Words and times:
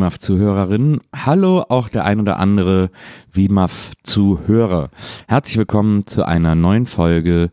WIMAF-Zuhörerinnen. 0.00 1.02
Hallo, 1.14 1.60
auch 1.68 1.90
der 1.90 2.06
ein 2.06 2.20
oder 2.20 2.38
andere 2.38 2.90
WIMAF-Zuhörer. 3.34 4.88
Herzlich 5.28 5.58
willkommen 5.58 6.06
zu 6.06 6.26
einer 6.26 6.54
neuen 6.54 6.86
Folge 6.86 7.50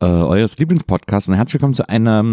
äh, 0.00 0.06
eures 0.06 0.58
Lieblingspodcasts 0.58 1.28
und 1.28 1.36
herzlich 1.36 1.54
willkommen 1.54 1.74
zu 1.74 1.88
einer, 1.88 2.24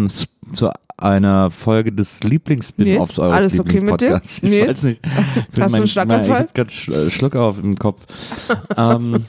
zu 0.50 0.70
einer 0.96 1.52
Folge 1.52 1.92
des 1.92 2.24
Lieblings-Spin-Offs 2.24 3.18
Nils, 3.18 3.18
eures 3.20 3.34
alles 3.36 3.60
okay 3.60 3.80
mit 3.80 4.00
dir? 4.00 4.06
Lieblingspodcasts. 4.06 4.42
Ich 4.42 4.50
Nils? 4.50 4.68
weiß 4.68 4.82
nicht. 4.82 5.00
Ich 5.54 5.60
Hast 5.62 5.72
du 5.72 5.76
einen 5.76 5.86
Schlaganfall? 5.86 6.48
Ich 6.52 6.60
hab 6.60 6.70
Sch 6.70 6.88
äh, 6.88 7.10
Schluck 7.10 7.36
auf 7.36 7.62
im 7.62 7.78
Kopf. 7.78 8.04
ähm, 8.76 9.26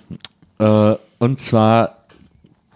äh, 0.58 0.95
und 1.20 1.39
zwar 1.39 1.98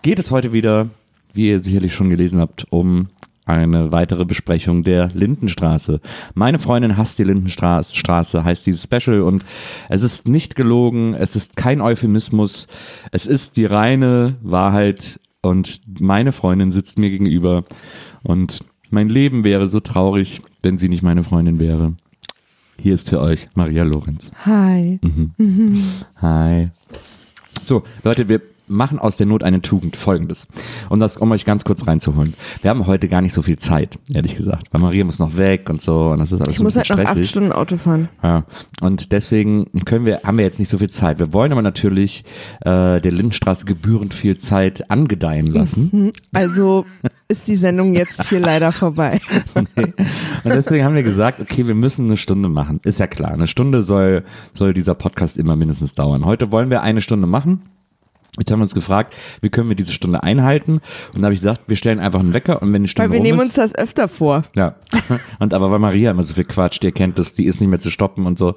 geht 0.04 0.20
es 0.20 0.30
heute 0.30 0.54
wieder, 0.54 0.90
wie 1.34 1.50
ihr 1.50 1.60
sicherlich 1.60 1.96
schon 1.96 2.12
gelesen 2.12 2.40
habt, 2.40 2.68
um 2.70 3.08
eine 3.48 3.92
weitere 3.92 4.26
Besprechung 4.26 4.84
der 4.84 5.10
Lindenstraße. 5.14 6.02
Meine 6.34 6.60
Freundin 6.60 6.98
hasst 6.98 7.18
die 7.18 7.24
Lindenstraße, 7.24 7.96
Straße, 7.96 8.44
heißt 8.44 8.68
dieses 8.68 8.84
Special 8.84 9.22
und 9.22 9.44
es 9.90 10.04
ist 10.04 10.28
nicht 10.28 10.56
gelogen, 10.56 11.14
es 11.14 11.36
ist 11.36 11.56
kein 11.56 11.82
Euphemismus, 11.82 12.68
es 13.12 13.26
ist 13.26 13.58
die 13.58 13.66
reine 13.66 14.36
Wahrheit 14.42 15.20
und 15.42 15.82
meine 16.00 16.34
Freundin 16.34 16.72
sitzt 16.72 17.00
mir 17.00 17.10
gegenüber 17.10 17.64
und 18.24 18.64
mein 18.90 19.10
Leben 19.10 19.44
wäre 19.44 19.68
so 19.68 19.80
traurig, 19.80 20.42
wenn 20.62 20.78
sie 20.78 20.90
nicht 20.90 21.04
meine 21.04 21.24
Freundin 21.24 21.60
wäre. 21.60 21.94
Hier 22.80 22.94
ist 22.94 23.10
für 23.10 23.20
euch 23.20 23.48
Maria 23.56 23.84
Lorenz. 23.84 24.32
Hi. 24.46 25.00
Hi. 26.22 26.70
So, 27.64 27.84
Leute, 28.04 28.30
wir 28.30 28.42
machen 28.68 29.00
aus 29.00 29.18
der 29.18 29.26
Not 29.26 29.44
eine 29.44 29.62
Tugend. 29.62 29.96
Folgendes. 29.96 30.48
Um 30.90 31.00
das, 31.00 31.18
um 31.18 31.32
euch 31.32 31.46
ganz 31.46 31.64
kurz 31.66 31.88
reinzuholen. 31.88 32.34
Wir 32.62 32.70
haben 32.70 32.88
heute 32.88 33.08
gar 33.08 33.22
nicht 33.22 33.34
so 33.34 33.42
viel 33.42 33.58
Zeit, 33.58 34.00
ehrlich 34.14 34.36
gesagt. 34.36 34.68
Weil 34.72 34.82
Maria 34.82 35.04
muss 35.04 35.20
noch 35.20 35.38
weg 35.38 35.70
und 35.70 35.82
so. 35.82 36.10
Und 36.10 36.20
das 36.20 36.32
ist 36.32 36.42
alles 36.42 36.52
Ich 36.52 36.58
so 36.58 36.64
ein 36.64 36.66
muss 36.66 36.76
halt 36.76 36.88
bisschen 36.88 36.98
noch 37.04 37.06
acht 37.06 37.14
stressig. 37.14 37.30
Stunden 37.30 37.52
Auto 37.52 37.78
fahren. 37.78 38.10
Ja. 38.24 38.46
Und 38.82 39.12
deswegen 39.12 39.66
können 39.86 40.06
wir, 40.06 40.22
haben 40.24 40.38
wir 40.38 40.46
jetzt 40.46 40.60
nicht 40.60 40.70
so 40.70 40.78
viel 40.78 40.90
Zeit. 40.90 41.20
Wir 41.20 41.34
wollen 41.34 41.52
aber 41.52 41.62
natürlich 41.62 42.24
äh, 42.62 43.00
der 43.00 43.12
Lindenstraße 43.12 43.66
gebührend 43.66 44.14
viel 44.14 44.38
Zeit 44.38 44.90
angedeihen 44.92 45.48
lassen. 45.48 46.12
Also 46.34 46.86
ist 47.28 47.48
die 47.48 47.58
Sendung 47.58 47.94
jetzt 47.94 48.30
hier 48.30 48.40
leider 48.40 48.72
vorbei. 48.72 49.20
Und 49.76 49.88
deswegen 50.46 50.84
haben 50.84 50.96
wir 50.96 51.04
gesagt, 51.04 51.40
okay, 51.40 51.68
wir 51.68 51.76
müssen 51.76 52.06
eine 52.06 52.18
Stunde 52.18 52.50
machen. 52.50 52.80
Ist 52.84 53.00
ja 53.00 53.08
klar. 53.08 53.32
Eine 53.32 53.48
Stunde 53.48 53.82
soll, 53.84 54.24
soll 54.54 54.74
dieser 54.74 54.96
Podcast 54.96 55.38
immer 55.38 55.56
mindestens 55.56 55.94
dauern. 55.94 56.26
Heute 56.26 56.52
wollen 56.52 56.70
wir 56.70 56.82
eine 56.82 57.02
Stunde 57.02 57.28
machen. 57.28 57.62
Jetzt 58.38 58.52
haben 58.52 58.60
wir 58.60 58.64
uns 58.64 58.74
gefragt, 58.74 59.16
wie 59.42 59.50
können 59.50 59.70
wir 59.70 59.76
diese 59.76 59.92
Stunde 59.92 60.24
einhalten? 60.24 60.82
Und 61.14 61.22
da 61.22 61.26
habe 61.26 61.34
ich 61.34 61.40
gesagt, 61.40 61.62
wir 61.68 61.76
stellen 61.76 62.00
einfach 62.00 62.20
einen 62.20 62.34
Wecker 62.34 62.62
und 62.62 62.72
wenn 62.74 62.84
die 62.84 62.90
Stunde 62.90 63.10
Weil 63.10 63.18
wir 63.18 63.24
nehmen 63.24 63.40
ist, 63.40 63.46
uns 63.46 63.54
das 63.56 63.76
öfter 63.76 64.08
vor. 64.08 64.44
ja. 64.56 64.76
Und 65.40 65.54
aber 65.54 65.72
weil 65.72 65.80
Maria 65.80 66.12
immer 66.12 66.24
so 66.24 66.34
viel 66.34 66.46
quatscht, 66.46 66.84
ihr 66.84 66.92
kennt 66.92 67.20
das, 67.20 67.34
die 67.34 67.46
ist 67.46 67.60
nicht 67.62 67.70
mehr 67.70 67.80
zu 67.80 67.92
stoppen 67.92 68.26
und 68.26 68.40
so. 68.40 68.56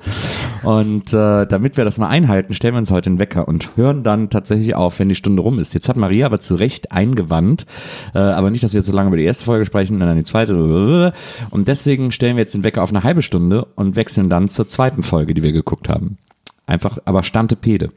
Und 0.63 1.13
äh, 1.13 1.47
damit 1.47 1.77
wir 1.77 1.85
das 1.85 1.99
mal 1.99 2.09
einhalten, 2.09 2.55
stellen 2.55 2.75
wir 2.75 2.79
uns 2.79 2.91
heute 2.91 3.11
einen 3.11 3.19
Wecker 3.19 3.49
und 3.49 3.77
hören 3.77 4.03
dann 4.03 4.31
tatsächlich 4.31 4.75
auf, 4.75 4.99
wenn 4.99 5.09
die 5.09 5.15
Stunde 5.15 5.43
rum 5.43 5.59
ist. 5.59 5.75
Jetzt 5.75 5.89
hat 5.89 5.97
Maria 5.97 6.27
aber 6.27 6.41
zu 6.41 6.55
Recht 6.55 6.93
eingewandt, 6.93 7.67
äh, 8.15 8.19
aber 8.19 8.51
nicht, 8.51 8.65
dass 8.65 8.73
wir 8.73 8.79
jetzt 8.79 8.87
so 8.87 8.95
lange 8.95 9.09
über 9.09 9.17
die 9.17 9.25
erste 9.25 9.45
Folge 9.45 9.67
sprechen, 9.67 10.01
dann 10.01 10.17
die 10.17 10.25
zweite. 10.25 11.13
Und 11.51 11.69
deswegen 11.69 12.13
stellen 12.13 12.37
wir 12.37 12.43
jetzt 12.43 12.55
den 12.55 12.65
Wecker 12.65 12.83
auf 12.83 12.91
eine 12.91 13.03
halbe 13.03 13.23
Stunde 13.23 13.67
und 13.75 13.97
wechseln 13.97 14.31
dann 14.31 14.49
zur 14.49 14.69
zweiten 14.69 15.03
Folge, 15.03 15.35
die 15.35 15.43
wir 15.43 15.53
geguckt 15.53 15.89
haben. 15.89 16.19
Einfach, 16.67 16.99
aber 17.05 17.23
Stantepede, 17.23 17.91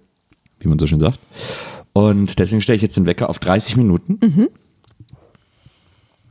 wie 0.64 0.70
man 0.70 0.80
so 0.80 0.88
schön 0.88 1.00
sagt. 1.00 1.20
Und 1.94 2.40
deswegen 2.40 2.62
stelle 2.62 2.78
ich 2.78 2.82
jetzt 2.82 2.98
den 2.98 3.06
Wecker 3.06 3.30
auf 3.30 3.40
30 3.40 3.78
Minuten. 3.78 4.20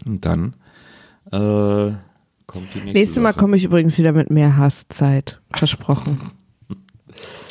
Und 0.05 0.25
dann 0.25 0.55
äh, 1.27 1.93
kommt 2.47 2.69
die 2.75 2.79
nächste 2.79 2.93
Nächstes 2.93 3.23
Mal 3.23 3.33
komme 3.33 3.57
ich 3.57 3.65
übrigens 3.65 3.99
wieder 3.99 4.13
mit 4.13 4.31
mehr 4.31 4.57
Hasszeit. 4.57 5.41
Versprochen. 5.53 6.19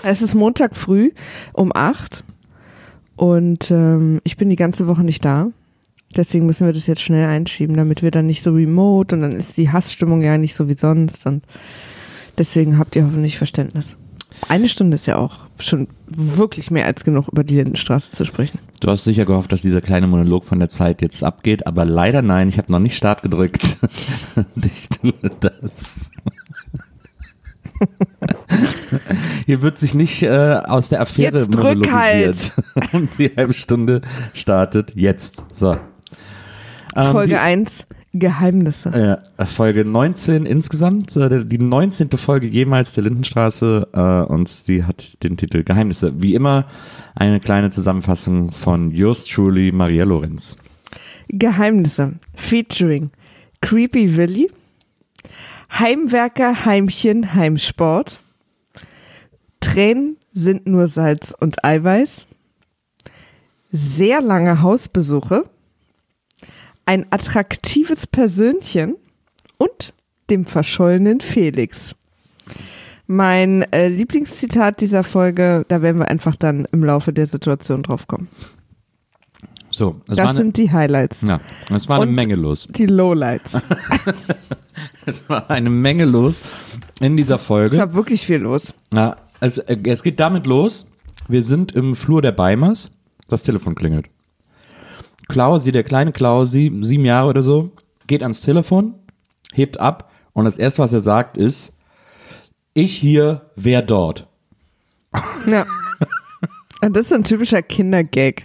Es 0.03 0.23
ist 0.23 0.33
Montag 0.33 0.75
früh 0.75 1.11
um 1.53 1.71
acht 1.75 2.23
und 3.15 3.69
ähm, 3.69 4.19
ich 4.23 4.35
bin 4.35 4.49
die 4.49 4.55
ganze 4.55 4.87
Woche 4.87 5.03
nicht 5.03 5.23
da. 5.23 5.51
Deswegen 6.15 6.47
müssen 6.47 6.65
wir 6.65 6.73
das 6.73 6.87
jetzt 6.87 7.03
schnell 7.03 7.29
einschieben, 7.29 7.77
damit 7.77 8.01
wir 8.01 8.09
dann 8.09 8.25
nicht 8.25 8.41
so 8.41 8.51
remote 8.51 9.15
und 9.15 9.21
dann 9.21 9.33
ist 9.33 9.57
die 9.57 9.69
Hassstimmung 9.69 10.23
ja 10.23 10.39
nicht 10.39 10.55
so 10.55 10.67
wie 10.67 10.77
sonst 10.77 11.27
und 11.27 11.43
deswegen 12.39 12.79
habt 12.79 12.95
ihr 12.95 13.05
hoffentlich 13.05 13.37
Verständnis. 13.37 13.95
Eine 14.51 14.67
Stunde 14.67 14.95
ist 14.95 15.05
ja 15.05 15.15
auch 15.15 15.47
schon 15.59 15.87
wirklich 16.09 16.71
mehr 16.71 16.85
als 16.85 17.05
genug, 17.05 17.29
über 17.29 17.45
die 17.45 17.55
Lindenstraße 17.55 18.11
zu 18.11 18.25
sprechen. 18.25 18.59
Du 18.81 18.89
hast 18.89 19.05
sicher 19.05 19.23
gehofft, 19.23 19.49
dass 19.53 19.61
dieser 19.61 19.79
kleine 19.79 20.07
Monolog 20.07 20.43
von 20.43 20.59
der 20.59 20.67
Zeit 20.67 21.01
jetzt 21.01 21.23
abgeht, 21.23 21.65
aber 21.67 21.85
leider 21.85 22.21
nein, 22.21 22.49
ich 22.49 22.57
habe 22.57 22.69
noch 22.69 22.79
nicht 22.79 22.97
Start 22.97 23.21
gedrückt. 23.23 23.77
ich 24.61 24.89
tue 24.89 25.13
das. 25.39 26.11
Hier 29.45 29.61
wird 29.61 29.77
sich 29.77 29.93
nicht 29.93 30.21
äh, 30.21 30.29
aus 30.65 30.89
der 30.89 30.99
Affäre 30.99 31.39
Jetzt 31.39 31.55
drück 31.55 31.89
halt. 31.89 32.51
monologisiert. 32.51 32.51
Und 32.93 33.09
die 33.17 33.31
halbe 33.33 33.53
Stunde 33.53 34.01
startet 34.33 34.91
jetzt. 34.95 35.45
So. 35.53 35.77
Ähm, 36.97 37.11
Folge 37.13 37.29
die- 37.29 37.37
1, 37.37 37.87
Geheimnisse. 38.13 39.21
Äh, 39.37 39.45
Folge 39.45 39.85
19 39.85 40.45
insgesamt, 40.45 41.15
äh, 41.15 41.45
die 41.45 41.57
19. 41.57 42.09
Folge 42.17 42.47
jemals 42.47 42.93
der 42.93 43.05
Lindenstraße 43.05 43.87
äh, 43.93 44.31
und 44.31 44.49
sie 44.49 44.83
hat 44.83 45.23
den 45.23 45.37
Titel 45.37 45.63
Geheimnisse. 45.63 46.21
Wie 46.21 46.35
immer 46.35 46.65
eine 47.15 47.39
kleine 47.39 47.71
Zusammenfassung 47.71 48.51
von 48.51 48.91
yours 48.91 49.25
truly, 49.25 49.71
Maria 49.71 50.03
Lorenz. 50.03 50.57
Geheimnisse 51.29 52.15
featuring 52.35 53.11
Creepy 53.61 54.17
Willy, 54.17 54.51
Heimwerker, 55.71 56.65
Heimchen, 56.65 57.33
Heimsport, 57.33 58.19
Tränen 59.61 60.17
sind 60.33 60.67
nur 60.67 60.87
Salz 60.87 61.33
und 61.39 61.63
Eiweiß, 61.63 62.25
sehr 63.71 64.21
lange 64.21 64.61
Hausbesuche, 64.61 65.45
ein 66.85 67.05
attraktives 67.11 68.07
Persönchen 68.07 68.95
und 69.57 69.93
dem 70.29 70.45
verschollenen 70.45 71.21
Felix. 71.21 71.95
Mein 73.07 73.63
äh, 73.73 73.87
Lieblingszitat 73.89 74.79
dieser 74.79 75.03
Folge, 75.03 75.65
da 75.67 75.81
werden 75.81 75.99
wir 75.99 76.07
einfach 76.09 76.35
dann 76.35 76.65
im 76.71 76.83
Laufe 76.83 77.11
der 77.11 77.25
Situation 77.25 77.83
drauf 77.83 78.07
kommen. 78.07 78.29
So, 79.69 80.01
es 80.07 80.15
Das 80.15 80.17
war 80.19 80.29
eine, 80.29 80.37
sind 80.37 80.57
die 80.57 80.71
Highlights. 80.71 81.21
ja, 81.21 81.39
es 81.73 81.87
war 81.87 81.97
eine 82.01 82.07
Und- 82.09 82.15
Menge 82.15 82.35
los. 82.35 82.67
Die 82.71 82.85
Lowlights. 82.85 83.61
Es 85.05 85.27
war 85.29 85.49
eine 85.49 85.69
Menge 85.69 86.05
los 86.05 86.41
in 86.99 87.17
dieser 87.17 87.35
Es 87.35 87.41
Folge. 87.41 87.77
war 87.77 87.93
wirklich 87.93 88.21
viel 88.25 88.37
los. 88.37 88.73
Ja, 88.93 89.17
es, 89.39 89.57
äh, 89.57 89.77
es 89.85 90.03
geht 90.03 90.19
damit 90.19 90.45
los. 90.45 90.85
Wir 91.27 91.43
sind 91.43 91.71
im 91.73 91.95
Flur 91.95 92.21
der 92.21 92.31
Beimers. 92.31 92.91
Das 93.27 93.41
Telefon 93.43 93.75
klingelt. 93.75 94.07
Klausi, 95.31 95.71
der 95.71 95.83
kleine 95.83 96.11
Klausi, 96.11 96.71
sieben 96.81 97.05
Jahre 97.05 97.29
oder 97.29 97.41
so, 97.41 97.71
geht 98.07 98.21
ans 98.21 98.41
Telefon, 98.41 98.95
hebt 99.53 99.79
ab 99.79 100.11
und 100.33 100.45
das 100.45 100.57
erste, 100.57 100.81
was 100.83 100.93
er 100.93 101.01
sagt, 101.01 101.37
ist, 101.37 101.77
ich 102.73 102.95
hier, 102.95 103.49
wer 103.55 103.81
dort? 103.81 104.27
Ja. 105.47 105.65
Und 106.83 106.95
das 106.95 107.05
ist 107.05 107.13
ein 107.13 107.23
typischer 107.23 107.61
Kindergag. 107.61 108.43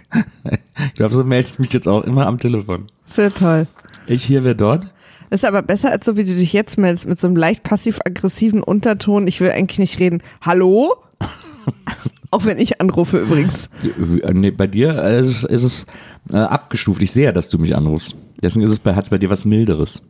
Ich 0.85 0.93
glaube, 0.93 1.13
so 1.13 1.23
melde 1.23 1.49
ich 1.49 1.59
mich 1.59 1.73
jetzt 1.73 1.87
auch 1.87 2.03
immer 2.03 2.27
am 2.27 2.39
Telefon. 2.39 2.85
Sehr 3.05 3.33
toll. 3.33 3.67
Ich 4.05 4.23
hier, 4.23 4.43
wer 4.43 4.53
dort? 4.53 4.85
Ist 5.29 5.43
aber 5.43 5.61
besser 5.61 5.91
als 5.91 6.05
so, 6.05 6.15
wie 6.17 6.23
du 6.23 6.35
dich 6.35 6.53
jetzt 6.53 6.77
meldest, 6.77 7.07
mit 7.07 7.19
so 7.19 7.27
einem 7.27 7.35
leicht 7.35 7.63
passiv-aggressiven 7.63 8.63
Unterton. 8.63 9.27
Ich 9.27 9.41
will 9.41 9.51
eigentlich 9.51 9.79
nicht 9.79 9.99
reden. 9.99 10.21
Hallo? 10.41 10.95
Auch 12.31 12.45
wenn 12.45 12.57
ich 12.57 12.81
anrufe 12.81 13.19
übrigens. 13.19 13.69
Äh, 13.83 14.33
Nee, 14.33 14.51
bei 14.51 14.67
dir 14.67 14.95
äh, 15.03 15.21
ist 15.21 15.27
es, 15.27 15.43
ist 15.43 15.63
es 15.63 15.85
äh, 16.31 16.37
abgestuft. 16.37 17.01
Ich 17.01 17.11
sehe 17.11 17.25
ja, 17.25 17.31
dass 17.31 17.49
du 17.49 17.57
mich 17.57 17.75
anrufst. 17.75 18.15
Deswegen 18.41 18.65
ist 18.65 18.71
es 18.71 18.79
bei, 18.79 18.95
hat's 18.95 19.09
bei 19.09 19.17
dir 19.17 19.29
was 19.29 19.45
Milderes. 19.45 20.01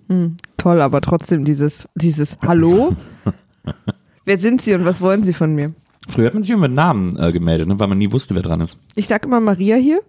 Toll, 0.58 0.82
aber 0.82 1.02
trotzdem 1.02 1.46
dieses, 1.46 1.88
dieses 1.96 2.38
Hallo? 2.42 2.96
Wer 4.26 4.38
sind 4.38 4.62
Sie 4.62 4.74
und 4.74 4.84
was 4.84 5.00
wollen 5.00 5.24
Sie 5.24 5.34
von 5.34 5.56
mir? 5.56 5.74
Früher 6.10 6.28
hat 6.28 6.34
man 6.34 6.44
sich 6.44 6.52
immer 6.52 6.68
mit 6.68 6.76
Namen 6.76 7.18
äh, 7.18 7.32
gemeldet, 7.32 7.68
ne, 7.68 7.80
weil 7.80 7.88
man 7.88 7.98
nie 7.98 8.12
wusste, 8.12 8.34
wer 8.36 8.42
dran 8.42 8.62
ist. 8.62 8.78
Ich 8.96 9.08
sage 9.08 9.28
immer 9.28 9.40
Maria 9.42 9.76
hier, 9.76 10.00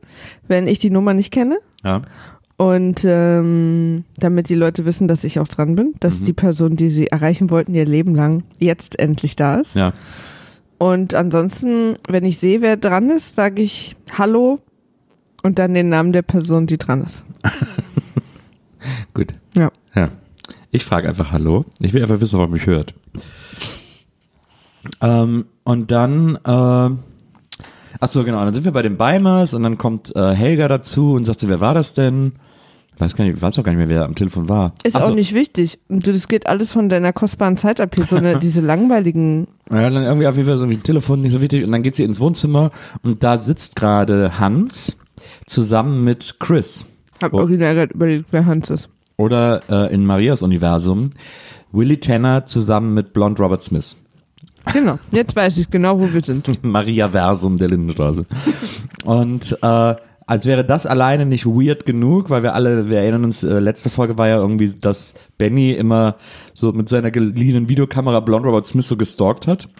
wenn 0.46 0.66
ich 0.68 0.78
die 0.78 0.90
Nummer 0.90 1.12
nicht 1.12 1.32
kenne. 1.32 1.58
Ja. 1.84 2.02
Und 2.56 3.04
ähm, 3.04 4.04
damit 4.16 4.48
die 4.48 4.54
Leute 4.56 4.84
wissen, 4.84 5.06
dass 5.06 5.22
ich 5.22 5.38
auch 5.38 5.46
dran 5.46 5.76
bin, 5.76 5.94
dass 6.00 6.22
die 6.22 6.32
Person, 6.32 6.74
die 6.74 6.90
sie 6.90 7.06
erreichen 7.06 7.50
wollten, 7.50 7.74
ihr 7.74 7.84
Leben 7.86 8.16
lang 8.16 8.42
jetzt 8.58 8.98
endlich 8.98 9.36
da 9.36 9.56
ist. 9.56 9.76
Ja. 9.76 9.92
Und 10.78 11.14
ansonsten, 11.14 11.96
wenn 12.08 12.24
ich 12.24 12.38
sehe, 12.38 12.62
wer 12.62 12.76
dran 12.76 13.10
ist, 13.10 13.34
sage 13.34 13.62
ich 13.62 13.96
Hallo 14.16 14.60
und 15.42 15.58
dann 15.58 15.74
den 15.74 15.88
Namen 15.88 16.12
der 16.12 16.22
Person, 16.22 16.66
die 16.66 16.78
dran 16.78 17.02
ist. 17.02 17.24
Gut. 19.14 19.34
Ja. 19.56 19.72
Ja. 19.94 20.08
Ich 20.70 20.84
frage 20.84 21.08
einfach 21.08 21.32
Hallo. 21.32 21.64
Ich 21.80 21.92
will 21.92 22.02
einfach 22.02 22.20
wissen, 22.20 22.36
ob 22.36 22.48
er 22.48 22.52
mich 22.52 22.66
hört. 22.66 22.94
Ähm, 25.00 25.46
und 25.64 25.90
dann, 25.90 26.36
äh, 26.44 26.90
achso, 28.00 28.24
genau, 28.24 28.44
dann 28.44 28.54
sind 28.54 28.64
wir 28.64 28.72
bei 28.72 28.82
den 28.82 28.96
Beimers 28.96 29.54
und 29.54 29.64
dann 29.64 29.78
kommt 29.78 30.14
äh, 30.14 30.34
Helga 30.34 30.68
dazu 30.68 31.12
und 31.12 31.24
sagt 31.24 31.40
so, 31.40 31.48
wer 31.48 31.60
war 31.60 31.74
das 31.74 31.94
denn? 31.94 32.32
Ich 32.98 33.00
weiß 33.00 33.14
gar 33.14 33.24
nicht, 33.24 33.36
ich 33.36 33.42
weiß 33.42 33.56
auch 33.60 33.62
gar 33.62 33.70
nicht 33.70 33.78
mehr, 33.78 33.88
wer 33.88 34.04
am 34.04 34.16
Telefon 34.16 34.48
war. 34.48 34.72
Ist 34.82 34.96
Ach 34.96 35.02
auch 35.02 35.08
so. 35.10 35.14
nicht 35.14 35.32
wichtig. 35.32 35.78
Das 35.88 36.26
geht 36.26 36.48
alles 36.48 36.72
von 36.72 36.88
deiner 36.88 37.12
kostbaren 37.12 37.56
Zeit 37.56 37.80
ab 37.80 37.94
hier. 37.94 38.04
So 38.04 38.16
eine, 38.16 38.38
diese 38.40 38.60
langweiligen. 38.60 39.46
Ja, 39.72 39.88
dann 39.88 40.02
irgendwie 40.02 40.26
auf 40.26 40.34
jeden 40.36 40.48
Fall 40.48 40.58
so 40.58 40.64
ein 40.64 40.82
Telefon 40.82 41.20
nicht 41.20 41.30
so 41.30 41.40
wichtig. 41.40 41.62
Und 41.64 41.70
dann 41.70 41.84
geht 41.84 41.94
sie 41.94 42.02
ins 42.02 42.18
Wohnzimmer 42.18 42.72
und 43.04 43.22
da 43.22 43.38
sitzt 43.38 43.76
gerade 43.76 44.40
Hans 44.40 44.96
zusammen 45.46 46.02
mit 46.02 46.40
Chris. 46.40 46.84
Hab 47.22 47.34
Oh. 47.34 47.38
original 47.38 47.76
gerade 47.76 47.94
überlegt, 47.94 48.26
wer 48.32 48.46
Hans 48.46 48.68
ist. 48.68 48.88
Oder 49.16 49.62
äh, 49.70 49.94
in 49.94 50.04
Marias 50.04 50.42
Universum 50.42 51.10
Willie 51.70 52.00
Tanner 52.00 52.46
zusammen 52.46 52.94
mit 52.94 53.12
Blond 53.12 53.38
Robert 53.38 53.62
Smith. 53.62 53.96
Genau. 54.72 54.98
Jetzt 55.12 55.36
weiß 55.36 55.56
ich 55.58 55.70
genau, 55.70 56.00
wo 56.00 56.12
wir 56.12 56.22
sind. 56.24 56.62
Maria 56.64 57.08
Versum 57.08 57.58
der 57.58 57.68
Lindenstraße. 57.68 58.26
Und 59.04 59.56
äh, 59.62 59.94
als 60.28 60.44
wäre 60.44 60.62
das 60.62 60.84
alleine 60.84 61.24
nicht 61.24 61.46
weird 61.46 61.86
genug, 61.86 62.28
weil 62.28 62.42
wir 62.42 62.54
alle, 62.54 62.90
wir 62.90 62.98
erinnern 62.98 63.24
uns, 63.24 63.42
äh, 63.42 63.60
letzte 63.60 63.88
Folge 63.88 64.18
war 64.18 64.28
ja 64.28 64.36
irgendwie, 64.36 64.74
dass 64.78 65.14
Benny 65.38 65.72
immer 65.72 66.16
so 66.52 66.72
mit 66.72 66.90
seiner 66.90 67.10
geliehenen 67.10 67.70
Videokamera 67.70 68.20
Blond 68.20 68.44
Robert 68.44 68.66
Smith 68.66 68.86
so 68.86 68.98
gestalkt 68.98 69.46
hat. 69.46 69.70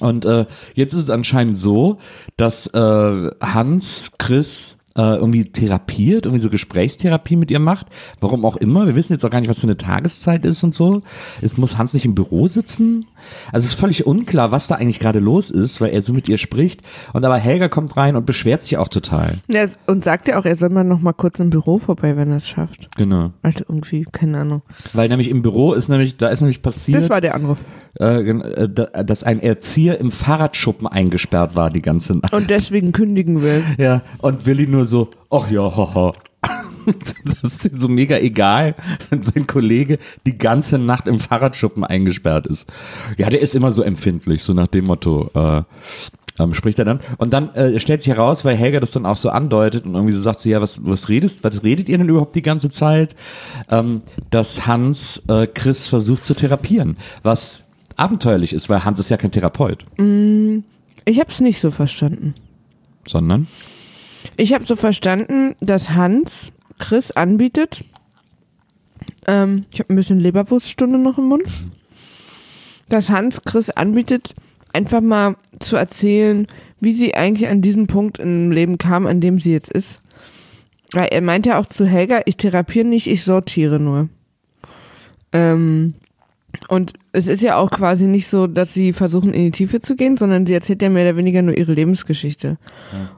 Und 0.00 0.24
äh, 0.24 0.46
jetzt 0.74 0.92
ist 0.92 1.02
es 1.02 1.10
anscheinend 1.10 1.58
so, 1.58 1.98
dass 2.36 2.68
äh, 2.68 3.30
Hans 3.40 4.12
Chris 4.18 4.78
äh, 4.94 5.16
irgendwie 5.16 5.50
therapiert, 5.50 6.26
irgendwie 6.26 6.42
so 6.42 6.50
Gesprächstherapie 6.50 7.34
mit 7.34 7.50
ihr 7.50 7.58
macht. 7.58 7.88
Warum 8.20 8.44
auch 8.44 8.56
immer. 8.56 8.86
Wir 8.86 8.94
wissen 8.94 9.14
jetzt 9.14 9.24
auch 9.24 9.30
gar 9.30 9.40
nicht, 9.40 9.50
was 9.50 9.58
für 9.58 9.66
eine 9.66 9.76
Tageszeit 9.76 10.44
ist 10.44 10.62
und 10.62 10.76
so. 10.76 11.02
Es 11.42 11.56
muss 11.56 11.76
Hans 11.76 11.92
nicht 11.92 12.04
im 12.04 12.14
Büro 12.14 12.46
sitzen. 12.46 13.06
Also 13.52 13.64
es 13.66 13.72
ist 13.72 13.80
völlig 13.80 14.06
unklar, 14.06 14.50
was 14.52 14.66
da 14.66 14.74
eigentlich 14.76 15.00
gerade 15.00 15.18
los 15.18 15.50
ist, 15.50 15.80
weil 15.80 15.90
er 15.90 16.02
so 16.02 16.12
mit 16.12 16.28
ihr 16.28 16.38
spricht. 16.38 16.82
Und 17.12 17.24
aber 17.24 17.36
Helga 17.38 17.68
kommt 17.68 17.96
rein 17.96 18.16
und 18.16 18.26
beschwert 18.26 18.62
sich 18.62 18.76
auch 18.78 18.88
total. 18.88 19.32
Ja, 19.48 19.64
und 19.86 20.04
sagt 20.04 20.28
ja 20.28 20.38
auch, 20.38 20.44
er 20.44 20.56
soll 20.56 20.70
mal 20.70 20.84
noch 20.84 21.00
mal 21.00 21.12
kurz 21.12 21.40
im 21.40 21.50
Büro 21.50 21.78
vorbei, 21.78 22.16
wenn 22.16 22.30
er 22.30 22.36
es 22.38 22.48
schafft. 22.48 22.88
Genau. 22.96 23.32
Also 23.42 23.64
irgendwie, 23.68 24.04
keine 24.10 24.38
Ahnung. 24.40 24.62
Weil 24.92 25.08
nämlich 25.08 25.28
im 25.30 25.42
Büro 25.42 25.72
ist 25.74 25.88
nämlich, 25.88 26.16
da 26.16 26.28
ist 26.28 26.40
nämlich 26.40 26.62
passiert, 26.62 26.98
Das 27.02 27.10
war 27.10 27.20
der 27.20 27.34
Anruf. 27.34 27.58
äh, 28.00 28.20
äh, 28.20 28.68
da- 28.68 29.02
dass 29.02 29.24
ein 29.24 29.40
Erzieher 29.42 29.98
im 29.98 30.10
Fahrradschuppen 30.12 30.86
eingesperrt 30.86 31.54
war 31.56 31.70
die 31.70 31.82
ganze 31.82 32.16
Nacht. 32.18 32.32
Und 32.34 32.50
deswegen 32.50 32.92
kündigen 32.92 33.42
will. 33.42 33.62
Ja, 33.78 34.02
und 34.18 34.46
Willi 34.46 34.66
nur 34.66 34.86
so, 34.86 35.08
ach 35.30 35.50
ja, 35.50 35.62
haha. 35.76 36.12
Das 37.24 37.42
ist 37.42 37.66
ihm 37.66 37.78
so 37.78 37.88
mega 37.88 38.18
egal, 38.18 38.74
wenn 39.10 39.22
sein 39.22 39.46
Kollege 39.46 39.98
die 40.26 40.38
ganze 40.38 40.78
Nacht 40.78 41.06
im 41.06 41.20
Fahrradschuppen 41.20 41.84
eingesperrt 41.84 42.46
ist. 42.46 42.66
Ja, 43.16 43.28
der 43.30 43.40
ist 43.40 43.54
immer 43.54 43.72
so 43.72 43.82
empfindlich, 43.82 44.42
so 44.42 44.54
nach 44.54 44.66
dem 44.66 44.84
Motto, 44.84 45.30
äh, 45.34 45.62
ähm, 46.38 46.54
spricht 46.54 46.78
er 46.78 46.84
dann. 46.84 47.00
Und 47.18 47.32
dann 47.32 47.54
äh, 47.54 47.78
stellt 47.80 48.02
sich 48.02 48.12
heraus, 48.12 48.44
weil 48.44 48.56
Helga 48.56 48.80
das 48.80 48.92
dann 48.92 49.06
auch 49.06 49.16
so 49.16 49.30
andeutet 49.30 49.84
und 49.84 49.94
irgendwie 49.94 50.14
so 50.14 50.22
sagt 50.22 50.40
sie, 50.40 50.50
ja, 50.50 50.60
was, 50.60 50.84
was 50.86 51.08
redest, 51.08 51.44
was 51.44 51.62
redet 51.62 51.88
ihr 51.88 51.98
denn 51.98 52.08
überhaupt 52.08 52.36
die 52.36 52.42
ganze 52.42 52.70
Zeit? 52.70 53.16
Ähm, 53.68 54.02
dass 54.30 54.66
Hans 54.66 55.22
äh, 55.28 55.46
Chris 55.46 55.88
versucht 55.88 56.24
zu 56.24 56.34
therapieren, 56.34 56.96
was 57.22 57.64
abenteuerlich 57.96 58.52
ist, 58.52 58.68
weil 58.68 58.84
Hans 58.84 59.00
ist 59.00 59.08
ja 59.08 59.16
kein 59.16 59.32
Therapeut, 59.32 59.84
Ich 61.04 61.18
habe 61.18 61.30
es 61.30 61.40
nicht 61.40 61.60
so 61.60 61.70
verstanden. 61.70 62.34
sondern 63.06 63.48
Ich 64.36 64.52
habe 64.52 64.64
so 64.64 64.76
verstanden, 64.76 65.56
dass 65.60 65.90
Hans 65.90 66.52
Chris 66.78 67.10
anbietet. 67.10 67.84
Ähm, 69.26 69.64
ich 69.72 69.80
habe 69.80 69.92
ein 69.92 69.96
bisschen 69.96 70.20
Leberwurststunde 70.20 70.98
noch 70.98 71.18
im 71.18 71.24
Mund. 71.24 71.44
Dass 72.88 73.10
Hans 73.10 73.42
Chris 73.44 73.70
anbietet, 73.70 74.34
einfach 74.72 75.00
mal 75.00 75.36
zu 75.58 75.76
erzählen, 75.76 76.46
wie 76.80 76.92
sie 76.92 77.14
eigentlich 77.14 77.48
an 77.48 77.60
diesen 77.60 77.86
Punkt 77.86 78.18
im 78.18 78.50
Leben 78.50 78.78
kam, 78.78 79.06
an 79.06 79.20
dem 79.20 79.38
sie 79.38 79.52
jetzt 79.52 79.70
ist. 79.70 80.00
Weil 80.92 81.08
er 81.10 81.20
meint 81.20 81.44
ja 81.44 81.58
auch 81.58 81.66
zu 81.66 81.84
Helga, 81.84 82.22
ich 82.24 82.36
therapiere 82.36 82.86
nicht, 82.86 83.08
ich 83.08 83.24
sortiere 83.24 83.78
nur. 83.78 84.08
Ähm, 85.32 85.94
und 86.68 86.94
es 87.12 87.26
ist 87.26 87.42
ja 87.42 87.56
auch 87.56 87.70
quasi 87.70 88.06
nicht 88.06 88.26
so, 88.26 88.46
dass 88.46 88.72
sie 88.72 88.92
versuchen, 88.92 89.34
in 89.34 89.42
die 89.44 89.50
Tiefe 89.50 89.80
zu 89.80 89.96
gehen, 89.96 90.16
sondern 90.16 90.46
sie 90.46 90.54
erzählt 90.54 90.80
ja 90.82 90.88
mehr 90.88 91.04
oder 91.04 91.16
weniger 91.16 91.42
nur 91.42 91.56
ihre 91.56 91.74
Lebensgeschichte. 91.74 92.56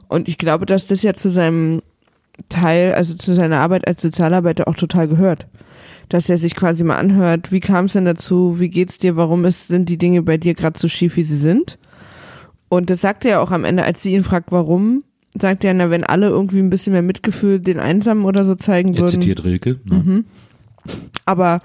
Und 0.09 0.27
ich 0.27 0.37
glaube, 0.37 0.65
dass 0.65 0.85
das 0.85 1.01
ja 1.01 1.13
zu 1.13 1.29
seinem 1.29 1.81
Teil, 2.49 2.93
also 2.93 3.13
zu 3.13 3.33
seiner 3.33 3.59
Arbeit 3.59 3.87
als 3.87 4.01
Sozialarbeiter 4.01 4.67
auch 4.67 4.75
total 4.75 5.07
gehört. 5.07 5.47
Dass 6.09 6.29
er 6.29 6.37
sich 6.37 6.55
quasi 6.55 6.83
mal 6.83 6.97
anhört, 6.97 7.51
wie 7.51 7.61
kam 7.61 7.85
es 7.85 7.93
denn 7.93 8.05
dazu, 8.05 8.59
wie 8.59 8.69
geht's 8.69 8.97
dir, 8.97 9.15
warum 9.15 9.45
ist, 9.45 9.69
sind 9.69 9.87
die 9.89 9.97
Dinge 9.97 10.21
bei 10.21 10.37
dir 10.37 10.53
gerade 10.53 10.77
so 10.77 10.87
schief, 10.87 11.15
wie 11.15 11.23
sie 11.23 11.35
sind. 11.35 11.77
Und 12.67 12.89
das 12.89 13.01
sagt 13.01 13.25
er 13.25 13.31
ja 13.31 13.39
auch 13.39 13.51
am 13.51 13.65
Ende, 13.65 13.83
als 13.83 14.01
sie 14.01 14.13
ihn 14.13 14.23
fragt, 14.23 14.51
warum, 14.51 15.03
sagt 15.37 15.63
er, 15.63 15.73
na, 15.73 15.89
wenn 15.89 16.03
alle 16.03 16.27
irgendwie 16.27 16.59
ein 16.59 16.69
bisschen 16.69 16.93
mehr 16.93 17.01
Mitgefühl 17.01 17.59
den 17.59 17.79
Einsamen 17.79 18.25
oder 18.25 18.45
so 18.45 18.55
zeigen 18.55 18.93
er 18.93 19.01
würden. 19.01 19.21
zitiert 19.21 19.43
Rilke. 19.43 19.79
Ne? 19.85 20.23
Aber 21.25 21.61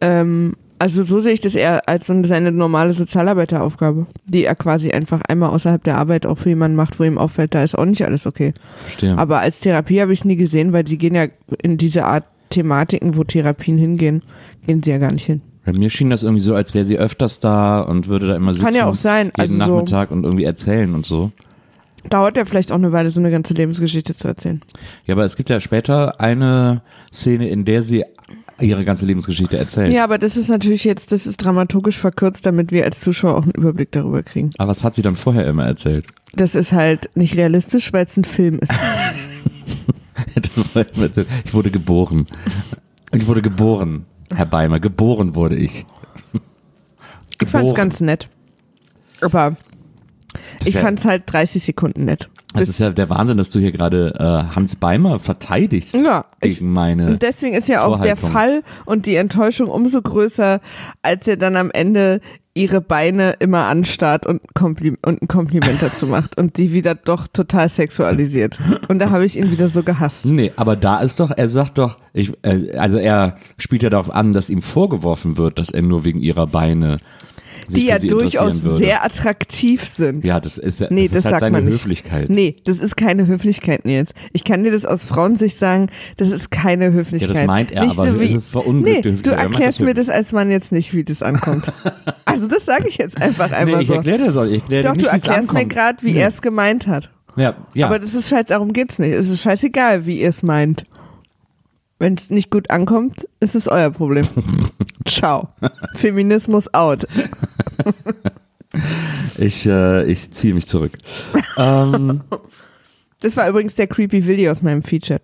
ähm, 0.00 0.54
also 0.80 1.02
so 1.04 1.20
sehe 1.20 1.32
ich 1.32 1.40
das 1.40 1.54
eher 1.54 1.88
als 1.88 2.06
so 2.08 2.12
eine- 2.12 2.26
seine 2.26 2.50
normale 2.52 2.92
Sozialarbeiteraufgabe, 2.94 4.06
die 4.24 4.44
er 4.44 4.54
quasi 4.54 4.90
einfach 4.90 5.20
einmal 5.28 5.50
außerhalb 5.50 5.82
der 5.84 5.98
Arbeit 5.98 6.26
auch 6.26 6.38
für 6.38 6.48
jemanden 6.48 6.76
macht, 6.76 6.98
wo 6.98 7.04
ihm 7.04 7.18
auffällt, 7.18 7.54
da 7.54 7.62
ist 7.62 7.76
auch 7.78 7.84
nicht 7.84 8.04
alles 8.04 8.26
okay. 8.26 8.52
Verstehe. 8.82 9.16
Aber 9.16 9.40
als 9.40 9.60
Therapie 9.60 10.00
habe 10.00 10.12
ich 10.12 10.20
es 10.20 10.24
nie 10.24 10.36
gesehen, 10.36 10.72
weil 10.72 10.86
sie 10.88 10.98
gehen 10.98 11.14
ja 11.14 11.26
in 11.62 11.76
diese 11.78 12.04
Art 12.04 12.24
Thematiken, 12.48 13.16
wo 13.16 13.22
Therapien 13.24 13.78
hingehen, 13.78 14.22
gehen 14.66 14.82
sie 14.82 14.90
ja 14.90 14.98
gar 14.98 15.12
nicht 15.12 15.26
hin. 15.26 15.40
Bei 15.64 15.72
mir 15.72 15.90
schien 15.90 16.10
das 16.10 16.22
irgendwie 16.22 16.42
so, 16.42 16.54
als 16.54 16.74
wäre 16.74 16.84
sie 16.84 16.98
öfters 16.98 17.38
da 17.38 17.80
und 17.80 18.08
würde 18.08 18.26
da 18.28 18.36
immer 18.36 18.54
sitzen. 18.54 18.64
Kann 18.66 18.74
ja 18.74 18.86
auch 18.86 18.94
sein, 18.96 19.26
Jeden 19.26 19.40
also 19.40 19.54
so- 19.54 19.60
Nachmittag 19.76 20.10
und 20.10 20.24
irgendwie 20.24 20.44
erzählen 20.44 20.94
und 20.94 21.06
so. 21.06 21.30
Dauert 22.08 22.38
ja 22.38 22.46
vielleicht 22.46 22.72
auch 22.72 22.76
eine 22.76 22.92
Weile, 22.92 23.10
so 23.10 23.20
eine 23.20 23.30
ganze 23.30 23.52
Lebensgeschichte 23.52 24.14
zu 24.14 24.26
erzählen. 24.26 24.62
Ja, 25.04 25.14
aber 25.14 25.26
es 25.26 25.36
gibt 25.36 25.50
ja 25.50 25.60
später 25.60 26.18
eine 26.18 26.80
Szene, 27.12 27.50
in 27.50 27.66
der 27.66 27.82
sie 27.82 28.04
ihre 28.62 28.84
ganze 28.84 29.06
Lebensgeschichte 29.06 29.56
erzählt. 29.56 29.92
Ja, 29.92 30.04
aber 30.04 30.18
das 30.18 30.36
ist 30.36 30.48
natürlich 30.48 30.84
jetzt, 30.84 31.12
das 31.12 31.26
ist 31.26 31.38
dramaturgisch 31.38 31.98
verkürzt, 31.98 32.46
damit 32.46 32.72
wir 32.72 32.84
als 32.84 33.00
Zuschauer 33.00 33.36
auch 33.36 33.42
einen 33.42 33.52
Überblick 33.52 33.92
darüber 33.92 34.22
kriegen. 34.22 34.50
Aber 34.58 34.70
was 34.70 34.84
hat 34.84 34.94
sie 34.94 35.02
dann 35.02 35.16
vorher 35.16 35.46
immer 35.46 35.64
erzählt? 35.64 36.06
Das 36.34 36.54
ist 36.54 36.72
halt 36.72 37.10
nicht 37.14 37.36
realistisch, 37.36 37.92
weil 37.92 38.04
es 38.04 38.16
ein 38.16 38.24
Film 38.24 38.58
ist. 38.60 38.72
ich 41.44 41.54
wurde 41.54 41.70
geboren. 41.70 42.26
Ich 43.12 43.26
wurde 43.26 43.42
geboren, 43.42 44.06
Herr 44.34 44.46
Beimer. 44.46 44.80
Geboren 44.80 45.34
wurde 45.34 45.56
ich. 45.56 45.86
Ich 47.40 47.48
fand's 47.48 47.70
Geboren. 47.70 47.74
ganz 47.74 48.00
nett. 48.00 48.28
Aber 49.20 49.56
ich 50.64 50.76
fand's 50.76 51.04
halt 51.04 51.24
30 51.26 51.62
Sekunden 51.62 52.04
nett. 52.04 52.28
Es 52.54 52.68
ist 52.68 52.80
ja 52.80 52.90
der 52.90 53.08
Wahnsinn, 53.10 53.36
dass 53.36 53.50
du 53.50 53.58
hier 53.60 53.70
gerade 53.72 54.12
äh, 54.18 54.54
Hans 54.56 54.76
Beimer 54.76 55.20
verteidigst 55.20 55.94
Ja, 55.94 56.24
ich- 56.40 56.58
gegen 56.58 56.72
meine. 56.72 57.06
Und 57.06 57.22
deswegen 57.22 57.54
ist 57.54 57.68
ja 57.68 57.84
auch 57.84 58.00
der. 58.00 58.16
Fall 58.16 58.62
und 58.84 59.06
die 59.06 59.14
Enttäuschung 59.16 59.68
umso 59.68 60.02
größer, 60.02 60.60
als 61.02 61.26
er 61.28 61.36
dann 61.36 61.56
am 61.56 61.70
Ende 61.70 62.20
ihre 62.52 62.80
Beine 62.80 63.34
immer 63.38 63.66
anstarrt 63.66 64.26
und, 64.26 64.42
Kompli 64.54 64.96
und 65.06 65.22
ein 65.22 65.28
Kompliment 65.28 65.78
dazu 65.80 66.06
macht 66.08 66.36
und 66.36 66.58
die 66.58 66.72
wieder 66.74 66.96
doch 66.96 67.28
total 67.28 67.68
sexualisiert. 67.68 68.58
Und 68.88 68.98
da 68.98 69.10
habe 69.10 69.24
ich 69.24 69.38
ihn 69.38 69.52
wieder 69.52 69.68
so 69.68 69.84
gehasst. 69.84 70.26
Nee, 70.26 70.52
aber 70.56 70.74
da 70.74 70.98
ist 71.00 71.20
doch, 71.20 71.30
er 71.30 71.48
sagt 71.48 71.78
doch, 71.78 71.96
ich, 72.12 72.32
äh, 72.42 72.76
also 72.76 72.98
er 72.98 73.36
spielt 73.56 73.84
ja 73.84 73.90
darauf 73.90 74.10
an, 74.12 74.32
dass 74.32 74.50
ihm 74.50 74.62
vorgeworfen 74.62 75.38
wird, 75.38 75.58
dass 75.60 75.70
er 75.70 75.82
nur 75.82 76.04
wegen 76.04 76.20
ihrer 76.20 76.48
Beine 76.48 76.98
Die 77.74 77.86
ja 77.86 77.98
durchaus 77.98 78.62
würde. 78.62 78.76
sehr 78.78 79.04
attraktiv 79.04 79.84
sind. 79.84 80.26
Ja, 80.26 80.40
das 80.40 80.58
ist 80.58 80.80
ja 80.80 80.88
Nee, 80.90 81.04
das 81.04 81.12
das, 81.12 81.18
ist 81.18 81.24
halt 81.24 81.32
sagt 81.32 81.40
seine 81.40 81.52
man 81.52 81.64
nicht. 81.64 81.74
Höflichkeit. 81.74 82.28
Nee, 82.30 82.56
das 82.64 82.78
ist 82.78 82.96
keine 82.96 83.26
Höflichkeit, 83.26 83.84
Nils. 83.84 84.12
Ich 84.32 84.44
kann 84.44 84.64
dir 84.64 84.70
das 84.70 84.84
aus 84.86 85.04
Frauensicht 85.04 85.58
sagen, 85.58 85.88
das 86.16 86.30
ist 86.30 86.50
keine 86.50 86.92
Höflichkeit. 86.92 87.34
Ja, 87.34 87.40
das 87.40 87.46
meint 87.46 87.72
er, 87.72 87.84
nicht 87.84 87.98
aber 87.98 88.12
so 88.12 88.20
wie, 88.20 88.24
es 88.26 88.34
ist 88.34 88.50
verunglückt. 88.50 89.04
Nee, 89.04 89.12
du 89.22 89.30
Er 89.30 89.38
erklärst 89.38 89.80
das 89.80 89.86
mir 89.86 89.94
das 89.94 90.08
als 90.08 90.32
Mann 90.32 90.50
jetzt 90.50 90.72
nicht, 90.72 90.94
wie 90.94 91.04
das 91.04 91.22
ankommt. 91.22 91.72
also 92.24 92.46
das 92.48 92.64
sage 92.64 92.88
ich 92.88 92.98
jetzt 92.98 93.20
einfach 93.20 93.52
einmal 93.52 93.76
Nee, 93.76 93.82
ich 93.82 93.88
so. 93.88 93.94
erkläre 93.94 94.18
dir 94.18 94.32
so. 94.32 94.44
Ich 94.44 94.60
erkläre 94.62 94.82
Doch, 94.84 94.92
dir 94.92 94.96
nicht, 94.98 95.06
du 95.08 95.12
erklärst 95.12 95.52
mir 95.52 95.66
gerade, 95.66 95.98
wie 96.02 96.16
er 96.16 96.28
es 96.28 96.42
gemeint 96.42 96.86
hat. 96.86 97.10
Ja, 97.36 97.54
ja. 97.74 97.86
Aber 97.86 97.98
das 97.98 98.14
ist 98.14 98.28
scheiße, 98.28 98.46
darum 98.48 98.72
geht's 98.72 98.98
nicht. 98.98 99.12
Es 99.14 99.30
ist 99.30 99.40
scheißegal, 99.42 100.04
wie 100.04 100.20
ihr 100.20 100.28
es 100.28 100.42
meint. 100.42 100.84
Wenn 102.00 102.14
es 102.14 102.30
nicht 102.30 102.50
gut 102.50 102.70
ankommt, 102.70 103.28
ist 103.40 103.54
es 103.54 103.68
euer 103.68 103.90
Problem. 103.90 104.26
Ciao. 105.06 105.50
Feminismus 105.96 106.72
out. 106.72 107.06
ich, 109.38 109.66
äh, 109.66 110.04
ich 110.10 110.30
ziehe 110.30 110.54
mich 110.54 110.66
zurück. 110.66 110.92
ähm, 111.58 112.22
Das 113.20 113.36
war 113.36 113.46
übrigens 113.50 113.74
der 113.74 113.86
creepy 113.86 114.26
Video 114.26 114.50
aus 114.50 114.62
meinem 114.62 114.82
Feature. 114.82 115.20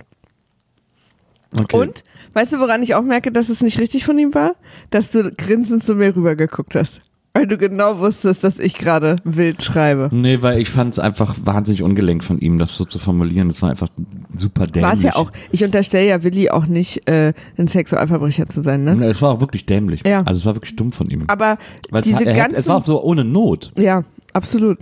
okay. 1.59 1.79
Und, 1.79 2.05
weißt 2.35 2.53
du, 2.53 2.61
woran 2.61 2.83
ich 2.83 2.95
auch 2.95 3.03
merke, 3.03 3.33
dass 3.33 3.49
es 3.49 3.63
nicht 3.63 3.81
richtig 3.81 4.05
von 4.05 4.19
ihm 4.19 4.35
war? 4.35 4.55
Dass 4.91 5.11
du 5.11 5.33
grinsend 5.35 5.83
zu 5.83 5.95
mir 5.95 6.15
rübergeguckt 6.15 6.75
hast. 6.75 7.01
Weil 7.37 7.47
du 7.47 7.59
genau 7.59 7.99
wusstest, 7.99 8.43
dass 8.45 8.59
ich 8.59 8.75
gerade 8.75 9.17
wild 9.25 9.63
schreibe. 9.63 10.09
Nee, 10.13 10.43
weil 10.43 10.61
ich 10.61 10.71
fand 10.71 10.93
es 10.95 10.99
einfach 10.99 11.37
wahnsinnig 11.45 11.83
ungelenkt 11.83 12.25
von 12.25 12.39
ihm, 12.41 12.59
das 12.59 12.77
so 12.77 12.85
zu 12.85 12.99
formulieren. 12.99 13.49
Das 13.49 13.63
war 13.63 13.71
einfach 13.71 13.89
super 14.37 14.65
dämlich. 14.67 14.83
War 14.85 14.93
es 14.95 15.03
ja 15.03 15.17
auch. 15.17 15.31
Ich 15.53 15.63
unterstelle 15.65 16.07
ja 16.09 16.23
Willi 16.23 16.51
auch 16.51 16.67
nicht, 16.67 17.09
äh, 17.09 17.33
ein 17.59 17.69
Sexualverbrecher 17.69 18.47
zu 18.47 18.63
sein, 18.63 18.85
ne? 18.85 19.05
Es 19.07 19.21
war 19.23 19.33
auch 19.33 19.41
wirklich 19.41 19.67
dämlich. 19.67 20.03
Ja. 20.07 20.23
Also 20.25 20.39
es 20.39 20.47
war 20.47 20.55
wirklich 20.57 20.77
dumm 20.77 20.93
von 20.93 21.11
ihm. 21.11 21.25
Aber 21.29 21.59
diese 22.05 22.17
hat- 22.17 22.25
ganzen. 22.25 22.41
hätte- 22.41 22.57
es 22.57 22.69
war 22.69 22.77
auch 22.79 22.83
so 22.83 23.03
ohne 23.03 23.25
Not. 23.25 23.73
ja, 23.79 24.05
absolut. 24.33 24.79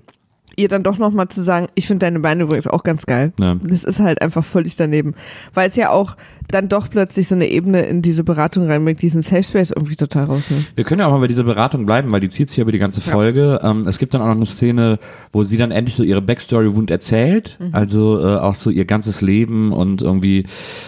Ihr 0.57 0.69
dann 0.69 0.83
doch 0.83 0.99
nochmal 0.99 1.29
zu 1.29 1.43
sagen, 1.43 1.69
ich 1.75 1.87
finde 1.87 2.07
deine 2.07 2.21
Beine 2.21 2.45
übrigens 2.45 2.67
auch 2.67 2.83
ganz 2.83 3.07
geil. 3.07 3.33
Ja. 3.39 3.57
Das 3.63 3.85
ist 3.85 4.01
halt 4.01 4.23
einfach 4.23 4.45
völlig 4.45 4.77
daneben. 4.77 5.15
Weil 5.53 5.69
es 5.69 5.77
ja 5.77 5.91
auch 5.91 6.17
dann 6.49 6.69
doch 6.69 6.89
plötzlich 6.91 7.29
so 7.29 7.35
eine 7.35 7.49
Ebene 7.49 7.83
in 7.83 8.03
diese 8.03 8.23
Beratung 8.23 8.67
reinbringt, 8.67 9.03
diesen 9.03 9.23
Safe 9.23 9.43
Space 9.43 9.73
irgendwie 9.75 9.97
total 9.97 10.25
rausnimmt. 10.25 10.67
Wir 10.75 10.85
können 10.85 11.01
ja 11.01 11.07
auch 11.07 11.13
mal 11.13 11.21
bei 11.21 11.27
dieser 11.27 11.45
Beratung 11.45 11.87
bleiben, 11.87 12.13
weil 12.13 12.21
die 12.21 12.29
zieht 12.29 12.51
sich 12.51 12.59
über 12.59 12.73
die 12.73 12.79
ganze 12.79 13.01
Folge. 13.01 13.61
Ähm, 13.63 13.87
es 13.89 13.99
gibt 13.99 14.15
dann 14.15 14.21
auch 14.21 14.27
noch 14.27 14.37
eine 14.37 14.47
Szene, 14.47 14.99
wo 15.33 15.43
sie 15.43 15.57
dann 15.57 15.71
endlich 15.71 15.97
so 15.97 16.03
ihre 16.03 16.23
Backstory-Wund 16.23 16.91
erzählt. 16.91 17.59
Mhm. 17.61 17.71
Also 17.73 18.21
äh, 18.21 18.37
auch 18.37 18.55
so 18.55 18.71
ihr 18.71 18.85
ganzes 18.85 19.21
Leben 19.21 19.73
und 19.73 20.03
irgendwie 20.03 20.47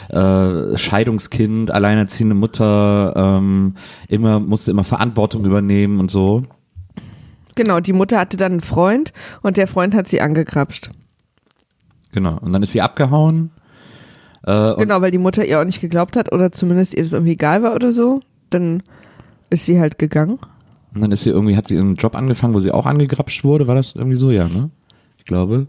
äh, 0.08 0.76
Scheidungskind, 0.76 1.70
alleinerziehende 1.70 2.34
Mutter, 2.34 3.14
ähm, 3.16 3.74
immer 4.08 4.40
musste 4.40 4.70
immer 4.70 4.84
Verantwortung 4.84 5.44
übernehmen 5.44 6.00
und 6.00 6.10
so. 6.10 6.44
Genau, 7.56 7.80
die 7.80 7.92
Mutter 7.92 8.20
hatte 8.20 8.36
dann 8.36 8.52
einen 8.52 8.60
Freund 8.60 9.12
und 9.42 9.56
der 9.56 9.66
Freund 9.66 9.94
hat 9.94 10.08
sie 10.08 10.20
angegrapscht. 10.20 10.90
Genau. 12.12 12.38
Und 12.38 12.52
dann 12.52 12.62
ist 12.62 12.72
sie 12.72 12.80
abgehauen. 12.82 13.50
Äh, 14.44 14.74
Genau, 14.76 15.00
weil 15.00 15.10
die 15.10 15.18
Mutter 15.18 15.44
ihr 15.44 15.60
auch 15.60 15.64
nicht 15.64 15.80
geglaubt 15.80 16.16
hat 16.16 16.32
oder 16.32 16.52
zumindest 16.52 16.94
ihr 16.94 17.02
das 17.02 17.12
irgendwie 17.12 17.32
egal 17.32 17.62
war 17.62 17.74
oder 17.74 17.92
so. 17.92 18.20
Dann 18.50 18.82
ist 19.50 19.66
sie 19.66 19.80
halt 19.80 19.98
gegangen. 19.98 20.38
Und 20.94 21.00
dann 21.00 21.12
ist 21.12 21.24
sie 21.24 21.30
irgendwie, 21.30 21.56
hat 21.56 21.66
sie 21.68 21.76
einen 21.76 21.96
Job 21.96 22.14
angefangen, 22.14 22.54
wo 22.54 22.60
sie 22.60 22.70
auch 22.72 22.86
angegrapscht 22.86 23.42
wurde. 23.44 23.66
War 23.66 23.74
das 23.74 23.96
irgendwie 23.96 24.16
so? 24.16 24.30
Ja, 24.30 24.48
ne? 24.48 24.70
Ich 25.18 25.24
glaube. 25.24 25.66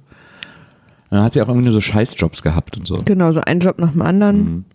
Dann 1.10 1.24
hat 1.24 1.34
sie 1.34 1.42
auch 1.42 1.48
irgendwie 1.48 1.66
nur 1.66 1.74
so 1.74 1.82
Scheißjobs 1.82 2.44
gehabt 2.44 2.78
und 2.78 2.86
so. 2.86 3.02
Genau, 3.06 3.32
so 3.32 3.42
ein 3.42 3.60
Job 3.60 3.80
nach 3.80 3.92
dem 3.92 4.02
anderen. 4.02 4.38
Mhm. 4.38 4.66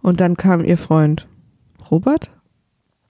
Und 0.00 0.20
dann 0.20 0.36
kam 0.36 0.64
ihr 0.64 0.78
Freund 0.78 1.26
Robert. 1.90 2.30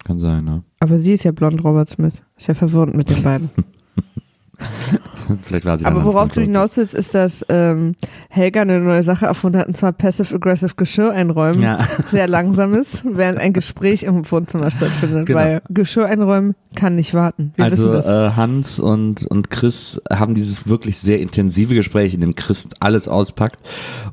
Kann 0.05 0.19
sein, 0.19 0.45
ne? 0.45 0.65
Aber 0.81 0.99
sie 0.99 1.13
ist 1.13 1.25
ja 1.25 1.33
blond, 1.33 1.63
Robert 1.65 1.89
Smith. 1.89 2.23
Ist 2.37 2.49
ja 2.49 2.55
verwirrend 2.55 2.97
mit 2.97 3.09
den 3.09 3.23
beiden. 3.23 3.51
Vielleicht 3.61 3.61
war 3.61 3.61
sie 3.61 4.52
dann 4.52 4.52
Aber 5.85 6.05
worauf 6.05 6.31
du 6.31 6.41
hinaus 6.41 6.77
willst, 6.77 6.95
ist, 6.95 7.15
dass 7.15 7.45
ähm, 7.49 7.95
Helga 8.29 8.63
eine 8.63 8.81
neue 8.81 9.03
Sache 9.03 9.27
erfunden 9.27 9.59
hat, 9.59 9.69
und 9.69 9.77
zwar 9.77 9.93
Passive-Aggressive 9.93 10.75
Geschirr 10.77 11.13
einräumen. 11.13 11.63
Ja. 11.63 11.87
Sehr 12.11 12.29
langsames, 12.29 13.03
während 13.05 13.39
ein 13.39 13.53
Gespräch 13.53 14.03
im 14.03 14.31
Wohnzimmer 14.31 14.71
stattfindet. 14.71 15.27
Genau. 15.27 15.39
Weil 15.39 15.63
Geschirr 15.69 16.07
einräumen 16.07 16.55
kann 16.75 16.97
nicht 16.97 17.15
warten. 17.15 17.53
Wir 17.57 17.67
also 17.67 17.93
äh, 17.93 18.31
Hans 18.35 18.81
und, 18.81 19.27
und 19.27 19.51
Chris 19.51 20.01
haben 20.11 20.35
dieses 20.35 20.67
wirklich 20.67 20.99
sehr 20.99 21.21
intensive 21.21 21.75
Gespräch, 21.75 22.15
in 22.15 22.21
dem 22.21 22.35
Chris 22.35 22.69
alles 22.81 23.09
auspackt. 23.09 23.59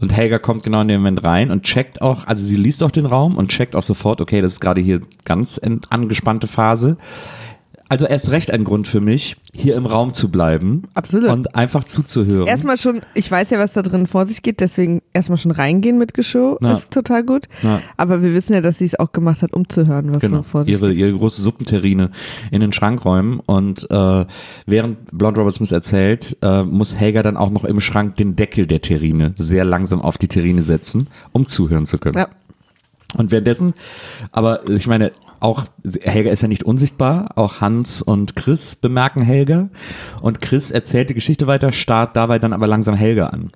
Und 0.01 0.15
Helga 0.15 0.39
kommt 0.39 0.63
genau 0.63 0.81
in 0.81 0.87
dem 0.87 0.97
Moment 0.97 1.23
rein 1.23 1.51
und 1.51 1.63
checkt 1.63 2.01
auch, 2.01 2.27
also 2.27 2.43
sie 2.43 2.57
liest 2.57 2.83
auch 2.83 2.91
den 2.91 3.05
Raum 3.05 3.37
und 3.37 3.49
checkt 3.49 3.75
auch 3.75 3.83
sofort, 3.83 4.21
okay, 4.21 4.41
das 4.41 4.53
ist 4.53 4.59
gerade 4.59 4.81
hier 4.81 5.01
ganz 5.23 5.59
angespannte 5.89 6.47
Phase. 6.47 6.97
Also 7.89 8.05
erst 8.05 8.29
recht 8.29 8.51
ein 8.51 8.63
Grund 8.63 8.87
für 8.87 9.01
mich, 9.01 9.35
hier 9.51 9.75
im 9.75 9.87
Raum 9.87 10.13
zu 10.13 10.29
bleiben. 10.29 10.83
Absolut. 10.93 11.29
Und 11.31 11.55
einfach 11.55 11.83
zuzuhören. 11.83 12.47
Erstmal 12.47 12.77
schon, 12.77 13.01
ich 13.15 13.29
weiß 13.29 13.49
ja, 13.49 13.57
was 13.57 13.73
da 13.73 13.81
drin 13.81 14.05
vor 14.05 14.27
sich 14.27 14.43
geht, 14.43 14.59
deswegen 14.59 15.01
erstmal 15.11 15.39
schon 15.39 15.51
reingehen 15.51 15.97
mit 15.97 16.13
Geschirr 16.13 16.57
Ja. 16.61 16.73
ist 16.73 16.91
total 16.93 17.23
gut. 17.23 17.47
Ja. 17.63 17.81
Aber 17.97 18.21
wir 18.21 18.33
wissen 18.35 18.53
ja, 18.53 18.61
dass 18.61 18.77
sie 18.77 18.85
es 18.85 18.99
auch 18.99 19.11
gemacht 19.11 19.41
hat, 19.41 19.53
um 19.53 19.67
zu 19.67 19.87
hören, 19.87 20.13
was 20.13 20.21
Genau, 20.21 20.37
so 20.37 20.43
vor 20.43 20.63
sich 20.65 20.73
ihre, 20.73 20.89
geht. 20.89 20.97
ihre 20.97 21.13
große 21.17 21.41
Suppenterrine 21.41 22.11
in 22.51 22.61
den 22.61 22.73
Schrank 22.73 23.03
räumen 23.05 23.39
und 23.45 23.89
äh, 23.89 24.25
während 24.67 24.97
Blonde 25.11 25.39
Robert 25.39 25.55
Smith 25.55 25.71
erzählt, 25.71 26.37
äh, 26.43 26.61
muss 26.63 26.95
Helga 26.95 27.23
dann 27.23 27.37
auch 27.37 27.49
noch 27.49 27.65
im 27.65 27.81
Schrank 27.81 28.17
den 28.17 28.35
Deckel 28.35 28.67
der 28.67 28.81
Terrine 28.81 29.33
sehr 29.35 29.65
langsam 29.65 29.99
auf 30.01 30.19
die 30.19 30.27
Terrine 30.27 30.61
setzen, 30.61 31.07
um 31.31 31.47
zuhören 31.47 31.87
zu 31.87 31.97
können. 31.97 32.17
Ja. 32.17 32.27
Und 33.17 33.31
währenddessen, 33.31 33.73
aber 34.31 34.69
ich 34.69 34.87
meine, 34.87 35.11
auch 35.39 35.65
Helga 36.01 36.29
ist 36.31 36.41
ja 36.41 36.47
nicht 36.47 36.63
unsichtbar, 36.63 37.37
auch 37.37 37.59
Hans 37.61 38.01
und 38.01 38.35
Chris 38.35 38.75
bemerken 38.75 39.21
Helga 39.21 39.69
und 40.21 40.41
Chris 40.41 40.69
erzählt 40.69 41.09
die 41.09 41.15
Geschichte 41.15 41.47
weiter, 41.47 41.71
starrt 41.71 42.15
dabei 42.15 42.39
dann 42.39 42.53
aber 42.53 42.67
langsam 42.67 42.95
Helga 42.95 43.27
an. 43.27 43.51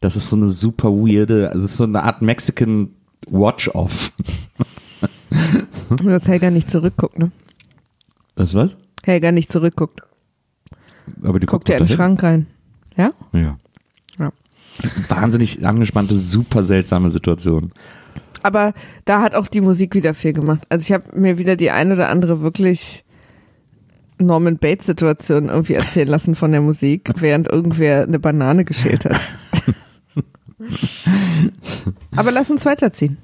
Das 0.00 0.16
ist 0.16 0.28
so 0.28 0.36
eine 0.36 0.48
super 0.48 0.90
weirde, 0.90 1.50
also 1.50 1.64
ist 1.64 1.78
so 1.78 1.84
eine 1.84 2.02
Art 2.02 2.20
Mexican 2.20 2.90
Watch-Off. 3.26 4.12
Dass 6.04 6.28
Helga 6.28 6.50
nicht 6.50 6.70
zurückguckt, 6.70 7.18
ne? 7.18 7.30
Was 8.36 8.54
was? 8.54 8.76
Helga 9.02 9.32
nicht 9.32 9.50
zurückguckt. 9.50 10.00
Aber 11.22 11.38
die 11.38 11.46
Guckt 11.46 11.66
guckt 11.66 11.68
ja 11.68 11.76
in 11.76 11.86
den 11.86 11.94
Schrank 11.94 12.22
rein. 12.22 12.46
Ja? 12.96 13.12
Ja. 13.32 13.56
Ja. 14.18 14.32
Wahnsinnig 15.08 15.64
angespannte, 15.66 16.16
super 16.16 16.64
seltsame 16.64 17.10
Situation. 17.10 17.72
Aber 18.44 18.74
da 19.06 19.22
hat 19.22 19.34
auch 19.34 19.48
die 19.48 19.62
Musik 19.62 19.94
wieder 19.94 20.12
viel 20.12 20.34
gemacht. 20.34 20.66
Also 20.68 20.84
ich 20.84 20.92
habe 20.92 21.18
mir 21.18 21.38
wieder 21.38 21.56
die 21.56 21.70
ein 21.70 21.90
oder 21.90 22.10
andere 22.10 22.42
wirklich 22.42 23.02
Norman 24.18 24.58
Bates 24.58 24.84
Situation 24.84 25.48
irgendwie 25.48 25.72
erzählen 25.72 26.08
lassen 26.08 26.34
von 26.34 26.52
der 26.52 26.60
Musik, 26.60 27.10
während 27.16 27.48
irgendwer 27.48 28.02
eine 28.02 28.18
Banane 28.18 28.66
geschält 28.66 29.06
hat. 29.06 29.18
Aber 32.14 32.30
lass 32.30 32.50
uns 32.50 32.66
weiterziehen. 32.66 33.16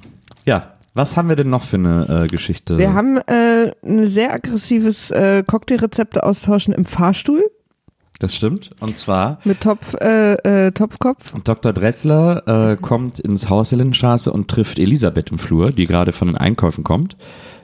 Ja, 0.47 0.73
was 0.95 1.19
haben 1.19 1.29
wir 1.29 1.37
denn 1.37 1.51
noch 1.51 1.65
für 1.65 1.77
eine 1.77 2.25
äh, 2.25 2.27
Geschichte? 2.27 2.79
Wir 2.79 2.95
haben 2.95 3.19
äh, 3.19 3.73
ein 3.85 4.07
sehr 4.07 4.33
aggressives 4.33 5.11
äh, 5.11 5.45
Cocktailrezepte 5.47 6.25
austauschen 6.25 6.73
im 6.73 6.87
Fahrstuhl 6.87 7.45
das 8.21 8.35
stimmt. 8.37 8.71
Und 8.81 8.97
zwar 8.97 9.41
mit 9.45 9.61
Topf, 9.61 9.95
äh, 10.01 10.35
äh, 10.67 10.71
Topfkopf. 10.71 11.35
Dr. 11.43 11.73
Dressler 11.73 12.71
äh, 12.73 12.77
kommt 12.77 13.19
ins 13.19 13.49
Haus 13.49 13.71
der 13.71 13.79
Lindenstraße 13.79 14.33
und 14.33 14.47
trifft 14.49 14.79
Elisabeth 14.79 15.31
im 15.33 15.39
Flur, 15.39 15.73
die 15.73 15.87
gerade 15.87 16.13
von 16.13 16.29
den 16.29 16.37
Einkäufen 16.37 16.85
kommt, 16.85 17.17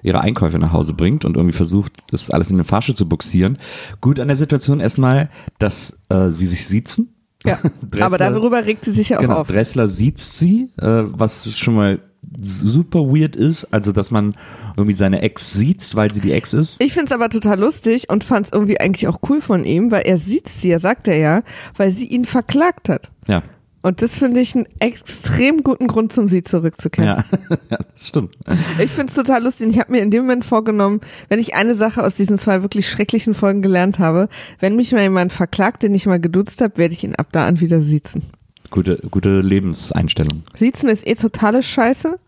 ihre 0.02 0.20
Einkäufe 0.22 0.58
nach 0.58 0.72
Hause 0.72 0.94
bringt 0.94 1.24
und 1.24 1.36
irgendwie 1.36 1.56
versucht, 1.56 1.92
das 2.10 2.30
alles 2.30 2.50
in 2.50 2.56
den 2.56 2.64
Fahrstuhl 2.64 2.96
zu 2.96 3.08
buxieren. 3.08 3.58
Gut 4.00 4.18
an 4.18 4.28
der 4.28 4.36
Situation 4.36 4.80
erstmal, 4.80 5.30
dass 5.58 5.98
äh, 6.08 6.30
sie 6.30 6.46
sich 6.46 6.66
siezen. 6.66 7.12
Ja, 7.44 7.58
Dressler- 7.82 8.06
aber 8.06 8.18
darüber 8.18 8.64
regt 8.64 8.84
sie 8.84 8.92
sich 8.92 9.10
ja 9.10 9.18
auch 9.18 9.22
Genau, 9.22 9.36
auf. 9.36 9.48
Dressler 9.48 9.86
siezt 9.88 10.38
sie, 10.38 10.70
äh, 10.80 11.02
was 11.06 11.54
schon 11.56 11.74
mal 11.74 12.00
super 12.40 13.00
weird 13.00 13.36
ist, 13.36 13.72
also 13.72 13.92
dass 13.92 14.10
man 14.10 14.34
irgendwie 14.76 14.94
seine 14.94 15.22
Ex 15.22 15.52
sieht, 15.52 15.94
weil 15.94 16.12
sie 16.12 16.20
die 16.20 16.32
Ex 16.32 16.52
ist. 16.52 16.82
Ich 16.82 16.92
find's 16.92 17.12
aber 17.12 17.28
total 17.28 17.60
lustig 17.60 18.10
und 18.10 18.24
fand's 18.24 18.50
irgendwie 18.52 18.80
eigentlich 18.80 19.08
auch 19.08 19.18
cool 19.28 19.40
von 19.40 19.64
ihm, 19.64 19.90
weil 19.90 20.02
er 20.02 20.18
sieht 20.18 20.48
sie, 20.48 20.68
ja, 20.68 20.78
sagt 20.78 21.08
er 21.08 21.16
ja, 21.16 21.42
weil 21.76 21.90
sie 21.90 22.06
ihn 22.06 22.24
verklagt 22.24 22.88
hat. 22.88 23.10
Ja, 23.28 23.42
Und 23.82 24.02
das 24.02 24.18
finde 24.18 24.40
ich 24.40 24.54
einen 24.54 24.66
extrem 24.80 25.62
guten 25.62 25.86
Grund, 25.86 26.12
zum 26.12 26.28
sie 26.28 26.42
zurückzukehren. 26.42 27.08
ja, 27.08 27.24
ja 27.70 27.78
das 27.92 28.08
stimmt. 28.08 28.36
Ich 28.80 28.90
find's 28.90 29.14
total 29.14 29.44
lustig. 29.44 29.68
Ich 29.70 29.78
habe 29.78 29.92
mir 29.92 30.02
in 30.02 30.10
dem 30.10 30.24
Moment 30.24 30.44
vorgenommen, 30.44 31.00
wenn 31.28 31.38
ich 31.38 31.54
eine 31.54 31.74
Sache 31.74 32.02
aus 32.02 32.14
diesen 32.14 32.36
zwei 32.36 32.62
wirklich 32.62 32.88
schrecklichen 32.88 33.34
Folgen 33.34 33.62
gelernt 33.62 33.98
habe, 33.98 34.28
wenn 34.58 34.76
mich 34.76 34.92
mal 34.92 35.02
jemand 35.02 35.32
verklagt, 35.32 35.82
den 35.82 35.94
ich 35.94 36.06
mal 36.06 36.20
geduzt 36.20 36.60
habe, 36.60 36.76
werde 36.76 36.94
ich 36.94 37.04
ihn 37.04 37.14
ab 37.14 37.28
da 37.32 37.46
an 37.46 37.60
wieder 37.60 37.80
siezen. 37.80 38.24
Gute, 38.70 39.00
gute 39.10 39.40
Lebenseinstellung. 39.40 40.42
Siezen 40.54 40.88
ist 40.88 41.06
eh 41.06 41.14
totale 41.14 41.62
Scheiße. 41.62 42.18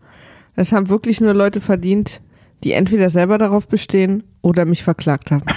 Das 0.55 0.71
haben 0.71 0.89
wirklich 0.89 1.21
nur 1.21 1.33
Leute 1.33 1.61
verdient, 1.61 2.21
die 2.63 2.73
entweder 2.73 3.09
selber 3.09 3.37
darauf 3.37 3.67
bestehen 3.67 4.23
oder 4.41 4.65
mich 4.65 4.83
verklagt 4.83 5.31
haben. 5.31 5.43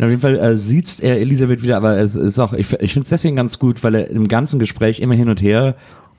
Auf 0.00 0.08
jeden 0.08 0.20
Fall 0.20 0.36
äh, 0.36 0.56
sieht 0.56 1.00
er 1.00 1.18
Elisabeth 1.18 1.62
wieder, 1.62 1.76
aber 1.76 1.98
es 1.98 2.14
ist 2.14 2.38
auch, 2.38 2.52
ich, 2.52 2.72
ich 2.74 2.92
finde 2.92 3.04
es 3.04 3.10
deswegen 3.10 3.34
ganz 3.34 3.58
gut, 3.58 3.82
weil 3.82 3.94
er 3.96 4.10
im 4.10 4.28
ganzen 4.28 4.58
Gespräch 4.58 5.00
immer 5.00 5.14
hin 5.14 5.28
und 5.28 5.42
her 5.42 5.74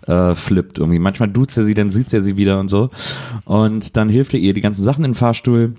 äh, 0.05 0.35
flippt 0.35 0.79
irgendwie. 0.79 0.99
Manchmal 0.99 1.29
duzt 1.29 1.57
er 1.57 1.63
sie, 1.63 1.73
dann 1.73 1.89
sieht 1.89 2.13
er 2.13 2.21
sie 2.21 2.35
wieder 2.35 2.59
und 2.59 2.67
so. 2.67 2.89
Und 3.45 3.95
dann 3.95 4.09
hilft 4.09 4.33
er 4.33 4.39
ihr, 4.39 4.53
die 4.53 4.61
ganzen 4.61 4.83
Sachen 4.83 5.05
in 5.05 5.11
den 5.11 5.15
Fahrstuhl 5.15 5.75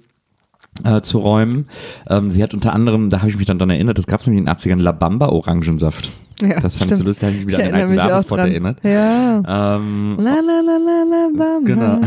äh, 0.85 1.03
zu 1.03 1.19
räumen. 1.19 1.67
Ähm, 2.09 2.31
sie 2.31 2.43
hat 2.43 2.55
unter 2.55 2.73
anderem, 2.73 3.11
da 3.11 3.19
habe 3.21 3.31
ich 3.31 3.37
mich 3.37 3.47
dann 3.47 3.59
dran 3.59 3.69
erinnert, 3.71 3.99
das 3.99 4.07
gab 4.07 4.21
es 4.21 4.27
nämlich 4.27 4.41
in 4.41 4.47
den 4.47 4.55
80ern, 4.55 4.81
La 4.81 4.93
Bamba 4.93 5.29
Orangensaft. 5.29 6.09
Ja, 6.43 6.59
das 6.61 6.77
fandst 6.77 6.95
stimmt. 6.95 7.01
du 7.01 7.05
lustig, 7.11 7.27
habe 7.27 7.37
ich 7.37 7.45
mich 7.45 7.55
wieder 7.55 7.59
ich 7.59 7.65
an 7.67 7.73
den 7.73 7.81
alten 7.83 7.97
Werbespot 7.97 8.39
erinnert. 8.39 8.79
Ja. 8.83 9.77
Ähm, 9.77 10.17
La 10.19 10.37
la 10.41 10.61
la 10.65 10.79
la 10.79 11.05
la. 11.37 11.61
Genau. 11.65 11.97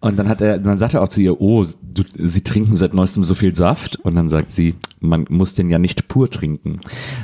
Und 0.00 0.18
dann 0.18 0.28
hat 0.28 0.42
er, 0.42 0.58
dann 0.58 0.76
sagt 0.78 0.94
er 0.94 1.02
auch 1.02 1.08
zu 1.08 1.20
ihr, 1.22 1.40
oh, 1.40 1.64
du, 1.64 2.02
sie 2.18 2.42
trinken 2.42 2.76
seit 2.76 2.92
neuestem 2.92 3.24
so 3.24 3.34
viel 3.34 3.54
Saft. 3.54 3.96
Und 3.96 4.14
dann 4.14 4.28
sagt 4.28 4.52
sie, 4.52 4.74
man 5.00 5.24
muss 5.30 5.54
den 5.54 5.70
ja 5.70 5.78
nicht 5.78 6.08
pur 6.08 6.28
trinken. 6.28 6.80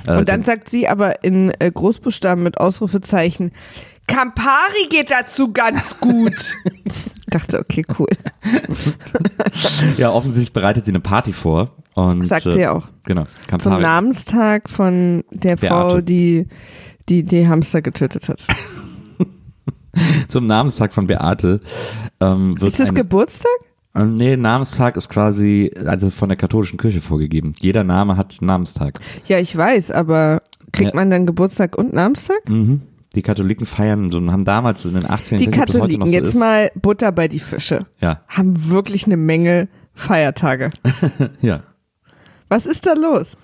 Äh, 0.06 0.16
Und 0.18 0.28
dann 0.28 0.42
sagt 0.42 0.70
sie 0.70 0.88
aber 0.88 1.22
in 1.22 1.52
äh, 1.58 1.70
Großbuchstaben 1.70 2.42
mit 2.42 2.56
Ausrufezeichen, 2.58 3.52
Campari 4.06 4.88
geht 4.88 5.10
dazu 5.10 5.52
ganz 5.52 6.00
gut. 6.00 6.54
Ich 7.32 7.38
dachte, 7.40 7.60
okay, 7.60 7.84
cool. 7.98 8.08
ja, 9.96 10.10
offensichtlich 10.10 10.52
bereitet 10.52 10.84
sie 10.84 10.90
eine 10.90 10.98
Party 11.00 11.32
vor. 11.32 11.70
Und, 11.94 12.26
Sagt 12.26 12.46
äh, 12.46 12.52
sie 12.52 12.66
auch. 12.66 12.88
Genau. 13.04 13.24
Zum 13.24 13.58
Campari. 13.58 13.82
Namenstag 13.82 14.68
von 14.68 15.22
der 15.30 15.56
Frau, 15.56 15.88
Beate. 15.94 16.02
die, 16.02 16.46
die 17.08 17.22
die 17.22 17.46
Hamster 17.46 17.82
getötet 17.82 18.28
hat. 18.28 18.44
Zum 20.28 20.46
Namenstag 20.46 20.92
von 20.92 21.06
Beate. 21.06 21.60
Ähm, 22.20 22.56
Ist 22.60 22.80
es 22.80 22.94
Geburtstag? 22.94 23.50
Äh, 23.94 24.04
Nee, 24.04 24.36
Namenstag 24.36 24.96
ist 24.96 25.08
quasi 25.08 25.70
also 25.84 26.10
von 26.10 26.28
der 26.28 26.36
katholischen 26.38 26.78
Kirche 26.78 27.00
vorgegeben. 27.00 27.54
Jeder 27.58 27.84
Name 27.84 28.16
hat 28.16 28.38
Namenstag. 28.40 29.00
Ja, 29.26 29.38
ich 29.38 29.56
weiß, 29.56 29.90
aber 29.92 30.42
kriegt 30.72 30.90
Ja. 30.90 30.96
man 30.96 31.10
dann 31.10 31.26
Geburtstag 31.26 31.76
und 31.76 31.92
Namenstag? 31.92 32.48
Mhm. 32.48 32.82
Die 33.16 33.22
Katholiken 33.22 33.66
feiern 33.66 34.12
so 34.12 34.18
und 34.18 34.30
haben 34.30 34.44
damals 34.44 34.84
in 34.84 34.94
den 34.94 35.08
18. 35.08 35.38
Die 35.38 35.46
Katholiken, 35.48 36.06
so 36.06 36.12
jetzt 36.12 36.28
ist. 36.28 36.34
mal 36.36 36.70
Butter 36.76 37.10
bei 37.10 37.26
die 37.26 37.40
Fische, 37.40 37.86
Ja, 38.00 38.22
haben 38.28 38.70
wirklich 38.70 39.06
eine 39.06 39.16
Menge 39.16 39.68
Feiertage. 39.94 40.70
ja. 41.40 41.64
Was 42.48 42.66
ist 42.66 42.86
da 42.86 42.94
los? 42.94 43.36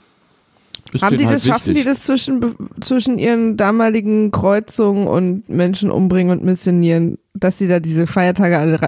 Ist 0.92 1.02
haben 1.02 1.18
die 1.18 1.26
halt 1.26 1.36
das, 1.36 1.46
schaffen 1.46 1.74
die 1.74 1.84
das 1.84 2.04
zwischen, 2.04 2.54
zwischen 2.80 3.18
ihren 3.18 3.56
damaligen 3.56 4.30
Kreuzungen 4.30 5.08
und 5.08 5.48
Menschen 5.48 5.90
umbringen 5.90 6.38
und 6.38 6.44
missionieren, 6.44 7.18
dass 7.34 7.56
die 7.56 7.66
da 7.66 7.80
diese 7.80 8.06
Feiertage 8.06 8.58
alle 8.58 8.80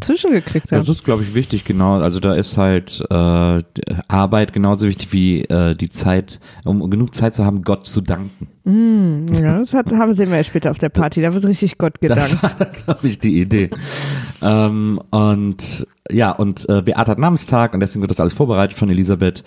zwischengekriegt 0.00 0.70
haben? 0.72 0.78
Das 0.78 0.88
ist, 0.88 1.04
glaube 1.04 1.22
ich, 1.22 1.34
wichtig, 1.34 1.64
genau. 1.64 2.00
Also 2.00 2.20
da 2.20 2.34
ist 2.34 2.56
halt 2.56 3.02
äh, 3.10 3.62
Arbeit 4.08 4.52
genauso 4.52 4.86
wichtig 4.86 5.12
wie 5.12 5.42
äh, 5.42 5.74
die 5.74 5.88
Zeit, 5.88 6.40
um 6.64 6.88
genug 6.90 7.14
Zeit 7.14 7.34
zu 7.34 7.44
haben, 7.44 7.62
Gott 7.62 7.86
zu 7.86 8.00
danken. 8.00 8.48
Ja, 9.32 9.60
das 9.60 9.72
hat, 9.72 9.90
haben 9.92 10.14
sehen 10.14 10.30
wir 10.30 10.36
ja 10.36 10.44
später 10.44 10.70
auf 10.70 10.78
der 10.78 10.90
Party. 10.90 11.22
Da 11.22 11.32
wird 11.32 11.44
richtig 11.46 11.78
Gott 11.78 11.94
Das 12.02 12.30
gedankt. 12.30 12.42
war, 12.60 12.66
glaube 12.66 13.06
ich, 13.08 13.18
die 13.18 13.40
Idee. 13.40 13.70
ähm, 14.42 15.00
und 15.10 15.86
ja, 16.10 16.32
und 16.32 16.68
äh, 16.68 16.82
Beate 16.82 17.10
hat 17.12 17.18
Namenstag 17.18 17.74
und 17.74 17.80
deswegen 17.80 18.02
wird 18.02 18.10
das 18.10 18.20
alles 18.20 18.32
vorbereitet 18.34 18.78
von 18.78 18.90
Elisabeth. 18.90 19.42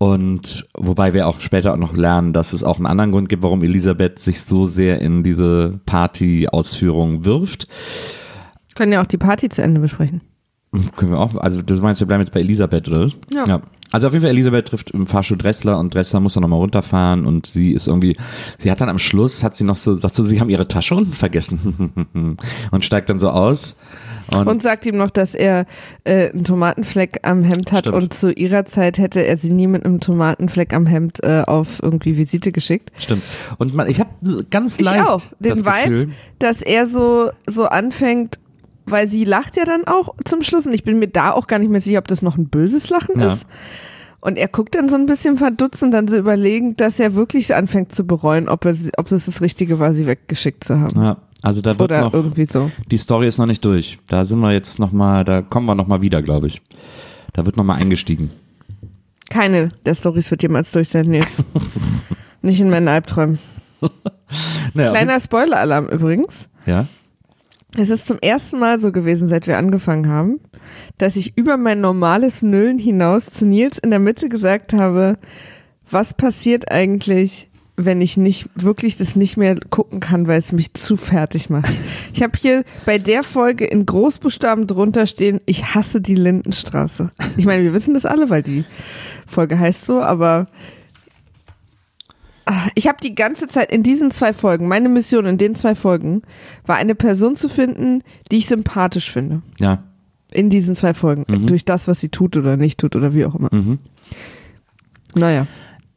Und 0.00 0.68
wobei 0.76 1.12
wir 1.12 1.26
auch 1.26 1.40
später 1.40 1.72
auch 1.72 1.76
noch 1.78 1.96
lernen, 1.96 2.32
dass 2.32 2.52
es 2.52 2.62
auch 2.62 2.76
einen 2.76 2.86
anderen 2.86 3.10
Grund 3.10 3.28
gibt, 3.28 3.42
warum 3.42 3.64
Elisabeth 3.64 4.20
sich 4.20 4.42
so 4.42 4.64
sehr 4.64 5.00
in 5.00 5.24
diese 5.24 5.80
Party-Ausführung 5.86 7.24
wirft. 7.24 7.66
Können 8.78 8.92
ja 8.92 9.02
auch 9.02 9.06
die 9.06 9.18
Party 9.18 9.48
zu 9.48 9.60
Ende 9.60 9.80
besprechen. 9.80 10.20
Können 10.94 11.10
wir 11.10 11.18
auch, 11.18 11.34
also 11.36 11.62
du 11.62 11.74
meinst, 11.76 12.00
wir 12.00 12.06
bleiben 12.06 12.22
jetzt 12.22 12.32
bei 12.32 12.38
Elisabeth, 12.38 12.86
oder? 12.86 13.10
Ja. 13.34 13.60
Also 13.90 14.06
auf 14.06 14.12
jeden 14.12 14.22
Fall, 14.22 14.30
Elisabeth 14.30 14.68
trifft 14.68 14.90
im 14.92 15.08
Fahrstuhl 15.08 15.36
Dressler 15.36 15.78
und 15.80 15.92
Dressler 15.92 16.20
muss 16.20 16.34
dann 16.34 16.42
nochmal 16.42 16.60
runterfahren 16.60 17.26
und 17.26 17.46
sie 17.46 17.72
ist 17.72 17.88
irgendwie, 17.88 18.16
sie 18.58 18.70
hat 18.70 18.80
dann 18.80 18.88
am 18.88 19.00
Schluss, 19.00 19.42
hat 19.42 19.56
sie 19.56 19.64
noch 19.64 19.76
so, 19.76 19.96
sagt 19.96 20.14
so, 20.14 20.22
sie 20.22 20.38
haben 20.40 20.48
ihre 20.48 20.68
Tasche 20.68 20.94
unten 20.94 21.12
vergessen 21.14 22.36
und 22.70 22.84
steigt 22.84 23.10
dann 23.10 23.18
so 23.18 23.30
aus. 23.30 23.74
Und, 24.30 24.46
Und 24.46 24.62
sagt 24.62 24.86
ihm 24.86 24.96
noch, 24.96 25.10
dass 25.10 25.34
er 25.34 25.64
äh, 26.04 26.30
einen 26.30 26.44
Tomatenfleck 26.44 27.20
am 27.22 27.42
Hemd 27.42 27.72
hat 27.72 27.86
Stimmt. 27.86 27.96
und 27.96 28.12
zu 28.12 28.30
ihrer 28.30 28.66
Zeit 28.66 28.98
hätte 28.98 29.26
er 29.26 29.38
sie 29.38 29.50
nie 29.50 29.66
mit 29.66 29.84
einem 29.86 30.00
Tomatenfleck 30.00 30.74
am 30.74 30.84
Hemd 30.86 31.24
äh, 31.24 31.44
auf 31.46 31.82
irgendwie 31.82 32.18
Visite 32.18 32.52
geschickt. 32.52 32.92
stimmt. 32.98 33.22
Und 33.56 33.74
man, 33.74 33.88
ich 33.88 33.98
habe 34.00 34.10
ganz 34.50 34.78
Ich 34.78 34.84
leicht 34.84 35.08
auch. 35.08 35.22
Den 35.40 35.50
das 35.50 35.64
Vibe, 35.64 35.90
Gefühl, 35.90 36.08
dass 36.38 36.60
er 36.60 36.86
so, 36.86 37.30
so 37.46 37.64
anfängt, 37.64 38.38
weil 38.90 39.08
sie 39.08 39.24
lacht 39.24 39.56
ja 39.56 39.64
dann 39.64 39.84
auch 39.86 40.14
zum 40.24 40.42
Schluss 40.42 40.66
und 40.66 40.72
ich 40.74 40.84
bin 40.84 40.98
mir 40.98 41.08
da 41.08 41.32
auch 41.32 41.46
gar 41.46 41.58
nicht 41.58 41.70
mehr 41.70 41.80
sicher, 41.80 41.98
ob 41.98 42.08
das 42.08 42.22
noch 42.22 42.36
ein 42.36 42.48
böses 42.48 42.90
Lachen 42.90 43.20
Ja. 43.20 43.32
ist. 43.32 43.46
Und 44.20 44.36
er 44.36 44.48
guckt 44.48 44.74
dann 44.74 44.88
so 44.88 44.96
ein 44.96 45.06
bisschen 45.06 45.38
verdutzt 45.38 45.82
und 45.84 45.92
dann 45.92 46.08
so 46.08 46.16
überlegend, 46.16 46.80
dass 46.80 46.98
er 46.98 47.14
wirklich 47.14 47.54
anfängt 47.54 47.94
zu 47.94 48.04
bereuen, 48.04 48.48
ob, 48.48 48.64
er, 48.64 48.74
ob 48.96 49.08
das 49.08 49.26
das 49.26 49.40
Richtige 49.40 49.78
war, 49.78 49.94
sie 49.94 50.06
weggeschickt 50.08 50.64
zu 50.64 50.80
haben. 50.80 51.00
ja, 51.02 51.16
also 51.42 51.60
da 51.62 51.70
wird 51.70 51.82
Oder 51.82 52.00
noch, 52.00 52.14
irgendwie 52.14 52.44
so. 52.44 52.70
die 52.90 52.96
Story 52.98 53.28
ist 53.28 53.38
noch 53.38 53.46
nicht 53.46 53.64
durch. 53.64 53.98
Da 54.08 54.24
sind 54.24 54.40
wir 54.40 54.52
jetzt 54.52 54.80
nochmal, 54.80 55.22
da 55.24 55.40
kommen 55.40 55.66
wir 55.66 55.76
nochmal 55.76 56.00
wieder, 56.02 56.20
glaube 56.20 56.48
ich. 56.48 56.60
Da 57.32 57.46
wird 57.46 57.56
nochmal 57.56 57.78
eingestiegen. 57.78 58.30
Keine 59.30 59.70
der 59.86 59.94
Stories 59.94 60.30
wird 60.32 60.42
jemals 60.42 60.72
durch 60.72 60.88
sein, 60.88 61.06
Nils. 61.06 61.28
Nicht 62.42 62.60
in 62.60 62.70
meinen 62.70 62.88
Albträumen. 62.88 63.38
Naja, 64.74 64.90
Kleiner 64.90 65.20
Spoiler-Alarm 65.20 65.86
übrigens. 65.88 66.48
Ja. 66.66 66.86
Es 67.76 67.90
ist 67.90 68.06
zum 68.06 68.18
ersten 68.20 68.58
Mal 68.58 68.80
so 68.80 68.92
gewesen, 68.92 69.28
seit 69.28 69.46
wir 69.46 69.58
angefangen 69.58 70.08
haben, 70.08 70.40
dass 70.96 71.16
ich 71.16 71.36
über 71.36 71.56
mein 71.58 71.80
normales 71.80 72.42
Nüllen 72.42 72.78
hinaus 72.78 73.26
zu 73.26 73.46
Nils 73.46 73.78
in 73.78 73.90
der 73.90 73.98
Mitte 73.98 74.28
gesagt 74.28 74.72
habe, 74.72 75.18
was 75.90 76.14
passiert 76.14 76.72
eigentlich, 76.72 77.50
wenn 77.76 78.00
ich 78.00 78.16
nicht 78.16 78.48
wirklich 78.54 78.96
das 78.96 79.16
nicht 79.16 79.36
mehr 79.36 79.56
gucken 79.70 80.00
kann, 80.00 80.26
weil 80.26 80.40
es 80.40 80.52
mich 80.52 80.74
zu 80.74 80.96
fertig 80.96 81.50
macht. 81.50 81.72
Ich 82.14 82.22
habe 82.24 82.36
hier 82.36 82.64
bei 82.84 82.98
der 82.98 83.22
Folge 83.22 83.64
in 83.64 83.86
Großbuchstaben 83.86 84.66
drunter 84.66 85.06
stehen, 85.06 85.40
ich 85.46 85.74
hasse 85.74 86.00
die 86.00 86.16
Lindenstraße. 86.16 87.12
Ich 87.36 87.44
meine, 87.44 87.62
wir 87.62 87.72
wissen 87.72 87.94
das 87.94 88.06
alle, 88.06 88.28
weil 88.28 88.42
die 88.42 88.64
Folge 89.24 89.56
heißt 89.56 89.84
so, 89.84 90.00
aber 90.00 90.48
ich 92.74 92.88
habe 92.88 92.98
die 93.02 93.14
ganze 93.14 93.48
Zeit 93.48 93.70
in 93.72 93.82
diesen 93.82 94.10
zwei 94.10 94.32
Folgen, 94.32 94.68
meine 94.68 94.88
Mission 94.88 95.26
in 95.26 95.38
den 95.38 95.54
zwei 95.54 95.74
Folgen, 95.74 96.22
war 96.66 96.76
eine 96.76 96.94
Person 96.94 97.36
zu 97.36 97.48
finden, 97.48 98.02
die 98.30 98.38
ich 98.38 98.46
sympathisch 98.46 99.10
finde. 99.10 99.42
Ja. 99.58 99.84
In 100.32 100.50
diesen 100.50 100.74
zwei 100.74 100.94
Folgen. 100.94 101.24
Durch 101.46 101.64
das, 101.64 101.88
was 101.88 102.00
sie 102.00 102.10
tut 102.10 102.36
oder 102.36 102.56
nicht 102.56 102.78
tut 102.78 102.96
oder 102.96 103.14
wie 103.14 103.24
auch 103.24 103.34
immer. 103.34 103.48
Mhm. 103.50 103.78
Naja, 105.14 105.46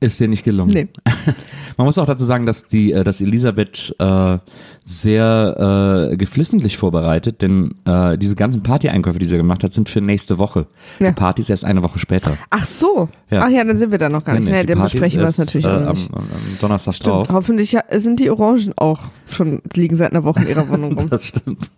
Ist 0.04 0.20
dir 0.20 0.28
nicht 0.28 0.44
gelungen. 0.44 0.72
nee. 0.74 0.88
Man 1.78 1.86
muss 1.86 2.00
auch 2.00 2.08
dazu 2.08 2.26
sagen, 2.26 2.48
dass 2.48 2.66
die, 2.66 2.92
äh, 2.92 3.04
dass 3.04 3.22
Elisabeth 3.22 3.96
äh, 4.00 4.38
sehr 4.84 6.10
äh, 6.12 6.18
geflissentlich 6.18 6.78
vorbereitet, 6.78 7.44
denn 7.44 7.76
äh, 7.86 8.18
diese 8.18 8.36
ganzen 8.36 8.64
Party-Einkäufe, 8.64 9.20
die 9.20 9.26
sie 9.26 9.38
gemacht 9.38 9.64
hat, 9.64 9.74
sind 9.74 9.90
für 9.90 10.02
nächste 10.02 10.40
Woche. 10.40 10.66
Ja. 11.00 11.10
Die 11.10 11.16
Party 11.16 11.44
ist 11.44 11.52
erst 11.52 11.66
eine 11.66 11.84
Woche 11.84 12.00
später. 12.00 12.36
Ach 12.50 12.66
so. 12.66 13.10
Ja. 13.30 13.44
Ach 13.44 13.50
ja, 13.50 13.64
dann 13.64 13.78
sind 13.78 13.92
wir 13.92 14.00
da 14.00 14.10
noch 14.10 14.24
gar 14.24 14.34
nicht. 14.34 14.46
Nee, 14.46 14.52
nee, 14.52 14.64
dann 14.66 14.82
besprechen 14.82 15.20
wir 15.20 15.28
es 15.28 15.38
natürlich 15.38 15.66
äh. 15.66 15.70
Am, 15.70 15.90
am 15.90 16.28
Donnerstag 16.60 16.96
Stimmt, 16.96 17.10
drauf. 17.10 17.28
hoffentlich 17.32 17.78
sind 17.92 18.20
die 18.20 18.32
Orangen 18.32 18.74
auch 18.78 19.02
schon, 19.28 19.62
liegen 19.76 19.96
seit 19.96 20.12
einer 20.12 20.24
Woche 20.24 20.42
in 20.42 20.48
ihrer 20.48 20.68
Wohnung 20.68 20.98
rum. 20.98 21.10
Das 21.12 21.28
stimmt. 21.28 21.70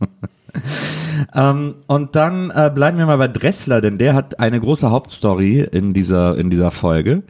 ähm, 1.36 1.76
und 1.88 2.16
dann 2.16 2.50
äh, 2.52 2.72
bleiben 2.74 2.98
wir 2.98 3.06
mal 3.06 3.18
bei 3.18 3.28
Dressler, 3.28 3.82
denn 3.82 3.98
der 3.98 4.14
hat 4.14 4.40
eine 4.40 4.60
große 4.60 4.90
Hauptstory 4.90 5.62
in 5.62 5.94
dieser, 5.94 6.38
in 6.38 6.50
dieser 6.50 6.72
Folge. 6.72 7.24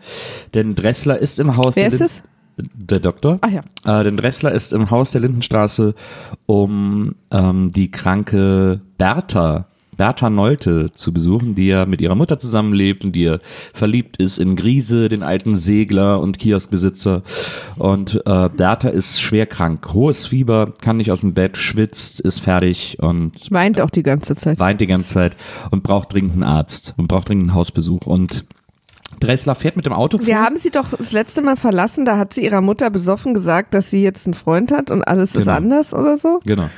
Denn 0.53 0.75
Dressler 0.75 1.19
ist 1.19 1.39
im 1.39 1.57
Haus 1.57 1.75
Wer 1.75 1.89
der 1.89 1.93
ist 1.93 2.01
es? 2.01 2.23
Der 2.57 2.99
Doktor. 2.99 3.39
Ach 3.41 3.49
ja. 3.49 3.61
Äh, 3.99 4.03
denn 4.03 4.17
Dressler 4.17 4.51
ist 4.51 4.73
im 4.73 4.91
Haus 4.91 5.11
der 5.11 5.21
Lindenstraße, 5.21 5.95
um 6.45 7.15
ähm, 7.31 7.71
die 7.71 7.89
kranke 7.89 8.81
Bertha, 8.97 9.65
Bertha 9.97 10.29
Nolte 10.29 10.91
zu 10.93 11.13
besuchen, 11.13 11.55
die 11.55 11.67
ja 11.67 11.85
mit 11.85 12.01
ihrer 12.01 12.15
Mutter 12.15 12.39
zusammenlebt 12.39 13.03
und 13.05 13.13
die 13.13 13.23
ja 13.23 13.39
verliebt 13.73 14.17
ist 14.17 14.37
in 14.37 14.55
Grise, 14.55 15.09
den 15.09 15.23
alten 15.23 15.57
Segler 15.57 16.19
und 16.19 16.39
Kioskbesitzer. 16.39 17.23
Und 17.77 18.21
äh, 18.25 18.49
Bertha 18.49 18.89
ist 18.89 19.21
schwer 19.21 19.45
krank, 19.45 19.93
hohes 19.93 20.27
Fieber, 20.27 20.73
kann 20.81 20.97
nicht 20.97 21.11
aus 21.11 21.21
dem 21.21 21.33
Bett, 21.33 21.57
schwitzt, 21.57 22.19
ist 22.19 22.39
fertig 22.39 22.97
und 22.99 23.51
Weint 23.51 23.81
auch 23.81 23.89
die 23.89 24.03
ganze 24.03 24.35
Zeit. 24.35 24.59
weint 24.59 24.81
die 24.81 24.87
ganze 24.87 25.13
Zeit 25.13 25.37
und 25.71 25.83
braucht 25.83 26.13
dringend 26.13 26.33
einen 26.33 26.43
Arzt 26.43 26.93
und 26.97 27.07
braucht 27.07 27.29
dringend 27.29 27.49
einen 27.49 27.55
Hausbesuch. 27.55 28.05
Und 28.05 28.45
Dressler 29.23 29.55
fährt 29.55 29.75
mit 29.75 29.85
dem 29.85 29.93
Auto 29.93 30.19
Wir 30.19 30.35
vor. 30.35 30.45
haben 30.45 30.57
sie 30.57 30.69
doch 30.71 30.89
das 30.97 31.11
letzte 31.11 31.41
Mal 31.41 31.55
verlassen, 31.55 32.05
da 32.05 32.17
hat 32.17 32.33
sie 32.33 32.43
ihrer 32.43 32.61
Mutter 32.61 32.89
besoffen 32.89 33.33
gesagt, 33.33 33.73
dass 33.73 33.89
sie 33.89 34.03
jetzt 34.03 34.25
einen 34.27 34.33
Freund 34.33 34.71
hat 34.71 34.91
und 34.91 35.01
alles 35.07 35.35
ist 35.35 35.45
Genau. 35.45 35.57
anders 35.57 35.93
oder 35.93 36.17
so. 36.17 36.39
Genau. 36.45 36.69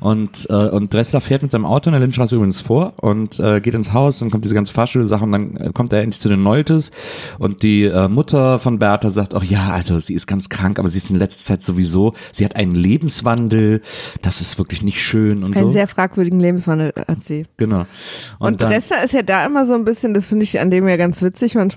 Und, 0.00 0.46
äh, 0.50 0.52
und 0.52 0.92
Dressler 0.92 1.20
fährt 1.20 1.42
mit 1.42 1.50
seinem 1.50 1.64
Auto 1.64 1.88
in 1.88 1.92
der 1.92 2.00
Lindenstraße 2.00 2.36
übrigens 2.36 2.60
vor 2.60 2.92
und 3.00 3.38
äh, 3.40 3.60
geht 3.60 3.74
ins 3.74 3.92
Haus, 3.92 4.18
dann 4.18 4.30
kommt 4.30 4.44
diese 4.44 4.54
ganze 4.54 4.72
Fahrschule-Sache 4.72 5.24
und 5.24 5.32
dann 5.32 5.56
äh, 5.56 5.70
kommt 5.72 5.92
er 5.92 6.02
endlich 6.02 6.20
zu 6.20 6.28
den 6.28 6.42
Noltes 6.42 6.90
und 7.38 7.62
die 7.62 7.84
äh, 7.84 8.08
Mutter 8.08 8.58
von 8.58 8.78
Bertha 8.78 9.10
sagt 9.10 9.34
auch, 9.34 9.42
ja, 9.42 9.70
also 9.72 9.98
sie 9.98 10.14
ist 10.14 10.26
ganz 10.26 10.48
krank, 10.48 10.78
aber 10.78 10.88
sie 10.88 10.98
ist 10.98 11.10
in 11.10 11.16
letzter 11.16 11.44
Zeit 11.44 11.62
sowieso, 11.62 12.12
sie 12.32 12.44
hat 12.44 12.56
einen 12.56 12.74
Lebenswandel, 12.74 13.80
das 14.22 14.40
ist 14.40 14.58
wirklich 14.58 14.82
nicht 14.82 15.00
schön 15.00 15.38
und 15.44 15.56
Einen 15.56 15.66
so. 15.66 15.70
sehr 15.70 15.86
fragwürdigen 15.88 16.40
Lebenswandel 16.40 16.92
hat 17.08 17.24
sie. 17.24 17.46
genau. 17.56 17.86
Und, 18.38 18.62
dann- 18.62 18.70
Dressler 18.70 19.02
ist 19.04 19.12
ja 19.12 19.22
da 19.22 19.46
immer 19.46 19.64
so 19.66 19.74
ein 19.74 19.84
bisschen, 19.84 20.12
das 20.14 20.26
finde 20.28 20.44
ich 20.44 20.60
an 20.60 20.70
dem 20.70 20.86
ja 20.88 20.96
ganz 20.96 21.22
witzig 21.22 21.54
manchmal, 21.54 21.75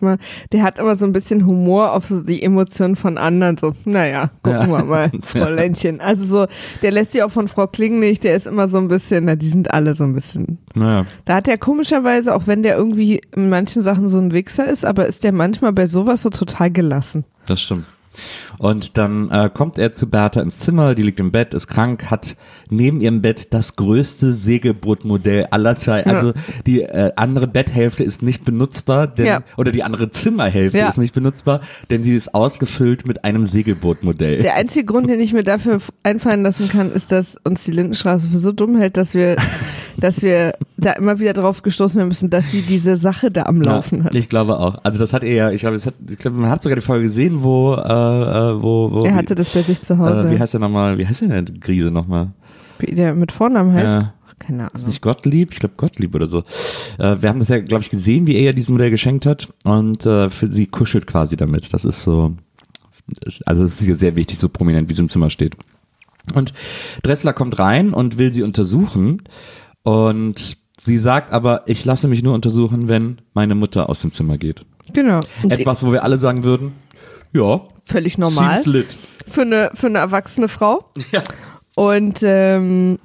der 0.51 0.63
hat 0.63 0.77
immer 0.79 0.95
so 0.95 1.05
ein 1.05 1.13
bisschen 1.13 1.45
Humor 1.45 1.93
auf 1.93 2.05
so 2.07 2.21
die 2.21 2.41
Emotionen 2.43 2.95
von 2.95 3.17
anderen, 3.17 3.57
so, 3.57 3.73
naja, 3.85 4.29
gucken 4.43 4.61
Ja. 4.61 4.67
wir 4.67 4.83
mal, 4.85 5.11
Fräuleinchen. 5.23 6.01
Also 6.01 6.23
so, 6.25 6.47
der 6.81 6.91
lässt 6.91 7.11
sich 7.11 7.23
auch 7.23 7.31
von 7.31 7.47
Frau 7.47 7.67
Kling 7.67 7.99
nicht, 7.99 8.23
der 8.23 8.35
ist 8.35 8.47
immer 8.47 8.67
so 8.67 8.77
ein 8.77 8.87
bisschen, 8.87 9.25
na, 9.25 9.35
die 9.35 9.49
sind 9.49 9.71
alle 9.73 9.95
so 9.95 10.03
ein 10.03 10.13
bisschen. 10.13 10.57
Naja. 10.75 11.05
Da 11.25 11.35
hat 11.35 11.47
er 11.47 11.57
komischerweise, 11.57 12.35
auch 12.35 12.47
wenn 12.47 12.63
der 12.63 12.75
irgendwie 12.77 13.21
in 13.35 13.49
manchen 13.49 13.83
Sachen 13.83 14.09
so 14.09 14.19
ein 14.19 14.33
Wichser 14.33 14.67
ist, 14.67 14.85
aber 14.85 15.05
ist 15.05 15.23
der 15.23 15.31
manchmal 15.31 15.73
bei 15.73 15.87
sowas 15.87 16.21
so 16.21 16.29
total 16.29 16.71
gelassen. 16.71 17.25
Das 17.45 17.61
stimmt. 17.61 17.85
Und 18.59 18.97
dann 18.97 19.31
äh, 19.31 19.49
kommt 19.51 19.79
er 19.79 19.93
zu 19.93 20.09
Bertha 20.09 20.41
ins 20.41 20.59
Zimmer, 20.59 20.93
die 20.93 21.01
liegt 21.01 21.19
im 21.19 21.31
Bett, 21.31 21.53
ist 21.53 21.67
krank, 21.67 22.11
hat 22.11 22.35
neben 22.69 22.99
ihrem 23.01 23.21
Bett 23.21 23.53
das 23.53 23.77
größte 23.77 24.33
Segelbootmodell 24.33 25.47
aller 25.51 25.77
Zeiten. 25.77 26.09
Ja. 26.09 26.15
Also 26.15 26.33
die 26.65 26.81
äh, 26.81 27.11
andere 27.15 27.47
Betthälfte 27.47 28.03
ist 28.03 28.21
nicht 28.21 28.43
benutzbar, 28.45 29.07
denn, 29.07 29.25
Ja. 29.25 29.43
oder 29.57 29.71
die 29.71 29.81
andere 29.83 30.09
Zimmerhälfte 30.09 30.77
Ja. 30.77 30.89
ist 30.89 30.97
nicht 30.97 31.13
benutzbar, 31.15 31.61
denn 31.89 32.03
sie 32.03 32.15
ist 32.15 32.35
ausgefüllt 32.35 33.07
mit 33.07 33.23
einem 33.23 33.45
Segelbootmodell. 33.45 34.41
Der 34.41 34.55
einzige 34.55 34.85
Grund, 34.85 35.09
den 35.09 35.19
ich 35.21 35.33
mir 35.33 35.43
dafür 35.43 35.79
einfallen 36.03 36.43
lassen 36.43 36.67
kann, 36.69 36.91
ist, 36.91 37.11
dass 37.13 37.37
uns 37.43 37.63
die 37.63 37.71
Lindenstraße 37.71 38.27
für 38.29 38.37
so 38.37 38.51
dumm 38.51 38.77
hält, 38.77 38.97
dass 38.97 39.13
wir, 39.13 39.37
dass 39.97 40.21
wir 40.21 40.51
da 40.77 40.91
immer 40.93 41.19
wieder 41.19 41.33
drauf 41.33 41.61
gestoßen 41.61 41.97
werden 41.97 42.09
müssen, 42.09 42.29
dass 42.29 42.51
sie 42.51 42.61
diese 42.61 42.95
Sache 42.95 43.31
da 43.31 43.43
am 43.43 43.61
Laufen 43.61 44.03
hat. 44.03 44.13
Ich 44.15 44.29
glaube 44.29 44.59
auch. 44.59 44.79
Also 44.83 44.99
das 44.99 45.13
hat 45.13 45.23
er 45.23 45.33
ja, 45.33 45.51
ich 45.51 45.61
glaube, 45.61 45.77
hat, 45.77 45.93
ich 46.09 46.17
glaube, 46.17 46.37
man 46.37 46.49
hat 46.49 46.61
sogar 46.61 46.75
die 46.75 46.81
Folge 46.81 47.03
gesehen, 47.03 47.41
wo, 47.41 47.73
äh, 47.75 47.79
äh, 47.79 48.48
wo, 48.61 48.91
wo 48.91 49.03
Er 49.05 49.15
hatte 49.15 49.35
das 49.35 49.49
bei 49.49 49.61
sich 49.61 49.81
zu 49.81 49.97
Hause. 49.97 50.27
äh, 50.27 50.31
wie 50.31 50.39
heißt 50.39 50.53
der 50.53 50.59
nochmal, 50.59 50.97
wie 50.97 51.07
heißt 51.07 51.21
der 51.21 51.41
denn, 51.41 51.59
Grise 51.59 51.91
nochmal? 51.91 52.31
Wie 52.79 52.93
der 52.95 53.13
mit 53.15 53.31
Vornamen 53.31 53.73
heißt. 53.73 53.87
Ja, 53.87 54.13
Keine 54.39 54.65
Ist 54.67 54.75
Ahnung. 54.75 54.87
nicht 54.87 55.01
Gottlieb? 55.01 55.53
Ich 55.53 55.59
glaube 55.59 55.75
Gottlieb 55.77 56.15
oder 56.15 56.27
so. 56.27 56.39
Äh, 56.97 57.17
wir 57.21 57.29
haben 57.29 57.39
das 57.39 57.49
ja, 57.49 57.59
glaube 57.59 57.83
ich, 57.83 57.89
gesehen, 57.89 58.25
wie 58.27 58.35
er 58.35 58.41
ihr 58.41 58.53
dieses 58.53 58.69
Modell 58.69 58.89
geschenkt 58.89 59.25
hat. 59.25 59.49
Und 59.65 60.05
äh, 60.05 60.29
für 60.29 60.51
sie 60.51 60.65
kuschelt 60.67 61.07
quasi 61.07 61.35
damit. 61.35 61.73
Das 61.73 61.83
ist 61.85 62.03
so, 62.03 62.33
also 63.45 63.63
es 63.63 63.81
ist 63.81 63.87
ihr 63.87 63.95
sehr 63.95 64.15
wichtig, 64.15 64.39
so 64.39 64.47
prominent, 64.49 64.87
wie 64.89 64.93
sie 64.93 65.01
im 65.01 65.09
Zimmer 65.09 65.29
steht. 65.29 65.57
Und 66.33 66.53
Dressler 67.03 67.33
kommt 67.33 67.59
rein 67.59 67.93
und 67.93 68.17
will 68.17 68.31
sie 68.31 68.43
untersuchen. 68.43 69.23
Und 69.83 70.57
sie 70.79 70.97
sagt 70.97 71.31
aber, 71.31 71.63
ich 71.65 71.83
lasse 71.85 72.07
mich 72.07 72.23
nur 72.23 72.33
untersuchen, 72.35 72.87
wenn 72.87 73.17
meine 73.33 73.55
Mutter 73.55 73.89
aus 73.89 74.01
dem 74.01 74.11
Zimmer 74.11 74.37
geht. 74.37 74.65
Genau. 74.93 75.19
Und 75.43 75.51
Etwas, 75.51 75.83
wo 75.83 75.91
wir 75.91 76.03
alle 76.03 76.17
sagen 76.17 76.43
würden, 76.43 76.71
ja, 77.33 77.61
völlig 77.89 78.17
normal 78.17 78.61
für 79.27 79.41
eine, 79.41 79.71
für 79.73 79.87
eine 79.87 79.99
erwachsene 79.99 80.47
Frau. 80.47 80.85
Ja. 81.11 81.23
Und, 81.75 82.19
ähm, 82.23 82.99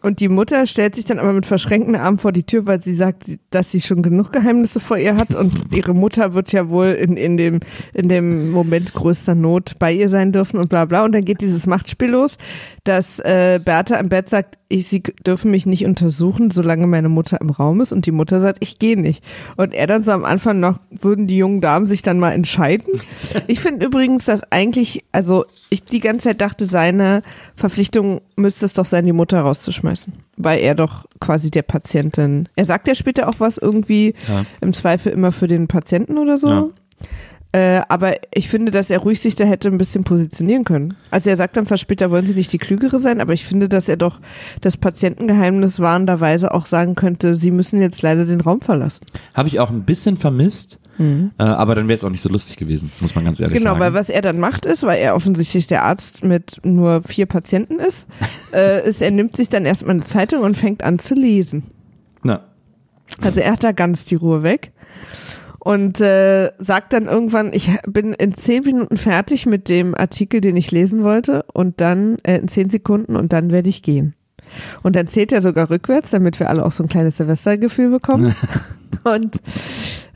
und 0.00 0.20
die 0.20 0.30
Mutter 0.30 0.66
stellt 0.66 0.94
sich 0.94 1.04
dann 1.04 1.18
aber 1.18 1.34
mit 1.34 1.44
verschränkten 1.44 1.94
Armen 1.94 2.18
vor 2.18 2.32
die 2.32 2.44
Tür, 2.44 2.66
weil 2.66 2.80
sie 2.80 2.94
sagt, 2.94 3.24
dass 3.50 3.70
sie 3.70 3.82
schon 3.82 4.02
genug 4.02 4.32
Geheimnisse 4.32 4.80
vor 4.80 4.96
ihr 4.96 5.16
hat 5.16 5.34
und 5.34 5.74
ihre 5.74 5.94
Mutter 5.94 6.32
wird 6.32 6.50
ja 6.50 6.70
wohl 6.70 6.86
in, 6.86 7.18
in, 7.18 7.36
dem, 7.36 7.60
in 7.92 8.08
dem 8.08 8.50
Moment 8.50 8.94
größter 8.94 9.34
Not 9.34 9.74
bei 9.78 9.92
ihr 9.92 10.08
sein 10.08 10.32
dürfen 10.32 10.58
und 10.58 10.70
bla 10.70 10.86
bla. 10.86 11.04
Und 11.04 11.12
dann 11.12 11.26
geht 11.26 11.42
dieses 11.42 11.66
Machtspiel 11.66 12.10
los, 12.10 12.38
dass 12.84 13.18
äh, 13.18 13.60
Bertha 13.62 13.96
im 13.96 14.08
Bett 14.08 14.30
sagt, 14.30 14.58
ich, 14.74 14.88
sie 14.88 15.02
dürfen 15.24 15.52
mich 15.52 15.66
nicht 15.66 15.86
untersuchen, 15.86 16.50
solange 16.50 16.86
meine 16.88 17.08
Mutter 17.08 17.40
im 17.40 17.50
Raum 17.50 17.80
ist. 17.80 17.92
Und 17.92 18.06
die 18.06 18.10
Mutter 18.12 18.40
sagt, 18.40 18.58
ich 18.60 18.80
gehe 18.80 18.98
nicht. 19.00 19.22
Und 19.56 19.72
er 19.72 19.86
dann 19.86 20.02
so 20.02 20.10
am 20.10 20.24
Anfang 20.24 20.58
noch, 20.58 20.78
würden 20.90 21.28
die 21.28 21.36
jungen 21.36 21.60
Damen 21.60 21.86
sich 21.86 22.02
dann 22.02 22.18
mal 22.18 22.32
entscheiden. 22.32 22.86
Ich 23.46 23.60
finde 23.60 23.86
übrigens, 23.86 24.24
dass 24.24 24.42
eigentlich, 24.50 25.04
also 25.12 25.44
ich 25.70 25.84
die 25.84 26.00
ganze 26.00 26.28
Zeit 26.28 26.40
dachte, 26.40 26.66
seine 26.66 27.22
Verpflichtung 27.56 28.20
müsste 28.36 28.64
es 28.66 28.72
doch 28.72 28.86
sein, 28.86 29.06
die 29.06 29.12
Mutter 29.12 29.40
rauszuschmeißen. 29.40 30.12
Weil 30.36 30.60
er 30.60 30.74
doch 30.74 31.06
quasi 31.20 31.50
der 31.50 31.62
Patientin, 31.62 32.48
er 32.56 32.64
sagt 32.64 32.88
ja 32.88 32.94
später 32.94 33.28
auch 33.28 33.34
was 33.38 33.58
irgendwie, 33.58 34.14
Ja. 34.28 34.44
im 34.60 34.72
Zweifel 34.72 35.12
immer 35.12 35.30
für 35.30 35.46
den 35.46 35.68
Patienten 35.68 36.18
oder 36.18 36.36
so. 36.38 36.48
Ja. 36.48 36.66
Äh, 37.54 37.82
aber 37.88 38.14
ich 38.34 38.48
finde, 38.48 38.72
dass 38.72 38.90
er 38.90 38.98
ruhig 38.98 39.20
sich 39.20 39.36
da 39.36 39.44
hätte 39.44 39.68
ein 39.68 39.78
bisschen 39.78 40.02
positionieren 40.02 40.64
können. 40.64 40.94
Also 41.12 41.30
er 41.30 41.36
sagt 41.36 41.56
dann 41.56 41.66
zwar 41.66 41.78
später, 41.78 42.10
wollen 42.10 42.26
Sie 42.26 42.34
nicht 42.34 42.52
die 42.52 42.58
Klügere 42.58 42.98
sein, 42.98 43.20
aber 43.20 43.32
ich 43.32 43.44
finde, 43.46 43.68
dass 43.68 43.88
er 43.88 43.96
doch 43.96 44.20
das 44.60 44.76
Patientengeheimnis 44.76 45.78
warnenderweise 45.78 46.52
auch 46.52 46.66
sagen 46.66 46.96
könnte, 46.96 47.36
Sie 47.36 47.52
müssen 47.52 47.80
jetzt 47.80 48.02
leider 48.02 48.24
den 48.24 48.40
Raum 48.40 48.60
verlassen. 48.60 49.06
Habe 49.36 49.46
ich 49.46 49.60
auch 49.60 49.70
ein 49.70 49.84
bisschen 49.84 50.18
vermisst, 50.18 50.80
äh, 50.98 51.42
aber 51.44 51.76
dann 51.76 51.86
wäre 51.86 51.94
es 51.96 52.02
auch 52.02 52.10
nicht 52.10 52.22
so 52.22 52.28
lustig 52.28 52.56
gewesen, 52.56 52.90
muss 53.00 53.14
man 53.14 53.24
ganz 53.24 53.38
ehrlich 53.38 53.54
Mhm. 53.54 53.58
Genau, 53.58 53.70
sagen. 53.74 53.80
weil 53.82 53.94
was 53.94 54.08
er 54.10 54.22
dann 54.22 54.40
macht 54.40 54.66
ist, 54.66 54.82
weil 54.82 54.98
er 54.98 55.14
offensichtlich 55.14 55.68
der 55.68 55.84
Arzt 55.84 56.24
mit 56.24 56.60
nur 56.64 57.02
vier 57.02 57.26
Patienten 57.26 57.78
ist, 57.78 58.08
äh, 58.52 58.88
ist, 58.88 59.00
er 59.00 59.12
nimmt 59.12 59.36
sich 59.36 59.48
dann 59.48 59.64
erstmal 59.64 59.92
eine 59.94 60.04
Zeitung 60.04 60.42
und 60.42 60.56
fängt 60.56 60.82
an 60.82 60.98
zu 60.98 61.14
lesen. 61.14 61.64
Na, 62.24 62.40
Also 63.22 63.38
er 63.38 63.52
hat 63.52 63.62
da 63.62 63.70
ganz 63.70 64.04
die 64.06 64.16
Ruhe 64.16 64.42
weg 64.42 64.72
und 65.64 66.00
äh, 66.00 66.52
sagt 66.58 66.92
dann 66.92 67.06
irgendwann, 67.06 67.52
ich 67.52 67.70
bin 67.88 68.12
in 68.12 68.34
zehn 68.34 68.62
Minuten 68.64 68.96
fertig 68.98 69.46
mit 69.46 69.68
dem 69.68 69.94
Artikel, 69.94 70.40
den 70.40 70.56
ich 70.56 70.70
lesen 70.70 71.02
wollte 71.02 71.44
und 71.54 71.80
dann 71.80 72.18
äh, 72.22 72.36
in 72.36 72.48
zehn 72.48 72.68
Sekunden 72.70 73.16
und 73.16 73.32
dann 73.32 73.50
werde 73.50 73.70
ich 73.70 73.82
gehen. 73.82 74.14
Und 74.82 74.94
dann 74.94 75.08
zählt 75.08 75.32
er 75.32 75.40
sogar 75.40 75.70
rückwärts, 75.70 76.10
damit 76.10 76.38
wir 76.38 76.50
alle 76.50 76.64
auch 76.64 76.72
so 76.72 76.82
ein 76.84 76.88
kleines 76.88 77.16
Silvestergefühl 77.16 77.90
bekommen. 77.90 78.34
und, 79.04 79.40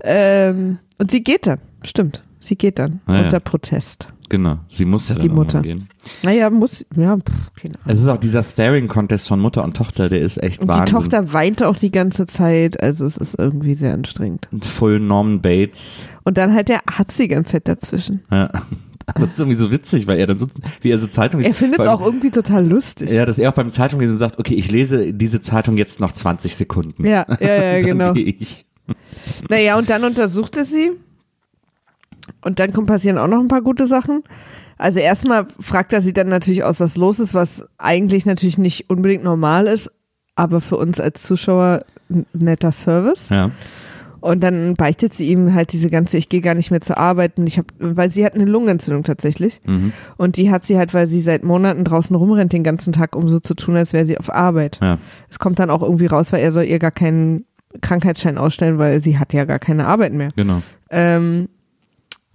ähm, 0.04 0.78
und 0.98 1.10
sie 1.10 1.24
geht 1.24 1.46
dann, 1.46 1.60
stimmt. 1.82 2.22
Sie 2.40 2.56
geht 2.56 2.78
dann 2.78 3.00
Ah, 3.06 3.14
ja. 3.16 3.22
unter 3.24 3.40
Protest. 3.40 4.08
Genau, 4.28 4.58
sie 4.68 4.84
muss 4.84 5.08
ja 5.08 5.14
Die 5.16 5.28
Mutter. 5.28 5.62
gehen. 5.62 5.88
Naja, 6.22 6.50
muss, 6.50 6.84
ja, 6.96 7.16
pff, 7.16 7.52
keine 7.60 7.74
Ahnung. 7.76 7.86
Es 7.96 8.00
ist 8.00 8.08
auch 8.08 8.16
dieser 8.18 8.42
Staring-Contest 8.42 9.28
von 9.28 9.40
Mutter 9.40 9.64
und 9.64 9.76
Tochter, 9.76 10.08
der 10.08 10.20
ist 10.20 10.42
echt 10.42 10.60
Und 10.60 10.70
die 10.70 10.76
Wahnsinn. 10.76 10.96
Tochter 10.96 11.32
weinte 11.32 11.68
auch 11.68 11.76
die 11.76 11.90
ganze 11.90 12.26
Zeit, 12.26 12.82
also 12.82 13.04
es 13.04 13.16
ist 13.16 13.36
irgendwie 13.38 13.74
sehr 13.74 13.94
anstrengend. 13.94 14.48
Full 14.62 15.00
Norman 15.00 15.40
Bates. 15.40 16.06
Und 16.24 16.38
dann 16.38 16.54
halt 16.54 16.68
der 16.68 16.80
Arzt 16.86 17.18
die 17.18 17.28
ganze 17.28 17.52
Zeit 17.52 17.68
dazwischen. 17.68 18.22
Ja. 18.30 18.50
Aber 19.06 19.24
es 19.24 19.30
ist 19.32 19.38
irgendwie 19.38 19.56
so 19.56 19.70
witzig, 19.70 20.06
weil 20.06 20.18
er 20.18 20.26
dann 20.26 20.38
so, 20.38 20.46
wie 20.82 20.90
er 20.90 20.98
so 20.98 21.06
Zeitung 21.06 21.40
Er 21.40 21.54
findet 21.54 21.80
es 21.80 21.86
auch 21.86 22.04
irgendwie 22.04 22.30
total 22.30 22.66
lustig. 22.68 23.10
Ja, 23.10 23.24
dass 23.24 23.38
er 23.38 23.48
auch 23.48 23.54
beim 23.54 23.70
Zeitunglesen 23.70 24.18
sagt, 24.18 24.38
okay, 24.38 24.52
ich 24.54 24.70
lese 24.70 25.14
diese 25.14 25.40
Zeitung 25.40 25.78
jetzt 25.78 25.98
noch 25.98 26.12
20 26.12 26.54
Sekunden. 26.54 27.06
Ja, 27.06 27.24
ja, 27.40 27.54
ja, 27.76 27.80
genau. 27.84 28.12
gehe 28.12 28.24
ich. 28.38 28.66
Naja, 29.48 29.78
und 29.78 29.88
dann 29.88 30.04
untersucht 30.04 30.58
er 30.58 30.66
sie. 30.66 30.90
Und 32.42 32.58
dann 32.58 32.72
passieren 32.86 33.18
auch 33.18 33.28
noch 33.28 33.40
ein 33.40 33.48
paar 33.48 33.62
gute 33.62 33.86
Sachen. 33.86 34.22
Also 34.76 35.00
erstmal 35.00 35.46
fragt 35.58 35.92
er 35.92 36.02
sie 36.02 36.12
dann 36.12 36.28
natürlich 36.28 36.62
aus, 36.62 36.80
was 36.80 36.96
los 36.96 37.18
ist, 37.18 37.34
was 37.34 37.66
eigentlich 37.78 38.26
natürlich 38.26 38.58
nicht 38.58 38.88
unbedingt 38.88 39.24
normal 39.24 39.66
ist, 39.66 39.90
aber 40.36 40.60
für 40.60 40.76
uns 40.76 41.00
als 41.00 41.22
Zuschauer 41.22 41.84
ein 42.08 42.26
netter 42.32 42.72
Service. 42.72 43.28
Ja. 43.28 43.50
Und 44.20 44.42
dann 44.42 44.74
beichtet 44.74 45.14
sie 45.14 45.30
ihm 45.30 45.54
halt 45.54 45.72
diese 45.72 45.90
ganze, 45.90 46.16
ich 46.16 46.28
gehe 46.28 46.40
gar 46.40 46.54
nicht 46.54 46.70
mehr 46.70 46.80
zur 46.80 46.98
Arbeit 46.98 47.38
und 47.38 47.46
ich 47.46 47.58
habe, 47.58 47.68
weil 47.78 48.10
sie 48.10 48.24
hat 48.24 48.34
eine 48.34 48.46
Lungenentzündung 48.46 49.04
tatsächlich. 49.04 49.60
Mhm. 49.64 49.92
Und 50.16 50.36
die 50.36 50.50
hat 50.50 50.64
sie 50.64 50.76
halt, 50.76 50.92
weil 50.92 51.06
sie 51.06 51.20
seit 51.20 51.44
Monaten 51.44 51.84
draußen 51.84 52.14
rumrennt 52.16 52.52
den 52.52 52.64
ganzen 52.64 52.92
Tag, 52.92 53.14
um 53.14 53.28
so 53.28 53.38
zu 53.38 53.54
tun, 53.54 53.76
als 53.76 53.92
wäre 53.92 54.06
sie 54.06 54.18
auf 54.18 54.32
Arbeit. 54.32 54.80
Ja. 54.82 54.98
Es 55.30 55.38
kommt 55.38 55.60
dann 55.60 55.70
auch 55.70 55.82
irgendwie 55.82 56.06
raus, 56.06 56.32
weil 56.32 56.40
er 56.40 56.50
soll 56.50 56.64
ihr 56.64 56.80
gar 56.80 56.90
keinen 56.90 57.44
Krankheitsschein 57.80 58.38
ausstellen, 58.38 58.78
weil 58.78 59.02
sie 59.02 59.18
hat 59.18 59.32
ja 59.32 59.44
gar 59.44 59.58
keine 59.58 59.86
Arbeit 59.86 60.14
mehr. 60.14 60.32
Genau. 60.34 60.62
Ähm, 60.90 61.48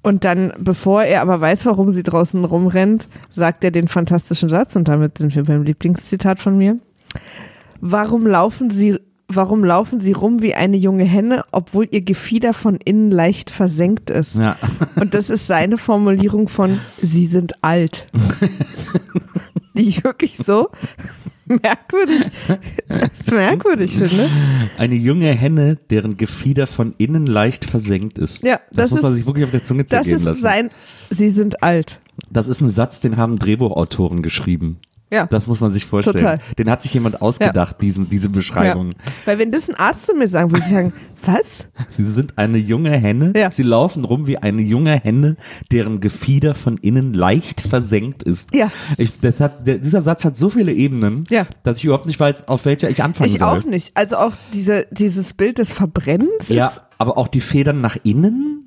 und 0.03 0.25
dann, 0.25 0.53
bevor 0.59 1.03
er 1.03 1.21
aber 1.21 1.39
weiß, 1.39 1.65
warum 1.65 1.93
sie 1.93 2.03
draußen 2.03 2.43
rumrennt, 2.43 3.07
sagt 3.29 3.63
er 3.63 3.71
den 3.71 3.87
fantastischen 3.87 4.49
Satz, 4.49 4.75
und 4.75 4.87
damit 4.89 5.17
sind 5.17 5.33
wir 5.35 5.43
beim 5.43 5.63
Lieblingszitat 5.63 6.41
von 6.41 6.57
mir. 6.57 6.77
Warum 7.79 8.27
laufen 8.27 8.69
sie, 8.69 8.99
warum 9.29 9.63
laufen 9.63 10.01
sie 10.01 10.11
rum 10.11 10.41
wie 10.41 10.55
eine 10.55 10.75
junge 10.75 11.05
Henne, 11.05 11.45
obwohl 11.51 11.87
ihr 11.89 12.01
Gefieder 12.01 12.53
von 12.53 12.77
innen 12.83 13.11
leicht 13.11 13.49
versenkt 13.49 14.09
ist? 14.09 14.35
Ja. 14.35 14.57
Und 14.95 15.13
das 15.13 15.29
ist 15.29 15.47
seine 15.47 15.77
Formulierung 15.77 16.49
von 16.49 16.81
sie 17.01 17.27
sind 17.27 17.63
alt. 17.63 18.05
Die 19.73 19.87
ich 19.87 20.03
wirklich 20.03 20.37
so 20.45 20.69
merkwürdig, 21.61 22.21
merkwürdig 23.29 23.91
finde. 23.97 24.29
Eine 24.77 24.95
junge 24.95 25.31
Henne, 25.33 25.77
deren 25.89 26.17
Gefieder 26.17 26.67
von 26.67 26.93
innen 26.97 27.25
leicht 27.25 27.65
versenkt 27.65 28.17
ist. 28.17 28.43
Ja, 28.43 28.59
das, 28.71 28.89
das 28.89 28.91
muss 28.91 29.01
man 29.01 29.11
ist- 29.11 29.17
sich 29.17 29.25
wirklich 29.25 29.45
auf 29.45 29.51
der 29.51 29.63
Zunge 29.63 29.83
Das 29.83 29.89
zergehen 30.03 30.17
ist 30.17 30.23
lassen. 30.25 30.41
sein, 30.41 30.69
sie 31.09 31.29
sind 31.29 31.61
alt. 31.63 31.99
das 32.29 32.47
ist 32.47 32.61
ein 32.61 32.69
Satz, 32.69 32.99
den 33.01 33.17
haben 33.17 33.39
Drehbuchautoren 33.39 34.21
geschrieben. 34.21 34.77
Ja. 35.13 35.27
Das 35.27 35.47
muss 35.47 35.61
man 35.61 35.71
sich 35.71 35.85
vorstellen. 35.85 36.17
Total. 36.17 36.39
Den 36.57 36.69
hat 36.69 36.81
sich 36.81 36.93
jemand 36.93 37.21
ausgedacht, 37.21 37.77
diesen, 37.81 38.09
diese 38.09 38.29
Beschreibung. 38.29 38.87
Ja. 38.91 39.11
Weil 39.25 39.39
wenn 39.39 39.51
das 39.51 39.69
ein 39.69 39.75
Arzt 39.75 40.07
zu 40.07 40.15
mir 40.15 40.27
sagen 40.27 40.51
würde, 40.51 40.63
ich 40.65 40.71
sagen, 40.73 40.91
was? 41.25 41.67
Sie 41.87 42.03
sind 42.09 42.37
eine 42.37 42.57
junge 42.57 42.91
Henne. 42.91 43.31
Ja. 43.35 43.51
Sie 43.51 43.63
laufen 43.63 44.03
rum 44.03 44.27
wie 44.27 44.37
eine 44.37 44.61
junge 44.61 44.99
Henne, 44.99 45.37
deren 45.71 45.99
Gefieder 46.01 46.53
von 46.55 46.77
innen 46.77 47.13
leicht 47.13 47.61
versenkt 47.61 48.23
ist. 48.23 48.53
Ja. 48.55 48.71
Ich, 48.97 49.19
das 49.21 49.39
hat, 49.39 49.67
der, 49.67 49.77
dieser 49.77 50.01
Satz 50.01 50.25
hat 50.25 50.35
so 50.35 50.49
viele 50.49 50.73
Ebenen, 50.73 51.23
Ja. 51.29 51.45
dass 51.63 51.77
ich 51.77 51.85
überhaupt 51.85 52.07
nicht 52.07 52.19
weiß, 52.19 52.47
auf 52.47 52.65
welcher 52.65 52.89
ich 52.89 53.03
anfangen 53.03 53.29
Ich 53.29 53.37
soll. 53.39 53.47
auch 53.59 53.63
nicht. 53.63 53.95
Also 53.95 54.17
auch 54.17 54.33
diese, 54.53 54.87
dieses 54.91 55.33
Bild 55.33 55.59
des 55.59 55.71
Verbrennens 55.71 56.49
Ja, 56.49 56.71
aber 56.97 57.17
auch 57.17 57.27
die 57.27 57.41
Federn 57.41 57.79
nach 57.81 57.97
innen. 58.03 58.62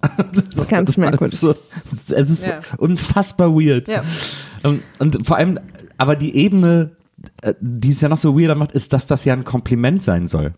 ganz 0.68 0.96
merkwürdig. 0.96 1.38
So, 1.40 1.54
es 1.92 2.10
ist 2.30 2.46
Ja. 2.46 2.60
unfassbar 2.78 3.52
weird. 3.54 3.88
Ja. 3.88 4.04
Und, 4.62 4.82
und 4.98 5.26
vor 5.26 5.36
allem, 5.36 5.58
aber 5.96 6.16
die 6.16 6.36
Ebene, 6.36 6.90
äh, 7.42 7.54
die 7.60 7.90
es 7.90 8.00
ja 8.00 8.08
noch 8.08 8.18
so 8.18 8.38
weirder 8.38 8.54
macht, 8.54 8.72
ist, 8.72 8.92
dass 8.92 9.06
das 9.06 9.24
ja 9.24 9.32
ein 9.34 9.44
Kompliment 9.44 10.02
sein 10.04 10.28
soll. 10.28 10.54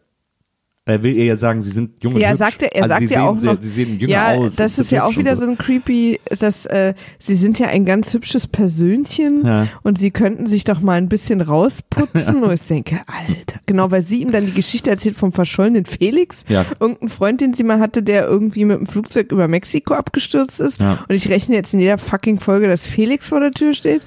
Er 0.90 1.02
will 1.02 1.14
ihr 1.16 1.24
ja 1.24 1.36
sagen, 1.36 1.62
sie 1.62 1.70
sind 1.70 2.02
jung 2.02 2.14
und 2.14 2.20
Ja, 2.20 2.28
er 2.28 2.30
hübsch. 2.32 2.38
sagte, 2.38 2.74
er 2.74 2.82
also 2.82 2.94
sagt 2.94 3.10
ja 3.10 3.22
auch 3.28 3.38
sehr, 3.38 3.54
noch, 3.54 3.60
Sie 3.62 3.68
sehen 3.70 3.98
jünger 3.98 4.12
ja, 4.12 4.32
aus. 4.32 4.56
das 4.56 4.78
ist 4.78 4.90
ja 4.90 5.04
auch 5.04 5.16
wieder 5.16 5.36
so. 5.36 5.44
so 5.44 5.50
ein 5.52 5.58
creepy, 5.58 6.20
dass 6.38 6.66
äh, 6.66 6.94
sie 7.18 7.34
sind 7.36 7.58
ja 7.58 7.68
ein 7.68 7.84
ganz 7.84 8.12
hübsches 8.12 8.46
Persönchen 8.46 9.46
Ja. 9.46 9.68
und 9.82 9.98
sie 9.98 10.10
könnten 10.10 10.46
sich 10.46 10.64
doch 10.64 10.80
mal 10.80 10.94
ein 10.98 11.08
bisschen 11.08 11.40
rausputzen. 11.40 12.42
Und 12.42 12.52
ich 12.52 12.62
denke, 12.62 13.00
Alter, 13.06 13.60
genau, 13.66 13.90
weil 13.90 14.06
sie 14.06 14.20
ihm 14.22 14.32
dann 14.32 14.46
die 14.46 14.54
Geschichte 14.54 14.90
erzählt 14.90 15.16
vom 15.16 15.32
verschollenen 15.32 15.84
Felix, 15.86 16.44
Ja. 16.48 16.64
irgendein 16.80 17.08
Freund, 17.08 17.40
den 17.40 17.54
sie 17.54 17.64
mal 17.64 17.78
hatte, 17.80 18.02
der 18.02 18.26
irgendwie 18.26 18.64
mit 18.64 18.78
dem 18.78 18.86
Flugzeug 18.86 19.30
über 19.32 19.48
Mexiko 19.48 19.94
abgestürzt 19.94 20.60
ist. 20.60 20.80
Ja. 20.80 21.04
Und 21.08 21.14
ich 21.14 21.28
rechne 21.28 21.54
jetzt 21.54 21.72
in 21.74 21.80
jeder 21.80 21.98
fucking 21.98 22.40
Folge, 22.40 22.68
dass 22.68 22.86
Felix 22.86 23.28
vor 23.28 23.40
der 23.40 23.52
Tür 23.52 23.74
steht. 23.74 24.02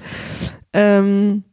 Ähm, 0.72 1.44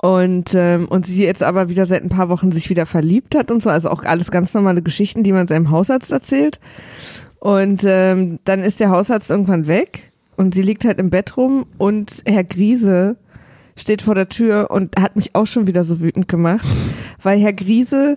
und, 0.00 0.54
ähm, 0.54 0.86
und 0.88 1.06
sie 1.06 1.22
jetzt 1.22 1.42
aber 1.42 1.68
wieder 1.68 1.86
seit 1.86 2.02
ein 2.02 2.08
paar 2.08 2.28
Wochen 2.28 2.52
sich 2.52 2.70
wieder 2.70 2.86
verliebt 2.86 3.34
hat 3.34 3.50
und 3.50 3.60
so, 3.60 3.70
also 3.70 3.90
auch 3.90 4.02
alles 4.04 4.30
ganz 4.30 4.54
normale 4.54 4.82
Geschichten, 4.82 5.22
die 5.22 5.32
man 5.32 5.48
seinem 5.48 5.70
Hausarzt 5.70 6.10
erzählt. 6.10 6.60
Und 7.40 7.84
ähm, 7.86 8.40
dann 8.44 8.62
ist 8.62 8.80
der 8.80 8.90
Hausarzt 8.90 9.30
irgendwann 9.30 9.68
weg 9.68 10.12
und 10.36 10.54
sie 10.54 10.62
liegt 10.62 10.84
halt 10.84 10.98
im 10.98 11.10
Bett 11.10 11.36
rum 11.36 11.66
und 11.78 12.22
Herr 12.26 12.44
Griese 12.44 13.16
steht 13.76 14.02
vor 14.02 14.16
der 14.16 14.28
Tür 14.28 14.70
und 14.70 14.96
hat 15.00 15.14
mich 15.14 15.34
auch 15.34 15.46
schon 15.46 15.68
wieder 15.68 15.84
so 15.84 16.00
wütend 16.00 16.26
gemacht, 16.26 16.66
weil 17.22 17.38
Herr 17.38 17.52
Griese 17.52 18.16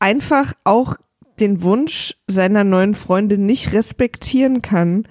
einfach 0.00 0.54
auch 0.64 0.96
den 1.38 1.62
Wunsch 1.62 2.16
seiner 2.26 2.64
neuen 2.64 2.96
Freundin 2.96 3.46
nicht 3.46 3.72
respektieren 3.72 4.60
kann, 4.60 5.06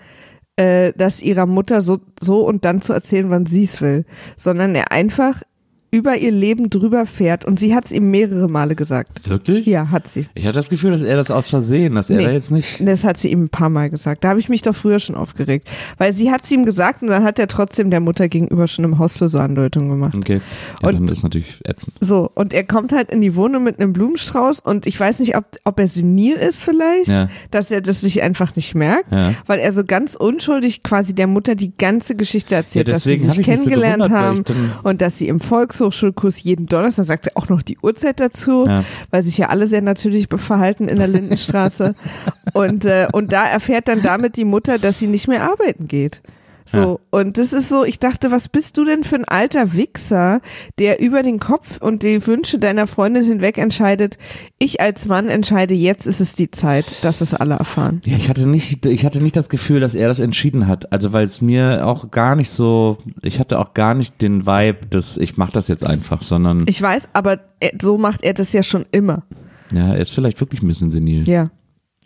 äh, 0.57 0.91
das 0.97 1.21
ihrer 1.21 1.45
Mutter 1.45 1.81
so, 1.81 1.99
so 2.19 2.45
und 2.45 2.65
dann 2.65 2.81
zu 2.81 2.91
erzählen, 2.91 3.29
wann 3.29 3.45
sie 3.45 3.63
es 3.63 3.81
will, 3.81 4.05
sondern 4.35 4.75
er 4.75 4.91
einfach 4.91 5.41
über 5.89 6.17
ihr 6.17 6.31
Leben 6.31 6.69
drüber 6.69 7.05
fährt 7.05 7.45
und 7.45 7.59
sie 7.59 7.73
hat 7.73 7.85
es 7.85 7.91
ihm 7.93 8.11
mehrere 8.11 8.49
Male 8.49 8.75
gesagt. 8.75 9.29
Wirklich? 9.29 9.65
Ja, 9.65 9.89
hat 9.89 10.07
sie. 10.09 10.27
Ich 10.35 10.43
hatte 10.45 10.55
das 10.55 10.69
Gefühl, 10.69 10.91
dass 10.91 11.01
er 11.01 11.15
das 11.15 11.31
aus 11.31 11.49
Versehen, 11.49 11.95
dass 11.95 12.09
er 12.09 12.17
Nee. 12.17 12.25
da 12.25 12.31
jetzt 12.31 12.51
nicht. 12.51 12.85
Das 12.85 13.05
hat 13.05 13.17
sie 13.17 13.29
ihm 13.31 13.43
ein 13.45 13.49
paar 13.49 13.69
Mal 13.69 13.89
gesagt. 13.89 14.23
Da 14.23 14.29
habe 14.29 14.39
ich 14.39 14.49
mich 14.49 14.61
doch 14.61 14.75
früher 14.75 14.99
schon 14.99 15.15
aufgeregt. 15.15 15.67
Weil 15.97 16.13
sie 16.13 16.29
hat 16.29 16.43
es 16.43 16.51
ihm 16.51 16.65
gesagt 16.65 17.01
und 17.03 17.07
dann 17.07 17.23
hat 17.23 17.39
er 17.39 17.47
trotzdem 17.47 17.89
der 17.89 18.01
Mutter 18.01 18.27
gegenüber 18.27 18.67
schon 18.67 18.83
im 18.83 18.99
Hausflur 18.99 19.29
so 19.29 19.39
Andeutungen 19.39 19.89
gemacht. 19.89 20.13
Okay. 20.15 20.41
Ja, 20.81 20.89
Und- 20.89 20.95
dann 20.95 21.07
ist 21.07 21.23
natürlich 21.23 21.61
ätzend. 21.63 21.93
So, 22.01 22.29
und 22.35 22.53
er 22.53 22.65
kommt 22.65 22.91
halt 22.91 23.09
in 23.11 23.21
die 23.21 23.35
Wohnung 23.35 23.63
mit 23.63 23.79
einem 23.79 23.93
Blumenstrauß 23.93 24.59
und 24.59 24.85
ich 24.87 24.99
weiß 24.99 25.19
nicht, 25.19 25.37
ob, 25.37 25.45
ob 25.63 25.79
er 25.79 25.87
senil 25.87 26.35
ist 26.35 26.63
vielleicht, 26.63 27.07
Ja. 27.07 27.29
dass 27.51 27.71
er 27.71 27.79
das 27.81 28.01
sich 28.01 28.21
einfach 28.21 28.55
nicht 28.57 28.75
merkt, 28.75 29.13
Ja. 29.13 29.33
weil 29.45 29.59
er 29.59 29.71
so 29.71 29.85
ganz 29.85 30.15
unschuldig 30.15 30.83
quasi 30.83 31.15
der 31.15 31.27
Mutter 31.27 31.55
die 31.55 31.71
ganze 31.77 32.15
Geschichte 32.15 32.55
erzählt, 32.55 32.89
dass 32.91 33.03
sie 33.03 33.17
sich 33.17 33.27
hab 33.29 33.35
so 33.35 33.41
kennengelernt 33.41 34.03
weil 34.03 34.09
haben 34.11 34.43
und 34.83 35.01
dass 35.01 35.17
sie 35.17 35.27
im 35.29 35.39
Volkshochschulkurs 35.77 36.43
jeden 36.43 36.65
Donnerstag, 36.67 37.05
sagt 37.05 37.27
er 37.27 37.31
auch 37.37 37.49
noch 37.49 37.61
die 37.61 37.77
Uhrzeit 37.81 38.19
dazu, 38.19 38.65
Ja. 38.67 38.83
weil 39.11 39.23
sich 39.23 39.37
ja 39.37 39.49
alle 39.49 39.67
sehr 39.67 39.81
natürlich 39.81 40.27
verhalten 40.29 40.87
in 40.87 40.97
der 40.97 41.07
Lindenstraße. 41.07 41.95
und, 42.53 42.85
äh, 42.85 43.07
und 43.11 43.31
da 43.31 43.45
erfährt 43.45 43.87
dann 43.87 44.01
damit 44.01 44.35
die 44.35 44.45
Mutter, 44.45 44.79
dass 44.79 44.99
sie 44.99 45.07
nicht 45.07 45.27
mehr 45.27 45.43
arbeiten 45.43 45.87
geht. 45.87 46.21
So, 46.69 46.99
und 47.11 47.37
das 47.37 47.53
ist 47.53 47.69
so, 47.69 47.83
ich 47.83 47.97
dachte, 47.99 48.29
was 48.29 48.49
bist 48.49 48.77
du 48.77 48.85
denn 48.85 49.03
für 49.03 49.15
ein 49.15 49.25
alter 49.25 49.73
Wichser, 49.73 50.41
der 50.79 50.99
über 50.99 51.23
den 51.23 51.39
Kopf 51.39 51.81
und 51.81 52.03
die 52.03 52.25
Wünsche 52.27 52.59
deiner 52.59 52.87
Freundin 52.87 53.23
hinweg 53.23 53.57
entscheidet, 53.57 54.17
ich 54.59 54.81
als 54.81 55.07
Mann 55.07 55.29
entscheide, 55.29 55.73
jetzt 55.73 56.05
ist 56.05 56.19
es 56.19 56.33
die 56.33 56.51
Zeit, 56.51 56.93
dass 57.01 57.21
es 57.21 57.33
alle 57.33 57.55
erfahren. 57.55 58.01
Ja, 58.05 58.17
ich 58.17 58.29
hatte 58.29 58.47
nicht, 58.47 58.85
ich 58.85 59.05
hatte 59.05 59.21
nicht 59.21 59.35
das 59.37 59.49
Gefühl, 59.49 59.79
dass 59.79 59.95
er 59.95 60.07
das 60.07 60.19
entschieden 60.19 60.67
hat. 60.67 60.91
Also 60.91 61.13
weil 61.13 61.25
es 61.25 61.41
mir 61.41 61.87
auch 61.87 62.11
gar 62.11 62.35
nicht 62.35 62.49
so, 62.49 62.97
ich 63.21 63.39
hatte 63.39 63.59
auch 63.59 63.73
gar 63.73 63.93
nicht 63.93 64.21
den 64.21 64.45
Vibe, 64.45 64.87
dass 64.89 65.17
ich 65.17 65.37
mache 65.37 65.53
das 65.53 65.67
jetzt 65.67 65.85
einfach, 65.85 66.21
sondern 66.23 66.65
Ich 66.67 66.81
weiß, 66.81 67.09
aber 67.13 67.39
er, 67.59 67.71
so 67.81 67.97
macht 67.97 68.23
er 68.23 68.33
das 68.33 68.51
ja 68.53 68.63
schon 68.63 68.85
immer. 68.91 69.23
ja, 69.71 69.93
er 69.93 69.99
ist 69.99 70.11
vielleicht 70.11 70.39
wirklich 70.39 70.61
ein 70.61 70.67
bisschen 70.67 70.91
senil. 70.91 71.27
Ja. 71.27 71.49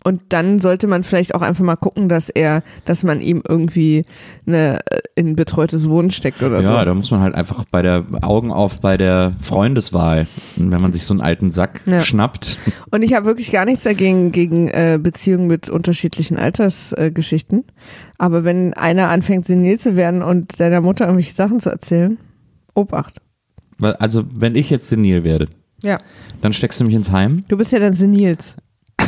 Und 0.04 0.20
dann 0.30 0.58
sollte 0.60 0.88
man 0.88 1.04
vielleicht 1.04 1.34
auch 1.34 1.42
einfach 1.42 1.62
mal 1.64 1.76
gucken, 1.76 2.08
dass 2.08 2.28
er, 2.28 2.62
dass 2.84 3.04
man 3.04 3.20
ihm 3.20 3.42
irgendwie 3.46 4.04
eine, 4.46 4.80
äh, 4.90 4.98
in 5.14 5.36
betreutes 5.36 5.88
Wohnen 5.88 6.10
steckt 6.10 6.42
oder 6.42 6.60
Ja, 6.60 6.78
so. 6.80 6.84
da 6.84 6.94
muss 6.94 7.10
man 7.12 7.20
halt 7.20 7.34
einfach 7.36 7.64
bei 7.70 7.82
der 7.82 8.04
Augen 8.22 8.50
auf 8.50 8.80
bei 8.80 8.96
der 8.96 9.34
Freundeswahl. 9.40 10.26
Und 10.56 10.70
wenn 10.72 10.80
man 10.80 10.92
sich 10.92 11.04
so 11.04 11.14
einen 11.14 11.20
alten 11.20 11.50
Sack 11.52 11.82
Ja. 11.86 12.00
schnappt, 12.00 12.58
Und 12.90 13.02
ich 13.02 13.14
habe 13.14 13.26
wirklich 13.26 13.52
gar 13.52 13.64
nichts 13.64 13.84
dagegen 13.84 14.32
gegen 14.32 14.68
äh, 14.68 14.98
Beziehungen 15.00 15.46
mit 15.46 15.68
unterschiedlichen 15.68 16.36
Altersgeschichten. 16.36 17.60
Äh. 17.60 17.72
Aber 18.18 18.44
wenn 18.44 18.74
einer 18.74 19.08
anfängt 19.08 19.46
senil 19.46 19.78
zu 19.78 19.94
werden 19.96 20.22
und 20.22 20.58
deiner 20.58 20.80
Mutter 20.80 21.04
irgendwelche 21.04 21.34
Sachen 21.34 21.60
zu 21.60 21.70
erzählen, 21.70 22.18
Obacht. 22.74 23.20
also 23.80 24.24
wenn 24.34 24.54
ich 24.56 24.68
jetzt 24.70 24.88
senil 24.88 25.22
werde, 25.24 25.46
Ja. 25.82 25.98
dann 26.40 26.52
steckst 26.52 26.80
du 26.80 26.84
mich 26.84 26.94
ins 26.94 27.10
Heim. 27.12 27.44
Du 27.48 27.56
bist 27.56 27.70
ja 27.72 27.78
dann 27.78 27.94
senils. 27.94 28.56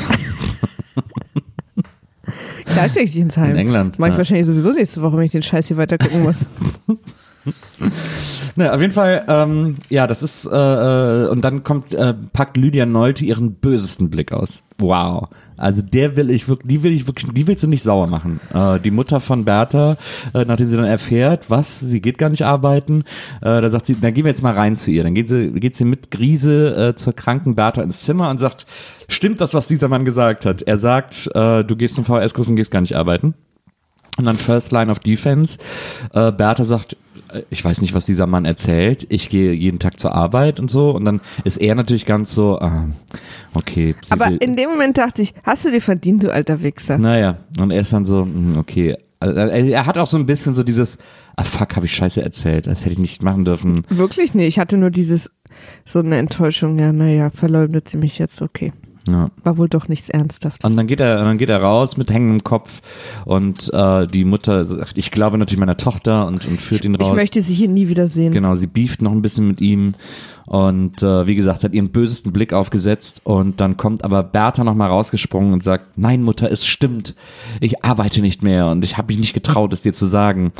Klar 2.75 2.89
steck 2.89 3.05
ich 3.05 3.13
dich 3.13 3.21
ins 3.21 3.37
Heim. 3.37 3.53
In 3.53 3.57
England, 3.57 3.99
Mach 3.99 4.09
ich 4.09 4.15
ja. 4.15 4.19
wahrscheinlich 4.19 4.47
sowieso 4.47 4.73
nächste 4.73 5.01
Woche, 5.01 5.17
wenn 5.17 5.25
ich 5.25 5.33
den 5.33 5.43
Scheiß 5.43 5.69
hier 5.69 5.77
weiter 5.77 5.97
gucken 5.97 6.23
muss. 6.23 6.47
Ne, 8.57 8.73
auf 8.73 8.81
jeden 8.81 8.93
Fall, 8.93 9.25
ähm, 9.29 9.77
ja, 9.89 10.07
das 10.07 10.23
ist, 10.23 10.47
äh, 10.47 10.51
äh, 10.51 11.29
und 11.29 11.43
dann 11.43 11.65
kommt, 11.65 11.93
äh, 11.93 12.15
packt 12.33 12.57
Lydia 12.57 12.87
Nolte 12.87 13.25
ihren 13.25 13.55
bösesten 13.55 14.11
Blick 14.11 14.33
aus. 14.33 14.63
Wow. 14.79 15.29
Also 15.57 15.83
der 15.83 16.17
will 16.17 16.31
ich 16.31 16.49
wirklich, 16.49 16.69
die 16.69 16.83
will 16.83 16.93
ich 16.93 17.07
wirklich, 17.07 17.33
die 17.33 17.47
willst 17.47 17.63
du 17.63 17.69
nicht 17.69 17.83
sauer 17.83 18.07
machen. 18.07 18.41
Äh, 18.53 18.81
die 18.81 18.91
Mutter 18.91 19.21
von 19.21 19.45
Bertha, 19.45 19.97
äh, 20.35 20.45
nachdem 20.45 20.69
sie 20.69 20.77
dann 20.77 20.85
erfährt, 20.85 21.51
was, 21.51 21.81
sie 21.81 22.01
geht 22.01 22.19
gar 22.19 22.29
nicht 22.29 22.43
arbeiten, 22.43 23.05
äh, 23.41 23.61
da 23.61 23.69
sagt 23.69 23.87
sie, 23.87 24.01
dann 24.01 24.15
gehen 24.15 24.25
wir 24.25 24.31
jetzt 24.31 24.43
mal 24.43 24.55
rein 24.55 24.77
zu 24.77 24.91
ihr. 24.91 25.03
Dann 25.03 25.15
geht 25.15 25.29
sie, 25.29 25.51
geht 25.53 25.77
sie 25.77 25.85
mit 25.85 26.11
Grise 26.11 26.77
äh, 26.77 26.95
zur 26.95 27.13
kranken 27.13 27.55
Bertha 27.55 27.83
ins 27.83 28.03
Zimmer 28.03 28.31
und 28.31 28.39
sagt, 28.39 28.67
stimmt 29.09 29.41
das, 29.41 29.55
was 29.55 29.69
dieser 29.69 29.89
Mann 29.89 30.05
gesagt 30.05 30.47
hat? 30.47 30.63
Er 30.63 30.79
sagt, 30.79 31.29
äh, 31.35 31.65
du 31.65 31.77
gehst 31.77 31.95
zum 31.97 32.05
VHS-Kurs 32.05 32.49
und 32.49 32.57
gehst 32.57 32.71
gar 32.71 32.81
nicht 32.81 32.97
arbeiten. 32.97 33.35
Und 34.17 34.27
dann 34.27 34.37
First 34.37 34.71
Line 34.71 34.91
of 34.93 35.01
Defense. 35.01 35.59
Äh, 36.13 36.31
Bertha 36.31 36.65
sagt, 36.65 36.97
ich 37.51 37.65
weiß 37.65 37.81
nicht, 37.81 37.95
was 37.95 38.07
dieser 38.07 38.27
Mann 38.27 38.45
erzählt. 38.45 39.07
Ich 39.09 39.29
gehe 39.29 39.53
jeden 39.53 39.79
Tag 39.79 39.99
zur 39.99 40.15
Arbeit 40.15 40.61
und 40.61 40.71
so. 40.71 40.91
Und 40.91 41.05
dann 41.05 41.21
ist 41.45 41.57
er 41.57 41.75
natürlich 41.75 42.07
ganz 42.07 42.35
so, 42.35 42.59
ah, 42.59 42.89
okay. 43.55 43.95
sie 44.05 44.13
Aber 44.13 44.31
in 44.41 44.57
dem 44.57 44.71
Moment 44.71 44.99
dachte 44.99 45.23
ich, 45.23 45.35
hast 45.45 45.65
du 45.65 45.71
dir 45.71 45.81
verdient, 45.81 46.23
du 46.23 46.33
alter 46.33 46.63
Wichser. 46.63 46.99
naja, 46.99 47.37
und 47.59 47.71
er 47.71 47.81
ist 47.81 47.93
dann 47.93 48.05
so, 48.05 48.23
hm, 48.23 48.57
okay. 48.59 48.97
Also, 49.21 49.39
Er 49.39 49.87
hat 49.87 49.97
auch 49.97 50.07
so 50.07 50.19
ein 50.19 50.27
bisschen 50.27 50.55
so 50.55 50.63
dieses, 50.63 50.99
ah 51.37 51.45
fuck, 51.45 51.77
habe 51.77 51.87
ich 51.87 51.95
Scheiße 51.95 52.23
erzählt. 52.23 52.67
Das 52.67 52.83
hätte 52.83 52.93
ich 52.93 52.99
nicht 52.99 53.23
machen 53.23 53.45
dürfen. 53.45 53.83
Wirklich? 53.89 54.35
Nee, 54.35 54.47
ich 54.47 54.59
hatte 54.59 54.77
nur 54.77 54.91
dieses, 54.91 55.31
so 55.85 56.01
eine 56.01 56.17
Enttäuschung, 56.17 56.79
ja, 56.79 56.93
naja, 56.93 57.31
verleugnet 57.31 57.89
sie 57.89 57.97
mich 57.97 58.19
jetzt, 58.19 58.43
okay. 58.43 58.73
Ja. 59.09 59.31
War 59.43 59.59
wohl 59.59 59.69
doch 59.69 59.89
nichts 59.89 60.09
Ernsthaftes. 60.09 60.69
Und 60.69 60.77
dann 60.77 60.87
geht 60.87 61.01
er, 61.01 61.17
dann 61.17 61.37
geht 61.37 61.51
er 61.51 61.61
raus 61.61 61.97
mit 61.97 62.11
hängendem 62.11 62.43
Kopf 62.43 62.81
und 63.27 63.73
äh, 63.75 64.07
die 64.07 64.25
Mutter 64.25 64.65
sagt, 64.65 64.97
ich 64.97 65.11
glaube 65.11 65.37
natürlich 65.37 65.61
meiner 65.61 65.77
Tochter 65.77 66.27
und, 66.27 66.47
und 66.47 66.61
führt 66.61 66.85
ihn 66.85 66.95
raus. 66.95 67.09
ich 67.09 67.15
möchte 67.15 67.43
sie 67.43 67.55
hier 67.55 67.69
nie 67.69 67.89
wieder 67.89 68.09
sehen. 68.09 68.33
Genau, 68.33 68.55
sie 68.55 68.67
beeft 68.67 69.03
noch 69.03 69.13
ein 69.13 69.21
bisschen 69.21 69.47
mit 69.47 69.61
ihm 69.61 69.95
und 70.47 71.03
äh, 71.03 71.27
wie 71.27 71.35
gesagt, 71.35 71.65
hat 71.65 71.75
ihren 71.75 71.91
bösesten 71.91 72.33
Blick 72.33 72.53
aufgesetzt 72.53 73.21
und 73.25 73.61
dann 73.61 73.77
kommt 73.77 74.05
aber 74.05 74.23
Bertha 74.23 74.65
nochmal 74.65 74.89
rausgesprungen 74.89 75.53
und 75.53 75.63
sagt, 75.63 75.97
nein 75.97 76.23
Mutter, 76.23 76.51
es 76.51 76.67
stimmt, 76.67 77.15
ich 77.61 77.85
arbeite 77.85 78.21
nicht 78.21 78.43
mehr 78.43 78.69
und 78.69 78.85
ich 78.85 78.97
habe 78.97 79.09
mich 79.09 79.19
nicht 79.19 79.35
getraut, 79.35 79.73
es 79.73 79.83
dir 79.83 79.93
zu 79.93 80.07
sagen. 80.07 80.53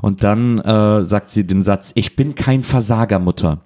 Und 0.00 0.22
dann 0.24 0.58
äh, 0.58 1.04
sagt 1.04 1.30
sie 1.30 1.46
den 1.46 1.62
Satz, 1.62 1.92
ich 1.94 2.16
bin 2.16 2.34
kein 2.34 2.62
Versager, 2.62 3.18
Mutter. 3.18 3.60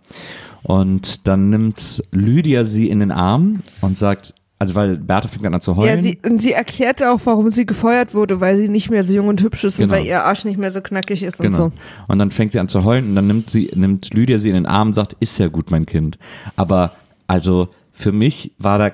Und 0.67 1.29
dann 1.29 1.49
nimmt 1.51 2.03
Lydia 2.11 2.65
sie 2.65 2.89
in 2.91 2.99
den 2.99 3.13
Arm 3.13 3.61
und 3.83 3.97
sagt, 3.97 4.35
also 4.59 4.75
weil 4.75 4.97
Bertha 4.97 5.29
fängt 5.29 5.45
dann 5.45 5.55
an 5.55 5.61
zu 5.61 5.77
heulen. 5.77 5.97
Ja, 5.97 6.03
sie, 6.03 6.19
und 6.27 6.43
sie 6.43 6.53
erklärte 6.55 7.13
auch, 7.13 7.21
warum 7.25 7.53
sie 7.53 7.67
gefeuert 7.67 8.15
wurde, 8.15 8.41
weil 8.41 8.57
sie 8.57 8.69
nicht 8.69 8.91
mehr 8.91 9.05
so 9.05 9.15
jung 9.15 9.29
und 9.29 9.41
hübsch 9.43 9.63
ist 9.63 9.79
und 9.79 9.87
Genau. 9.89 9.99
weil 10.01 10.07
ihr 10.07 10.25
Arsch 10.25 10.45
nicht 10.45 10.59
mehr 10.59 10.73
so 10.73 10.81
knackig 10.81 11.23
ist 11.23 11.39
Genau. 11.39 11.49
und 11.67 11.73
so. 11.73 11.79
Und 12.09 12.19
dann 12.19 12.33
fängt 12.33 12.51
sie 12.51 12.59
an 12.59 12.69
zu 12.69 12.83
heulen 12.83 13.11
und 13.11 13.15
dann 13.15 13.29
nimmt 13.29 13.49
sie, 13.51 13.71
nimmt 13.77 14.13
Lydia 14.13 14.39
sie 14.39 14.49
in 14.49 14.55
den 14.57 14.67
Arm 14.67 14.89
und 14.89 14.95
sagt, 14.95 15.15
ist 15.21 15.39
ja 15.39 15.47
gut, 15.47 15.71
mein 15.71 15.87
Kind. 15.87 16.19
Aber 16.57 16.93
also 17.29 17.69
für 17.93 18.11
mich 18.11 18.53
war 18.59 18.79
da 18.79 18.91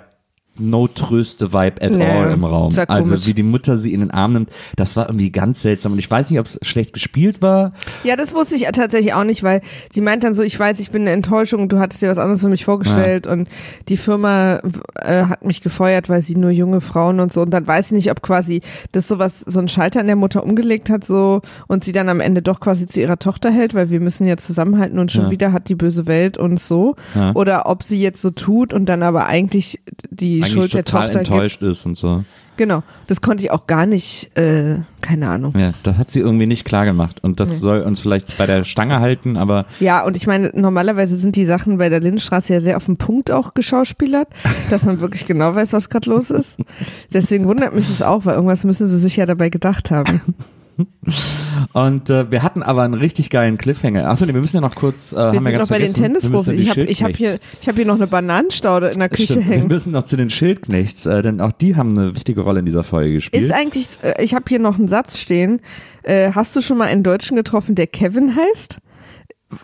no 0.58 0.86
tröste 0.86 1.52
Vibe 1.52 1.80
at 1.82 1.92
Nee, 1.92 2.04
all 2.04 2.30
im 2.32 2.44
Raum. 2.44 2.74
Also 2.88 3.10
komisch. 3.10 3.26
wie 3.26 3.32
die 3.34 3.42
Mutter 3.42 3.78
sie 3.78 3.92
in 3.94 4.00
den 4.00 4.10
Arm 4.10 4.34
nimmt, 4.34 4.50
das 4.76 4.96
war 4.96 5.08
irgendwie 5.08 5.30
ganz 5.30 5.62
seltsam. 5.62 5.92
Und 5.92 5.98
ich 5.98 6.10
weiß 6.10 6.30
nicht, 6.30 6.38
ob 6.40 6.46
es 6.46 6.58
schlecht 6.62 6.92
gespielt 6.92 7.40
war. 7.40 7.72
Ja, 8.04 8.16
das 8.16 8.34
wusste 8.34 8.56
ich 8.56 8.62
tatsächlich 8.72 9.14
auch 9.14 9.24
nicht, 9.24 9.42
weil 9.42 9.62
sie 9.90 10.02
meint 10.02 10.24
dann 10.24 10.34
so, 10.34 10.42
ich 10.42 10.58
weiß, 10.58 10.78
ich 10.80 10.90
bin 10.90 11.02
eine 11.02 11.10
Enttäuschung, 11.12 11.68
du 11.70 11.78
hattest 11.78 12.02
dir 12.02 12.08
was 12.10 12.18
anderes 12.18 12.42
für 12.42 12.48
mich 12.48 12.64
vorgestellt 12.66 13.26
und 13.26 13.48
die 13.88 13.96
Firma 13.96 14.60
äh, 15.00 15.24
hat 15.24 15.44
mich 15.44 15.62
gefeuert, 15.62 16.08
weil 16.10 16.20
sie 16.20 16.36
nur 16.36 16.50
junge 16.50 16.80
Frauen 16.82 17.20
und 17.20 17.32
so 17.32 17.40
und 17.40 17.50
dann 17.50 17.66
weiß 17.66 17.86
ich 17.86 17.92
nicht, 17.92 18.10
ob 18.10 18.20
quasi 18.22 18.60
das 18.92 19.08
sowas, 19.08 19.40
so 19.46 19.58
ein 19.58 19.68
Schalter 19.68 20.00
in 20.02 20.06
der 20.06 20.16
Mutter 20.16 20.42
umgelegt 20.44 20.90
hat 20.90 21.04
so 21.04 21.40
und 21.66 21.82
sie 21.84 21.92
dann 21.92 22.08
am 22.10 22.20
Ende 22.20 22.42
doch 22.42 22.60
quasi 22.60 22.86
zu 22.86 23.00
ihrer 23.00 23.18
Tochter 23.18 23.50
hält, 23.50 23.72
weil 23.74 23.88
wir 23.90 24.00
müssen 24.00 24.26
ja 24.26 24.36
zusammenhalten 24.36 24.98
und 24.98 25.10
schon 25.12 25.24
Ja. 25.24 25.30
wieder 25.30 25.52
hat 25.52 25.68
die 25.70 25.74
böse 25.76 26.06
Welt 26.06 26.36
und 26.36 26.60
so 26.60 26.94
Ja. 27.14 27.32
oder 27.34 27.66
ob 27.66 27.82
sie 27.82 28.00
jetzt 28.02 28.20
so 28.20 28.30
tut 28.30 28.72
und 28.74 28.86
dann 28.86 29.02
aber 29.02 29.26
eigentlich 29.26 29.80
die 30.10 30.41
Eigentlich 30.44 30.52
Schuld 30.52 30.74
der 30.74 30.84
total 30.84 31.06
Tochter 31.08 31.18
gibt. 31.20 31.30
enttäuscht 31.30 31.62
ist 31.62 31.86
und 31.86 31.96
so. 31.96 32.24
Genau, 32.58 32.82
das 33.06 33.22
konnte 33.22 33.42
ich 33.42 33.50
auch 33.50 33.66
gar 33.66 33.86
nicht, 33.86 34.36
äh, 34.36 34.76
keine 35.00 35.28
Ahnung. 35.30 35.54
Ja, 35.56 35.72
das 35.84 35.96
hat 35.96 36.10
sie 36.10 36.20
irgendwie 36.20 36.46
nicht 36.46 36.66
klar 36.66 36.84
gemacht. 36.84 37.18
Und 37.22 37.40
das 37.40 37.60
soll 37.60 37.80
uns 37.80 37.98
vielleicht 38.00 38.36
bei 38.36 38.46
der 38.46 38.64
Stange 38.64 39.00
halten, 39.00 39.38
aber 39.38 39.64
Ja, 39.80 40.04
und 40.04 40.18
ich 40.18 40.26
meine, 40.26 40.50
normalerweise 40.54 41.16
sind 41.16 41.36
die 41.36 41.46
Sachen 41.46 41.78
bei 41.78 41.88
der 41.88 42.00
Lindenstraße 42.00 42.52
ja 42.52 42.60
sehr 42.60 42.76
auf 42.76 42.84
den 42.84 42.98
Punkt 42.98 43.30
auch 43.30 43.54
geschauspielert, 43.54 44.28
dass 44.68 44.84
man 44.84 45.00
wirklich 45.00 45.24
genau 45.24 45.54
weiß, 45.54 45.72
was 45.72 45.88
gerade 45.88 46.10
los 46.10 46.28
ist. 46.28 46.58
Deswegen 47.12 47.46
wundert 47.46 47.74
mich 47.74 47.88
das 47.88 48.02
auch, 48.02 48.26
weil 48.26 48.34
irgendwas 48.34 48.64
müssen 48.64 48.86
sie 48.86 48.98
sich 48.98 49.16
ja 49.16 49.24
dabei 49.24 49.48
gedacht 49.48 49.90
haben. 49.90 50.20
Und 51.72 52.10
äh, 52.10 52.30
wir 52.30 52.42
hatten 52.42 52.62
aber 52.62 52.82
einen 52.82 52.94
richtig 52.94 53.30
geilen 53.30 53.58
Cliffhanger. 53.58 54.08
Achso, 54.08 54.26
nee, 54.26 54.34
wir 54.34 54.40
müssen 54.40 54.56
ja 54.56 54.60
noch 54.60 54.74
kurz. 54.74 55.12
Äh, 55.12 55.16
Wir 55.16 55.22
haben 55.22 55.34
sind 55.34 55.44
wir 55.44 55.52
noch 55.52 55.58
ganz 55.58 55.68
bei 55.68 55.78
den 55.78 55.88
vergessen, 55.94 56.02
wir 56.02 56.30
müssen 56.30 56.44
Tennisprofis. 56.44 56.60
Ich 56.90 57.02
habe 57.02 57.12
hab 57.12 57.16
hier, 57.16 57.38
ich 57.60 57.68
hab 57.68 57.76
hier 57.76 57.86
noch 57.86 57.94
eine 57.94 58.06
Bananenstaude 58.06 58.88
in 58.88 58.98
der 58.98 59.08
Küche 59.08 59.34
Stimmt, 59.34 59.48
wir 59.48 59.54
hängen. 59.56 59.68
müssen 59.68 59.92
noch 59.92 60.02
zu 60.04 60.16
den 60.16 60.30
Schildknechts, 60.30 61.06
äh, 61.06 61.22
denn 61.22 61.40
auch 61.40 61.52
die 61.52 61.76
haben 61.76 61.90
eine 61.96 62.14
wichtige 62.14 62.40
Rolle 62.42 62.60
in 62.60 62.66
dieser 62.66 62.84
Folge 62.84 63.14
gespielt. 63.14 63.42
Ist 63.42 63.52
eigentlich, 63.52 63.88
äh, 64.02 64.22
ich 64.22 64.34
habe 64.34 64.44
hier 64.48 64.58
noch 64.58 64.78
einen 64.78 64.88
Satz 64.88 65.18
stehen. 65.18 65.60
Äh, 66.02 66.32
hast 66.32 66.54
du 66.56 66.60
schon 66.60 66.78
mal 66.78 66.88
einen 66.88 67.02
Deutschen 67.02 67.36
getroffen, 67.36 67.74
der 67.74 67.86
Kevin 67.86 68.34
heißt? 68.36 68.78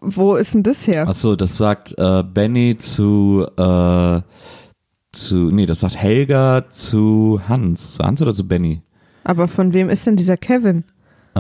Wo 0.00 0.34
ist 0.34 0.52
denn 0.54 0.62
das 0.62 0.86
her? 0.86 1.08
Achso, 1.08 1.34
das 1.34 1.56
sagt 1.56 1.94
äh, 1.96 2.22
Benny 2.22 2.76
zu, 2.78 3.46
äh, 3.56 4.20
zu, 5.12 5.50
nee, 5.50 5.66
das 5.66 5.80
sagt 5.80 5.96
Helga 5.96 6.68
zu 6.68 7.40
Hans. 7.48 7.94
Zu 7.94 8.04
Hans 8.04 8.20
oder 8.20 8.34
zu 8.34 8.46
Benny? 8.46 8.82
Aber 9.24 9.48
von 9.48 9.72
wem 9.72 9.88
ist 9.88 10.06
denn 10.06 10.16
dieser 10.16 10.36
Kevin? 10.36 10.84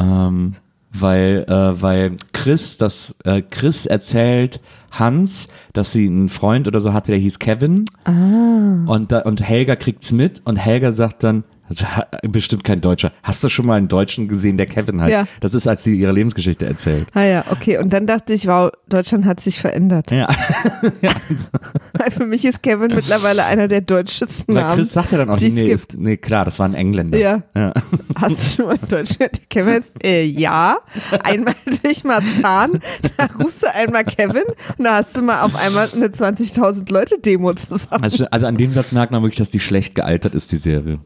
Ähm, 0.00 0.54
weil, 0.92 1.44
äh, 1.48 1.82
weil 1.82 2.16
Chris, 2.32 2.78
das, 2.78 3.14
äh, 3.24 3.42
Chris 3.42 3.86
erzählt 3.86 4.60
Hans, 4.90 5.48
dass 5.74 5.92
sie 5.92 6.06
einen 6.06 6.28
Freund 6.28 6.66
oder 6.66 6.80
so 6.80 6.92
hatte, 6.92 7.12
der 7.12 7.20
hieß 7.20 7.38
Kevin. 7.38 7.84
Ah. 8.04 8.84
Und, 8.86 9.12
da, 9.12 9.20
und 9.20 9.42
Helga 9.42 9.76
kriegt's 9.76 10.12
mit 10.12 10.40
und 10.44 10.56
Helga 10.56 10.92
sagt 10.92 11.24
dann, 11.24 11.44
Hat 11.68 12.08
bestimmt 12.22 12.64
kein 12.64 12.80
Deutscher. 12.80 13.12
Hast 13.22 13.44
du 13.44 13.48
schon 13.48 13.66
mal 13.66 13.74
einen 13.74 13.88
Deutschen 13.88 14.28
gesehen, 14.28 14.56
der 14.56 14.66
Kevin 14.66 15.00
heißt? 15.00 15.12
Ja. 15.12 15.24
Das 15.40 15.54
ist, 15.54 15.66
als 15.66 15.84
sie 15.84 15.94
ihre 15.94 16.12
Lebensgeschichte 16.12 16.66
erzählt. 16.66 17.08
Ah 17.14 17.22
ja, 17.22 17.44
okay. 17.50 17.78
Und 17.78 17.92
dann 17.92 18.06
dachte 18.06 18.32
ich, 18.32 18.46
wow, 18.46 18.70
Deutschland 18.88 19.26
hat 19.26 19.40
sich 19.40 19.60
verändert. 19.60 20.10
Ja. 20.10 20.28
Weil 21.92 22.10
Für 22.10 22.26
mich 22.26 22.44
ist 22.44 22.62
Kevin 22.62 22.94
mittlerweile 22.94 23.44
einer 23.44 23.68
der 23.68 23.80
deutschesten 23.80 24.54
Namen. 24.54 24.76
Chris 24.76 24.92
sagt 24.92 25.12
ja 25.12 25.18
dann 25.18 25.30
auch, 25.30 25.38
nee, 25.38 25.48
ist, 25.62 25.98
nee, 25.98 26.16
klar, 26.16 26.44
das 26.44 26.58
war 26.58 26.66
ein 26.66 26.74
Engländer. 26.74 27.18
Ja. 27.18 27.42
ja. 27.54 27.72
Hast 28.16 28.58
du 28.58 28.62
schon 28.62 28.66
mal 28.66 28.78
in 28.80 28.88
Deutschland 28.88 29.18
gehört, 29.18 29.36
der 29.36 29.44
Kevin 29.48 29.74
heißt? 29.74 29.92
Äh, 30.02 30.24
ja. 30.24 30.78
Einmal 31.22 31.54
durch 31.82 32.04
Marzahn, 32.04 32.80
da 33.16 33.28
rufst 33.38 33.62
du 33.62 33.74
einmal 33.74 34.04
Kevin 34.04 34.44
und 34.78 34.84
da 34.84 34.96
hast 34.96 35.16
du 35.16 35.22
mal 35.22 35.42
auf 35.42 35.54
einmal 35.54 35.88
eine 35.94 36.06
20.000 36.06 36.92
Leute 36.92 37.18
Demo 37.18 37.52
zusammen. 37.54 38.02
Also, 38.02 38.26
also 38.26 38.46
an 38.46 38.56
dem 38.56 38.72
Satz 38.72 38.92
merkt 38.92 39.12
man 39.12 39.22
wirklich, 39.22 39.38
dass 39.38 39.50
die 39.50 39.60
schlecht 39.60 39.94
gealtert 39.94 40.34
ist, 40.34 40.52
die 40.52 40.56
Serie. 40.56 40.98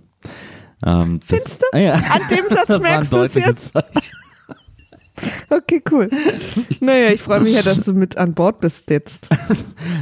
Ähm, 0.85 1.21
Findest 1.25 1.63
du? 1.63 1.67
Ah, 1.73 1.79
ja. 1.79 1.95
An 1.95 2.21
dem 2.31 2.45
Satz 2.51 2.81
merkst 2.81 3.13
du 3.13 3.17
es 3.19 3.35
jetzt? 3.35 3.73
Okay, 5.51 5.83
cool. 5.91 6.09
Naja, 6.81 7.11
ich 7.13 7.23
freue 7.23 7.41
mich 7.41 7.55
ja, 7.55 7.63
dass 7.63 7.85
du 7.85 7.93
mit 7.93 8.17
an 8.17 8.35
Bord 8.35 8.61
bist 8.61 8.91
jetzt. 8.91 9.29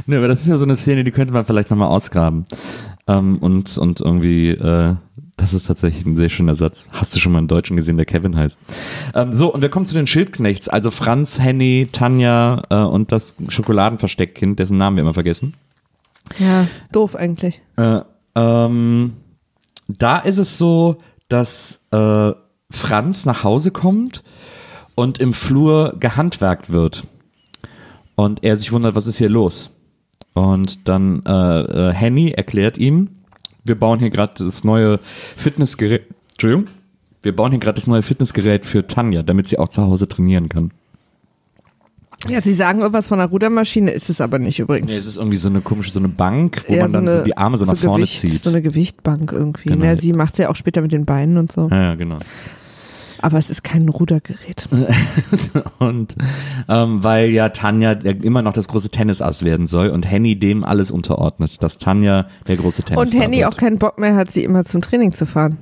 Nee, 0.05 0.15
aber 0.15 0.27
das 0.27 0.41
ist 0.41 0.47
ja 0.47 0.57
so 0.57 0.65
eine 0.65 0.75
Szene, 0.75 1.03
die 1.03 1.11
könnte 1.11 1.33
man 1.33 1.45
vielleicht 1.45 1.69
nochmal 1.69 1.89
ausgraben. 1.89 2.45
Ähm, 3.07 3.37
und, 3.37 3.77
und 3.77 3.99
irgendwie, 4.01 4.49
äh, 4.49 4.95
das 5.37 5.53
ist 5.53 5.67
tatsächlich 5.67 6.05
ein 6.05 6.17
sehr 6.17 6.29
schöner 6.29 6.55
Satz. 6.55 6.87
Hast 6.91 7.15
du 7.15 7.19
schon 7.19 7.31
mal 7.31 7.39
einen 7.39 7.47
Deutschen 7.47 7.75
gesehen, 7.77 7.97
der 7.97 8.05
Kevin 8.05 8.35
heißt? 8.35 8.59
Ähm, 9.13 9.33
so, 9.33 9.53
und 9.53 9.61
wir 9.61 9.69
kommen 9.69 9.85
zu 9.85 9.93
den 9.93 10.07
Schildknechts. 10.07 10.69
Also 10.69 10.91
Franz, 10.91 11.39
Henny, 11.39 11.89
Tanja 11.91 12.61
äh, 12.69 12.75
und 12.75 13.11
das 13.11 13.35
Schokoladenversteckkind, 13.47 14.59
dessen 14.59 14.77
Namen 14.77 14.97
wir 14.97 15.01
immer 15.01 15.13
vergessen. 15.13 15.55
Ja, 16.39 16.67
doof 16.91 17.15
eigentlich. 17.15 17.61
Äh, 17.77 18.01
ähm, 18.35 19.13
da 19.99 20.19
ist 20.19 20.37
es 20.37 20.57
so, 20.57 20.97
dass 21.27 21.85
äh, 21.91 22.31
Franz 22.69 23.25
nach 23.25 23.43
Hause 23.43 23.71
kommt 23.71 24.23
und 24.95 25.19
im 25.19 25.33
Flur 25.33 25.95
gehandwerkt 25.99 26.69
wird. 26.69 27.05
Und 28.15 28.43
er 28.43 28.57
sich 28.57 28.71
wundert, 28.71 28.95
was 28.95 29.07
ist 29.07 29.17
hier 29.17 29.29
los? 29.29 29.71
Und 30.33 30.87
dann 30.87 31.23
äh, 31.25 31.89
äh, 31.89 31.93
Henny 31.93 32.31
erklärt 32.31 32.77
ihm, 32.77 33.09
wir 33.63 33.77
bauen 33.77 33.99
hier 33.99 34.09
gerade 34.09 34.43
das 34.43 34.63
neue 34.63 34.99
Fitnessgerät. 35.35 36.03
Entschuldigung. 36.31 36.67
Wir 37.21 37.35
bauen 37.35 37.51
hier 37.51 37.59
gerade 37.59 37.75
das 37.75 37.87
neue 37.87 38.01
Fitnessgerät 38.01 38.65
für 38.65 38.87
Tanja, 38.87 39.21
damit 39.21 39.47
sie 39.47 39.59
auch 39.59 39.69
zu 39.69 39.83
Hause 39.83 40.07
trainieren 40.07 40.49
kann. 40.49 40.71
Ja, 42.27 42.41
sie 42.41 42.53
sagen 42.53 42.81
irgendwas 42.81 43.07
von 43.07 43.19
einer 43.19 43.29
Rudermaschine, 43.29 43.91
ist 43.91 44.09
es 44.09 44.21
aber 44.21 44.37
nicht 44.39 44.59
übrigens. 44.59 44.91
Nee, 44.91 44.97
es 44.97 45.05
ist 45.05 45.17
irgendwie 45.17 45.37
so 45.37 45.49
eine 45.49 45.61
komische, 45.61 45.91
so 45.91 45.99
eine 45.99 46.07
Bank, 46.07 46.63
wo 46.67 46.73
Eher 46.73 46.83
man 46.83 46.93
dann 46.93 47.17
so 47.17 47.23
die 47.23 47.35
Arme 47.35 47.57
so 47.57 47.65
nach 47.65 47.75
vorne 47.75 48.03
Gewicht, 48.03 48.19
zieht. 48.19 48.43
So 48.43 48.49
eine 48.49 48.61
Gewichtbank 48.61 49.31
irgendwie. 49.31 49.69
Genau. 49.69 49.85
Ja, 49.85 49.95
sie 49.95 50.13
macht 50.13 50.37
ja 50.37 50.49
auch 50.49 50.55
später 50.55 50.81
mit 50.81 50.91
den 50.91 51.05
Beinen 51.05 51.37
und 51.37 51.51
so. 51.51 51.67
ja, 51.69 51.81
ja, 51.81 51.95
genau. 51.95 52.17
Aber 53.23 53.37
es 53.37 53.51
ist 53.51 53.63
kein 53.63 53.87
Rudergerät. 53.87 54.67
Und 55.77 56.15
ähm, 56.67 57.03
weil 57.03 57.29
ja 57.29 57.49
Tanja 57.49 57.91
immer 57.91 58.41
noch 58.41 58.53
das 58.53 58.67
große 58.67 58.89
Tennisass 58.89 59.45
werden 59.45 59.67
soll 59.67 59.89
und 59.89 60.09
Henny 60.09 60.39
dem 60.39 60.63
alles 60.63 60.89
unterordnet, 60.89 61.61
dass 61.61 61.77
Tanja 61.77 62.27
der 62.47 62.57
große 62.57 62.81
Tennis 62.81 63.13
Und 63.13 63.21
Henny 63.21 63.45
auch 63.45 63.57
keinen 63.57 63.77
Bock 63.77 63.99
mehr 63.99 64.15
hat, 64.15 64.31
sie 64.31 64.43
immer 64.43 64.65
zum 64.65 64.81
Training 64.81 65.11
zu 65.11 65.27
fahren. 65.27 65.59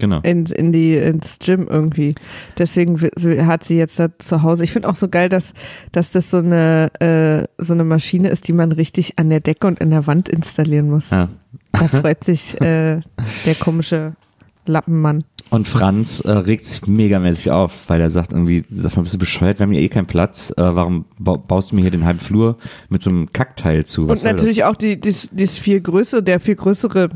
Genau. 0.00 0.20
In, 0.22 0.46
in 0.46 0.72
die, 0.72 0.96
ins 0.96 1.38
Gym 1.38 1.68
irgendwie. 1.68 2.14
Deswegen 2.58 2.98
hat 3.46 3.64
sie 3.64 3.76
jetzt 3.76 3.98
da 3.98 4.08
zu 4.18 4.42
Hause. 4.42 4.64
Ich 4.64 4.72
finde 4.72 4.88
auch 4.88 4.96
so 4.96 5.08
geil, 5.08 5.28
dass, 5.28 5.52
dass 5.92 6.10
das 6.10 6.30
so 6.30 6.38
eine, 6.38 6.90
äh, 7.00 7.46
so 7.62 7.74
eine 7.74 7.84
Maschine 7.84 8.28
ist, 8.28 8.48
die 8.48 8.52
man 8.52 8.72
richtig 8.72 9.18
an 9.18 9.30
der 9.30 9.40
Decke 9.40 9.66
und 9.66 9.78
in 9.78 9.90
der 9.90 10.06
Wand 10.06 10.28
installieren 10.28 10.90
muss. 10.90 11.10
Ja. 11.10 11.28
Da 11.72 11.86
freut 11.86 12.24
sich 12.24 12.60
äh, 12.60 13.00
der 13.46 13.54
komische 13.60 14.14
Lappenmann. 14.66 15.24
Und 15.50 15.68
Franz 15.68 16.20
äh, 16.20 16.30
regt 16.30 16.64
sich 16.64 16.86
megamäßig 16.86 17.50
auf, 17.50 17.72
weil 17.88 18.00
er 18.00 18.10
sagt 18.10 18.32
irgendwie, 18.32 18.64
sag 18.70 18.96
mal, 18.96 19.02
bist 19.02 19.14
du 19.14 19.18
bescheuert, 19.18 19.58
wir 19.58 19.64
haben 19.64 19.72
hier 19.72 19.82
eh 19.82 19.88
keinen 19.88 20.06
Platz, 20.06 20.50
äh, 20.56 20.62
warum 20.62 21.06
ba 21.18 21.36
baust 21.36 21.72
du 21.72 21.76
mir 21.76 21.82
hier 21.82 21.90
den 21.90 22.04
halben 22.04 22.20
Flur 22.20 22.56
mit 22.88 23.02
so 23.02 23.10
einem 23.10 23.32
Kackteil 23.32 23.84
zu? 23.84 24.08
Was 24.08 24.24
und 24.24 24.30
natürlich 24.30 24.58
das? 24.58 24.68
auch 24.68 24.76
die, 24.76 25.00
dies, 25.00 25.28
dies 25.32 25.58
viel 25.58 25.80
größere, 25.80 26.22
der 26.22 26.38
viel 26.38 26.54
größere 26.54 27.10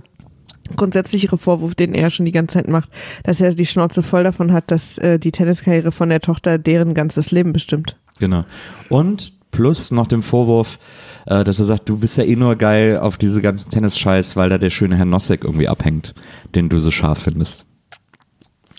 grundsätzlichere 0.76 1.38
Vorwurf, 1.38 1.74
den 1.74 1.94
er 1.94 2.10
schon 2.10 2.26
die 2.26 2.32
ganze 2.32 2.54
Zeit 2.54 2.68
macht, 2.68 2.90
dass 3.22 3.40
er 3.40 3.54
die 3.54 3.66
Schnauze 3.66 4.02
voll 4.02 4.24
davon 4.24 4.52
hat, 4.52 4.70
dass 4.70 4.98
äh, 4.98 5.18
die 5.18 5.32
Tenniskarriere 5.32 5.92
von 5.92 6.08
der 6.08 6.20
Tochter 6.20 6.58
deren 6.58 6.94
ganzes 6.94 7.30
Leben 7.30 7.52
bestimmt. 7.52 7.96
Genau. 8.18 8.44
Und 8.88 9.32
plus 9.50 9.90
noch 9.90 10.06
dem 10.06 10.22
Vorwurf, 10.22 10.78
äh, 11.26 11.44
dass 11.44 11.58
er 11.58 11.64
sagt, 11.64 11.88
du 11.88 11.98
bist 11.98 12.16
ja 12.16 12.24
eh 12.24 12.36
nur 12.36 12.56
geil 12.56 12.98
auf 12.98 13.16
diese 13.16 13.40
ganzen 13.40 13.70
Tennisscheiß, 13.70 14.36
weil 14.36 14.48
da 14.48 14.58
der 14.58 14.70
schöne 14.70 14.96
Herr 14.96 15.04
Nossek 15.04 15.44
irgendwie 15.44 15.68
abhängt, 15.68 16.14
den 16.54 16.68
du 16.68 16.80
so 16.80 16.90
scharf 16.90 17.20
findest. 17.20 17.66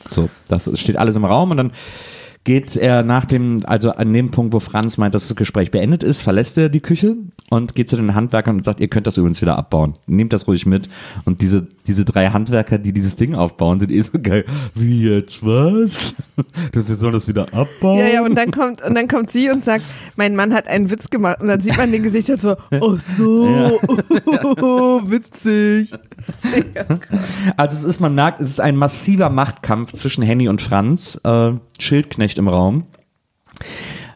So, 0.10 0.30
das 0.48 0.69
steht 0.80 0.98
alles 0.98 1.15
im 1.15 1.26
Raum 1.26 1.52
und 1.52 1.58
dann 1.58 1.71
geht 2.46 2.76
er 2.76 3.04
nach 3.04 3.26
dem, 3.26 3.64
also 3.66 3.92
an 3.92 4.14
dem 4.14 4.32
Punkt, 4.32 4.54
wo 4.54 4.60
Franz 4.60 4.98
meint, 4.98 5.16
dass 5.16 5.28
das 5.28 5.36
Gespräch 5.36 5.72
beendet 5.72 6.04
ist, 6.04 6.22
verlässt 6.22 6.58
er 6.58 6.70
die 6.70 6.80
Küche 6.80 7.16
und 7.50 7.76
geht 7.76 7.90
zu 7.90 7.96
den 7.96 8.14
Handwerkern 8.14 8.58
und 8.58 8.64
sagt, 8.64 8.80
ihr 8.80 8.88
könnt 8.88 9.08
das 9.08 9.18
übrigens 9.18 9.42
wieder 9.42 9.58
abbauen. 9.58 9.96
Nehmt 10.06 10.32
das 10.32 10.48
ruhig 10.48 10.66
mit. 10.68 10.88
Und 11.26 11.42
diese, 11.42 11.68
diese 11.88 12.06
drei 12.06 12.30
Handwerker, 12.30 12.78
die 12.78 12.94
dieses 12.94 13.16
Ding 13.16 13.34
aufbauen, 13.34 13.80
sind 13.80 13.92
eh 13.92 14.02
so 14.02 14.20
geil. 14.22 14.46
Wie 14.76 15.10
jetzt, 15.10 15.44
was? 15.44 16.16
Wir 16.74 16.96
sollen 16.96 17.14
das 17.14 17.28
wieder 17.28 17.52
abbauen? 17.52 18.00
Ja, 18.00 18.08
ja, 18.08 18.24
und 18.24 18.36
dann 18.36 18.52
kommt, 18.52 18.84
und 18.84 18.96
dann 18.96 19.08
kommt 19.08 19.32
sie 19.32 19.50
und 19.50 19.66
sagt, 19.66 19.84
mein 20.16 20.36
Mann 20.36 20.54
hat 20.54 20.68
einen 20.68 20.92
Witz 20.92 21.10
gemacht. 21.10 21.42
Und 21.42 21.48
dann 21.48 21.62
sieht 21.62 21.78
man 21.78 21.92
den 21.92 22.04
Gesicht 22.04 22.28
so, 22.28 22.56
oh 22.80 22.98
so, 22.98 23.80
oh, 24.62 25.02
witzig. 25.06 25.92
Also 27.58 27.78
es 27.78 27.84
ist, 27.84 28.00
man 28.00 28.16
merkt, 28.16 28.42
es 28.42 28.50
ist 28.50 28.60
ein 28.60 28.76
massiver 28.76 29.30
Machtkampf 29.30 29.94
zwischen 29.94 30.24
Henny 30.24 30.50
und 30.50 30.62
Franz, 30.62 31.20
äh, 31.24 31.52
Schildknecht 31.80 32.35
im 32.38 32.48
Raum. 32.48 32.86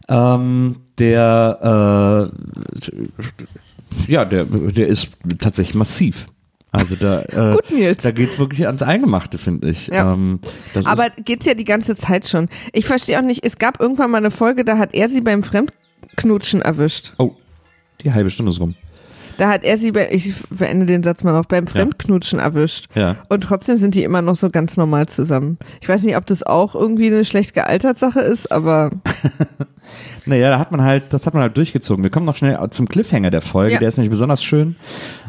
Ähm, 0.08 0.76
der, 0.98 2.30
äh, 2.32 4.10
ja, 4.10 4.24
der, 4.24 4.44
der 4.44 4.86
ist 4.88 5.10
tatsächlich 5.38 5.74
massiv. 5.74 6.26
Also 6.72 6.94
da, 6.96 7.22
äh, 7.28 7.52
Gut, 7.54 7.70
Nils. 7.70 8.02
da 8.02 8.10
geht's 8.10 8.38
wirklich 8.38 8.66
ans 8.66 8.82
Eingemachte, 8.82 9.38
finde 9.38 9.70
ich. 9.70 9.88
Ja. 9.88 10.12
Ähm, 10.12 10.40
Aber 10.84 11.10
geht's 11.10 11.46
ja 11.46 11.54
die 11.54 11.64
ganze 11.64 11.96
Zeit 11.96 12.28
schon. 12.28 12.48
Ich 12.72 12.86
verstehe 12.86 13.18
auch 13.18 13.24
nicht, 13.24 13.44
es 13.44 13.58
gab 13.58 13.80
irgendwann 13.80 14.10
mal 14.10 14.18
eine 14.18 14.30
Folge, 14.30 14.64
da 14.64 14.78
hat 14.78 14.94
er 14.94 15.08
sie 15.08 15.20
beim 15.20 15.42
Fremdknutschen 15.42 16.62
erwischt. 16.62 17.14
oh, 17.18 17.34
die 18.02 18.12
halbe 18.12 18.30
Stunde 18.30 18.50
ist 18.52 18.60
rum. 18.60 18.74
Da 19.40 19.48
hat 19.48 19.64
er 19.64 19.78
sie, 19.78 19.90
bei, 19.92 20.10
ich 20.12 20.34
beende 20.50 20.84
den 20.84 21.02
Satz 21.02 21.24
mal 21.24 21.32
noch, 21.32 21.46
beim 21.46 21.66
Fremdknutschen 21.66 22.38
erwischt. 22.38 22.88
Ja. 22.94 23.16
Und 23.30 23.42
trotzdem 23.42 23.78
sind 23.78 23.94
die 23.94 24.04
immer 24.04 24.20
noch 24.20 24.34
so 24.34 24.50
ganz 24.50 24.76
normal 24.76 25.08
zusammen. 25.08 25.56
Ich 25.80 25.88
weiß 25.88 26.02
nicht, 26.02 26.18
ob 26.18 26.26
das 26.26 26.42
auch 26.42 26.74
irgendwie 26.74 27.06
eine 27.06 27.24
schlecht 27.24 27.54
gealtert 27.54 27.98
Sache 27.98 28.20
ist, 28.20 28.52
aber 28.52 28.90
Naja, 30.26 30.50
da 30.50 30.58
hat 30.58 30.70
man 30.72 30.82
halt, 30.82 31.04
das 31.10 31.26
hat 31.26 31.32
man 31.32 31.42
halt 31.42 31.56
durchgezogen. 31.56 32.04
Wir 32.04 32.10
kommen 32.10 32.26
noch 32.26 32.36
schnell 32.36 32.58
zum 32.68 32.86
Cliffhanger 32.86 33.30
der 33.30 33.40
Folge, 33.40 33.72
Ja. 33.72 33.78
der 33.78 33.88
ist 33.88 33.96
nämlich 33.96 34.10
besonders 34.10 34.44
schön, 34.44 34.76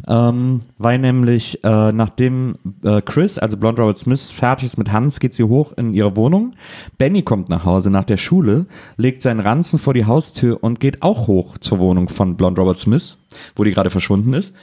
ähm, 0.07 0.61
weil 0.77 0.99
nämlich 0.99 1.63
äh, 1.63 1.91
nachdem 1.91 2.55
äh, 2.83 3.01
Chris, 3.01 3.37
also 3.37 3.57
Blonde 3.57 3.81
Robert 3.81 3.99
Smith, 3.99 4.31
fertig 4.31 4.65
ist 4.67 4.77
mit 4.77 4.91
Hans, 4.91 5.19
geht 5.19 5.33
sie 5.33 5.43
hoch 5.43 5.73
in 5.77 5.93
ihre 5.93 6.15
Wohnung. 6.15 6.53
Benny 6.97 7.21
kommt 7.21 7.49
nach 7.49 7.65
Hause 7.65 7.89
nach 7.89 8.05
der 8.05 8.17
Schule, 8.17 8.65
legt 8.97 9.21
seinen 9.21 9.39
Ranzen 9.39 9.79
vor 9.79 9.93
die 9.93 10.05
Haustür 10.05 10.63
und 10.63 10.79
geht 10.79 11.01
auch 11.01 11.27
hoch 11.27 11.57
zur 11.57 11.79
Wohnung 11.79 12.09
von 12.09 12.37
Blonde 12.37 12.61
Robert 12.61 12.77
Smith, 12.77 13.17
wo 13.55 13.63
die 13.63 13.71
gerade 13.71 13.89
verschwunden 13.89 14.33
ist. 14.33 14.55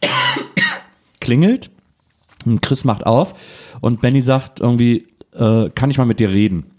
Klingelt, 1.20 1.70
und 2.44 2.62
Chris 2.62 2.84
macht 2.84 3.06
auf 3.06 3.34
und 3.80 4.00
Benny 4.00 4.20
sagt 4.20 4.60
irgendwie, 4.60 5.06
äh, 5.32 5.70
kann 5.70 5.90
ich 5.90 5.98
mal 5.98 6.04
mit 6.04 6.20
dir 6.20 6.30
reden? 6.30 6.73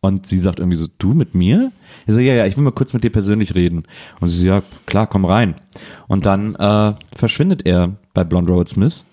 Und 0.00 0.26
sie 0.26 0.38
sagt 0.38 0.60
irgendwie 0.60 0.76
so, 0.76 0.86
du 0.98 1.14
mit 1.14 1.34
mir? 1.34 1.72
Er 2.06 2.14
so, 2.14 2.20
ja, 2.20 2.34
ja, 2.34 2.46
ich 2.46 2.56
will 2.56 2.64
mal 2.64 2.70
kurz 2.70 2.92
mit 2.92 3.02
dir 3.02 3.10
persönlich 3.10 3.54
reden. 3.54 3.84
Und 4.20 4.28
sie 4.28 4.40
so, 4.40 4.46
ja, 4.46 4.62
klar, 4.86 5.06
komm 5.06 5.24
rein. 5.24 5.54
Und 6.06 6.26
dann 6.26 6.54
äh, 6.54 6.92
verschwindet 7.16 7.66
er 7.66 7.96
bei 8.14 8.22
Blonde 8.22 8.52
Robert 8.52 8.68
Smith. 8.68 9.04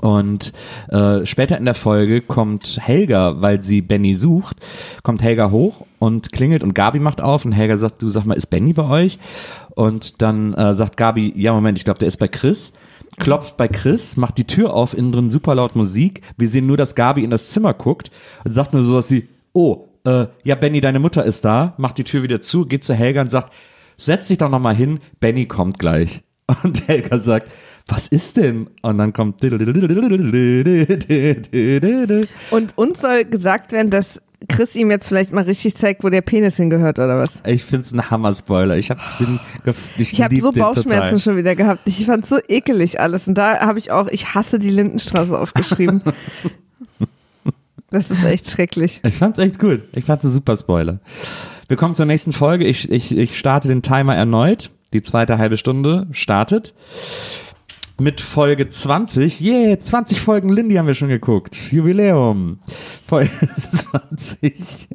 Und 0.00 0.52
äh, 0.88 1.24
später 1.24 1.56
in 1.56 1.64
der 1.64 1.74
Folge 1.74 2.20
kommt 2.20 2.78
Helga, 2.80 3.40
weil 3.40 3.62
sie 3.62 3.80
Benny 3.80 4.14
sucht, 4.14 4.58
kommt 5.02 5.22
Helga 5.22 5.50
hoch 5.50 5.86
und 5.98 6.30
klingelt 6.30 6.62
und 6.62 6.74
Gabi 6.74 6.98
macht 6.98 7.22
auf 7.22 7.44
und 7.46 7.52
Helga 7.52 7.78
sagt, 7.78 8.02
du 8.02 8.10
sag 8.10 8.26
mal, 8.26 8.34
ist 8.34 8.48
Benny 8.48 8.74
bei 8.74 8.88
euch? 8.88 9.18
Und 9.70 10.20
dann 10.20 10.52
äh, 10.54 10.74
sagt 10.74 10.98
Gabi, 10.98 11.32
ja, 11.36 11.54
Moment, 11.54 11.78
ich 11.78 11.84
glaube, 11.84 12.00
der 12.00 12.08
ist 12.08 12.18
bei 12.18 12.28
Chris. 12.28 12.74
Klopft 13.18 13.56
bei 13.56 13.66
Chris, 13.66 14.16
macht 14.16 14.38
die 14.38 14.46
Tür 14.46 14.74
auf, 14.74 14.96
innen 14.96 15.10
drin 15.10 15.30
super 15.30 15.54
laut 15.54 15.74
Musik. 15.74 16.22
Wir 16.36 16.48
sehen 16.48 16.66
nur, 16.66 16.76
dass 16.76 16.94
Gabi 16.94 17.24
in 17.24 17.30
das 17.30 17.50
Zimmer 17.50 17.74
guckt 17.74 18.10
und 18.44 18.52
sagt 18.52 18.74
nur 18.74 18.84
so 18.84 18.94
was 18.94 19.10
wie, 19.10 19.26
oh, 19.52 19.88
äh, 20.04 20.26
ja, 20.44 20.54
Benny, 20.54 20.80
deine 20.80 20.98
Mutter 21.00 21.24
ist 21.24 21.44
da, 21.44 21.74
macht 21.76 21.98
die 21.98 22.04
Tür 22.04 22.22
wieder 22.22 22.40
zu, 22.40 22.64
geht 22.66 22.84
zu 22.84 22.94
Helga 22.94 23.20
und 23.20 23.30
sagt, 23.30 23.52
setz 23.96 24.28
dich 24.28 24.38
doch 24.38 24.48
noch 24.48 24.60
mal 24.60 24.74
hin, 24.74 25.00
Benny 25.20 25.46
kommt 25.46 25.78
gleich. 25.78 26.22
Und 26.62 26.88
Helga 26.88 27.18
sagt, 27.18 27.50
was 27.88 28.08
ist 28.08 28.38
denn? 28.38 28.70
Und 28.80 28.96
dann 28.96 29.12
kommt 29.12 29.42
Und 29.42 29.58
uns 32.78 33.00
soll 33.02 33.24
gesagt 33.26 33.72
werden, 33.72 33.90
dass 33.90 34.22
Chris 34.48 34.76
ihm 34.76 34.90
jetzt 34.90 35.08
vielleicht 35.08 35.32
mal 35.32 35.44
richtig 35.44 35.76
zeigt, 35.76 36.04
wo 36.04 36.08
der 36.08 36.22
Penis 36.22 36.56
hingehört 36.56 36.98
oder 36.98 37.18
was? 37.18 37.42
Ich 37.44 37.64
finde 37.64 37.82
es 37.82 37.92
ein 37.92 38.10
Hammer-Spoiler. 38.10 38.76
Ich 38.76 38.90
habe 38.90 39.00
ich, 39.98 40.12
Ich 40.12 40.22
habe 40.22 40.34
lieb 40.34 40.42
so 40.42 40.52
Bauchschmerzen 40.52 41.04
total. 41.04 41.18
schon 41.18 41.36
wieder 41.36 41.54
gehabt. 41.56 41.80
Ich 41.86 42.06
fand 42.06 42.24
so 42.24 42.38
ekelig 42.48 43.00
alles. 43.00 43.28
Und 43.28 43.34
da 43.34 43.60
habe 43.60 43.78
ich 43.78 43.90
auch, 43.90 44.06
ich 44.08 44.34
hasse 44.34 44.58
die 44.58 44.70
Lindenstraße 44.70 45.38
aufgeschrieben. 45.38 46.02
das 47.90 48.10
ist 48.10 48.24
echt 48.24 48.50
schrecklich. 48.50 49.00
Ich 49.04 49.14
fand's 49.14 49.38
echt 49.38 49.58
gut. 49.58 49.82
Ich 49.94 50.04
fand's 50.04 50.24
ein 50.24 50.32
super 50.32 50.56
Spoiler. 50.56 51.00
Wir 51.68 51.76
kommen 51.76 51.94
zur 51.94 52.06
nächsten 52.06 52.32
Folge. 52.32 52.66
Ich, 52.66 52.90
ich, 52.90 53.16
ich 53.16 53.38
starte 53.38 53.68
den 53.68 53.82
Timer 53.82 54.14
erneut. 54.14 54.70
Die 54.92 55.02
zweite 55.02 55.38
halbe 55.38 55.56
Stunde 55.56 56.06
startet. 56.12 56.74
Mit 58.00 58.20
Folge 58.20 58.68
20. 58.68 59.40
Yeah, 59.40 59.78
20 59.78 60.20
Folgen 60.20 60.50
Lindy 60.50 60.76
haben 60.76 60.86
wir 60.86 60.94
schon 60.94 61.08
geguckt. 61.08 61.56
Jubiläum. 61.72 62.58
Folge 63.06 63.30
20. 64.10 64.88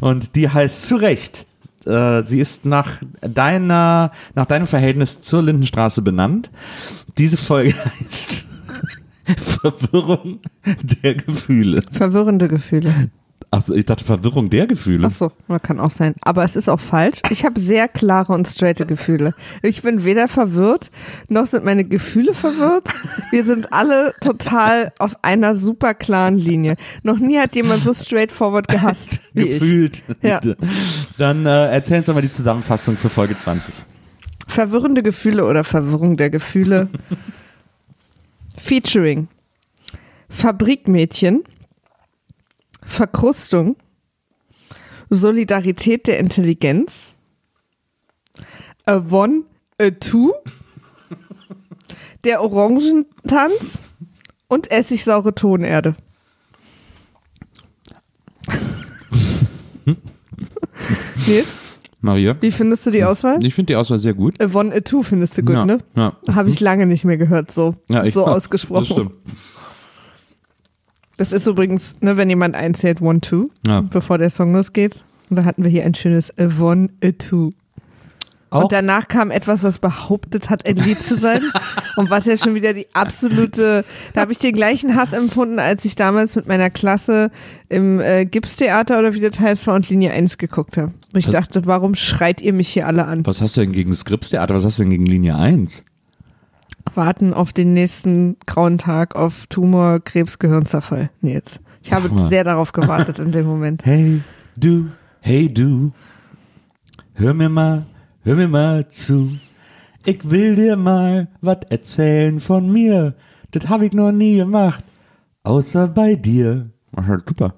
Und 0.00 0.36
die 0.36 0.48
heißt 0.48 0.86
zu 0.86 0.96
Recht. 0.96 1.46
Äh, 1.86 2.22
Sie 2.26 2.40
ist 2.40 2.64
nach 2.64 3.02
deiner, 3.20 4.12
nach 4.34 4.46
deinem 4.46 4.66
Verhältnis 4.66 5.22
zur 5.22 5.42
Lindenstraße 5.42 6.02
benannt. 6.02 6.50
Diese 7.18 7.36
Folge 7.36 7.74
heißt 7.84 8.46
Verwirrung 9.36 10.40
der 11.02 11.14
Gefühle. 11.14 11.82
Verwirrende 11.92 12.48
Gefühle. 12.48 13.10
Achso, 13.52 13.74
ich 13.74 13.84
dachte 13.84 14.02
Verwirrung 14.02 14.48
der 14.48 14.66
Gefühle. 14.66 15.06
Ach 15.06 15.14
so, 15.14 15.30
ja, 15.46 15.58
kann 15.58 15.78
auch 15.78 15.90
sein. 15.90 16.14
Aber 16.22 16.42
es 16.42 16.56
ist 16.56 16.70
auch 16.70 16.80
falsch. 16.80 17.18
Ich 17.28 17.44
habe 17.44 17.60
sehr 17.60 17.86
klare 17.86 18.32
und 18.32 18.48
straighte 18.48 18.86
Gefühle. 18.86 19.34
Ich 19.60 19.82
bin 19.82 20.04
weder 20.04 20.26
verwirrt, 20.26 20.90
noch 21.28 21.44
sind 21.44 21.62
meine 21.62 21.84
Gefühle 21.84 22.32
verwirrt. 22.32 22.88
Wir 23.30 23.44
sind 23.44 23.70
alle 23.70 24.14
total 24.22 24.90
auf 24.98 25.16
einer 25.20 25.54
super 25.54 25.92
klaren 25.92 26.38
Linie. 26.38 26.76
Noch 27.02 27.18
nie 27.18 27.38
hat 27.38 27.54
jemand 27.54 27.84
so 27.84 27.92
straightforward 27.92 28.68
gehasst 28.68 29.20
wie 29.34 29.42
ich. 29.42 29.60
Gefühlt. 29.60 30.04
Ja. 30.22 30.40
Dann 31.18 31.44
äh, 31.44 31.72
erzähl 31.72 31.98
uns 31.98 32.06
doch 32.06 32.14
mal 32.14 32.22
die 32.22 32.32
Zusammenfassung 32.32 32.96
für 32.96 33.10
Folge 33.10 33.36
20. 33.36 33.74
Verwirrende 34.48 35.02
Gefühle 35.02 35.44
oder 35.44 35.62
Verwirrung 35.62 36.16
der 36.16 36.30
Gefühle. 36.30 36.88
Featuring. 38.56 39.28
Fabrikmädchen. 40.28 41.44
Verkrustung. 42.84 43.76
Solidarität 45.10 46.06
der 46.06 46.18
Intelligenz. 46.18 47.10
A 48.86 48.96
One, 48.96 49.44
a 49.80 49.90
Two. 49.90 50.32
Der 52.24 52.42
Orangentanz. 52.42 53.84
Und 54.48 54.70
essigsaure 54.70 55.34
Tonerde. 55.34 55.96
Nils, 61.26 61.46
Maria? 62.02 62.36
wie 62.40 62.50
findest 62.50 62.84
du 62.86 62.90
die 62.90 63.04
Auswahl? 63.04 63.42
Ich 63.44 63.54
finde 63.54 63.72
die 63.72 63.76
Auswahl 63.76 63.98
sehr 63.98 64.12
gut. 64.14 64.40
A 64.42 64.52
One, 64.54 64.74
a 64.74 64.80
Two 64.80 65.02
findest 65.02 65.38
du 65.38 65.42
gut, 65.42 65.54
ja, 65.54 65.64
ne? 65.64 65.78
Ja. 65.96 66.16
Habe 66.34 66.50
ich 66.50 66.60
lange 66.60 66.86
nicht 66.86 67.04
mehr 67.04 67.16
gehört, 67.16 67.50
so, 67.50 67.76
Ja, 67.88 68.08
so 68.10 68.24
Das 68.26 68.34
ausgesprochen. 68.36 68.84
stimmt. 68.84 69.10
Das 71.16 71.32
ist 71.32 71.46
übrigens, 71.46 72.00
ne, 72.00 72.16
wenn 72.16 72.28
jemand 72.28 72.54
einzählt, 72.56 73.00
One, 73.00 73.20
Two, 73.20 73.50
Ja. 73.66 73.82
bevor 73.82 74.18
der 74.18 74.30
Song 74.30 74.52
losgeht. 74.52 75.04
Und 75.30 75.36
da 75.36 75.44
hatten 75.44 75.62
wir 75.64 75.70
hier 75.70 75.84
ein 75.84 75.94
schönes 75.94 76.32
One, 76.60 76.88
a 77.02 77.10
Two. 77.12 77.52
Auch, 78.52 78.64
Und 78.64 78.72
danach 78.72 79.08
kam 79.08 79.30
etwas, 79.30 79.62
was 79.62 79.78
behauptet 79.78 80.50
hat, 80.50 80.68
ein 80.68 80.76
Lied 80.76 81.02
zu 81.02 81.16
sein. 81.16 81.40
und 81.96 82.10
was 82.10 82.26
ja 82.26 82.36
schon 82.36 82.54
wieder 82.54 82.74
die 82.74 82.86
absolute, 82.92 83.82
da 84.12 84.20
habe 84.20 84.32
ich 84.32 84.38
den 84.38 84.54
gleichen 84.54 84.94
Hass 84.94 85.14
empfunden, 85.14 85.58
als 85.58 85.86
ich 85.86 85.94
damals 85.96 86.36
mit 86.36 86.46
meiner 86.48 86.68
Klasse 86.68 87.30
im 87.70 87.98
äh, 87.98 88.26
Gipstheater 88.26 88.98
oder 88.98 89.14
wie 89.14 89.20
das 89.20 89.40
heißt 89.40 89.66
war 89.66 89.74
und 89.74 89.88
Linie 89.88 90.12
1 90.12 90.36
geguckt 90.36 90.76
habe. 90.76 90.88
Und 91.14 91.18
ich 91.18 91.28
Was- 91.28 91.32
dachte, 91.32 91.64
warum 91.64 91.94
schreit 91.94 92.42
ihr 92.42 92.52
mich 92.52 92.68
hier 92.68 92.86
alle 92.86 93.06
an? 93.06 93.24
was 93.26 93.40
hast 93.40 93.56
du 93.56 93.62
denn 93.62 93.72
gegen 93.72 93.88
das 93.90 94.04
Gripstheater? 94.04 94.54
Was 94.54 94.64
hast 94.66 94.78
du 94.78 94.82
denn 94.82 94.90
gegen 94.90 95.06
Linie 95.06 95.34
1? 95.36 95.84
warten 96.94 97.32
auf 97.32 97.52
den 97.54 97.72
nächsten 97.72 98.36
grauen 98.44 98.76
Tag 98.76 99.16
auf 99.16 99.46
Tumor, 99.46 100.00
Krebs, 100.00 100.38
Gehirnzerfall. 100.38 101.08
Nils. 101.22 101.60
Ich 101.82 101.88
Sag 101.90 102.02
habe 102.02 102.14
mal. 102.14 102.28
sehr 102.28 102.44
darauf 102.44 102.72
gewartet 102.72 103.18
in 103.18 103.32
dem 103.32 103.46
Moment. 103.46 103.82
Hey, 103.86 104.20
du, 104.56 104.86
hey, 105.20 105.52
du. 105.52 105.92
Hör 107.14 107.32
mir 107.34 107.48
mal, 107.48 107.86
hör 108.24 108.36
mir 108.36 108.48
mal 108.48 108.88
zu. 108.88 109.36
Ich 110.04 110.28
will 110.28 110.56
dir 110.56 110.76
mal 110.76 111.28
was 111.40 111.58
erzählen 111.68 112.40
von 112.40 112.72
mir. 112.72 113.14
Das 113.50 113.68
hab 113.68 113.82
ich 113.82 113.92
noch 113.92 114.12
nie 114.12 114.36
gemacht. 114.36 114.84
Außer 115.44 115.88
bei 115.88 116.14
dir. 116.14 116.70
Super. 117.26 117.54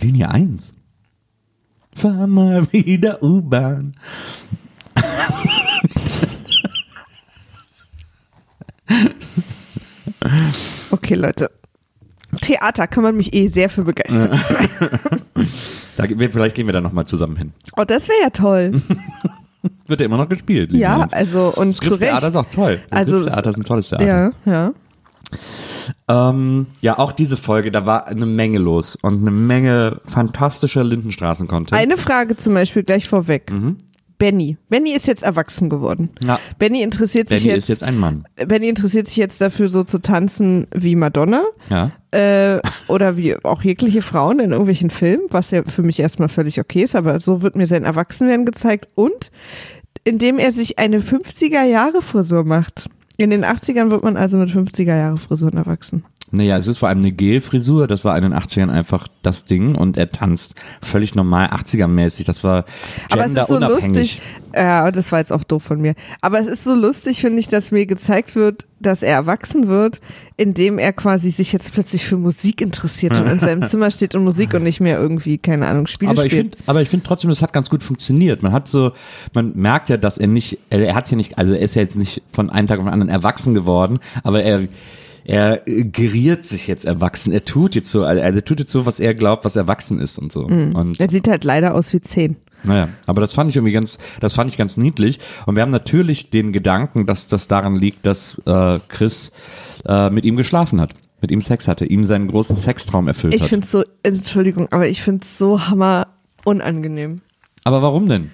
Linie 0.00 0.30
1. 0.30 0.74
Fahr 1.94 2.26
mal 2.26 2.70
wieder 2.72 3.22
U-Bahn. 3.22 3.94
Okay, 10.90 11.14
Leute. 11.14 11.57
Theater 12.40 12.86
kann 12.86 13.02
man 13.02 13.16
mich 13.16 13.34
eh 13.34 13.48
sehr 13.48 13.68
für 13.70 13.82
begeistern. 13.82 14.40
Da, 15.96 16.04
vielleicht 16.06 16.54
gehen 16.54 16.66
wir 16.66 16.72
da 16.72 16.80
nochmal 16.80 17.06
zusammen 17.06 17.36
hin. 17.36 17.52
Oh, 17.76 17.82
das 17.84 18.08
wäre 18.08 18.18
ja 18.22 18.30
toll. 18.30 18.80
Wird 19.88 20.00
ja 20.00 20.06
immer 20.06 20.16
noch 20.16 20.28
gespielt. 20.28 20.72
Ja, 20.72 21.00
1. 21.00 21.12
also 21.12 21.52
und 21.56 21.74
zu 21.74 21.90
Recht. 21.94 22.00
Gripstheater 22.02 22.28
ist 22.28 22.36
auch 22.36 22.46
toll. 22.46 22.80
Das 22.88 23.00
Also, 23.00 23.12
Gripstheater 23.20 23.50
ist 23.50 23.56
ein 23.56 23.64
tolles 23.64 23.88
Theater. 23.88 24.06
Ja, 24.06 24.30
ja. 24.44 24.72
Ähm, 26.06 26.66
ja, 26.80 26.98
auch 26.98 27.12
diese 27.12 27.36
Folge, 27.36 27.72
da 27.72 27.84
war 27.84 28.06
eine 28.06 28.26
Menge 28.26 28.58
los 28.58 28.96
und 29.02 29.20
eine 29.22 29.30
Menge 29.30 30.00
fantastischer 30.04 30.84
Lindenstraßen-Content. 30.84 31.72
Eine 31.72 31.96
Frage 31.96 32.36
zum 32.36 32.54
Beispiel 32.54 32.84
gleich 32.84 33.08
vorweg. 33.08 33.50
Benny. 34.18 34.56
Benny 34.68 34.92
ist 34.92 35.06
jetzt 35.06 35.22
erwachsen 35.22 35.70
geworden. 35.70 36.10
Ja. 36.24 36.40
Benny 36.58 36.82
interessiert 36.82 37.28
sich 37.28 37.42
Benny 37.42 37.54
jetzt, 37.54 37.64
ist 37.64 37.68
jetzt 37.68 37.82
ein 37.82 37.96
Mann. 37.96 38.24
Benny 38.36 38.68
interessiert 38.68 39.06
sich 39.06 39.16
jetzt 39.16 39.40
dafür, 39.40 39.68
so 39.68 39.84
zu 39.84 40.00
tanzen 40.00 40.66
wie 40.74 40.96
Madonna. 40.96 41.44
Ja. 41.70 41.92
äh, 42.10 42.60
oder 42.88 43.16
wie 43.16 43.36
auch 43.44 43.62
jegliche 43.62 44.02
Frauen 44.02 44.40
in 44.40 44.50
irgendwelchen 44.50 44.90
Filmen, 44.90 45.26
was 45.30 45.50
ja 45.50 45.62
für 45.64 45.82
mich 45.82 46.00
erstmal 46.00 46.28
völlig 46.28 46.58
okay 46.58 46.82
ist, 46.82 46.96
aber 46.96 47.20
so 47.20 47.42
wird 47.42 47.54
mir 47.54 47.66
sein 47.66 47.84
Erwachsenwerden 47.84 48.46
gezeigt 48.46 48.88
und 48.94 49.30
indem 50.04 50.38
er 50.38 50.52
sich 50.52 50.78
eine 50.78 51.00
50er 51.00 51.64
Jahre 51.64 52.02
Frisur 52.02 52.44
macht. 52.44 52.88
In 53.18 53.30
den 53.30 53.44
80ern 53.44 53.90
wird 53.90 54.04
man 54.04 54.16
also 54.16 54.38
mit 54.38 54.48
50er 54.48 54.96
Jahre 54.96 55.18
Frisuren 55.18 55.56
erwachsen. 55.56 56.04
Naja, 56.30 56.56
es 56.58 56.66
ist 56.66 56.78
vor 56.78 56.88
allem 56.88 56.98
eine 56.98 57.12
Gel-Frisur, 57.12 57.86
das 57.86 58.04
war 58.04 58.16
in 58.16 58.22
den 58.22 58.34
80ern 58.34 58.70
einfach 58.70 59.08
das 59.22 59.44
Ding 59.46 59.74
und 59.74 59.96
er 59.96 60.10
tanzt 60.10 60.54
völlig 60.82 61.14
normal 61.14 61.48
80er-mäßig, 61.48 62.24
das 62.24 62.44
war 62.44 62.64
Aber 63.10 63.24
es 63.26 63.32
ist 63.32 63.46
so 63.48 63.54
genderunabhängig. 63.58 63.98
lustig. 63.98 64.20
Ja, 64.54 64.90
das 64.90 65.12
war 65.12 65.18
jetzt 65.18 65.32
auch 65.32 65.44
doof 65.44 65.62
von 65.62 65.80
mir. 65.80 65.94
Aber 66.20 66.40
es 66.40 66.46
ist 66.46 66.64
so 66.64 66.74
lustig, 66.74 67.20
finde 67.20 67.38
ich, 67.38 67.48
dass 67.48 67.70
mir 67.70 67.86
gezeigt 67.86 68.34
wird, 68.34 68.66
dass 68.80 69.02
er 69.02 69.12
erwachsen 69.14 69.68
wird, 69.68 70.00
indem 70.36 70.78
er 70.78 70.92
quasi 70.92 71.30
sich 71.30 71.52
jetzt 71.52 71.72
plötzlich 71.72 72.04
für 72.04 72.16
Musik 72.16 72.60
interessiert 72.60 73.18
und 73.18 73.26
in 73.26 73.40
seinem 73.40 73.64
Zimmer 73.66 73.90
steht 73.90 74.14
und 74.14 74.24
Musik 74.24 74.54
und 74.54 74.62
nicht 74.62 74.80
mehr 74.80 74.98
irgendwie, 74.98 75.38
keine 75.38 75.66
Ahnung, 75.66 75.86
Spiele 75.86 76.10
aber 76.10 76.24
ich 76.24 76.32
spielt. 76.32 76.54
finde, 76.54 76.68
aber 76.68 76.82
ich 76.82 76.88
finde 76.88 77.04
trotzdem, 77.06 77.30
das 77.30 77.42
hat 77.42 77.52
ganz 77.52 77.68
gut 77.70 77.82
funktioniert. 77.82 78.42
Man 78.42 78.52
hat 78.52 78.68
so, 78.68 78.92
man 79.34 79.52
merkt 79.54 79.88
ja, 79.88 79.96
dass 79.96 80.16
er 80.18 80.28
nicht, 80.28 80.58
er, 80.70 80.86
er 80.86 80.94
hat 80.94 81.10
ja 81.10 81.16
nicht, 81.16 81.38
also 81.38 81.52
er 81.52 81.60
ist 81.60 81.74
ja 81.74 81.82
jetzt 81.82 81.96
nicht 81.96 82.22
von 82.32 82.50
einem 82.50 82.68
Tag 82.68 82.78
auf 82.78 82.84
den 82.84 82.92
anderen 82.92 83.10
erwachsen 83.10 83.54
geworden, 83.54 83.98
aber 84.22 84.42
er, 84.42 84.68
er 85.28 85.68
äh, 85.68 85.84
geriert 85.84 86.44
sich 86.46 86.66
jetzt 86.66 86.84
erwachsen. 86.86 87.32
Er 87.32 87.44
tut 87.44 87.74
jetzt 87.74 87.90
so, 87.90 88.04
also 88.04 88.20
er 88.20 88.44
tut 88.44 88.58
jetzt 88.60 88.72
so, 88.72 88.86
was 88.86 88.98
er 88.98 89.14
glaubt, 89.14 89.44
was 89.44 89.54
erwachsen 89.56 90.00
ist 90.00 90.18
und 90.18 90.32
so. 90.32 90.46
Und 90.46 90.98
er 90.98 91.10
sieht 91.10 91.28
halt 91.28 91.44
leider 91.44 91.74
aus 91.74 91.92
wie 91.92 92.00
zehn. 92.00 92.36
Naja, 92.64 92.88
aber 93.06 93.20
das 93.20 93.34
fand 93.34 93.50
ich 93.50 93.56
irgendwie 93.56 93.72
ganz, 93.72 93.98
das 94.20 94.34
fand 94.34 94.50
ich 94.50 94.56
ganz 94.56 94.76
niedlich. 94.76 95.20
Und 95.46 95.54
wir 95.54 95.62
haben 95.62 95.70
natürlich 95.70 96.30
den 96.30 96.52
Gedanken, 96.52 97.06
dass 97.06 97.28
das 97.28 97.46
daran 97.46 97.76
liegt, 97.76 98.04
dass 98.04 98.40
äh, 98.46 98.80
Chris 98.88 99.30
äh, 99.86 100.10
mit 100.10 100.24
ihm 100.24 100.36
geschlafen 100.36 100.80
hat, 100.80 100.94
mit 101.20 101.30
ihm 101.30 101.40
Sex 101.40 101.68
hatte, 101.68 101.84
ihm 101.84 102.02
seinen 102.04 102.26
großen 102.28 102.56
Sextraum 102.56 103.06
erfüllt 103.06 103.34
Ich 103.34 103.42
hat. 103.42 103.48
finde 103.50 103.66
so, 103.66 103.84
Entschuldigung, 104.02 104.66
aber 104.72 104.88
ich 104.88 105.02
finde 105.02 105.24
es 105.24 105.38
so 105.38 105.68
hammer 105.68 106.08
unangenehm. 106.44 107.20
Aber 107.64 107.82
warum 107.82 108.08
denn? 108.08 108.30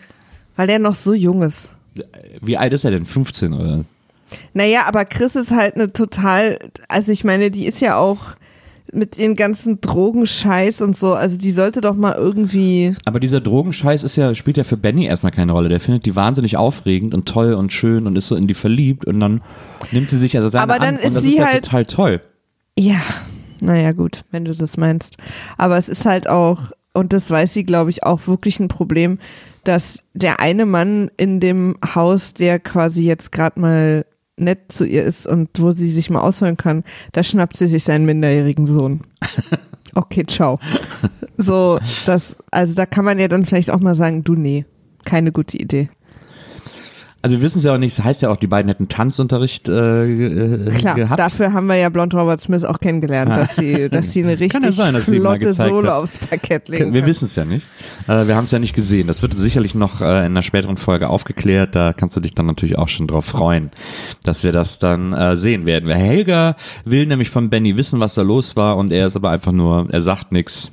Weil 0.57 0.69
der 0.69 0.79
noch 0.79 0.95
so 0.95 1.13
jung 1.13 1.43
ist. 1.43 1.75
Wie 2.41 2.57
alt 2.57 2.73
ist 2.73 2.85
er 2.85 2.93
denn? 2.93 3.05
15 3.05 3.53
oder? 3.53 3.85
Naja, 4.53 4.83
aber 4.87 5.05
Chris 5.05 5.37
ist 5.37 5.51
halt 5.53 5.75
eine 5.77 5.93
total, 5.93 6.59
also 6.89 7.13
ich 7.13 7.25
meine, 7.25 7.51
die 7.51 7.67
ist 7.67 7.81
ja 7.81 7.97
auch 7.97 8.35
mit 8.93 9.19
den 9.19 9.35
ganzen 9.35 9.81
Drogenscheiß 9.81 10.81
und 10.81 10.97
so, 10.97 11.15
also 11.15 11.37
die 11.37 11.51
sollte 11.51 11.81
doch 11.81 11.95
mal 11.97 12.15
irgendwie, 12.15 12.95
Aber 13.05 13.19
dieser 13.19 13.41
Drogenscheiß 13.41 14.05
ist 14.05 14.15
ja, 14.17 14.35
spielt 14.35 14.57
ja 14.57 14.63
für 14.65 14.77
Benny 14.77 15.07
erstmal 15.07 15.33
keine 15.33 15.53
Rolle. 15.53 15.69
Der 15.69 15.81
findet 15.81 16.07
die 16.07 16.15
wahnsinnig 16.15 16.57
aufregend 16.57 17.13
und 17.13 17.27
toll 17.27 17.55
und 17.55 17.73
schön 17.73 18.07
und 18.07 18.15
ist 18.17 18.29
so 18.29 18.37
in 18.37 18.47
die 18.47 18.55
verliebt 18.55 19.05
und 19.05 19.19
dann 19.19 19.41
nimmt 19.91 20.11
sie 20.11 20.19
sich 20.19 20.37
also 20.37 20.49
seine 20.49 20.63
Aber 20.63 20.79
dann 20.79 20.95
an 20.95 21.01
ist 21.01 21.07
und 21.09 21.15
das 21.15 21.23
sie 21.25 21.33
ist 21.33 21.39
ja 21.39 21.47
halt- 21.47 21.65
total 21.65 21.87
toll. 21.87 22.21
ja, 22.79 23.01
naja 23.61 23.93
gut, 23.93 24.25
wenn 24.31 24.45
du 24.45 24.55
das 24.55 24.77
meinst. 24.77 25.17
Aber 25.59 25.77
es 25.79 25.89
ist 25.89 26.05
halt 26.05 26.29
auch, 26.29 26.71
und 26.93 27.13
das 27.13 27.31
weiß 27.31 27.53
sie, 27.55 27.65
glaube 27.65 27.91
ich, 27.91 28.05
auch 28.05 28.27
wirklich 28.29 28.61
ein 28.61 28.69
Problem, 28.69 29.19
dass 29.65 30.05
der 30.13 30.39
eine 30.41 30.67
Mann 30.67 31.11
in 31.17 31.41
dem 31.41 31.77
Haus, 31.95 32.35
der 32.35 32.61
quasi 32.61 33.03
jetzt 33.05 33.33
gerade 33.33 33.59
mal 33.59 34.07
nett 34.37 34.73
zu 34.73 34.85
ihr 34.85 35.05
ist 35.05 35.27
und 35.27 35.51
wo 35.59 35.73
sie 35.73 35.87
sich 35.87 36.11
mal 36.11 36.21
ausholen 36.21 36.57
kann, 36.57 36.85
da 37.13 37.23
schnappt 37.23 37.57
sie 37.57 37.69
sich 37.69 37.85
seinen 37.85 38.07
minderjährigen 38.07 38.67
Sohn. 38.67 39.03
okay, 39.95 40.25
ciao. 40.27 40.59
So, 41.37 41.79
das, 42.07 42.37
also 42.51 42.75
da 42.75 42.87
kann 42.87 43.05
man 43.05 43.19
ja 43.19 43.29
dann 43.29 43.45
vielleicht 43.45 43.71
auch 43.71 43.81
mal 43.81 43.95
sagen, 43.95 44.25
du 44.25 44.35
nee, 44.35 44.65
keine 45.05 45.33
gute 45.33 45.57
Idee. 45.57 45.89
Also 47.25 47.39
wir 47.39 47.43
wissen 47.43 47.57
es 47.57 47.65
ja 47.65 47.73
auch 47.73 47.79
nicht, 47.79 47.99
es 47.99 48.05
heißt 48.05 48.21
ja 48.21 48.29
auch, 48.29 48.37
die 48.37 48.47
beiden 48.47 48.69
hätten 48.69 48.89
Tanzunterricht 48.89 49.71
äh, 49.71 50.05
äh, 50.05 50.71
Klar, 50.73 50.95
gehabt. 50.95 51.19
dafür 51.19 51.55
haben 51.55 51.67
wir 51.69 51.77
ja 51.77 51.89
Blond 51.89 52.13
Robert 52.13 52.43
Smith 52.43 52.65
auch 52.65 52.79
kennengelernt, 52.81 53.31
dass 53.31 53.57
sie, 53.57 53.89
dass 53.89 54.13
sie 54.13 54.23
eine 54.23 54.39
richtig 54.41 54.75
sein, 54.75 54.95
flotte 54.95 55.55
Sohle 55.55 55.89
hat. 55.89 56.03
aufs 56.03 56.19
Parkett 56.19 56.69
legen 56.69 56.93
Wir 56.93 57.07
wissen 57.07 57.25
es 57.25 57.35
ja 57.35 57.47
nicht. 57.47 57.67
Äh, 58.09 58.27
wir 58.27 58.37
haben 58.37 58.45
es 58.45 58.51
ja 58.51 58.59
nicht 58.59 58.75
gesehen. 58.75 59.07
Das 59.07 59.23
wird 59.23 59.33
sicherlich 59.33 59.75
noch 59.75 60.03
äh, 60.03 60.05
in 60.05 60.33
einer 60.33 60.43
späteren 60.43 60.77
Folge 60.77 61.09
aufgeklärt. 61.09 61.75
Da 61.75 61.95
kannst 61.95 62.15
du 62.15 62.21
dich 62.21 62.35
dann 62.35 62.45
natürlich 62.45 62.79
auch 62.79 62.91
schon 62.91 63.07
drauf 63.07 63.25
freuen, 63.25 63.71
dass 64.23 64.45
wir 64.45 64.53
das 64.53 64.79
dann 64.79 65.15
äh, 65.15 65.39
sehen 65.39 65.65
werden. 65.65 65.89
Helga 65.89 66.57
will 66.85 67.07
nämlich 67.07 67.31
von 67.31 67.49
Benny 67.49 67.79
wissen, 67.79 68.01
was 68.01 68.13
da 68.13 68.21
los 68.21 68.55
war 68.55 68.77
und 68.77 68.93
er 68.93 69.07
ist 69.07 69.17
aber 69.17 69.31
einfach 69.31 69.53
nur, 69.53 69.89
er 69.91 70.03
sagt 70.03 70.31
nichts. 70.31 70.73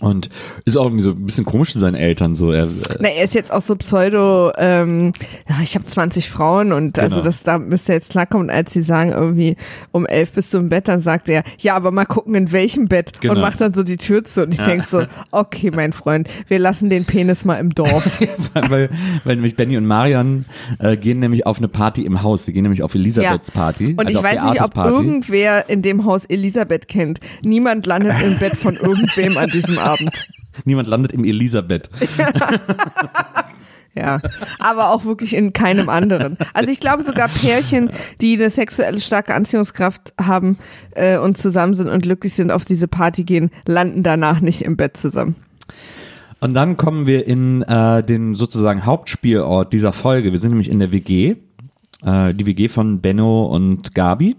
Und 0.00 0.30
ist 0.64 0.76
auch 0.76 0.86
irgendwie 0.86 1.02
so 1.02 1.10
ein 1.10 1.26
bisschen 1.26 1.44
komisch 1.44 1.72
zu 1.72 1.78
seinen 1.78 1.94
Eltern 1.94 2.34
so. 2.34 2.50
Er, 2.50 2.64
äh, 2.64 2.68
Na, 2.98 3.08
er 3.08 3.24
ist 3.24 3.34
jetzt 3.34 3.52
auch 3.52 3.62
so 3.62 3.76
pseudo, 3.76 4.50
ähm, 4.58 5.12
ja, 5.48 5.56
ich 5.62 5.74
habe 5.74 5.84
20 5.86 6.28
Frauen 6.28 6.72
und 6.72 6.98
also 6.98 7.16
Genau. 7.16 7.24
das 7.24 7.42
da 7.42 7.58
müsste 7.58 7.92
er 7.92 7.98
jetzt 7.98 8.10
klarkommen. 8.10 8.48
Und 8.48 8.54
als 8.54 8.72
sie 8.72 8.82
sagen 8.82 9.12
irgendwie 9.12 9.56
um 9.92 10.06
elf 10.06 10.32
bist 10.32 10.52
du 10.54 10.58
im 10.58 10.68
Bett, 10.70 10.88
dann 10.88 11.00
sagt 11.02 11.28
er, 11.28 11.44
ja, 11.58 11.76
aber 11.76 11.90
mal 11.92 12.04
gucken 12.06 12.34
in 12.34 12.50
welchem 12.52 12.88
Bett 12.88 13.20
Genau. 13.20 13.34
und 13.34 13.40
macht 13.40 13.60
dann 13.60 13.74
so 13.74 13.82
die 13.82 13.96
Tür 13.96 14.24
zu 14.24 14.42
und 14.44 14.52
ich 14.52 14.60
denk 14.60 14.84
so, 14.88 15.04
okay, 15.30 15.70
mein 15.70 15.92
Freund, 15.92 16.28
wir 16.48 16.58
lassen 16.58 16.90
den 16.90 17.04
Penis 17.04 17.44
mal 17.44 17.56
im 17.56 17.74
Dorf. 17.74 18.20
weil, 18.70 18.90
weil 19.24 19.36
nämlich 19.36 19.56
Benny 19.56 19.76
und 19.76 19.86
Marian 19.86 20.46
äh, 20.78 20.96
gehen 20.96 21.20
nämlich 21.20 21.46
auf 21.46 21.58
eine 21.58 21.68
Party 21.68 22.04
im 22.04 22.22
Haus. 22.22 22.44
Sie 22.46 22.52
gehen 22.52 22.62
nämlich 22.62 22.82
auf 22.82 22.94
Elisabeths 22.94 23.50
Party. 23.50 23.94
Und 23.96 24.06
also 24.06 24.18
ich 24.18 24.24
weiß 24.24 24.44
nicht, 24.46 24.62
ob 24.62 24.76
irgendwer 24.76 25.68
in 25.68 25.82
dem 25.82 26.04
Haus 26.06 26.24
Elisabeth 26.24 26.88
kennt. 26.88 27.20
Niemand 27.44 27.86
landet 27.86 28.14
im 28.22 28.38
Bett 28.38 28.56
von 28.56 28.76
irgendwem 28.82 29.36
an 29.36 29.50
diesem 29.50 29.78
Abend. 29.82 30.26
Niemand 30.64 30.88
landet 30.88 31.12
im 31.12 31.24
Elisabeth. 31.24 31.90
Ja, 33.94 34.22
aber 34.58 34.90
auch 34.90 35.04
wirklich 35.04 35.34
in 35.36 35.52
keinem 35.52 35.90
anderen. 35.90 36.38
Also 36.54 36.70
ich 36.70 36.80
glaube 36.80 37.02
sogar 37.02 37.28
Pärchen, 37.28 37.90
die 38.22 38.34
eine 38.36 38.48
sexuelle 38.48 38.98
starke 38.98 39.34
Anziehungskraft 39.34 40.14
haben 40.18 40.56
äh, 40.92 41.18
und 41.18 41.36
zusammen 41.36 41.74
sind 41.74 41.90
und 41.90 42.02
glücklich 42.02 42.32
sind, 42.32 42.50
auf 42.52 42.64
diese 42.64 42.88
Party 42.88 43.24
gehen, 43.24 43.50
landen 43.66 44.02
danach 44.02 44.40
nicht 44.40 44.62
im 44.62 44.78
Bett 44.78 44.96
zusammen. 44.96 45.36
Und 46.40 46.54
dann 46.54 46.76
kommen 46.76 47.06
wir 47.06 47.26
in 47.26 47.62
äh, 47.62 48.02
den 48.02 48.34
sozusagen 48.34 48.86
Hauptspielort 48.86 49.72
dieser 49.72 49.92
Folge. 49.92 50.32
Wir 50.32 50.38
sind 50.38 50.50
nämlich 50.50 50.70
in 50.70 50.78
der 50.78 50.90
WG, 50.90 51.36
äh, 52.02 52.32
die 52.34 52.46
WG 52.46 52.68
von 52.68 53.00
Benno 53.00 53.44
und 53.44 53.94
Gabi. 53.94 54.36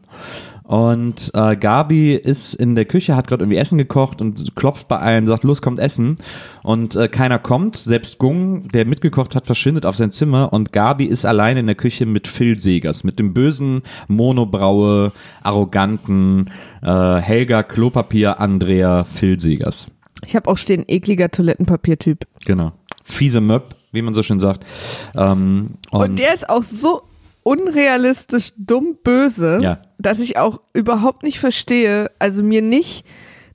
Und 0.63 1.29
äh, 1.33 1.57
Gabi 1.57 2.13
ist 2.13 2.53
in 2.53 2.75
der 2.75 2.85
Küche, 2.85 3.15
hat 3.15 3.27
gerade 3.27 3.43
irgendwie 3.43 3.57
Essen 3.57 3.77
gekocht 3.77 4.21
und 4.21 4.55
klopft 4.55 4.87
bei 4.87 4.97
allen, 4.97 5.27
sagt, 5.27 5.43
los, 5.43 5.61
kommt 5.61 5.79
Essen. 5.79 6.15
Und 6.63 6.95
äh, 6.95 7.09
keiner 7.09 7.37
kommt. 7.37 7.77
Selbst 7.77 8.17
Gung, 8.17 8.69
der 8.69 8.85
mitgekocht 8.85 9.35
hat, 9.35 9.45
verschwindet 9.45 9.85
auf 9.85 9.97
sein 9.97 10.11
Zimmer. 10.11 10.53
Und 10.53 10.71
Gabi 10.71 11.05
ist 11.05 11.25
allein 11.25 11.57
in 11.57 11.65
der 11.65 11.75
Küche 11.75 12.05
mit 12.05 12.27
Phil 12.27 12.59
Segers, 12.59 13.03
mit 13.03 13.19
dem 13.19 13.33
bösen, 13.33 13.81
monobraue, 14.07 15.11
arroganten 15.41 16.49
äh, 16.81 17.15
Helga 17.17 17.63
Klopapier 17.63 18.39
Andrea 18.39 19.03
Phil 19.03 19.39
Segers. 19.39 19.91
Ich 20.25 20.35
habe 20.35 20.49
auch 20.49 20.57
stehen, 20.57 20.85
ekliger 20.87 21.29
Toilettenpapiertyp. 21.29 22.25
Genau. 22.45 22.71
Fiese 23.03 23.41
Möb, 23.41 23.75
wie 23.91 24.01
man 24.01 24.13
so 24.13 24.23
schön 24.23 24.39
sagt. 24.39 24.65
Ähm, 25.15 25.71
und, 25.91 26.01
Und, 26.01 26.19
der 26.19 26.33
ist 26.33 26.49
auch 26.49 26.63
so 26.63 27.01
unrealistisch 27.43 28.51
dumm 28.57 28.97
böse, 29.03 29.59
Ja. 29.61 29.77
dass 29.99 30.19
ich 30.19 30.37
auch 30.37 30.61
überhaupt 30.73 31.23
nicht 31.23 31.39
verstehe, 31.39 32.09
also 32.19 32.43
mir 32.43 32.61
nicht 32.61 33.05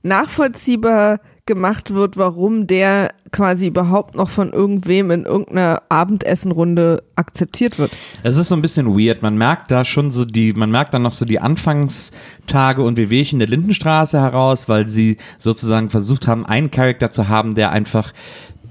nachvollziehbar 0.03 1.19
gemacht 1.45 1.93
wird, 1.95 2.15
warum 2.15 2.67
der 2.67 3.09
quasi 3.31 3.67
überhaupt 3.67 4.13
noch 4.15 4.29
von 4.29 4.51
irgendwem 4.53 5.09
in 5.09 5.25
irgendeiner 5.25 5.81
Abendessenrunde 5.89 7.01
akzeptiert 7.15 7.79
wird. 7.79 7.91
es 8.21 8.37
ist 8.37 8.49
so 8.49 8.55
ein 8.55 8.61
bisschen 8.61 8.87
weird. 8.87 9.23
Man 9.23 9.35
merkt 9.37 9.71
da 9.71 9.83
schon 9.83 10.11
so 10.11 10.25
die, 10.25 10.53
man 10.53 10.69
merkt 10.69 10.93
dann 10.93 11.01
noch 11.01 11.11
so 11.11 11.25
die 11.25 11.39
Anfangstage 11.39 12.83
und 12.83 12.97
Wehwehchen 12.97 13.39
der 13.39 13.47
Lindenstraße 13.47 14.19
heraus, 14.19 14.69
weil 14.69 14.87
sie 14.87 15.17
sozusagen 15.39 15.89
versucht 15.89 16.27
haben, 16.27 16.45
einen 16.45 16.69
Charakter 16.69 17.09
zu 17.11 17.27
haben, 17.29 17.55
der 17.55 17.71
einfach 17.71 18.13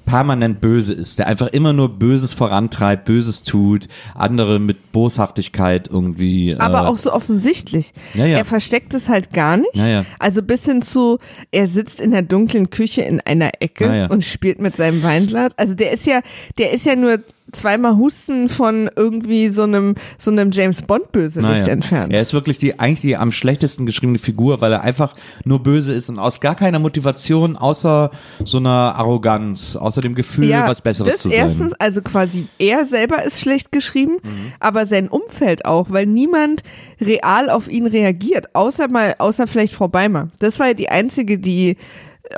permanent 0.08 0.62
böse 0.62 0.94
ist, 0.94 1.18
der 1.18 1.26
einfach 1.26 1.48
immer 1.48 1.74
nur 1.74 1.98
Böses 1.98 2.32
vorantreibt, 2.32 3.04
Böses 3.04 3.42
tut, 3.42 3.88
andere 4.14 4.58
mit 4.58 4.90
Boshaftigkeit 4.90 5.88
irgendwie. 5.92 6.56
Aber 6.58 6.84
äh, 6.84 6.86
auch 6.86 6.96
so 6.96 7.12
offensichtlich. 7.12 7.92
Ja, 8.14 8.24
ja. 8.24 8.38
Er 8.38 8.46
versteckt 8.46 8.94
es 8.94 9.10
halt 9.10 9.34
gar 9.34 9.58
nicht. 9.58 9.76
Ja. 9.76 10.06
Also 10.18 10.42
bis 10.42 10.64
hin 10.64 10.80
zu, 10.80 11.18
er 11.50 11.66
sitzt 11.66 12.00
in 12.00 12.12
der 12.12 12.22
dunklen 12.22 12.70
Küche 12.70 13.02
in 13.02 13.20
einer 13.20 13.50
Ecke 13.60 14.08
und 14.10 14.24
spielt 14.24 14.62
mit 14.62 14.76
seinem 14.76 15.02
Weinglas. 15.02 15.50
Also 15.58 15.74
der 15.74 15.92
ist 15.92 16.06
ja, 16.06 16.20
der 16.56 16.72
ist 16.72 16.86
ja 16.86 16.96
nur 16.96 17.18
zweimal 17.52 17.96
Husten 17.96 18.48
von 18.48 18.90
irgendwie 18.94 19.48
so 19.48 19.62
einem, 19.62 19.94
so 20.18 20.30
einem 20.30 20.50
James 20.50 20.82
Bond 20.82 21.12
Bösewicht 21.12 21.48
Naja. 21.60 21.66
entfernt. 21.72 22.12
Er 22.12 22.20
ist 22.20 22.32
wirklich 22.34 22.58
die 22.58 22.78
eigentlich 22.78 23.00
die 23.00 23.16
am 23.16 23.32
schlechtesten 23.32 23.86
geschriebene 23.86 24.18
Figur, 24.18 24.60
weil 24.60 24.72
er 24.72 24.82
einfach 24.82 25.14
nur 25.44 25.62
böse 25.62 25.92
ist 25.94 26.08
und 26.08 26.18
aus 26.18 26.40
gar 26.40 26.54
keiner 26.54 26.78
Motivation, 26.78 27.56
außer 27.56 28.10
so 28.44 28.58
einer 28.58 28.94
Arroganz, 28.96 29.76
außer 29.76 30.00
dem 30.00 30.14
Gefühl, 30.14 30.50
was 30.66 30.82
Besseres 30.82 31.12
das 31.12 31.22
zu 31.22 31.28
sein. 31.30 31.38
erstens, 31.38 31.74
also 31.74 32.02
quasi 32.02 32.48
er 32.58 32.86
selber 32.86 33.22
ist 33.24 33.40
schlecht 33.40 33.72
geschrieben, 33.72 34.16
Mhm. 34.22 34.52
aber 34.60 34.86
sein 34.86 35.08
Umfeld 35.08 35.64
auch, 35.64 35.86
weil 35.90 36.06
niemand 36.06 36.62
real 37.00 37.50
auf 37.50 37.68
ihn 37.68 37.86
reagiert, 37.86 38.54
außer 38.54 38.88
mal, 38.88 39.14
außer 39.18 39.46
vielleicht 39.46 39.72
Frau 39.74 39.88
Beimer. 39.88 40.28
Das 40.40 40.58
war 40.58 40.68
ja 40.68 40.74
die 40.74 40.88
einzige, 40.88 41.38
die 41.38 41.76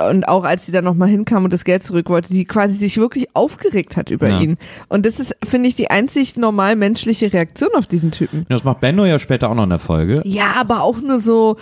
und 0.09 0.27
auch 0.27 0.43
als 0.43 0.65
sie 0.65 0.71
dann 0.71 0.83
nochmal 0.85 1.09
hinkam 1.09 1.43
und 1.43 1.51
das 1.53 1.63
Geld 1.65 1.83
zurück 1.83 2.09
wollte, 2.09 2.29
die 2.29 2.45
quasi 2.45 2.75
sich 2.75 2.97
wirklich 2.97 3.35
aufgeregt 3.35 3.97
hat 3.97 4.09
über 4.09 4.29
Ja. 4.29 4.39
ihn. 4.39 4.57
Und 4.87 5.05
das 5.05 5.19
ist, 5.19 5.35
finde 5.43 5.67
ich, 5.67 5.75
die 5.75 5.89
einzig 5.89 6.37
normal 6.37 6.75
menschliche 6.75 7.31
Reaktion 7.33 7.69
auf 7.75 7.87
diesen 7.87 8.11
Typen. 8.11 8.45
Das 8.49 8.63
macht 8.63 8.79
Benno 8.79 9.05
ja 9.05 9.19
später 9.19 9.49
auch 9.49 9.55
noch 9.55 9.63
in 9.63 9.69
der 9.69 9.79
Folge. 9.79 10.21
Ja, 10.23 10.53
aber 10.59 10.81
auch 10.83 10.99
nur 11.01 11.19
so 11.19 11.57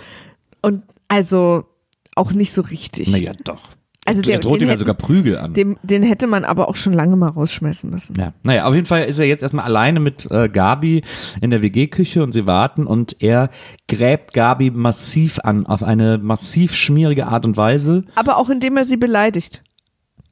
und 0.62 0.82
also 1.08 1.64
auch 2.16 2.32
nicht 2.32 2.54
so 2.54 2.62
richtig. 2.62 3.08
Naja, 3.08 3.32
doch. 3.44 3.70
Also 4.10 4.22
der- 4.22 4.34
er 4.34 4.40
droht 4.40 4.60
den 4.60 4.68
ihm 4.68 4.72
ja 4.72 4.78
sogar 4.78 4.94
Prügel 4.94 5.38
an. 5.38 5.54
Dem, 5.54 5.76
den 5.82 6.02
hätte 6.02 6.26
man 6.26 6.44
aber 6.44 6.68
auch 6.68 6.76
schon 6.76 6.92
lange 6.92 7.16
mal 7.16 7.28
rausschmeißen 7.28 7.88
müssen. 7.90 8.14
Ja, 8.18 8.32
naja, 8.42 8.64
auf 8.66 8.74
jeden 8.74 8.86
Fall 8.86 9.04
ist 9.04 9.18
er 9.18 9.26
jetzt 9.26 9.42
erstmal 9.42 9.64
alleine 9.64 10.00
mit 10.00 10.30
äh, 10.30 10.48
Gabi 10.48 11.02
in 11.40 11.50
der 11.50 11.62
WG-Küche 11.62 12.22
und 12.22 12.32
sie 12.32 12.46
warten 12.46 12.86
und 12.86 13.16
er 13.20 13.50
gräbt 13.88 14.32
Gabi 14.32 14.70
massiv 14.70 15.38
an, 15.42 15.66
auf 15.66 15.82
eine 15.82 16.18
massiv 16.18 16.74
schmierige 16.74 17.26
Art 17.26 17.46
und 17.46 17.56
Weise. 17.56 18.04
Aber 18.14 18.36
auch 18.36 18.50
indem 18.50 18.76
er 18.76 18.84
sie 18.84 18.96
beleidigt. 18.96 19.62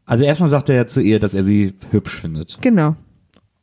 Also 0.06 0.24
erstmal 0.24 0.48
sagt 0.48 0.68
er 0.68 0.76
ja 0.76 0.86
zu 0.86 1.00
ihr, 1.00 1.20
dass 1.20 1.34
er 1.34 1.44
sie 1.44 1.74
hübsch 1.90 2.20
findet. 2.20 2.58
Genau. 2.60 2.96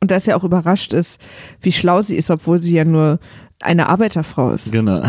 Und 0.00 0.10
dass 0.10 0.28
er 0.28 0.36
auch 0.36 0.44
überrascht 0.44 0.92
ist, 0.92 1.20
wie 1.60 1.72
schlau 1.72 2.02
sie 2.02 2.16
ist, 2.16 2.30
obwohl 2.30 2.62
sie 2.62 2.74
ja 2.74 2.84
nur 2.84 3.18
eine 3.60 3.88
Arbeiterfrau 3.88 4.50
ist. 4.52 4.70
Genau. 4.70 5.02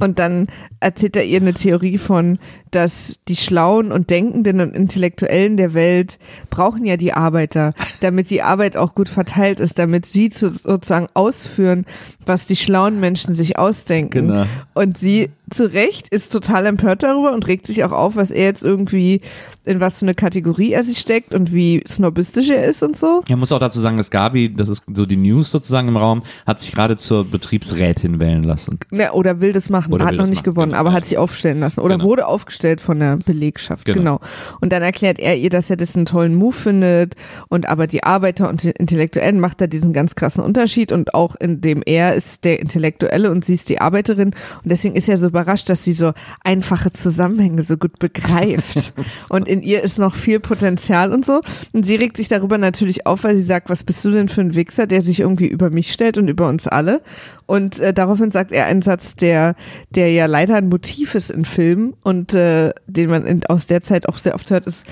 Und 0.00 0.18
dann 0.18 0.48
erzählt 0.80 1.16
er 1.16 1.24
ihr 1.24 1.40
eine 1.40 1.54
Theorie 1.54 1.98
von, 1.98 2.38
dass 2.70 3.18
die 3.28 3.36
Schlauen 3.36 3.92
und 3.92 4.10
Denkenden 4.10 4.60
und 4.60 4.76
Intellektuellen 4.76 5.56
der 5.56 5.74
Welt 5.74 6.18
brauchen 6.50 6.84
ja 6.84 6.96
die 6.96 7.12
Arbeiter, 7.12 7.74
damit 8.00 8.30
die 8.30 8.42
Arbeit 8.42 8.76
auch 8.76 8.94
gut 8.94 9.08
verteilt 9.08 9.60
ist, 9.60 9.78
damit 9.78 10.06
sie 10.06 10.30
zu, 10.30 10.50
sozusagen 10.50 11.08
ausführen, 11.14 11.86
was 12.26 12.46
die 12.46 12.56
schlauen 12.56 13.00
Menschen 13.00 13.34
sich 13.34 13.58
ausdenken. 13.58 14.28
Genau. 14.28 14.46
Und 14.74 14.98
sie 14.98 15.30
zu 15.50 15.72
Recht 15.72 16.08
ist 16.08 16.32
total 16.32 16.66
empört 16.66 17.02
darüber 17.02 17.32
und 17.32 17.46
regt 17.46 17.66
sich 17.66 17.84
auch 17.84 17.92
auf, 17.92 18.16
was 18.16 18.30
er 18.30 18.44
jetzt 18.44 18.64
irgendwie, 18.64 19.20
in 19.64 19.80
was 19.80 19.98
für 19.98 20.04
eine 20.06 20.14
Kategorie 20.14 20.72
er 20.72 20.84
sich 20.84 20.98
steckt 20.98 21.34
und 21.34 21.52
wie 21.52 21.82
snobistisch 21.86 22.48
er 22.48 22.64
ist 22.64 22.82
und 22.82 22.96
so. 22.96 23.22
Ich 23.28 23.36
muss 23.36 23.52
auch 23.52 23.58
dazu 23.58 23.80
sagen, 23.80 23.96
dass 23.96 24.10
Gabi, 24.10 24.54
das 24.54 24.68
ist 24.68 24.82
so 24.92 25.06
die 25.06 25.16
News 25.16 25.50
sozusagen 25.50 25.88
im 25.88 25.96
Raum, 25.96 26.22
hat 26.46 26.60
sich 26.60 26.72
gerade 26.72 26.96
zur 26.96 27.24
Betriebsrätin 27.24 28.20
wählen 28.20 28.42
lassen. 28.42 28.78
Ja, 28.90 29.12
oder 29.12 29.40
will 29.40 29.52
das 29.52 29.70
machen, 29.70 29.92
Oder 29.92 30.06
hat 30.06 30.14
noch 30.14 30.26
nicht 30.26 30.36
machen, 30.40 30.44
gewonnen, 30.44 30.70
genau. 30.72 30.80
aber 30.80 30.92
hat 30.92 31.04
sich 31.04 31.18
aufstellen 31.18 31.60
lassen 31.60 31.80
oder 31.80 31.96
Genau. 31.96 32.08
wurde 32.08 32.26
aufgestellt 32.26 32.80
von 32.80 32.98
der 33.00 33.16
Belegschaft, 33.16 33.84
Genau. 33.84 33.98
genau. 33.98 34.20
Und 34.60 34.72
dann 34.72 34.82
erklärt 34.82 35.18
er 35.18 35.36
ihr, 35.36 35.50
dass 35.50 35.70
er 35.70 35.76
das 35.76 35.96
einen 35.96 36.06
tollen 36.06 36.34
Move 36.34 36.52
findet 36.52 37.14
und 37.48 37.68
aber 37.68 37.86
die 37.86 38.04
Arbeiter 38.04 38.48
und 38.48 38.62
die 38.62 38.70
Intellektuellen 38.70 39.40
macht 39.40 39.60
da 39.60 39.66
diesen 39.66 39.92
ganz 39.92 40.14
krassen 40.14 40.42
Unterschied 40.42 40.92
und 40.92 41.14
auch 41.14 41.34
in 41.36 41.60
dem 41.60 41.82
er 41.84 42.14
ist 42.14 42.44
der 42.44 42.60
Intellektuelle 42.60 43.30
und 43.30 43.44
sie 43.44 43.54
ist 43.54 43.68
die 43.68 43.80
Arbeiterin 43.80 44.28
und 44.28 44.70
deswegen 44.70 44.94
ist 44.94 45.08
er 45.08 45.16
so 45.16 45.30
überrascht, 45.38 45.68
dass 45.68 45.84
sie 45.84 45.92
so 45.92 46.12
einfache 46.42 46.92
Zusammenhänge 46.92 47.62
so 47.62 47.76
gut 47.76 47.98
begreift 47.98 48.92
und 49.28 49.48
in 49.48 49.62
ihr 49.62 49.82
ist 49.82 49.98
noch 49.98 50.14
viel 50.14 50.40
Potenzial 50.40 51.12
und 51.12 51.24
so 51.24 51.40
und 51.72 51.86
sie 51.86 51.96
regt 51.96 52.16
sich 52.16 52.28
darüber 52.28 52.58
natürlich 52.58 53.06
auf, 53.06 53.24
weil 53.24 53.36
sie 53.36 53.44
sagt, 53.44 53.70
was 53.70 53.84
bist 53.84 54.04
du 54.04 54.10
denn 54.10 54.28
für 54.28 54.40
ein 54.40 54.54
Wichser, 54.54 54.86
der 54.86 55.02
sich 55.02 55.20
irgendwie 55.20 55.46
über 55.46 55.70
mich 55.70 55.92
stellt 55.92 56.18
und 56.18 56.28
über 56.28 56.48
uns 56.48 56.66
alle 56.66 57.02
und 57.46 57.78
äh, 57.80 57.94
daraufhin 57.94 58.30
sagt 58.30 58.52
er 58.52 58.66
einen 58.66 58.82
Satz, 58.82 59.14
der, 59.14 59.54
der 59.90 60.10
ja 60.12 60.26
leider 60.26 60.56
ein 60.56 60.68
Motiv 60.68 61.14
ist 61.14 61.30
in 61.30 61.44
Filmen 61.44 61.94
und 62.02 62.34
äh, 62.34 62.72
den 62.86 63.08
man 63.08 63.26
in, 63.26 63.46
aus 63.46 63.64
der 63.64 63.82
Zeit 63.82 64.08
auch 64.08 64.18
sehr 64.18 64.34
oft 64.34 64.50
hört, 64.50 64.66
ist, 64.66 64.84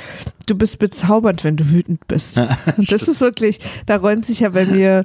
du 0.46 0.54
bist 0.56 0.78
bezaubernd, 0.78 1.44
wenn 1.44 1.56
du 1.56 1.70
wütend 1.70 2.06
bist. 2.08 2.38
und 2.76 2.90
das 2.90 3.02
ist 3.02 3.20
wirklich, 3.20 3.58
da 3.84 3.96
räumt 3.96 4.24
sich 4.24 4.40
ja 4.40 4.48
bei 4.48 4.64
mir 4.66 5.04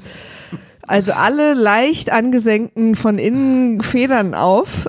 also 0.88 1.14
alle 1.14 1.54
leicht 1.54 2.12
angesenkten 2.12 2.96
von 2.96 3.18
innen 3.18 3.82
Federn 3.82 4.34
auf. 4.34 4.88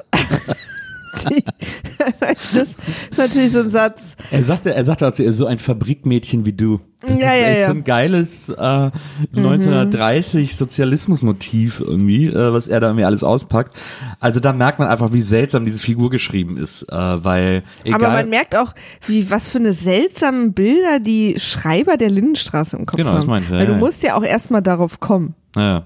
Das 1.13 2.69
ist 3.11 3.19
natürlich 3.19 3.53
so 3.53 3.61
ein 3.61 3.71
Satz. 3.71 4.17
Er 4.31 4.43
sagte, 4.43 4.75
er 4.75 4.85
sagte 4.85 5.05
also, 5.05 5.31
so 5.33 5.47
ein 5.47 5.59
Fabrikmädchen 5.59 6.47
wie 6.47 6.55
du. 6.55 6.81
Das 7.03 7.11
Ja, 7.11 7.17
ist 7.17 7.21
ja, 7.23 7.31
echt 7.49 7.61
ja. 7.61 7.67
so 7.67 7.73
ein 7.75 7.85
geiles 7.85 8.49
äh, 8.49 8.91
1930 9.37 10.57
Sozialismusmotiv 10.57 11.81
irgendwie, 11.81 12.27
äh, 12.29 12.53
was 12.53 12.67
er 12.67 12.81
da 12.81 12.89
irgendwie 12.89 13.05
alles 13.05 13.23
auspackt. 13.25 13.77
Also 14.21 14.41
da 14.41 14.53
merkt 14.53 14.79
man 14.79 14.89
einfach, 14.89 15.13
wie 15.13 15.21
seltsam 15.23 15.65
diese 15.65 15.83
Figur 15.83 16.11
geschrieben 16.11 16.57
ist, 16.57 16.83
äh, 16.91 16.95
weil 16.97 17.63
egal. 17.85 18.03
Aber 18.05 18.11
man 18.15 18.31
merkt 18.31 18.57
auch, 18.57 18.73
wie 19.07 19.31
was 19.31 19.49
für 19.49 19.59
eine 19.59 19.73
seltsamen 19.75 20.55
Bilder 20.55 20.99
die 21.01 21.39
Schreiber 21.39 21.97
der 21.97 22.09
Lindenstraße 22.11 22.77
im 22.77 22.87
Kopf 22.87 22.97
Genau, 22.97 23.11
haben. 23.11 23.17
das 23.17 23.27
meinte 23.27 23.47
ich, 23.47 23.53
ja, 23.53 23.59
Weil 23.59 23.67
du 23.67 23.73
ja. 23.73 23.79
musst 23.79 24.03
ja 24.03 24.15
auch 24.17 24.25
erstmal 24.25 24.63
darauf 24.63 24.99
kommen. 25.01 25.35
Ja. 25.57 25.85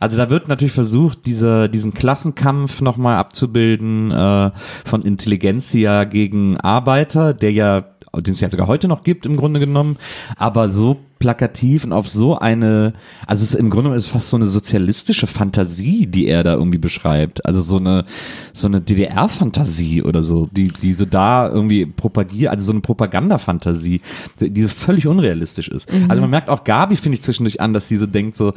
Also 0.00 0.16
da 0.16 0.30
wird 0.30 0.48
natürlich 0.48 0.72
versucht, 0.72 1.26
diese, 1.26 1.68
diesen 1.68 1.94
Klassenkampf 1.94 2.80
nochmal 2.80 3.16
abzubilden 3.16 4.10
äh, 4.10 4.50
von 4.84 5.02
Intelligenzia 5.02 6.04
gegen 6.04 6.58
Arbeiter, 6.58 7.34
der 7.34 7.52
ja, 7.52 7.84
den 8.16 8.34
es 8.34 8.40
ja 8.40 8.48
sogar 8.48 8.68
heute 8.68 8.88
noch 8.88 9.02
gibt 9.02 9.26
im 9.26 9.36
Grunde 9.36 9.60
genommen, 9.60 9.96
aber 10.36 10.70
so 10.70 10.98
plakativ 11.18 11.84
und 11.84 11.92
auf 11.92 12.08
so 12.08 12.38
eine, 12.38 12.92
also 13.26 13.44
es 13.44 13.54
ist 13.54 13.60
im 13.60 13.70
Grunde 13.70 13.94
ist 13.94 14.04
es 14.04 14.10
fast 14.10 14.28
so 14.28 14.36
eine 14.36 14.46
sozialistische 14.46 15.26
Fantasie, 15.26 16.06
die 16.06 16.26
er 16.26 16.44
da 16.44 16.54
irgendwie 16.54 16.78
beschreibt. 16.78 17.44
Also 17.44 17.60
so 17.60 17.76
eine, 17.78 18.04
so 18.52 18.66
eine 18.66 18.80
DDR-Fantasie 18.80 20.02
oder 20.02 20.22
so, 20.22 20.48
die, 20.50 20.68
die 20.68 20.92
so 20.92 21.04
da 21.04 21.48
irgendwie 21.48 21.86
propagiert, 21.86 22.50
also 22.50 22.66
so 22.66 22.72
eine 22.72 22.80
Propagandafantasie, 22.80 24.00
die 24.40 24.62
so 24.62 24.68
völlig 24.68 25.06
unrealistisch 25.06 25.68
ist. 25.68 25.88
Also 26.08 26.20
man 26.20 26.30
merkt 26.30 26.48
auch 26.48 26.64
Gabi, 26.64 26.96
finde 26.96 27.16
ich, 27.16 27.22
zwischendurch 27.22 27.60
an, 27.60 27.72
dass 27.72 27.88
sie 27.88 27.96
so 27.96 28.06
denkt, 28.06 28.36
so, 28.36 28.52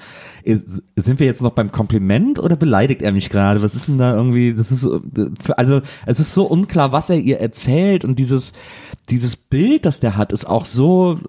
sind 0.96 1.20
wir 1.20 1.26
jetzt 1.26 1.42
noch 1.42 1.54
beim 1.54 1.72
Kompliment 1.72 2.40
oder 2.40 2.56
beleidigt 2.56 3.02
er 3.02 3.12
mich 3.12 3.30
gerade? 3.30 3.62
Was 3.62 3.76
ist 3.76 3.88
denn 3.88 3.98
da 3.98 4.16
irgendwie, 4.16 4.54
das 4.54 4.72
ist 4.72 4.82
so, 4.82 5.02
also 5.58 5.82
es 6.06 6.20
ist 6.20 6.34
so 6.34 6.46
unklar, 6.46 6.92
was 6.92 7.10
er 7.10 7.18
ihr 7.18 7.40
erzählt 7.40 8.06
und 8.06 8.20
dieses, 8.20 8.54
dieses 9.10 9.36
Bild, 9.36 9.86
das 9.86 10.00
der 10.00 10.16
hat, 10.16 10.32
ist 10.32 10.46
auch 10.46 10.66
so, 10.66 11.20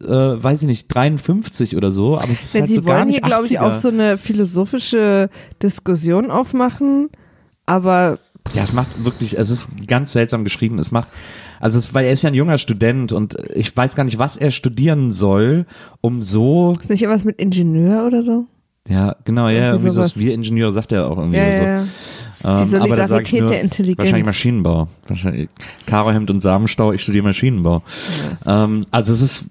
äh, 0.00 0.06
weiß 0.06 0.62
ich 0.62 0.68
nicht, 0.68 0.77
53 0.86 1.76
oder 1.76 1.90
so, 1.90 2.16
aber 2.18 2.30
es 2.30 2.44
ist 2.44 2.54
Denn 2.54 2.60
halt 2.62 2.68
sie 2.68 2.74
so 2.76 2.82
gar 2.82 2.96
wollen 2.98 3.06
nicht 3.08 3.16
hier, 3.16 3.22
glaube 3.22 3.46
ich, 3.46 3.58
80er. 3.60 3.62
auch 3.64 3.72
so 3.72 3.88
eine 3.88 4.16
philosophische 4.18 5.28
Diskussion 5.62 6.30
aufmachen, 6.30 7.08
aber 7.66 8.18
Ja, 8.54 8.62
es 8.62 8.72
macht 8.72 9.04
wirklich, 9.04 9.36
es 9.38 9.50
ist 9.50 9.66
ganz 9.86 10.12
seltsam 10.12 10.44
geschrieben. 10.44 10.78
Es 10.78 10.90
macht, 10.90 11.08
also 11.60 11.78
es, 11.78 11.92
weil 11.94 12.06
er 12.06 12.12
ist 12.12 12.22
ja 12.22 12.28
ein 12.30 12.34
junger 12.34 12.58
Student 12.58 13.12
und 13.12 13.36
ich 13.54 13.76
weiß 13.76 13.94
gar 13.96 14.04
nicht, 14.04 14.18
was 14.18 14.36
er 14.36 14.50
studieren 14.50 15.12
soll, 15.12 15.66
um 16.00 16.22
so, 16.22 16.72
ist 16.80 16.88
nicht 16.90 17.02
irgendwas 17.02 17.24
mit 17.24 17.40
Ingenieur 17.40 18.06
oder 18.06 18.22
so? 18.22 18.46
ja, 18.88 19.16
genau, 19.24 19.48
ja, 19.48 19.54
Irgendwie 19.54 19.66
irgendwie 19.68 19.90
so, 19.90 19.94
sowas. 19.96 20.18
wir 20.18 20.32
Ingenieure 20.32 20.72
sagt 20.72 20.92
er 20.92 21.10
auch 21.10 21.18
irgendwie 21.18 21.36
Ja, 21.38 21.54
so. 21.56 21.62
ja, 21.62 21.78
ja. 21.80 21.86
Ähm, 22.44 22.56
Die 22.58 22.64
Solidarität 22.64 23.40
nur, 23.40 23.48
der 23.48 23.60
Intelligenz. 23.60 23.98
Wahrscheinlich 23.98 24.26
Maschinenbau. 24.26 24.88
Wahrscheinlich 25.06 25.48
Karohemd 25.86 26.30
und 26.30 26.42
Samenstau, 26.42 26.92
ich 26.92 27.02
studiere 27.02 27.24
Maschinenbau. 27.24 27.82
Ähm, 28.46 28.86
also 28.90 29.12
es 29.12 29.20
ist 29.20 29.44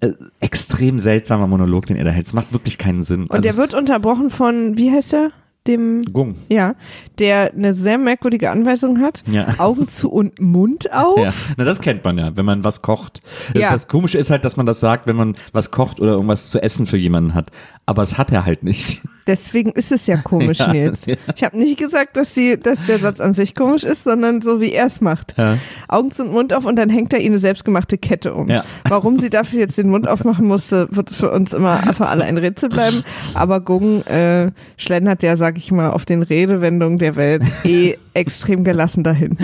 äh, 0.00 0.06
äh, 0.06 0.12
extrem 0.40 0.98
seltsamer 0.98 1.46
Monolog, 1.46 1.86
den 1.86 1.96
er 1.96 2.04
da 2.04 2.10
hält. 2.10 2.26
Es 2.26 2.34
macht 2.34 2.52
wirklich 2.52 2.78
keinen 2.78 3.02
Sinn. 3.02 3.22
Und 3.22 3.32
also 3.32 3.42
der 3.42 3.56
wird 3.56 3.74
unterbrochen 3.74 4.30
von, 4.30 4.76
wie 4.76 4.90
heißt 4.90 5.14
er? 5.14 5.30
Dem, 5.66 6.02
Gung. 6.14 6.36
ja, 6.48 6.76
der 7.18 7.52
eine 7.52 7.74
sehr 7.74 7.98
merkwürdige 7.98 8.50
Anweisung 8.50 9.00
hat. 9.02 9.22
Ja. 9.30 9.48
Augen 9.58 9.86
zu 9.86 10.10
und 10.10 10.40
Mund 10.40 10.90
auf. 10.94 11.18
Ja, 11.18 11.54
na 11.58 11.64
das 11.64 11.82
kennt 11.82 12.04
man 12.04 12.16
ja, 12.16 12.34
wenn 12.36 12.46
man 12.46 12.64
was 12.64 12.80
kocht. 12.80 13.20
Ja. 13.54 13.70
Das 13.72 13.86
Komische 13.86 14.16
ist 14.16 14.30
halt, 14.30 14.46
dass 14.46 14.56
man 14.56 14.64
das 14.64 14.80
sagt, 14.80 15.06
wenn 15.06 15.16
man 15.16 15.36
was 15.52 15.70
kocht 15.70 16.00
oder 16.00 16.12
irgendwas 16.12 16.48
zu 16.48 16.62
essen 16.62 16.86
für 16.86 16.96
jemanden 16.96 17.34
hat. 17.34 17.50
Aber 17.88 18.02
es 18.02 18.18
hat 18.18 18.30
er 18.32 18.44
halt 18.44 18.64
nicht. 18.64 19.00
Deswegen 19.26 19.70
ist 19.72 19.92
es 19.92 20.06
ja 20.06 20.18
komisch, 20.18 20.58
Ja, 20.60 20.72
Nils. 20.72 21.06
ja. 21.06 21.16
Ich 21.34 21.42
habe 21.42 21.56
nicht 21.56 21.78
gesagt, 21.78 22.18
dass, 22.18 22.34
die, 22.34 22.60
dass 22.60 22.78
der 22.86 22.98
Satz 22.98 23.18
an 23.18 23.32
sich 23.32 23.54
komisch 23.54 23.84
ist, 23.84 24.04
sondern 24.04 24.42
so, 24.42 24.60
wie 24.60 24.72
er 24.72 24.88
es 24.88 25.00
macht. 25.00 25.34
Ja. 25.38 25.56
Augen 25.88 26.10
zu 26.10 26.24
und 26.24 26.32
Mund 26.32 26.52
auf 26.52 26.66
und 26.66 26.76
dann 26.76 26.90
hängt 26.90 27.14
er 27.14 27.20
ihr 27.20 27.26
eine 27.30 27.38
selbstgemachte 27.38 27.96
Kette 27.96 28.34
um. 28.34 28.48
Warum 28.88 29.18
sie 29.20 29.30
dafür 29.30 29.60
jetzt 29.60 29.78
den 29.78 29.88
Mund 29.88 30.06
aufmachen 30.06 30.46
musste, 30.46 30.86
wird 30.90 31.08
für 31.08 31.30
uns 31.30 31.54
immer 31.54 31.78
für 31.94 32.08
alle 32.08 32.24
ein 32.24 32.36
Rätsel 32.36 32.68
bleiben. 32.68 33.02
Aber 33.32 33.60
Gung 33.60 34.02
äh, 34.02 34.50
schlendert 34.76 35.22
ja, 35.22 35.38
sag 35.38 35.56
ich 35.56 35.72
mal, 35.72 35.90
auf 35.90 36.04
den 36.04 36.22
Redewendungen 36.22 36.98
der 36.98 37.16
Welt 37.16 37.42
eh 37.64 37.96
extrem 38.12 38.64
gelassen 38.64 39.02
dahin. 39.02 39.38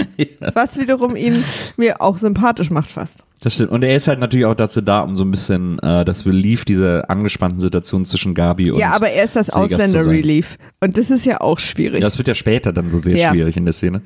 Was 0.53 0.79
wiederum 0.79 1.17
ihn 1.17 1.43
mir 1.79 2.03
auch 2.03 2.19
sympathisch 2.19 2.71
macht 2.71 2.91
fast. 2.91 3.25
Das 3.45 3.53
stimmt. 3.53 3.73
Und 3.73 3.83
er 3.83 3.95
ist 3.95 4.09
halt 4.09 4.21
natürlich 4.21 4.47
auch 4.47 4.55
dazu 4.55 4.81
da, 4.81 5.01
um 5.01 5.17
so 5.17 5.23
ein 5.23 5.31
bisschen 5.31 5.79
äh, 5.81 6.03
das 6.07 6.25
Relief 6.25 6.65
dieser 6.65 7.11
angespannten 7.11 7.61
Situation 7.61 8.07
zwischen 8.07 8.33
Gabi 8.35 8.71
und 8.71 8.79
ja, 8.79 8.93
aber 8.93 9.11
er 9.11 9.23
ist 9.25 9.37
das. 9.37 9.51
Ausländer-Relief. 9.51 10.57
Und 10.81 10.97
das 10.97 11.11
ist 11.11 11.27
ja 11.27 11.43
auch 11.43 11.59
schwierig. 11.59 12.01
Ja, 12.01 12.07
das 12.09 12.17
wird 12.17 12.27
ja 12.27 12.35
später 12.35 12.73
dann 12.73 12.91
so 12.91 12.99
sehr 13.01 13.15
Ja. 13.19 13.31
schwierig 13.31 13.59
in 13.59 13.67
der 13.67 13.75
Szene. 13.75 14.01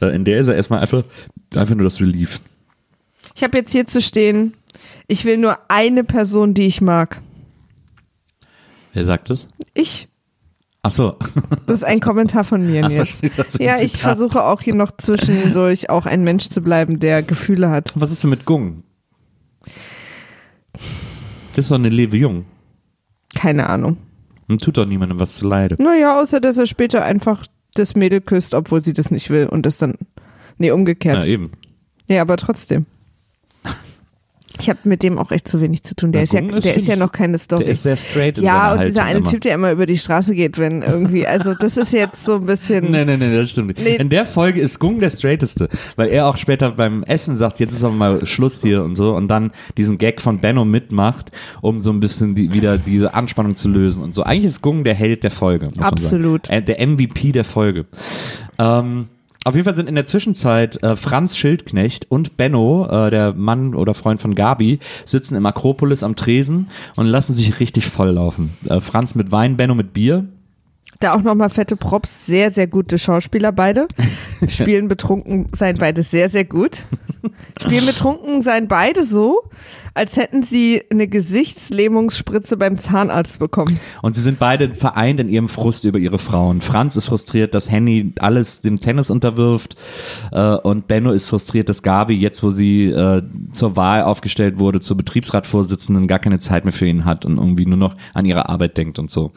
Äh, 0.00 0.16
in 0.16 0.24
der 0.24 0.38
ist 0.40 0.48
er 0.48 0.56
erstmal 0.56 0.80
einfach, 0.80 1.04
einfach 1.54 1.76
nur 1.76 1.84
das 1.84 2.00
Relief. 2.00 2.40
Ich 3.36 3.44
habe 3.44 3.56
jetzt 3.56 3.70
hier 3.70 3.86
zu 3.86 4.00
stehen, 4.02 4.54
ich 5.06 5.24
will 5.24 5.36
nur 5.38 5.58
eine 5.68 6.02
Person, 6.02 6.52
die 6.52 6.66
ich 6.66 6.80
mag. 6.80 7.20
Wer 8.94 9.04
sagt 9.04 9.30
das? 9.30 9.46
Ich. 9.74 10.08
Ach 10.84 10.90
so. 10.90 11.16
Das 11.66 11.76
ist 11.76 11.84
ein 11.84 12.00
Kommentar 12.00 12.42
von 12.44 12.66
mir 12.66 12.88
jetzt. 12.90 13.22
ein 13.22 13.30
Ja, 13.60 13.80
ich 13.80 14.00
versuche 14.02 14.42
auch 14.42 14.60
hier 14.60 14.74
noch 14.74 14.90
zwischendurch 14.96 15.90
auch 15.90 16.06
ein 16.06 16.24
Mensch 16.24 16.48
zu 16.48 16.60
bleiben, 16.60 16.98
der 16.98 17.22
Gefühle 17.22 17.70
hat. 17.70 17.92
Was 17.94 18.10
ist 18.10 18.22
denn 18.24 18.30
mit 18.30 18.44
Gung? 18.44 18.82
Das 21.54 21.66
ist 21.66 21.70
doch 21.70 21.76
eine 21.76 21.88
Lewe 21.88 22.16
Jung. 22.16 22.46
Keine 23.34 23.68
Ahnung. 23.68 23.98
Und 24.48 24.62
tut 24.62 24.76
doch 24.76 24.86
niemandem 24.86 25.20
was 25.20 25.36
zu 25.36 25.46
leide. 25.46 25.76
Naja, 25.82 26.20
außer 26.20 26.40
dass 26.40 26.56
er 26.58 26.66
später 26.66 27.04
einfach 27.04 27.46
das 27.74 27.94
Mädel 27.94 28.20
küsst, 28.20 28.52
obwohl 28.54 28.82
sie 28.82 28.92
das 28.92 29.10
nicht 29.10 29.30
will 29.30 29.46
und 29.46 29.64
das 29.64 29.78
dann. 29.78 29.94
Nee, 30.58 30.68
Ja, 30.68 30.74
umgekehrt. 30.74 31.24
eben. 31.24 31.52
Nee, 32.08 32.18
aber 32.18 32.36
trotzdem. 32.36 32.86
Ich 34.60 34.68
habe 34.68 34.80
mit 34.84 35.02
dem 35.02 35.18
auch 35.18 35.30
echt 35.32 35.48
zu 35.48 35.60
wenig 35.60 35.82
zu 35.82 35.94
tun. 35.94 36.12
Der 36.12 36.20
Na, 36.20 36.24
ist 36.24 36.32
ja, 36.32 36.40
ist, 36.40 36.64
der 36.64 36.74
ist 36.74 36.86
ja 36.86 36.96
noch 36.96 37.12
keine 37.12 37.38
Story. 37.38 37.64
Der 37.64 37.72
ist 37.72 37.82
sehr 37.82 37.96
straight 37.96 38.38
in 38.38 38.44
ja, 38.44 38.74
und 38.74 38.84
dieser 38.84 39.04
eine 39.04 39.18
immer. 39.20 39.28
Typ, 39.28 39.40
der 39.42 39.54
immer 39.54 39.72
über 39.72 39.86
die 39.86 39.98
Straße 39.98 40.34
geht, 40.34 40.58
wenn 40.58 40.82
irgendwie, 40.82 41.26
also 41.26 41.54
das 41.54 41.76
ist 41.76 41.92
jetzt 41.92 42.24
so 42.24 42.36
ein 42.36 42.46
bisschen. 42.46 42.90
Nee, 42.90 43.04
nee, 43.04 43.16
nee, 43.16 43.36
das 43.36 43.50
stimmt 43.50 43.68
nicht. 43.68 43.80
Nee. 43.82 43.96
In 43.96 44.08
der 44.08 44.26
Folge 44.26 44.60
ist 44.60 44.78
Gung 44.78 45.00
der 45.00 45.10
straighteste, 45.10 45.68
weil 45.96 46.08
er 46.10 46.26
auch 46.26 46.36
später 46.36 46.70
beim 46.72 47.02
Essen 47.04 47.36
sagt, 47.36 47.60
jetzt 47.60 47.72
ist 47.72 47.84
aber 47.84 47.94
mal 47.94 48.26
Schluss 48.26 48.62
hier 48.62 48.82
und 48.84 48.96
so 48.96 49.14
und 49.14 49.28
dann 49.28 49.52
diesen 49.76 49.98
Gag 49.98 50.20
von 50.20 50.40
Benno 50.40 50.64
mitmacht, 50.64 51.30
um 51.60 51.80
so 51.80 51.90
ein 51.90 52.00
bisschen 52.00 52.34
die, 52.34 52.52
wieder 52.52 52.78
diese 52.78 53.14
Anspannung 53.14 53.56
zu 53.56 53.68
lösen 53.68 54.02
und 54.02 54.14
so. 54.14 54.22
Eigentlich 54.22 54.50
ist 54.50 54.62
Gung 54.62 54.84
der 54.84 54.94
Held 54.94 55.24
der 55.24 55.30
Folge. 55.30 55.70
Absolut. 55.78 56.48
Äh, 56.50 56.62
Der 56.62 56.86
MVP 56.86 57.32
der 57.32 57.44
Folge. 57.44 57.86
Ähm, 58.58 59.08
auf 59.44 59.54
jeden 59.54 59.64
Fall 59.64 59.74
sind 59.74 59.88
in 59.88 59.94
der 59.94 60.04
Zwischenzeit 60.04 60.82
äh, 60.82 60.96
Franz 60.96 61.36
Schildknecht 61.36 62.10
und 62.10 62.36
Benno, 62.36 62.86
äh, 62.88 63.10
der 63.10 63.32
Mann 63.34 63.74
oder 63.74 63.94
Freund 63.94 64.20
von 64.20 64.34
Gabi, 64.34 64.78
sitzen 65.04 65.34
im 65.34 65.46
Akropolis 65.46 66.02
am 66.02 66.16
Tresen 66.16 66.70
und 66.94 67.06
lassen 67.06 67.34
sich 67.34 67.58
richtig 67.58 67.86
volllaufen. 67.86 68.50
Äh, 68.68 68.80
Franz 68.80 69.14
mit 69.14 69.32
Wein, 69.32 69.56
Benno 69.56 69.74
mit 69.74 69.92
Bier. 69.92 70.26
Da 71.00 71.14
auch 71.14 71.22
nochmal 71.22 71.50
fette 71.50 71.74
Props, 71.74 72.26
sehr, 72.26 72.52
sehr 72.52 72.68
gute 72.68 72.96
Schauspieler 72.98 73.50
beide. 73.50 73.88
Spielen 74.48 74.86
betrunken 74.86 75.48
sein 75.52 75.76
beide 75.76 76.04
sehr, 76.04 76.28
sehr 76.28 76.44
gut. 76.44 76.82
Spielen 77.60 77.86
betrunken 77.86 78.42
sein 78.42 78.68
beide 78.68 79.02
so, 79.02 79.50
als 79.94 80.16
hätten 80.16 80.42
sie 80.42 80.82
eine 80.90 81.08
Gesichtslähmungsspritze 81.08 82.56
beim 82.56 82.78
Zahnarzt 82.78 83.38
bekommen. 83.38 83.78
Und 84.00 84.14
sie 84.16 84.22
sind 84.22 84.38
beide 84.38 84.74
vereint 84.74 85.20
in 85.20 85.28
ihrem 85.28 85.48
Frust 85.48 85.84
über 85.84 85.98
ihre 85.98 86.18
Frauen. 86.18 86.60
Franz 86.60 86.96
ist 86.96 87.06
frustriert, 87.06 87.54
dass 87.54 87.70
Henny 87.70 88.12
alles 88.18 88.60
dem 88.60 88.80
Tennis 88.80 89.10
unterwirft 89.10 89.76
äh, 90.30 90.54
und 90.56 90.88
Benno 90.88 91.12
ist 91.12 91.28
frustriert, 91.28 91.68
dass 91.68 91.82
Gabi 91.82 92.14
jetzt, 92.14 92.42
wo 92.42 92.50
sie 92.50 92.86
äh, 92.86 93.22
zur 93.52 93.76
Wahl 93.76 94.02
aufgestellt 94.02 94.58
wurde, 94.58 94.80
zur 94.80 94.96
Betriebsratsvorsitzenden, 94.96 96.06
gar 96.06 96.18
keine 96.18 96.40
Zeit 96.40 96.64
mehr 96.64 96.72
für 96.72 96.86
ihn 96.86 97.04
hat 97.04 97.24
und 97.24 97.38
irgendwie 97.38 97.66
nur 97.66 97.78
noch 97.78 97.94
an 98.14 98.24
ihre 98.24 98.48
Arbeit 98.48 98.76
denkt 98.76 98.98
und 98.98 99.10
so 99.10 99.32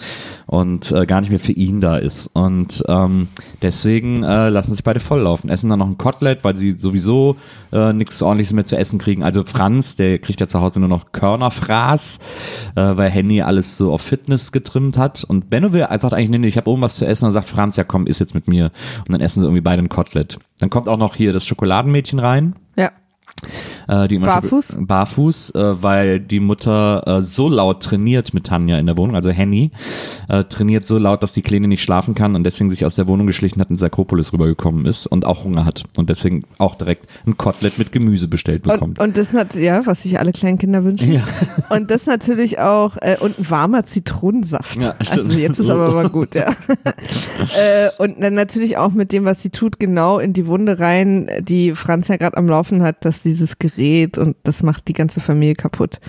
und 0.45 0.91
äh, 0.91 1.05
gar 1.05 1.21
nicht 1.21 1.29
mehr 1.29 1.39
für 1.39 1.51
ihn 1.51 1.81
da 1.81 1.97
ist. 1.97 2.27
Und 2.33 2.83
ähm, 2.87 3.27
deswegen 3.65 4.23
äh, 4.23 4.49
lassen 4.49 4.73
sich 4.73 4.83
beide 4.83 4.99
volllaufen. 4.99 5.49
Essen 5.49 5.69
dann 5.69 5.79
noch 5.79 5.87
ein 5.87 5.97
Kotelett, 5.97 6.43
weil 6.43 6.55
sie 6.55 6.73
sowieso 6.73 7.35
äh, 7.73 7.93
nichts 7.93 8.21
ordentliches 8.21 8.53
mehr 8.53 8.65
zu 8.65 8.77
essen 8.77 8.99
kriegen. 8.99 9.23
Also 9.23 9.43
Franz, 9.43 9.95
der 9.95 10.19
kriegt 10.19 10.39
ja 10.39 10.47
zu 10.47 10.61
Hause 10.61 10.79
nur 10.79 10.89
noch 10.89 11.11
Körnerfraß, 11.11 12.19
äh, 12.75 12.81
weil 12.95 13.09
Henny 13.09 13.41
alles 13.41 13.77
so 13.77 13.91
auf 13.91 14.01
Fitness 14.01 14.51
getrimmt 14.51 14.97
hat. 14.97 15.23
Und 15.23 15.49
Benno 15.49 15.73
will, 15.73 15.87
sagt 15.89 16.13
eigentlich, 16.13 16.29
nee, 16.29 16.37
nee, 16.37 16.47
ich 16.47 16.57
habe 16.57 16.69
oben 16.69 16.83
was 16.83 16.95
zu 16.95 17.05
essen. 17.05 17.25
Und 17.25 17.33
dann 17.33 17.41
sagt 17.41 17.49
Franz, 17.49 17.75
ja 17.75 17.83
komm, 17.83 18.07
iss 18.07 18.19
jetzt 18.19 18.35
mit 18.35 18.47
mir. 18.47 18.71
Und 18.99 19.11
dann 19.11 19.21
essen 19.21 19.39
sie 19.39 19.45
irgendwie 19.45 19.61
beide 19.61 19.81
ein 19.81 19.89
Kotelett. 19.89 20.37
Dann 20.59 20.69
kommt 20.69 20.87
auch 20.87 20.97
noch 20.97 21.15
hier 21.15 21.33
das 21.33 21.45
Schokoladenmädchen 21.45 22.19
rein. 22.19 22.55
Ja. 22.77 22.91
Äh, 23.87 24.07
die 24.07 24.17
Barfuß? 24.17 24.77
Barfuß, 24.79 25.51
äh, 25.51 25.83
weil 25.83 26.19
die 26.19 26.39
Mutter 26.39 27.03
äh, 27.05 27.21
so 27.21 27.49
laut 27.49 27.83
trainiert 27.83 28.33
mit 28.33 28.45
Tanja 28.45 28.79
in 28.79 28.85
der 28.85 28.97
Wohnung, 28.97 29.15
also 29.15 29.29
Henny, 29.29 29.71
äh, 30.27 30.43
trainiert 30.45 30.87
so 30.87 30.97
laut, 30.97 31.21
dass 31.23 31.33
die 31.33 31.41
Kleine 31.41 31.67
nicht 31.67 31.83
schlafen 31.83 32.15
kann 32.15 32.35
und 32.35 32.43
deswegen 32.43 32.71
sich 32.71 32.85
aus 32.85 32.95
der 32.95 33.07
Wohnung 33.07 33.27
geschlichen 33.27 33.59
hat, 33.61 33.69
ins 33.69 33.83
Akropolis 33.83 34.33
rübergekommen 34.33 34.85
ist 34.85 35.07
und 35.07 35.25
auch 35.25 35.43
Hunger 35.43 35.65
hat 35.65 35.83
und 35.97 36.09
deswegen 36.09 36.43
auch 36.57 36.75
direkt 36.75 37.07
ein 37.27 37.37
Kotelett 37.37 37.77
mit 37.77 37.91
Gemüse 37.91 38.27
bestellt 38.27 38.63
bekommt. 38.63 38.99
Und, 38.99 39.07
und 39.07 39.17
das 39.17 39.33
nat 39.33 39.55
ja, 39.55 39.85
was 39.85 40.03
sich 40.03 40.19
alle 40.19 40.31
kleinen 40.31 40.57
Kinder 40.57 40.83
wünschen. 40.83 41.11
Ja. 41.11 41.23
Und 41.69 41.89
das 41.89 42.05
natürlich 42.05 42.59
auch 42.59 42.95
und 43.19 43.39
ein 43.39 43.49
warmer 43.49 43.85
Zitronensaft. 43.85 44.81
Ja, 44.81 44.95
also 45.09 45.33
jetzt 45.33 45.59
ist 45.59 45.69
aber 45.69 45.91
mal 45.91 46.09
gut, 46.09 46.35
ja. 46.35 46.45
äh, 47.57 47.89
und 47.97 48.21
dann 48.21 48.33
natürlich 48.33 48.77
auch 48.77 48.91
mit 48.91 49.11
dem, 49.11 49.25
was 49.25 49.41
sie 49.41 49.49
tut, 49.49 49.79
genau 49.79 50.19
in 50.19 50.33
die 50.33 50.47
Wunde 50.47 50.79
rein, 50.79 51.29
die 51.41 51.73
Franz 51.73 52.07
ja 52.07 52.17
gerade 52.17 52.37
am 52.37 52.47
Laufen 52.47 52.81
hat, 52.83 53.03
dass 53.05 53.23
dieses 53.35 53.59
Gerät 53.59 54.17
und 54.17 54.35
das 54.43 54.63
macht 54.63 54.87
die 54.87 54.93
ganze 54.93 55.21
Familie 55.21 55.55
kaputt. 55.55 55.99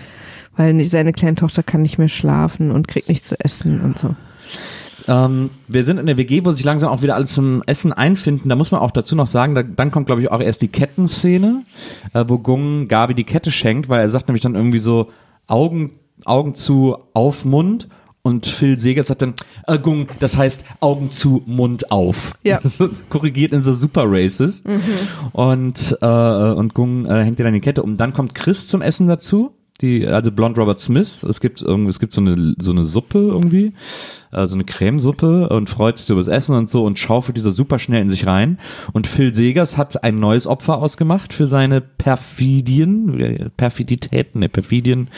Weil 0.56 0.80
seine 0.84 1.12
kleine 1.12 1.36
Tochter 1.36 1.62
kann 1.62 1.82
nicht 1.82 1.98
mehr 1.98 2.08
schlafen 2.08 2.70
und 2.70 2.88
kriegt 2.88 3.08
nichts 3.08 3.28
zu 3.28 3.38
essen 3.38 3.80
und 3.80 3.98
so. 3.98 4.14
Ähm, 5.08 5.50
wir 5.68 5.84
sind 5.84 5.98
in 5.98 6.06
der 6.06 6.16
WG, 6.16 6.44
wo 6.44 6.52
sich 6.52 6.64
langsam 6.64 6.90
auch 6.90 7.02
wieder 7.02 7.14
alles 7.14 7.34
zum 7.34 7.62
Essen 7.66 7.92
einfinden. 7.92 8.48
Da 8.48 8.56
muss 8.56 8.72
man 8.72 8.80
auch 8.80 8.90
dazu 8.90 9.14
noch 9.14 9.26
sagen, 9.26 9.54
da, 9.54 9.62
dann 9.62 9.90
kommt, 9.90 10.06
glaube 10.06 10.22
ich, 10.22 10.30
auch 10.30 10.40
erst 10.40 10.62
die 10.62 10.68
Kettenszene, 10.68 11.62
äh, 12.12 12.24
wo 12.26 12.38
Gung 12.38 12.88
Gabi 12.88 13.14
die 13.14 13.24
Kette 13.24 13.52
schenkt, 13.52 13.88
weil 13.88 14.00
er 14.00 14.10
sagt 14.10 14.28
nämlich 14.28 14.42
dann 14.42 14.54
irgendwie 14.54 14.78
so 14.78 15.10
Augen, 15.46 15.92
Augen 16.24 16.54
zu, 16.54 16.96
auf 17.12 17.44
Mund. 17.44 17.88
Und 18.26 18.44
Phil 18.44 18.76
Seger 18.76 19.04
sagt 19.04 19.22
dann, 19.22 19.34
äh, 19.68 19.78
Gung, 19.78 20.08
das 20.18 20.36
heißt 20.36 20.64
Augen 20.80 21.12
zu, 21.12 21.44
Mund 21.46 21.92
auf. 21.92 22.32
Ja. 22.42 22.58
Das 22.66 23.04
korrigiert 23.08 23.52
in 23.52 23.62
so 23.62 23.72
super 23.72 24.02
racist. 24.04 24.66
Und, 25.30 25.96
äh, 26.00 26.06
und 26.06 26.74
Gung 26.74 27.06
äh, 27.06 27.22
hängt 27.22 27.38
dir 27.38 27.44
dann 27.44 27.54
die 27.54 27.60
Kette 27.60 27.84
um. 27.84 27.96
Dann 27.96 28.12
kommt 28.12 28.34
Chris 28.34 28.66
zum 28.66 28.82
Essen 28.82 29.06
dazu. 29.06 29.52
Die, 29.80 30.08
also 30.08 30.32
Blond 30.32 30.58
Robert 30.58 30.80
Smith. 30.80 31.22
Es 31.22 31.40
gibt 31.40 31.62
es 31.62 32.00
gibt 32.00 32.12
so 32.12 32.20
eine, 32.20 32.56
so 32.58 32.72
eine 32.72 32.84
Suppe 32.84 33.18
irgendwie 33.18 33.74
äh, 34.32 34.46
so 34.46 34.54
eine 34.56 34.64
Cremesuppe 34.64 35.48
und 35.48 35.70
freut 35.70 35.98
sich 35.98 36.08
über 36.10 36.20
das 36.20 36.28
Essen 36.28 36.54
und 36.56 36.70
so 36.70 36.84
und 36.84 36.98
schaufelt 36.98 37.36
dieser 37.36 37.50
super 37.52 37.78
schnell 37.78 38.02
in 38.02 38.10
sich 38.10 38.26
rein. 38.26 38.58
Und 38.92 39.06
Phil 39.06 39.34
Segers 39.34 39.76
hat 39.76 40.02
ein 40.04 40.18
neues 40.18 40.46
Opfer 40.46 40.78
ausgemacht 40.78 41.32
für 41.32 41.46
seine 41.48 41.80
Perfidien, 41.80 43.20
äh, 43.20 43.48
Perfiditäten, 43.56 44.40
ne, 44.40 44.48
Perfidien. 44.48 45.08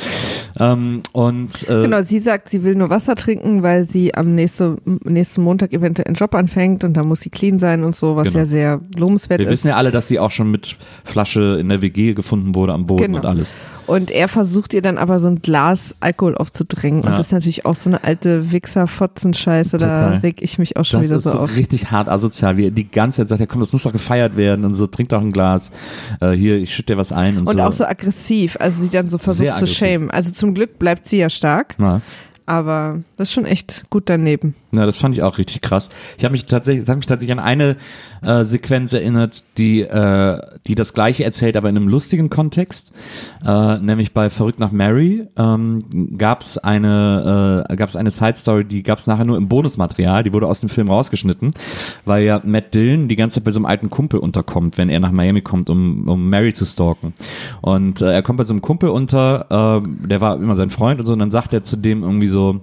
Ähm, 0.58 1.02
und 1.12 1.68
äh, 1.68 1.82
Genau, 1.82 2.02
sie 2.02 2.18
sagt, 2.18 2.48
sie 2.48 2.62
will 2.64 2.74
nur 2.74 2.90
Wasser 2.90 3.14
trinken, 3.16 3.62
weil 3.62 3.88
sie 3.88 4.14
am 4.14 4.34
nächste, 4.34 4.76
nächsten 5.04 5.42
Montag 5.42 5.72
eventuell 5.72 6.06
einen 6.06 6.16
Job 6.16 6.34
anfängt 6.34 6.84
und 6.84 6.94
da 6.96 7.02
muss 7.02 7.20
sie 7.20 7.30
clean 7.30 7.58
sein 7.58 7.84
und 7.84 7.96
so, 7.96 8.16
was 8.16 8.28
Genau. 8.28 8.38
ja 8.40 8.46
sehr 8.46 8.80
lobenswert 8.96 9.40
wir 9.40 9.46
ist. 9.46 9.52
wissen 9.52 9.68
ja 9.68 9.76
alle, 9.76 9.90
dass 9.90 10.08
sie 10.08 10.18
auch 10.18 10.30
schon 10.30 10.50
mit 10.50 10.76
Flasche 11.04 11.56
in 11.60 11.68
der 11.68 11.82
WG 11.82 12.14
gefunden 12.14 12.54
wurde 12.54 12.72
am 12.72 12.86
Boden 12.86 13.02
Genau. 13.04 13.18
und 13.18 13.26
alles. 13.26 13.48
Und 13.86 14.10
er 14.10 14.28
versucht 14.28 14.74
ihr 14.74 14.82
dann 14.82 14.98
aber 14.98 15.18
so 15.18 15.28
ein 15.28 15.40
Glas 15.40 15.96
Alkohol 16.00 16.34
aufzudrängen. 16.34 17.02
Ja. 17.02 17.08
Und 17.10 17.18
das 17.18 17.26
ist 17.28 17.32
natürlich 17.32 17.64
auch 17.64 17.74
so 17.74 17.88
eine 17.88 18.04
alte 18.04 18.52
Wichser-Fotzen-Scheiße. 18.98 19.76
Da 19.78 19.94
Total. 19.94 20.16
reg 20.18 20.36
ich 20.40 20.58
mich 20.58 20.76
auch 20.76 20.84
schon 20.84 21.00
Das 21.00 21.08
wieder 21.08 21.20
so 21.20 21.30
so 21.30 21.38
auf. 21.40 21.56
richtig 21.56 21.90
hart 21.90 22.08
asozial, 22.08 22.56
wie 22.56 22.66
er 22.66 22.70
die 22.70 22.88
ganze 22.90 23.18
Zeit 23.22 23.28
sagt, 23.28 23.40
ja 23.40 23.46
komm, 23.46 23.60
das 23.60 23.72
muss 23.72 23.82
doch 23.82 23.92
gefeiert 23.92 24.36
werden 24.36 24.64
und 24.64 24.74
so, 24.74 24.86
trink 24.86 25.08
doch 25.10 25.20
ein 25.20 25.32
Glas, 25.32 25.70
äh, 26.20 26.32
hier, 26.32 26.56
ich 26.58 26.74
schütte 26.74 26.94
dir 26.94 26.98
was 26.98 27.12
ein 27.12 27.38
und, 27.38 27.46
Und 27.46 27.56
so. 27.56 27.62
auch 27.62 27.72
so 27.72 27.84
aggressiv. 27.84 28.56
Also 28.60 28.82
sie 28.82 28.90
dann 28.90 29.08
so 29.08 29.18
versucht 29.18 29.56
zu 29.56 29.66
schämen. 29.66 30.10
Also 30.10 30.32
zum 30.32 30.54
Glück 30.54 30.78
bleibt 30.78 31.06
sie 31.06 31.18
ja 31.18 31.30
stark. 31.30 31.74
Na. 31.78 32.00
Aber 32.46 33.00
das 33.16 33.28
ist 33.28 33.34
schon 33.34 33.44
echt 33.44 33.84
gut 33.90 34.04
daneben. 34.06 34.54
Ja, 34.70 34.84
das 34.84 34.98
fand 34.98 35.14
ich 35.14 35.22
auch 35.22 35.38
richtig 35.38 35.62
krass. 35.62 35.88
Ich 36.18 36.24
habe 36.24 36.32
mich 36.32 36.44
tatsächlich, 36.44 36.82
das 36.82 36.90
hat 36.90 36.98
mich 36.98 37.06
tatsächlich 37.06 37.32
an 37.38 37.42
eine 37.42 37.76
äh, 38.20 38.44
Sequenz 38.44 38.92
erinnert, 38.92 39.42
die, 39.56 39.80
äh, 39.80 40.40
die 40.66 40.74
das 40.74 40.92
gleiche 40.92 41.24
erzählt, 41.24 41.56
aber 41.56 41.70
in 41.70 41.76
einem 41.76 41.88
lustigen 41.88 42.28
Kontext. 42.28 42.92
Äh, 43.42 43.78
nämlich 43.78 44.12
bei 44.12 44.28
Verrückt 44.28 44.60
nach 44.60 44.70
Mary 44.70 45.26
ähm, 45.38 46.18
gab 46.18 46.42
es 46.42 46.58
eine, 46.58 47.66
äh, 47.66 47.76
gab's 47.76 47.96
eine 47.96 48.10
Side 48.10 48.36
Story, 48.36 48.64
die 48.66 48.82
gab 48.82 48.98
es 48.98 49.06
nachher 49.06 49.24
nur 49.24 49.38
im 49.38 49.48
Bonusmaterial, 49.48 50.22
die 50.22 50.34
wurde 50.34 50.46
aus 50.46 50.60
dem 50.60 50.68
Film 50.68 50.90
rausgeschnitten, 50.90 51.54
weil 52.04 52.24
ja 52.24 52.42
Matt 52.44 52.74
Dillon 52.74 53.08
die 53.08 53.16
ganze 53.16 53.36
Zeit 53.36 53.44
bei 53.44 53.52
so 53.52 53.60
einem 53.60 53.66
alten 53.66 53.88
Kumpel 53.88 54.20
unterkommt, 54.20 54.76
wenn 54.76 54.90
er 54.90 55.00
nach 55.00 55.12
Miami 55.12 55.40
kommt, 55.40 55.70
um, 55.70 56.06
um 56.08 56.28
Mary 56.28 56.52
zu 56.52 56.66
stalken. 56.66 57.14
Und 57.62 58.02
äh, 58.02 58.12
er 58.12 58.22
kommt 58.22 58.36
bei 58.36 58.44
so 58.44 58.52
einem 58.52 58.60
Kumpel 58.60 58.90
unter, 58.90 59.80
äh, 59.82 60.06
der 60.06 60.20
war 60.20 60.36
immer 60.36 60.56
sein 60.56 60.68
Freund 60.68 61.00
und 61.00 61.06
so, 61.06 61.14
und 61.14 61.20
dann 61.20 61.30
sagt 61.30 61.54
er 61.54 61.64
zu 61.64 61.76
dem 61.76 62.02
irgendwie 62.02 62.28
so, 62.28 62.60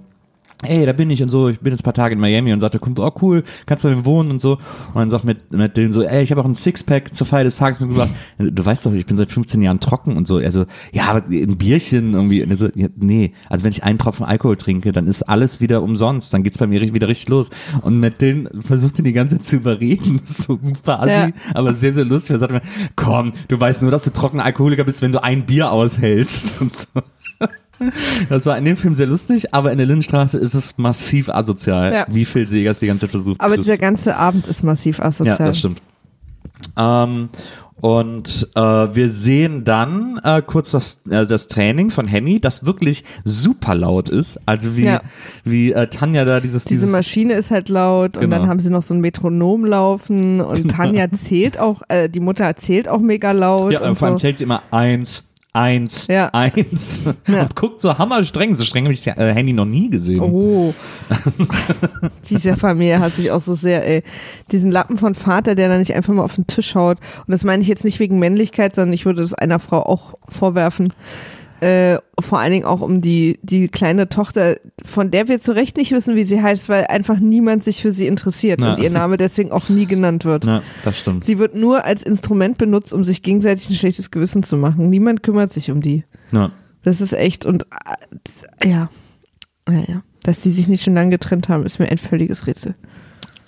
ey, 0.62 0.86
da 0.86 0.92
bin 0.92 1.10
ich 1.10 1.22
und 1.22 1.28
so, 1.28 1.48
ich 1.48 1.60
bin 1.60 1.72
jetzt 1.72 1.80
ein 1.82 1.84
paar 1.84 1.92
Tage 1.94 2.14
in 2.14 2.20
Miami 2.20 2.52
und 2.52 2.60
sagt 2.60 2.74
der 2.74 2.80
Kumpel, 2.80 3.04
oh 3.04 3.12
cool, 3.20 3.44
kannst 3.66 3.84
bei 3.84 3.94
mir 3.94 4.04
wohnen 4.04 4.30
und 4.30 4.40
so. 4.40 4.52
Und 4.52 4.94
dann 4.96 5.10
sagt 5.10 5.24
Matt, 5.24 5.36
Matt 5.50 5.76
Dillon 5.76 5.92
so, 5.92 6.02
ey, 6.02 6.22
ich 6.22 6.30
habe 6.30 6.40
auch 6.40 6.46
ein 6.46 6.54
Sixpack 6.54 7.14
zur 7.14 7.26
Feier 7.26 7.44
des 7.44 7.56
Tages 7.56 7.80
mitgebracht. 7.80 8.10
Du 8.38 8.64
weißt 8.64 8.86
doch, 8.86 8.92
ich 8.92 9.04
bin 9.06 9.16
seit 9.16 9.30
15 9.30 9.60
Jahren 9.60 9.80
trocken 9.80 10.16
und 10.16 10.26
so. 10.26 10.38
Er 10.38 10.50
so, 10.52 10.64
ja, 10.92 11.04
aber 11.08 11.24
ein 11.28 11.58
Bierchen 11.58 12.14
irgendwie. 12.14 12.42
Und 12.42 12.54
so, 12.56 12.68
ja, 12.74 12.88
nee, 12.96 13.32
also 13.50 13.64
wenn 13.64 13.72
ich 13.72 13.84
einen 13.84 13.98
Tropfen 13.98 14.24
Alkohol 14.24 14.56
trinke, 14.56 14.92
dann 14.92 15.06
ist 15.06 15.22
alles 15.22 15.60
wieder 15.60 15.82
umsonst. 15.82 16.32
Dann 16.32 16.42
geht's 16.42 16.58
bei 16.58 16.66
mir 16.66 16.80
wieder 16.80 17.08
richtig 17.08 17.28
los. 17.28 17.50
Und 17.82 18.00
Dillon 18.20 18.48
versucht 18.62 18.98
ihn 18.98 19.04
die 19.04 19.12
ganze 19.12 19.36
Zeit 19.36 19.46
zu 19.46 19.56
überreden. 19.56 20.20
Das 20.26 20.30
ist 20.38 20.42
so 20.44 20.58
super 20.62 21.00
assi, 21.02 21.10
Ja. 21.12 21.30
aber 21.54 21.74
sehr, 21.74 21.92
sehr 21.92 22.04
lustig. 22.04 22.30
Er 22.30 22.38
sagt 22.38 22.50
immer, 22.50 22.62
komm, 22.96 23.32
du 23.48 23.60
weißt 23.60 23.82
nur, 23.82 23.90
dass 23.90 24.04
du 24.04 24.10
trockener 24.10 24.44
Alkoholiker 24.44 24.84
bist, 24.84 25.02
wenn 25.02 25.12
du 25.12 25.22
ein 25.22 25.44
Bier 25.46 25.70
aushältst 25.70 26.60
und 26.60 26.74
so. 26.76 26.86
Das 28.28 28.46
war 28.46 28.56
in 28.58 28.64
dem 28.64 28.76
Film 28.76 28.94
sehr 28.94 29.06
lustig, 29.06 29.52
aber 29.54 29.72
in 29.72 29.78
der 29.78 29.86
Lindenstraße 29.86 30.38
ist 30.38 30.54
es 30.54 30.78
massiv 30.78 31.28
asozial, 31.28 31.92
Ja. 31.92 32.06
wie 32.08 32.24
Phil 32.24 32.48
Segers 32.48 32.78
die 32.78 32.86
ganze 32.86 33.02
Zeit 33.02 33.10
versucht. 33.10 33.40
Aber 33.40 33.56
dieser 33.56 33.78
ganze 33.78 34.16
Abend 34.16 34.46
ist 34.46 34.62
massiv 34.62 34.98
ja, 34.98 35.04
asozial. 35.06 35.38
das 35.48 35.58
stimmt. 35.58 35.80
Ähm, 36.76 37.28
und 37.82 38.48
äh, 38.54 38.60
wir 38.60 39.10
sehen 39.10 39.64
dann 39.64 40.18
äh, 40.24 40.40
kurz 40.40 40.70
das, 40.70 41.02
äh, 41.10 41.26
das 41.26 41.46
Training 41.48 41.90
von 41.90 42.06
Henny, 42.06 42.40
das 42.40 42.64
wirklich 42.64 43.04
super 43.24 43.74
laut 43.74 44.08
ist. 44.08 44.40
Also 44.46 44.76
wie, 44.76 44.84
Ja. 44.84 45.02
wie 45.44 45.72
äh, 45.72 45.86
Tanja 45.88 46.24
da 46.24 46.40
dieses, 46.40 46.64
Diese 46.64 46.80
dieses 46.86 46.90
Maschine 46.92 47.34
ist 47.34 47.50
halt 47.50 47.68
laut 47.68 48.16
und 48.16 48.22
Genau. 48.22 48.38
dann 48.38 48.48
haben 48.48 48.60
sie 48.60 48.70
noch 48.70 48.82
so 48.82 48.94
ein 48.94 49.00
Metronom 49.02 49.66
laufen 49.66 50.40
und 50.40 50.70
Tanja 50.70 51.12
zählt 51.12 51.58
auch, 51.58 51.82
äh, 51.88 52.08
die 52.08 52.20
Mutter 52.20 52.44
erzählt 52.46 52.88
auch 52.88 53.00
mega 53.00 53.32
laut 53.32 53.72
ja, 53.72 53.86
und 53.86 53.96
vor 53.98 54.08
allem 54.08 54.14
so. 54.16 54.20
zählt 54.22 54.38
sie 54.38 54.44
immer 54.44 54.62
eins, 54.70 55.24
eins, 55.56 56.06
Ja. 56.08 56.28
eins 56.32 57.02
Ja. 57.26 57.42
und 57.42 57.56
guckt 57.56 57.80
so 57.80 57.96
hammerstreng. 57.98 58.54
So 58.54 58.64
streng 58.64 58.84
habe 58.84 58.94
ich 58.94 59.06
äh, 59.06 59.12
Henny 59.34 59.52
noch 59.52 59.64
nie 59.64 59.90
gesehen. 59.90 60.20
Oh. 60.20 60.74
Diese 62.28 62.56
Familie 62.56 63.00
hat 63.00 63.14
sich 63.14 63.30
auch 63.30 63.40
so 63.40 63.54
sehr, 63.54 63.86
ey, 63.88 64.02
diesen 64.52 64.70
Lappen 64.70 64.98
von 64.98 65.14
Vater, 65.14 65.54
der 65.54 65.68
da 65.68 65.78
nicht 65.78 65.94
einfach 65.94 66.12
mal 66.12 66.22
auf 66.22 66.34
den 66.34 66.46
Tisch 66.46 66.74
haut. 66.74 66.98
Und 67.26 67.32
das 67.32 67.44
meine 67.44 67.62
ich 67.62 67.68
jetzt 67.68 67.84
nicht 67.84 67.98
wegen 68.00 68.18
Männlichkeit, 68.18 68.74
sondern 68.74 68.92
ich 68.92 69.06
würde 69.06 69.22
das 69.22 69.34
einer 69.34 69.58
Frau 69.58 69.80
auch 69.82 70.14
vorwerfen. 70.28 70.92
Äh, 71.60 71.98
vor 72.20 72.38
allen 72.38 72.52
Dingen 72.52 72.64
auch 72.66 72.80
um 72.82 73.00
die, 73.00 73.38
die 73.42 73.68
kleine 73.68 74.08
Tochter, 74.08 74.56
von 74.84 75.10
der 75.10 75.28
wir 75.28 75.40
zu 75.40 75.52
Recht 75.52 75.76
nicht 75.78 75.90
wissen, 75.92 76.14
wie 76.14 76.24
sie 76.24 76.42
heißt, 76.42 76.68
weil 76.68 76.86
einfach 76.86 77.18
niemand 77.18 77.64
sich 77.64 77.80
für 77.80 77.92
sie 77.92 78.06
interessiert 78.06 78.60
Ja. 78.60 78.72
und 78.74 78.78
ihr 78.82 78.90
Name 78.90 79.16
deswegen 79.16 79.52
auch 79.52 79.68
nie 79.70 79.86
genannt 79.86 80.24
wird. 80.26 80.44
Ja, 80.44 80.62
das 80.84 80.98
stimmt. 80.98 81.24
Sie 81.24 81.38
wird 81.38 81.54
nur 81.54 81.84
als 81.84 82.02
Instrument 82.02 82.58
benutzt, 82.58 82.92
um 82.92 83.04
sich 83.04 83.22
gegenseitig 83.22 83.70
ein 83.70 83.76
schlechtes 83.76 84.10
Gewissen 84.10 84.42
zu 84.42 84.56
machen. 84.58 84.90
Niemand 84.90 85.22
kümmert 85.22 85.52
sich 85.52 85.70
um 85.70 85.80
die. 85.80 86.04
Ja. 86.32 86.50
Das 86.82 87.00
ist 87.00 87.12
echt 87.14 87.46
und 87.46 87.66
äh, 88.62 88.68
ja, 88.68 88.90
ja, 89.68 89.80
ja. 89.88 90.02
Dass 90.24 90.40
die 90.40 90.50
sich 90.50 90.68
nicht 90.68 90.82
schon 90.84 90.94
lange 90.94 91.10
getrennt 91.10 91.48
haben, 91.48 91.64
ist 91.64 91.78
mir 91.78 91.88
ein 91.88 91.98
völliges 91.98 92.46
Rätsel. 92.46 92.74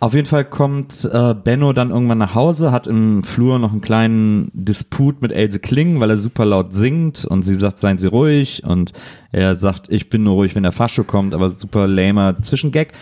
Auf 0.00 0.14
jeden 0.14 0.26
Fall 0.26 0.44
kommt 0.44 1.08
äh, 1.12 1.34
Benno 1.34 1.72
dann 1.72 1.90
irgendwann 1.90 2.18
nach 2.18 2.36
Hause, 2.36 2.70
hat 2.70 2.86
im 2.86 3.24
Flur 3.24 3.58
noch 3.58 3.72
einen 3.72 3.80
kleinen 3.80 4.48
Disput 4.54 5.20
mit 5.20 5.32
Else 5.32 5.58
Kling, 5.58 5.98
weil 5.98 6.10
er 6.10 6.16
super 6.16 6.44
laut 6.44 6.72
singt 6.72 7.24
und 7.24 7.42
sie 7.42 7.56
sagt, 7.56 7.80
seien 7.80 7.98
Sie 7.98 8.06
ruhig. 8.06 8.62
Und 8.64 8.92
er 9.32 9.56
sagt, 9.56 9.90
ich 9.90 10.08
bin 10.08 10.22
nur 10.22 10.34
ruhig, 10.34 10.54
wenn 10.54 10.62
der 10.62 10.70
Fahrstuhl 10.70 11.04
kommt, 11.04 11.34
aber 11.34 11.50
super 11.50 11.88
lamer 11.88 12.40
Zwischengag. 12.40 12.92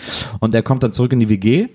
Und 0.40 0.54
er 0.54 0.62
kommt 0.62 0.82
dann 0.82 0.94
zurück 0.94 1.12
in 1.12 1.20
die 1.20 1.28
WG 1.28 1.68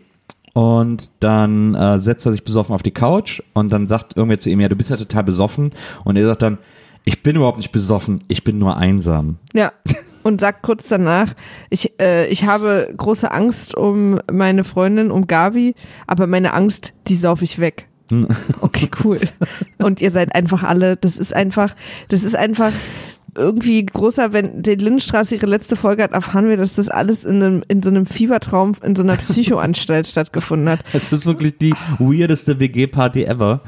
und 0.54 1.12
dann 1.20 1.76
äh, 1.76 2.00
setzt 2.00 2.26
er 2.26 2.32
sich 2.32 2.44
besoffen 2.44 2.74
auf 2.74 2.84
die 2.84 2.92
Couch 2.92 3.42
und 3.54 3.72
dann 3.72 3.86
sagt 3.86 4.18
irgendwer 4.18 4.40
zu 4.40 4.50
ihm, 4.50 4.60
ja, 4.60 4.70
du 4.70 4.76
bist 4.76 4.90
ja 4.90 4.98
total 4.98 5.24
besoffen. 5.24 5.72
Und 6.04 6.16
er 6.16 6.26
sagt 6.26 6.42
dann, 6.42 6.58
ich 7.06 7.24
bin 7.24 7.36
überhaupt 7.36 7.58
nicht 7.58 7.72
besoffen, 7.72 8.24
ich 8.28 8.44
bin 8.44 8.60
nur 8.60 8.78
einsam. 8.78 9.38
Ja. 9.54 9.72
Und 10.24 10.40
sagt 10.40 10.62
kurz 10.62 10.88
danach, 10.88 11.34
ich, 11.72 12.00
äh, 12.00 12.28
ich 12.28 12.46
habe 12.46 12.94
große 12.96 13.32
Angst 13.32 13.76
um 13.76 14.20
meine 14.32 14.64
Freundin, 14.64 15.10
um 15.10 15.26
Gabi, 15.26 15.74
aber 16.06 16.28
meine 16.28 16.54
Angst, 16.54 16.94
die 17.08 17.16
sauf 17.16 17.42
ich 17.42 17.58
weg. 17.58 17.88
Okay, 18.62 18.90
cool. 19.04 19.20
Und 19.80 20.02
ihr 20.02 20.12
seid 20.12 20.36
einfach 20.36 20.64
alle, 20.64 20.96
das 20.96 21.18
ist 21.18 21.34
einfach, 21.34 21.76
das 22.10 22.24
ist 22.24 22.36
einfach, 22.36 22.72
irgendwie 23.36 23.86
großer, 23.86 24.34
wenn 24.34 24.62
die 24.62 24.76
Lindenstraße 24.76 25.36
ihre 25.36 25.46
letzte 25.46 25.76
Folge 25.78 26.04
hat, 26.04 26.12
erfahren 26.12 26.50
wir, 26.50 26.58
dass 26.58 26.76
das 26.76 26.90
alles 26.90 27.24
in, 27.24 27.42
einem, 27.42 27.64
in 27.68 27.82
so 27.82 27.90
einem 27.90 28.06
Fiebertraum, 28.06 28.74
in 28.84 28.96
so 28.96 29.04
einer 29.04 29.16
Psychoanstalt 29.16 30.08
stattgefunden 30.08 30.68
hat. 30.70 30.80
Es 30.94 31.12
ist 31.12 31.26
wirklich 31.26 31.58
die 31.58 31.74
weirdeste 32.00 32.60
WG-Party 32.60 33.24
ever, 33.24 33.62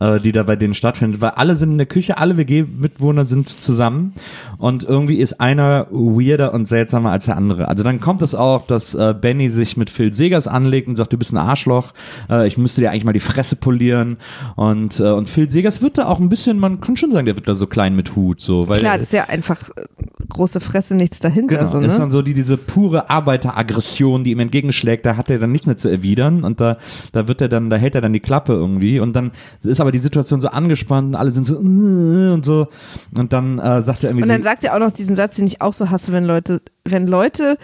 äh, 0.00 0.20
die 0.20 0.32
da 0.32 0.42
bei 0.42 0.56
denen 0.56 0.74
stattfindet, 0.74 1.20
weil 1.20 1.30
alle 1.30 1.56
sind 1.56 1.72
in 1.72 1.78
der 1.78 1.86
Küche, 1.86 2.18
alle 2.18 2.36
WG-Mitwohner 2.36 3.24
sind 3.24 3.48
zusammen 3.48 4.14
und 4.58 4.84
irgendwie 4.84 5.16
ist 5.16 5.40
einer 5.40 5.86
weirder 5.90 6.52
und 6.52 6.68
seltsamer 6.68 7.10
als 7.10 7.24
der 7.24 7.38
andere. 7.38 7.68
Also 7.68 7.84
dann 7.84 8.00
kommt 8.00 8.20
es 8.20 8.34
auch, 8.34 8.66
dass 8.66 8.94
äh, 8.94 9.14
Benny 9.18 9.48
sich 9.48 9.78
mit 9.78 9.88
Phil 9.88 10.12
Segers 10.12 10.46
anlegt 10.46 10.88
und 10.88 10.96
sagt, 10.96 11.12
du 11.14 11.16
bist 11.16 11.32
ein 11.32 11.38
Arschloch, 11.38 11.94
äh, 12.28 12.46
ich 12.46 12.58
müsste 12.58 12.82
dir 12.82 12.90
eigentlich 12.90 13.04
mal 13.04 13.12
die 13.12 13.20
Fresse 13.20 13.56
polieren 13.56 14.18
und, 14.56 15.00
äh, 15.00 15.04
und 15.04 15.30
Phil 15.30 15.48
Segers 15.48 15.80
wird 15.80 15.96
da 15.96 16.06
auch 16.06 16.20
ein 16.20 16.28
bisschen, 16.28 16.58
man 16.58 16.82
kann 16.82 16.98
schon 16.98 17.12
sagen, 17.12 17.24
der 17.24 17.36
wird 17.36 17.48
da 17.48 17.54
so 17.54 17.66
klein 17.66 17.96
mit 17.96 18.14
Hut, 18.14 18.40
so, 18.40 18.68
weil 18.68 18.80
Klar, 18.80 19.05
ist 19.06 19.12
ja 19.12 19.24
einfach 19.24 19.70
äh, 19.70 19.84
große 20.28 20.60
Fresse, 20.60 20.94
nichts 20.94 21.20
dahinter. 21.20 21.56
Genau, 21.56 21.70
so, 21.70 21.78
ist 21.80 21.92
ne? 21.92 21.98
dann 21.98 22.10
so 22.10 22.22
die, 22.22 22.34
diese 22.34 22.56
pure 22.56 23.08
Arbeiteraggression, 23.08 24.24
die 24.24 24.32
ihm 24.32 24.40
entgegenschlägt, 24.40 25.06
da 25.06 25.16
hat 25.16 25.30
er 25.30 25.38
dann 25.38 25.52
nichts 25.52 25.66
mehr 25.66 25.76
zu 25.76 25.88
erwidern 25.88 26.44
und 26.44 26.60
da, 26.60 26.78
da 27.12 27.28
wird 27.28 27.40
er 27.40 27.48
dann, 27.48 27.70
da 27.70 27.76
hält 27.76 27.94
er 27.94 28.00
dann 28.00 28.12
die 28.12 28.20
Klappe 28.20 28.52
irgendwie 28.52 29.00
und 29.00 29.12
dann 29.14 29.32
ist 29.62 29.80
aber 29.80 29.92
die 29.92 29.98
Situation 29.98 30.40
so 30.40 30.48
angespannt 30.48 31.08
und 31.08 31.14
alle 31.14 31.30
sind 31.30 31.46
so 31.46 31.54
äh, 31.54 32.32
und 32.32 32.44
so 32.44 32.68
und 33.16 33.32
dann 33.32 33.58
äh, 33.58 33.82
sagt 33.82 34.04
er 34.04 34.10
irgendwie 34.10 34.24
Und 34.24 34.28
dann 34.28 34.42
so, 34.42 34.48
sagt 34.48 34.64
er 34.64 34.74
auch 34.74 34.80
noch 34.80 34.90
diesen 34.90 35.16
Satz, 35.16 35.36
den 35.36 35.46
ich 35.46 35.62
auch 35.62 35.72
so 35.72 35.90
hasse, 35.90 36.12
wenn 36.12 36.24
Leute, 36.24 36.60
wenn 36.84 37.06
Leute 37.06 37.58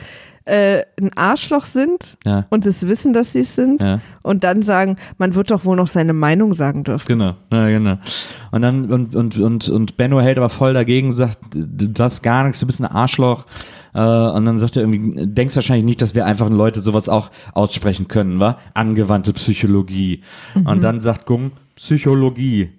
äh, 0.45 0.83
ein 1.01 1.11
Arschloch 1.17 1.65
sind 1.65 2.17
Ja. 2.25 2.47
und 2.51 2.67
es 2.67 2.87
wissen, 2.89 3.13
dass 3.13 3.33
sie 3.33 3.41
es 3.41 3.55
sind 3.55 3.83
Ja. 3.83 4.01
und 4.23 4.45
dann 4.45 4.63
sagen, 4.63 4.97
man 5.19 5.35
wird 5.35 5.51
doch 5.51 5.65
wohl 5.65 5.77
noch 5.77 5.87
seine 5.89 6.13
Meinung 6.13 6.55
sagen 6.55 6.85
dürfen. 6.85 7.07
Genau, 7.09 7.35
ja, 7.53 7.69
genau. 7.69 7.99
Und 8.51 8.63
dann, 8.63 8.91
und, 8.91 9.15
und, 9.15 9.39
und, 9.39 9.69
und 9.69 9.97
Benno 9.97 10.21
hält 10.21 10.39
aber 10.39 10.49
voll 10.51 10.75
dagegen, 10.75 11.15
sagt, 11.15 11.39
du 11.55 11.89
darfst 11.89 12.23
gar 12.23 12.45
nichts, 12.45 12.61
du 12.61 12.67
bist 12.67 12.81
ein 12.81 12.87
Arschloch. 12.87 13.45
Äh, 13.95 14.01
und 14.01 14.45
dann 14.47 14.59
sagt 14.59 14.77
er 14.77 14.83
irgendwie, 14.85 15.27
denkst 15.27 15.55
wahrscheinlich 15.55 15.85
nicht, 15.85 16.01
dass 16.03 16.15
wir 16.15 16.25
einfach 16.25 16.49
Leute 16.49 16.81
sowas 16.81 17.09
auch 17.11 17.31
aussprechen 17.53 18.09
können, 18.09 18.41
wa? 18.41 18.59
Angewandte 18.75 19.33
Psychologie. 19.35 20.23
Mhm. 20.55 20.67
Und 20.67 20.83
dann 20.83 20.99
sagt 21.01 21.27
Gung, 21.27 21.53
Psychologie. 21.77 22.71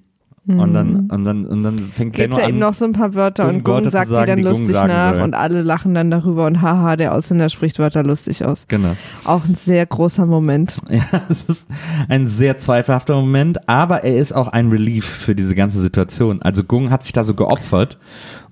Und 0.46 0.74
dann, 0.74 1.10
und 1.10 1.24
dann, 1.24 1.46
und 1.46 1.64
dann 1.64 1.80
fängt 1.80 2.16
Gibt 2.16 2.32
Benno 2.32 2.38
er 2.38 2.48
an. 2.48 2.54
ihm 2.54 2.60
noch 2.60 2.74
so 2.74 2.84
ein 2.84 2.92
paar 2.92 3.14
Wörter 3.16 3.48
und 3.48 3.64
Gung 3.64 3.76
Wörter 3.76 3.92
sagt 3.92 4.08
die 4.08 4.14
sagen, 4.14 4.28
dann 4.28 4.38
die 4.40 4.44
lustig 4.44 4.74
nach 4.74 5.14
soll. 5.14 5.22
und 5.24 5.36
alle 5.36 5.62
lachen 5.62 5.94
dann 5.94 6.12
darüber 6.12 6.46
und 6.48 6.62
haha, 6.62 6.98
der 6.98 7.16
Ausländer 7.16 7.48
spricht 7.48 7.80
Wörter 7.80 8.04
lustig 8.04 8.44
aus. 8.44 8.66
Genau. 8.68 8.98
Auch 9.24 9.46
ein 9.46 9.56
sehr 9.56 9.86
großer 9.86 10.26
Moment. 10.26 10.76
Ja, 10.94 11.22
es 11.30 11.46
ist 11.46 11.68
ein 12.08 12.28
sehr 12.28 12.58
zweifelhafter 12.58 13.16
Moment, 13.16 13.68
aber 13.68 14.04
er 14.04 14.18
ist 14.18 14.34
auch 14.34 14.50
ein 14.50 14.68
Relief 14.70 15.06
für 15.06 15.34
diese 15.34 15.56
ganze 15.56 15.82
Situation. 15.82 16.42
Also 16.42 16.64
Gung 16.64 16.92
hat 16.92 17.04
sich 17.04 17.14
da 17.14 17.24
so 17.24 17.34
geopfert 17.34 17.98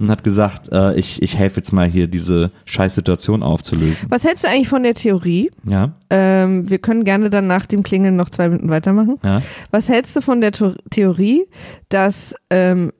und 0.02 0.12
hat 0.12 0.24
gesagt, 0.24 0.70
äh, 0.72 0.96
ich, 0.96 1.22
ich 1.22 1.38
helfe 1.38 1.58
jetzt 1.58 1.72
mal 1.72 1.88
hier 1.88 2.08
diese 2.08 2.52
Scheißsituation 2.66 3.44
aufzulösen. 3.44 4.08
Was 4.10 4.24
hältst 4.26 4.44
du 4.44 4.48
eigentlich 4.50 4.68
von 4.70 4.84
der 4.84 4.94
Theorie? 4.96 5.52
Ja, 5.64 5.94
Ähm, 6.10 6.70
wir 6.70 6.80
können 6.80 7.04
gerne 7.06 7.30
dann 7.30 7.48
nach 7.48 7.66
dem 7.66 7.84
Klingeln 7.84 8.16
noch 8.16 8.30
zwei 8.30 8.50
Minuten 8.50 8.70
weitermachen. 8.70 9.18
ja. 9.24 9.42
Was 9.72 9.88
hältst 9.90 10.16
du 10.16 10.22
von 10.22 10.42
der 10.42 10.52
Tho- 10.52 10.76
Theorie, 10.90 11.46
dass 11.90 12.36
ähm, 12.50 12.92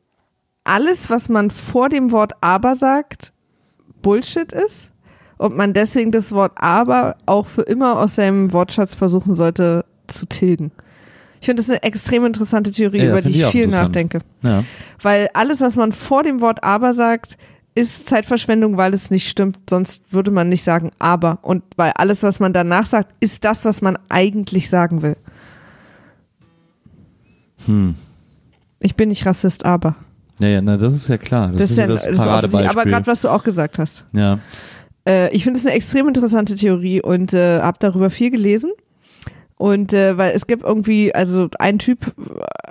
alles, 0.64 1.10
was 1.10 1.28
man 1.28 1.50
vor 1.50 1.90
dem 1.90 2.12
Wort 2.12 2.34
aber 2.42 2.76
sagt, 2.76 3.34
Bullshit 4.02 4.52
ist 4.52 4.92
und 5.38 5.56
man 5.58 5.74
deswegen 5.74 6.12
das 6.12 6.32
Wort 6.32 6.52
aber 6.56 7.16
auch 7.26 7.48
für 7.48 7.64
immer 7.64 8.00
aus 8.00 8.16
seinem 8.16 8.54
Wortschatz 8.54 8.96
versuchen 8.96 9.34
sollte 9.36 9.86
zu 10.08 10.26
tilgen? 10.28 10.72
Ich 11.42 11.46
finde 11.48 11.62
das 11.64 11.70
eine 11.70 11.84
extrem 11.84 12.26
interessante 12.26 12.72
Theorie, 12.72 13.00
Ja, 13.00 13.10
über 13.10 13.22
die 13.22 13.30
ich 13.32 13.40
ich 13.42 13.48
viel 13.48 13.68
nachdenke. 13.68 14.20
ja. 14.44 14.64
Weil 15.02 15.28
alles, 15.34 15.60
was 15.60 15.76
man 15.76 15.92
vor 15.92 16.22
dem 16.24 16.40
Wort 16.40 16.64
aber 16.64 16.94
sagt, 16.94 17.38
ist 17.74 18.08
Zeitverschwendung, 18.08 18.78
weil 18.78 18.94
es 18.94 19.10
nicht 19.10 19.28
stimmt. 19.28 19.58
Sonst 19.70 20.14
würde 20.14 20.30
man 20.30 20.50
nicht 20.50 20.64
sagen 20.64 20.92
aber. 21.00 21.40
Und 21.42 21.64
weil 21.78 21.92
alles, 21.96 22.22
was 22.22 22.40
man 22.40 22.54
danach 22.54 22.86
sagt, 22.86 23.12
ist 23.22 23.44
das, 23.44 23.66
was 23.66 23.82
man 23.82 23.98
eigentlich 24.10 24.70
sagen 24.70 25.02
will. 25.02 25.16
Hm. 27.66 27.96
Ich 28.80 28.96
bin 28.96 29.10
nicht 29.10 29.26
Rassist, 29.26 29.66
aber. 29.66 29.96
Ja, 30.40 30.48
ja, 30.48 30.62
na, 30.62 30.78
das 30.78 30.96
ist 30.96 31.08
ja 31.10 31.18
klar. 31.18 31.50
Das, 31.50 31.58
Das, 31.58 31.72
ist 31.72 31.78
ja 31.78 31.88
das 31.88 32.04
das. 32.04 32.18
Paradebeispiel. 32.18 32.70
Aber 32.70 32.84
gerade, 32.86 33.08
was 33.08 33.22
du 33.22 33.30
auch 33.30 33.44
gesagt 33.44 33.80
hast. 33.80 34.06
ja. 34.14 34.40
Äh, 35.08 35.36
ich 35.36 35.44
finde 35.44 35.60
es 35.60 35.66
eine 35.66 35.74
extrem 35.74 36.08
interessante 36.08 36.54
Theorie 36.54 37.02
und 37.02 37.34
äh, 37.34 37.60
habe 37.62 37.78
darüber 37.80 38.12
viel 38.12 38.30
gelesen. 38.30 38.72
Und 39.62 39.94
äh, 39.94 40.18
weil 40.18 40.32
es 40.36 40.48
gibt 40.48 40.64
irgendwie, 40.64 41.14
also 41.14 41.48
ein 41.60 41.78
Typ 41.78 42.16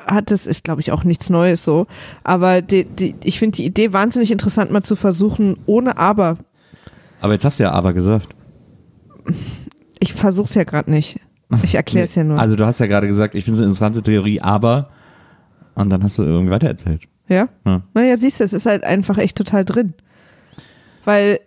hat 0.07 0.33
das, 0.33 0.45
ist 0.49 0.65
glaube 0.65 0.81
ich 0.81 0.91
auch 0.91 1.05
nichts 1.05 1.31
Neues 1.31 1.65
so, 1.65 1.87
aber 2.25 2.63
die, 2.63 2.85
die, 2.85 3.15
ich 3.23 3.39
finde 3.39 3.59
die 3.59 3.65
Idee 3.65 3.93
wahnsinnig 3.93 4.33
interessant, 4.33 4.73
mal 4.73 4.83
zu 4.83 4.97
versuchen, 4.97 5.57
ohne 5.67 5.99
aber. 5.99 6.39
Aber 7.21 7.33
jetzt 7.33 7.45
hast 7.45 7.61
du 7.61 7.63
ja 7.63 7.71
aber 7.71 7.93
gesagt. 7.93 8.35
Ich 10.01 10.15
versuche 10.15 10.49
es 10.49 10.55
ja 10.55 10.65
gerade 10.65 10.91
nicht. 10.91 11.21
Ich 11.63 11.77
erkläre 11.77 12.05
es 12.07 12.17
ja 12.17 12.25
nur. 12.25 12.41
Also 12.41 12.57
du 12.57 12.67
hast 12.67 12.81
ja 12.81 12.87
gerade 12.87 13.07
gesagt, 13.07 13.37
ich 13.37 13.45
finde 13.45 13.55
es 13.55 13.61
eine 13.61 13.69
interessante 13.69 14.03
Theorie, 14.03 14.41
aber 14.41 14.91
und 15.77 15.91
dann 15.91 16.03
hast 16.03 16.19
du 16.19 16.25
irgendwie 16.25 16.51
weitererzählt. 16.51 17.03
Ja? 17.29 17.51
Ja. 17.65 17.83
Naja, 17.95 18.17
siehst 18.17 18.41
du, 18.41 18.45
es 18.45 18.53
ist 18.53 18.67
halt 18.67 18.83
einfach 18.83 19.17
echt 19.17 19.37
total 19.37 19.65
drin. 19.65 19.95
Weil, 21.05 21.39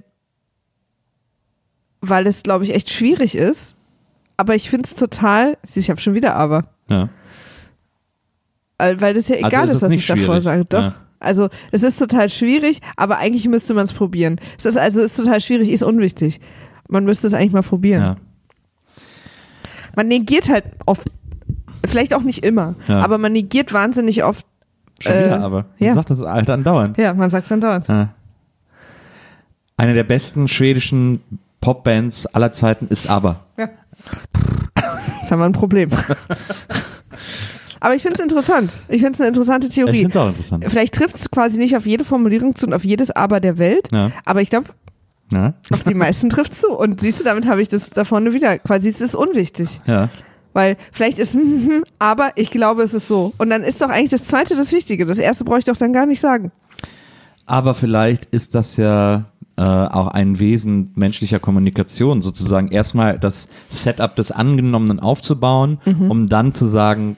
weil 2.00 2.28
es, 2.28 2.44
glaube 2.44 2.64
ich, 2.64 2.74
echt 2.74 2.90
schwierig 2.90 3.36
ist. 3.36 3.76
Aber 4.38 4.56
ich 4.56 4.70
finde 4.70 4.88
es 4.88 4.96
total, 4.96 5.58
ich 5.76 5.90
habe 5.90 6.02
schon 6.02 6.14
wieder 6.16 6.36
aber. 6.36 6.66
Ja. 6.90 7.10
Weil 8.78 9.00
weil 9.02 9.14
das 9.14 9.28
ja 9.30 9.36
Also 9.36 9.48
egal 9.48 9.64
ist 9.68 9.70
ist, 9.72 9.76
es 9.78 9.82
was 9.84 9.92
ich 9.92 10.06
davor 10.06 10.24
schwierig. 10.26 10.44
sage. 10.44 10.66
Doch. 10.66 10.82
Ja. 10.82 10.96
Also 11.20 11.48
es 11.72 11.84
ist 11.84 12.00
total 12.00 12.28
schwierig, 12.30 12.82
aber 12.98 13.18
eigentlich 13.20 13.48
müsste 13.48 13.74
man 13.74 13.86
es 13.86 13.94
probieren. 13.94 14.40
Es 14.58 14.66
ist 14.66 14.78
also 14.78 15.00
es 15.02 15.12
ist 15.18 15.24
total 15.24 15.40
schwierig, 15.40 15.70
ist 15.72 15.84
unwichtig. 15.84 16.42
Man 16.90 17.06
müsste 17.06 17.28
es 17.28 17.34
eigentlich 17.34 17.54
mal 17.54 17.62
probieren. 17.64 18.02
ja. 18.02 18.16
Man 19.96 20.08
negiert 20.08 20.50
halt 20.50 20.66
oft, 20.88 21.08
vielleicht 21.86 22.14
auch 22.16 22.24
nicht 22.24 22.44
immer, 22.44 22.74
Ja. 22.88 23.00
aber 23.02 23.20
man 23.20 23.32
negiert 23.32 23.72
wahnsinnig 23.74 24.24
oft. 24.24 24.46
Schon 25.00 25.14
Äh, 25.14 25.26
wieder 25.26 25.42
aber. 25.42 25.66
ja. 25.78 25.88
Ja. 25.90 25.94
Sagt 25.96 26.10
das 26.10 26.20
halt 26.20 26.50
andauernd. 26.50 26.98
Ja, 26.98 27.14
man 27.14 27.30
sagt 27.30 27.50
dann 27.52 27.62
dort. 27.62 27.88
Ja. 27.88 28.10
Eine 29.78 29.94
der 29.94 30.04
besten 30.04 30.48
schwedischen 30.48 31.22
Popbands 31.62 32.26
aller 32.28 32.52
Zeiten 32.54 32.88
ist 32.90 33.08
aber. 33.10 33.42
Ja. 33.58 33.70
Jetzt 35.22 35.32
haben 35.32 35.40
wir 35.40 35.46
ein 35.46 35.52
Problem. 35.54 35.90
Aber 37.80 37.96
ich 37.96 38.02
finde 38.02 38.16
es 38.18 38.24
interessant. 38.24 38.72
Ich 38.88 39.02
finde 39.02 39.14
es 39.14 39.20
eine 39.22 39.28
interessante 39.30 39.68
Ich 39.68 39.74
Theorie. 39.76 40.02
finde 40.02 40.10
es 40.10 40.18
auch 40.18 40.28
interessant. 40.30 40.66
Vielleicht 40.68 40.94
trifft 40.96 41.16
es 41.16 41.30
quasi 41.30 41.58
nicht 41.58 41.76
auf 41.76 41.86
jede 41.86 42.06
Formulierung 42.06 42.56
zu 42.56 42.66
und 42.66 42.74
auf 42.74 42.84
jedes 42.86 43.12
Aber 43.12 43.40
der 43.40 43.58
Welt. 43.58 43.90
Ja. 43.92 44.12
Aber 44.26 44.42
ich 44.42 44.50
glaube, 44.50 44.70
Ja. 45.32 45.54
auf 45.72 45.84
die 45.84 45.94
meisten 45.94 46.30
trifft 46.30 46.54
es 46.54 46.62
zu. 46.62 46.70
Und 46.70 47.02
siehst 47.02 47.20
du, 47.20 47.24
damit 47.26 47.46
habe 47.46 47.62
ich 47.62 47.68
das 47.68 47.90
da 47.90 48.06
vorne 48.06 48.34
wieder. 48.34 48.58
Quasi 48.60 48.90
es 48.90 49.02
ist 49.02 49.16
unwichtig. 49.16 49.82
ja. 49.86 50.10
Weil 50.56 50.78
vielleicht 50.92 51.18
ist, 51.18 51.36
aber 51.98 52.30
ich 52.36 52.52
glaube, 52.52 52.84
es 52.84 52.94
ist 52.94 53.08
so. 53.08 53.34
Und 53.40 53.50
dann 53.50 53.64
ist 53.64 53.82
doch 53.82 53.90
eigentlich 53.90 54.12
das 54.12 54.24
Zweite 54.26 54.56
das 54.56 54.72
Wichtige. 54.72 55.04
Das 55.06 55.18
Erste 55.18 55.44
brauche 55.44 55.58
ich 55.60 55.66
doch 55.66 55.78
dann 55.78 55.94
gar 55.94 56.06
nicht 56.06 56.20
sagen. 56.20 56.52
Aber 57.48 57.74
vielleicht 57.74 58.26
ist 58.26 58.54
das 58.54 58.78
ja 58.78 59.26
äh, 59.58 59.62
auch 59.62 60.08
ein 60.08 60.40
Wesen 60.40 60.92
menschlicher 60.96 61.40
Kommunikation, 61.40 62.22
sozusagen 62.22 62.70
erstmal 62.70 63.20
das 63.20 63.48
Setup 63.70 64.16
des 64.16 64.32
Angenommenen 64.32 65.00
aufzubauen, 65.00 65.80
Mhm. 65.86 66.10
um 66.12 66.30
dann 66.30 66.52
zu 66.54 66.66
sagen, 66.66 67.18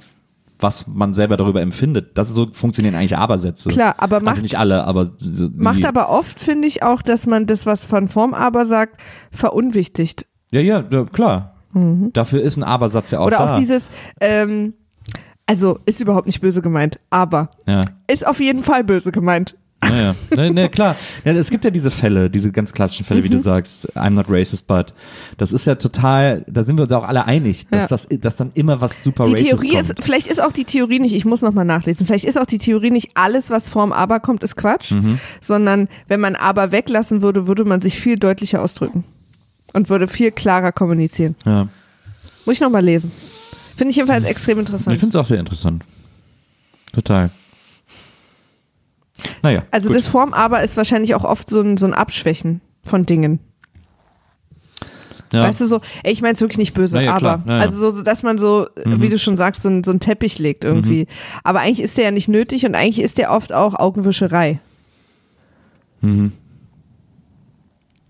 was 0.59 0.87
man 0.87 1.13
selber 1.13 1.35
darüber 1.37 1.61
empfindet. 1.61 2.17
Das 2.17 2.29
so 2.29 2.47
funktionieren 2.51 2.95
eigentlich 2.95 3.17
Abersätze. 3.17 3.69
Klar, 3.69 3.95
aber 3.97 4.19
macht- 4.21 4.35
also 4.35 4.41
nicht 4.41 4.57
alle, 4.57 4.85
aber 4.85 5.11
so 5.19 5.49
Macht 5.55 5.85
aber 5.85 6.09
oft, 6.09 6.39
finde 6.39 6.67
ich, 6.67 6.81
auch, 6.83 7.01
dass 7.01 7.25
man 7.27 7.45
das, 7.45 7.65
was 7.65 7.83
von 7.85 8.07
Form 8.07 8.33
aber 8.33 8.65
sagt, 8.65 8.99
verunwichtigt. 9.31 10.25
ja, 10.51 10.61
ja, 10.61 10.81
klar. 11.11 11.51
Dafür 12.13 12.41
ist 12.41 12.55
ein 12.55 12.63
Abersatz 12.63 13.11
ja 13.11 13.19
auch 13.19 13.23
Mhm. 13.23 13.27
Oder 13.27 13.37
da. 13.37 13.53
auch 13.53 13.57
dieses, 13.59 13.89
ähm, 14.21 14.73
also 15.45 15.77
ist 15.85 15.99
überhaupt 15.99 16.25
nicht 16.25 16.39
böse 16.39 16.61
gemeint, 16.61 16.99
aber 17.09 17.49
ja. 17.67 17.83
ist 18.09 18.25
auf 18.25 18.39
jeden 18.39 18.63
Fall 18.63 18.85
böse 18.85 19.11
gemeint. 19.11 19.55
Naja, 19.89 20.15
ne, 20.35 20.51
ne, 20.51 20.69
klar. 20.69 20.95
Ja, 21.23 21.31
es 21.33 21.49
gibt 21.49 21.63
ja 21.65 21.71
diese 21.71 21.91
Fälle, 21.91 22.29
diese 22.29 22.51
ganz 22.51 22.73
klassischen 22.73 23.05
Fälle, 23.05 23.23
wie 23.23 23.29
Mhm. 23.29 23.33
du 23.33 23.39
sagst, 23.39 23.95
I'm 23.95 24.11
not 24.11 24.25
racist, 24.29 24.67
but 24.67 24.93
das 25.37 25.51
ist 25.51 25.65
ja 25.65 25.75
total, 25.75 26.43
da 26.47 26.63
sind 26.63 26.77
wir 26.77 26.83
uns 26.83 26.91
auch 26.93 27.03
alle 27.03 27.25
einig, 27.25 27.67
dass 27.69 27.83
Ja. 27.83 27.87
das, 27.87 28.07
dass 28.21 28.35
dann 28.35 28.51
immer 28.55 28.81
was 28.81 29.03
super 29.03 29.25
Die 29.25 29.33
racist 29.33 29.49
Theorie 29.51 29.75
kommt. 29.77 29.89
ist, 29.99 30.03
vielleicht 30.03 30.27
ist 30.27 30.41
auch 30.41 30.51
die 30.51 30.65
Theorie 30.65 30.99
nicht, 30.99 31.13
ich 31.15 31.25
muss 31.25 31.41
nochmal 31.41 31.65
nachlesen, 31.65 32.05
vielleicht 32.05 32.25
ist 32.25 32.39
auch 32.39 32.45
die 32.45 32.57
Theorie 32.57 32.91
nicht, 32.91 33.11
alles, 33.15 33.49
was 33.49 33.69
vorm 33.69 33.91
Aber 33.91 34.19
kommt, 34.19 34.43
ist 34.43 34.55
Quatsch, 34.55 34.91
Mhm. 34.91 35.19
sondern 35.41 35.87
wenn 36.07 36.19
man 36.19 36.35
Aber 36.35 36.71
weglassen 36.71 37.21
würde, 37.21 37.47
würde 37.47 37.65
man 37.65 37.81
sich 37.81 37.99
viel 37.99 38.17
deutlicher 38.17 38.61
ausdrücken 38.61 39.03
und 39.73 39.89
würde 39.89 40.07
viel 40.07 40.31
klarer 40.31 40.71
kommunizieren. 40.71 41.35
ja. 41.45 41.67
Muss 42.45 42.55
ich 42.55 42.61
nochmal 42.61 42.83
lesen. 42.85 43.11
Finde 43.75 43.89
ich 43.89 43.95
jedenfalls 43.97 44.23
extrem 44.25 44.57
Ich 44.59 44.67
interessant. 44.67 44.99
finde 44.99 45.17
es 45.17 45.21
auch 45.23 45.27
sehr 45.27 45.39
interessant. 45.39 45.83
Total. 46.93 47.31
Naja. 49.45 49.63
Also 49.69 49.89
gut. 49.89 49.97
das 49.97 50.07
Form 50.07 50.33
Aber 50.33 50.63
ist 50.63 50.75
wahrscheinlich 50.75 51.13
auch 51.13 51.23
oft 51.23 51.47
so 51.47 51.61
ein, 51.61 51.77
so 51.77 51.85
ein 51.85 51.93
Abschwächen 51.93 52.61
von 52.83 53.05
Dingen. 53.05 53.39
ja. 55.31 55.43
Weißt 55.43 55.61
du 55.61 55.67
so, 55.67 55.81
ey, 56.01 56.11
ich 56.11 56.23
meine 56.23 56.33
es 56.33 56.41
wirklich 56.41 56.57
nicht 56.57 56.73
böse, 56.73 56.95
Na 56.97 57.03
ja, 57.03 57.11
aber 57.11 57.19
klar, 57.19 57.43
na 57.45 57.57
ja. 57.57 57.61
also 57.61 57.91
so, 57.91 58.01
dass 58.01 58.23
man 58.23 58.39
so, 58.39 58.65
äh, 58.75 58.83
wie 58.85 59.09
du 59.09 59.19
schon 59.19 59.37
sagst, 59.37 59.61
so, 59.61 59.69
ein, 59.69 59.83
so 59.83 59.91
einen 59.91 59.99
Teppich 59.99 60.39
legt 60.39 60.63
irgendwie. 60.63 61.01
Mhm. 61.01 61.07
Aber 61.43 61.59
eigentlich 61.59 61.81
ist 61.85 61.95
der 61.95 62.05
ja 62.05 62.11
nicht 62.11 62.27
nötig 62.27 62.65
und 62.65 62.73
eigentlich 62.73 63.01
ist 63.03 63.19
der 63.19 63.31
oft 63.31 63.53
auch 63.53 63.75
Augenwischerei. 63.77 64.59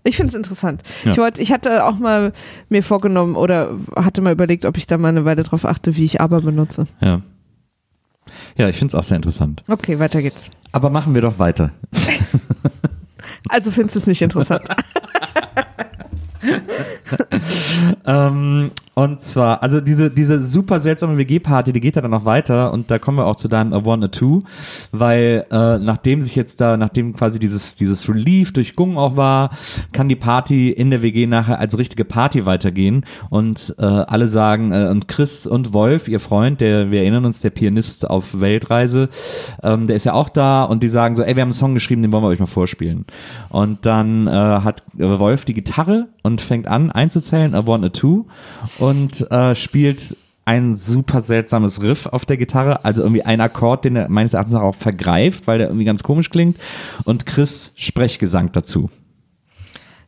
Ich 0.04 0.16
finde 0.16 0.30
es 0.30 0.34
interessant. 0.34 0.82
Ja. 1.04 1.10
Ich 1.10 1.18
wollte, 1.18 1.42
ich 1.42 1.52
hatte 1.52 1.84
auch 1.84 1.98
mal 1.98 2.32
mir 2.68 2.82
vorgenommen 2.82 3.36
oder 3.36 3.72
hatte 3.94 4.22
mal 4.22 4.32
überlegt, 4.32 4.64
ob 4.64 4.76
ich 4.76 4.86
da 4.86 4.96
mal 4.98 5.08
eine 5.08 5.24
Weile 5.24 5.42
drauf 5.42 5.64
achte, 5.64 5.96
wie 5.96 6.04
ich 6.04 6.20
aber 6.20 6.40
benutze. 6.40 6.86
Ja. 7.00 7.22
Ja, 8.56 8.68
ich 8.68 8.76
finde 8.76 8.90
es 8.90 8.94
auch 8.94 9.04
sehr 9.04 9.16
interessant. 9.16 9.62
Okay, 9.68 9.98
weiter 9.98 10.22
geht's. 10.22 10.50
Aber 10.72 10.90
machen 10.90 11.14
wir 11.14 11.22
doch 11.22 11.38
weiter. 11.38 11.70
Also 13.48 13.70
findest 13.70 13.96
du 13.96 14.00
es 14.00 14.06
nicht 14.06 14.22
interessant. 14.22 14.62
Ähm, 18.06 18.70
und 18.98 19.20
zwar, 19.20 19.62
also 19.62 19.82
diese, 19.82 20.10
diese 20.10 20.42
super 20.42 20.80
seltsame 20.80 21.18
WG-Party, 21.18 21.74
die 21.74 21.82
geht 21.82 21.96
ja 21.96 22.02
dann 22.02 22.12
noch 22.12 22.24
weiter 22.24 22.72
und 22.72 22.90
da 22.90 22.98
kommen 22.98 23.18
wir 23.18 23.26
auch 23.26 23.36
zu 23.36 23.46
deinem 23.46 23.74
A 23.74 23.84
One, 23.84 24.06
A 24.06 24.08
Two, 24.08 24.42
weil 24.90 25.44
äh, 25.50 25.78
nachdem 25.78 26.22
sich 26.22 26.34
jetzt 26.34 26.62
da, 26.62 26.78
nachdem 26.78 27.14
quasi 27.14 27.38
dieses, 27.38 27.74
dieses 27.74 28.08
Relief 28.08 28.54
durch 28.54 28.74
Gung 28.74 28.96
auch 28.96 29.14
war, 29.14 29.50
kann 29.92 30.08
die 30.08 30.16
Party 30.16 30.70
in 30.70 30.88
der 30.88 31.02
WG 31.02 31.26
nachher 31.26 31.58
als 31.58 31.76
richtige 31.76 32.06
Party 32.06 32.46
weitergehen 32.46 33.04
und 33.28 33.74
äh, 33.78 33.84
alle 33.84 34.28
sagen, 34.28 34.72
äh, 34.72 34.88
und 34.88 35.08
Chris 35.08 35.46
und 35.46 35.74
Wolf, 35.74 36.08
ihr 36.08 36.18
Freund, 36.18 36.62
der, 36.62 36.90
wir 36.90 37.00
erinnern 37.00 37.26
uns, 37.26 37.40
der 37.40 37.50
Pianist 37.50 38.08
auf 38.08 38.40
Weltreise, 38.40 39.10
ähm, 39.62 39.88
der 39.88 39.96
ist 39.96 40.04
ja 40.04 40.14
auch 40.14 40.30
da 40.30 40.64
und 40.64 40.82
die 40.82 40.88
sagen 40.88 41.16
so, 41.16 41.22
ey, 41.22 41.36
wir 41.36 41.42
haben 41.42 41.48
einen 41.48 41.52
Song 41.52 41.74
geschrieben, 41.74 42.00
den 42.00 42.12
wollen 42.12 42.24
wir 42.24 42.28
euch 42.28 42.40
mal 42.40 42.46
vorspielen. 42.46 43.04
Und 43.50 43.84
dann 43.84 44.26
äh, 44.26 44.30
hat 44.30 44.84
Wolf 44.94 45.44
die 45.44 45.52
Gitarre 45.52 46.08
und 46.22 46.40
fängt 46.40 46.66
an 46.66 46.90
einzuzählen, 46.90 47.54
a 47.54 47.60
one, 47.60 47.84
a 47.84 47.88
two 47.90 48.24
und 48.86 49.28
äh, 49.32 49.56
spielt 49.56 50.16
ein 50.44 50.76
super 50.76 51.20
seltsames 51.20 51.82
Riff 51.82 52.06
auf 52.06 52.24
der 52.24 52.36
Gitarre, 52.36 52.84
also 52.84 53.02
irgendwie 53.02 53.24
ein 53.24 53.40
Akkord, 53.40 53.84
den 53.84 53.96
er 53.96 54.08
meines 54.08 54.32
Erachtens 54.32 54.54
auch 54.54 54.76
vergreift, 54.76 55.48
weil 55.48 55.58
der 55.58 55.66
irgendwie 55.66 55.86
ganz 55.86 56.04
komisch 56.04 56.30
klingt 56.30 56.56
und 57.02 57.26
Chris 57.26 57.72
Sprechgesang 57.74 58.52
dazu. 58.52 58.88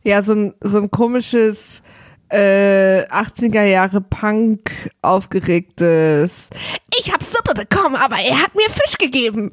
Ja, 0.03 0.21
so 0.21 0.31
ein, 0.31 0.53
so 0.61 0.77
ein 0.77 0.91
komisches 0.91 1.81
äh, 2.29 3.03
80er 3.07 3.63
Jahre 3.63 3.99
Punk 3.99 4.71
aufgeregtes. 5.01 6.49
Ich 7.01 7.11
hab 7.11 7.21
Suppe 7.21 7.53
bekommen, 7.53 7.97
aber 7.97 8.15
er 8.15 8.41
hat 8.41 8.55
mir 8.55 8.69
Fisch 8.69 8.97
gegeben. 8.97 9.49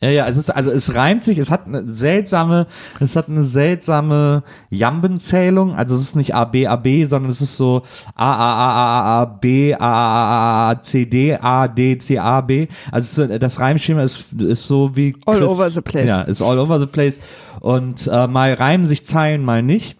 Ja, 0.00 0.10
ja, 0.10 0.28
es 0.28 0.36
ist, 0.36 0.50
also 0.50 0.70
es 0.70 0.94
reimt 0.94 1.24
sich, 1.24 1.38
es 1.38 1.50
hat 1.50 1.66
eine 1.66 1.90
seltsame, 1.90 2.68
es 3.00 3.16
hat 3.16 3.28
eine 3.28 3.42
seltsame 3.42 4.44
Jambenzählung, 4.70 5.74
also 5.74 5.96
es 5.96 6.02
ist 6.02 6.16
nicht 6.16 6.36
A, 6.36 6.44
B, 6.44 6.68
A, 6.68 6.76
B, 6.76 7.04
sondern 7.04 7.32
es 7.32 7.40
ist 7.40 7.56
so 7.56 7.82
A, 8.14 8.32
A, 8.32 8.54
A, 8.54 8.70
A, 8.70 9.22
A, 9.22 9.24
B, 9.24 9.74
A, 9.74 9.78
A, 9.78 10.68
A, 10.68 10.70
A, 10.70 10.82
C, 10.82 11.04
D, 11.04 11.34
A, 11.34 11.66
D, 11.66 11.98
C, 11.98 12.16
A, 12.16 12.40
B. 12.42 12.68
Also 12.92 13.26
das 13.26 13.58
Reimschema 13.58 14.04
ist, 14.04 14.32
ist 14.34 14.68
so 14.68 14.94
wie 14.94 15.16
All 15.26 15.42
over 15.42 15.68
the 15.68 15.80
place. 15.80 16.08
Ja, 16.08 16.22
ist 16.22 16.42
all 16.42 16.60
over 16.60 16.78
the 16.78 16.86
place. 16.86 17.18
Und 17.58 18.06
äh, 18.06 18.28
mal 18.28 18.52
reimen 18.54 18.86
sich 18.86 19.04
Zeilen, 19.04 19.44
mal 19.44 19.64
nicht. 19.64 19.97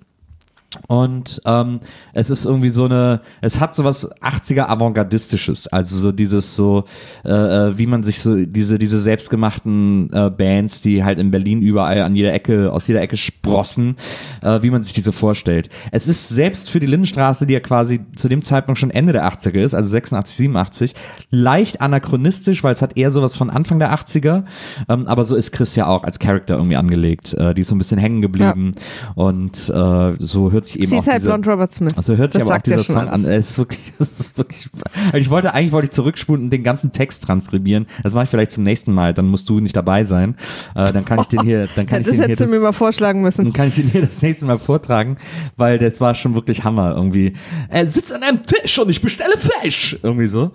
Und 0.86 1.40
ähm, 1.46 1.80
es 2.12 2.28
ist 2.28 2.44
irgendwie 2.44 2.68
so 2.68 2.84
eine, 2.84 3.22
es 3.40 3.58
hat 3.58 3.74
sowas 3.74 4.10
80er 4.20 4.66
Avantgardistisches, 4.66 5.66
also 5.68 5.96
so 5.96 6.12
dieses 6.12 6.56
so, 6.56 6.84
äh, 7.24 7.30
äh, 7.30 7.78
wie 7.78 7.86
man 7.86 8.04
sich 8.04 8.20
so 8.20 8.36
diese 8.44 8.78
diese 8.78 9.00
selbstgemachten 9.00 10.10
äh, 10.12 10.28
Bands, 10.28 10.82
die 10.82 11.04
halt 11.04 11.18
in 11.18 11.30
Berlin 11.30 11.62
überall 11.62 12.02
an 12.02 12.14
jeder 12.14 12.34
Ecke 12.34 12.70
aus 12.70 12.86
jeder 12.86 13.00
Ecke 13.00 13.16
sprossen, 13.16 13.96
äh, 14.42 14.60
wie 14.60 14.68
man 14.68 14.84
sich 14.84 14.92
diese 14.92 15.12
vorstellt. 15.12 15.70
Es 15.90 16.06
ist 16.06 16.28
selbst 16.28 16.68
für 16.68 16.80
die 16.80 16.86
Lindenstraße, 16.86 17.46
die 17.46 17.54
ja 17.54 17.60
quasi 17.60 18.00
zu 18.14 18.28
dem 18.28 18.42
Zeitpunkt 18.42 18.78
schon 18.78 18.90
Ende 18.90 19.14
der 19.14 19.26
80er 19.26 19.60
ist, 19.60 19.74
also 19.74 19.88
86, 19.88 20.36
87, 20.36 20.94
leicht 21.30 21.80
anachronistisch, 21.80 22.62
weil 22.62 22.74
es 22.74 22.82
hat 22.82 22.98
eher 22.98 23.10
sowas 23.10 23.36
von 23.36 23.48
Anfang 23.48 23.78
der 23.78 23.94
80er, 23.94 24.44
ähm, 24.90 25.06
aber 25.06 25.24
so 25.24 25.34
ist 25.34 25.50
Chris 25.52 25.76
ja 25.76 25.86
auch 25.86 26.04
als 26.04 26.18
Charakter 26.18 26.56
irgendwie 26.56 26.76
angelegt. 26.76 27.32
Äh, 27.32 27.54
die 27.54 27.62
ist 27.62 27.68
so 27.68 27.74
ein 27.74 27.78
bisschen 27.78 27.98
hängen 27.98 28.20
geblieben 28.20 28.72
und 29.14 29.70
äh, 29.70 30.14
so 30.18 30.57
hört 30.58 30.66
sich 30.66 30.78
eben 30.78 30.86
Sie 30.86 30.96
auch 30.96 31.02
ist 31.02 31.08
halt 31.08 31.22
Blond 31.22 31.46
Robert 31.46 31.72
Smith. 31.72 31.92
also 31.96 32.16
hört 32.16 32.32
sich 32.32 32.40
Das 32.42 32.48
aber 32.48 32.60
auch 32.60 32.66
ja 32.66 32.76
dieser 32.76 32.84
Song 32.84 33.08
an. 33.08 33.24
Es 33.24 33.50
ist 33.50 33.58
wirklich, 33.58 33.80
es 33.98 34.20
ist 34.20 34.38
wirklich. 34.38 34.68
Also 35.06 35.18
ich 35.18 35.30
wollte 35.30 35.54
eigentlich 35.54 35.72
wollte 35.72 35.86
ich 35.86 35.92
zurückspulen 35.92 36.44
und 36.44 36.50
den 36.50 36.62
ganzen 36.62 36.92
Text 36.92 37.24
transkribieren. 37.24 37.86
Das 38.02 38.14
mache 38.14 38.24
ich 38.24 38.30
vielleicht 38.30 38.52
zum 38.52 38.64
nächsten 38.64 38.92
Mal. 38.92 39.14
Dann 39.14 39.26
musst 39.26 39.48
du 39.48 39.60
nicht 39.60 39.76
dabei 39.76 40.04
sein. 40.04 40.36
Äh, 40.74 40.92
dann 40.92 41.04
kann 41.04 41.20
ich 41.20 41.26
den 41.26 41.42
hier, 41.42 41.68
dann 41.76 41.86
kann 41.86 42.00
ich 42.00 42.06
das 42.06 42.12
den 42.16 42.20
hier 42.20 42.24
hättest 42.24 42.40
du 42.40 42.44
das, 42.44 42.50
mir 42.50 42.60
mal 42.60 42.72
vorschlagen 42.72 43.22
müssen. 43.22 43.44
dann 43.44 43.52
kann 43.52 43.68
ich 43.68 43.76
den 43.76 43.88
hier 43.90 44.04
das 44.04 44.20
nächste 44.22 44.44
Mal 44.46 44.58
vortragen, 44.58 45.16
weil 45.56 45.78
das 45.78 46.00
war 46.00 46.14
schon 46.14 46.34
wirklich 46.34 46.64
Hammer 46.64 46.94
irgendwie. 46.96 47.34
Er 47.68 47.90
sitzt 47.90 48.12
an 48.12 48.22
einem 48.22 48.42
Tisch 48.44 48.78
und 48.78 48.90
ich 48.90 49.00
bestelle 49.00 49.34
Fisch. 49.36 49.98
Irgendwie 50.02 50.28
so. 50.28 50.50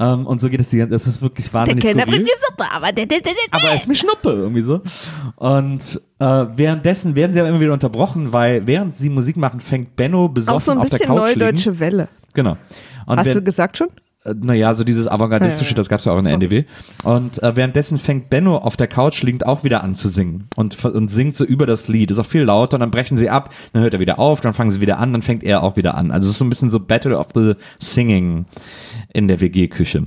Ähm, 0.00 0.26
und 0.26 0.40
so 0.40 0.48
geht 0.50 0.60
es 0.60 0.70
die 0.70 0.78
ganze, 0.78 0.92
das 0.92 1.06
ist 1.06 1.22
wirklich 1.22 1.46
Der 1.46 1.54
wahnsinnig 1.54 1.84
Kellner 1.84 2.02
skurril. 2.02 2.18
bringt 2.18 2.28
die 2.28 2.44
Suppe, 2.46 2.72
aber 2.72 2.92
der, 2.92 3.06
der, 3.06 3.20
der, 3.20 3.32
der, 3.32 3.58
Aber 3.60 3.68
es 3.74 3.80
ist 3.82 3.88
mir 3.88 3.94
Schnuppe, 3.94 4.30
irgendwie 4.30 4.62
so. 4.62 4.82
Und 5.36 6.00
äh, 6.24 6.46
währenddessen 6.56 7.14
werden 7.14 7.32
sie 7.32 7.40
aber 7.40 7.48
immer 7.48 7.60
wieder 7.60 7.72
unterbrochen, 7.72 8.32
weil 8.32 8.66
während 8.66 8.96
sie 8.96 9.08
Musik 9.08 9.36
machen, 9.36 9.60
fängt 9.60 9.96
Benno 9.96 10.28
besoffen 10.28 10.56
auch 10.56 10.60
so 10.60 10.70
ein 10.72 10.78
auf 10.78 10.88
der 10.90 10.98
bisschen 10.98 11.14
liegen. 11.14 11.26
neudeutsche 11.40 11.78
Welle. 11.80 12.08
Genau. 12.34 12.56
Und 13.06 13.18
Hast 13.18 13.26
wer- 13.26 13.34
du 13.34 13.42
gesagt 13.42 13.76
schon? 13.76 13.88
äh, 14.24 14.34
naja, 14.40 14.72
so 14.74 14.84
dieses 14.84 15.06
avantgardistische, 15.06 15.70
Ja, 15.70 15.74
ja, 15.74 15.76
das 15.76 15.88
gab's 15.90 16.04
ja 16.06 16.12
auch 16.12 16.18
in 16.18 16.24
der 16.24 16.32
Sorry. 16.32 16.44
NDW. 16.44 16.64
Und 17.02 17.42
äh, 17.42 17.54
währenddessen 17.56 17.98
fängt 17.98 18.30
Benno 18.30 18.56
auf 18.56 18.76
der 18.76 18.86
Couch 18.86 19.22
liegend 19.22 19.44
auch 19.46 19.64
wieder 19.64 19.84
an 19.84 19.94
zu 19.96 20.08
singen 20.08 20.48
und, 20.56 20.82
und 20.84 21.08
singt 21.10 21.36
so 21.36 21.44
über 21.44 21.66
das 21.66 21.88
Lied. 21.88 22.10
Ist 22.10 22.18
auch 22.18 22.24
viel 22.26 22.42
lauter 22.42 22.76
und 22.76 22.80
dann 22.80 22.90
brechen 22.90 23.16
sie 23.18 23.28
ab, 23.28 23.52
dann 23.74 23.82
hört 23.82 23.92
er 23.94 24.00
wieder 24.00 24.18
auf, 24.18 24.40
dann 24.40 24.54
fangen 24.54 24.70
sie 24.70 24.80
wieder 24.80 24.98
an, 24.98 25.12
dann 25.12 25.20
fängt 25.22 25.44
er 25.44 25.62
auch 25.62 25.76
wieder 25.76 25.94
an. 25.94 26.10
Also 26.10 26.26
es 26.26 26.32
ist 26.32 26.38
so 26.38 26.44
ein 26.46 26.48
bisschen 26.48 26.70
so 26.70 26.80
Battle 26.80 27.18
of 27.18 27.28
the 27.34 27.52
Singing 27.80 28.46
in 29.12 29.28
der 29.28 29.40
WG-Küche. 29.42 30.04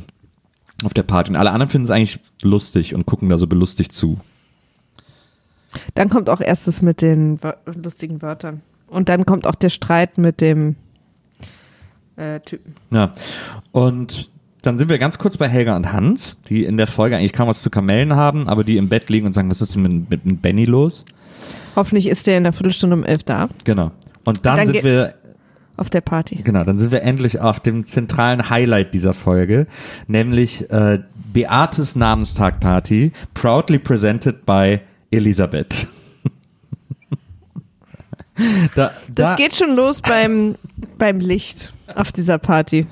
Auf 0.84 0.94
der 0.94 1.04
Party. 1.04 1.32
Und 1.32 1.36
alle 1.38 1.52
anderen 1.52 1.70
finden 1.70 1.86
es 1.86 1.92
eigentlich 1.92 2.20
lustig 2.42 2.94
und 2.96 3.06
gucken 3.06 3.30
da 3.30 3.38
so 3.38 3.46
belustigt 3.48 3.94
zu. 3.94 4.20
Dann 5.96 6.10
kommt 6.10 6.30
auch 6.30 6.42
erstes 6.42 6.82
mit 6.82 7.02
den 7.02 7.40
lustigen 7.66 8.22
Wörtern. 8.22 8.62
Und 8.88 9.10
dann 9.10 9.26
kommt 9.26 9.46
auch 9.46 9.56
der 9.56 9.70
Streit 9.70 10.18
mit 10.18 10.42
dem 10.42 10.76
äh, 12.16 12.40
Typen. 12.40 12.76
Ja. 12.92 13.14
Und 13.72 14.32
dann 14.62 14.78
sind 14.78 14.90
wir 14.90 14.98
ganz 14.98 15.18
kurz 15.18 15.38
bei 15.38 15.48
Helga 15.48 15.76
und 15.76 15.94
Hans, 15.94 16.42
die 16.44 16.66
in 16.66 16.78
der 16.78 16.88
Folge 16.88 17.16
eigentlich 17.16 17.34
kaum 17.34 17.48
was 17.48 17.62
zu 17.62 17.70
kamellen 17.70 18.16
haben, 18.16 18.50
aber 18.50 18.64
die 18.64 18.78
im 18.78 18.90
Bett 18.90 19.10
liegen 19.10 19.26
und 19.26 19.34
sagen, 19.34 19.50
was 19.50 19.62
ist 19.62 19.76
denn 19.76 19.84
mit, 19.84 20.10
mit, 20.10 20.26
mit 20.26 20.42
Benny 20.42 20.66
los? 20.66 21.06
Hoffentlich 21.76 22.08
ist 22.08 22.28
der 22.28 22.38
in 22.38 22.44
der 22.44 22.54
Viertelstunde 22.54 22.96
um 22.96 23.04
elf 23.04 23.24
da, 23.24 23.50
Genau. 23.64 23.92
Und 24.26 24.46
dann, 24.46 24.58
dann 24.58 24.68
sind 24.68 24.84
wir, 24.84 25.14
auf 25.78 25.90
der 25.90 26.02
Party. 26.02 26.42
genau, 26.44 26.64
dann 26.64 26.80
sind 26.80 26.92
wir 26.92 27.04
endlich 27.04 27.40
auf 27.40 27.60
dem 27.60 27.86
zentralen 27.86 28.50
Highlight 28.50 28.94
dieser 28.94 29.14
Folge, 29.14 29.68
nämlich 30.08 30.70
äh, 30.72 31.00
Beates 31.34 31.96
Namenstagparty, 31.96 33.12
proudly 33.36 33.78
presented 33.78 34.46
by 34.46 34.80
Elisabeth. 35.12 35.88
da, 38.76 38.92
Das 39.10 39.32
da, 39.32 39.36
geht 39.36 39.56
schon 39.56 39.76
los 39.76 40.02
beim, 40.02 40.56
beim 40.98 41.20
Licht 41.20 41.74
auf 41.96 42.12
dieser 42.12 42.38
Party. 42.38 42.86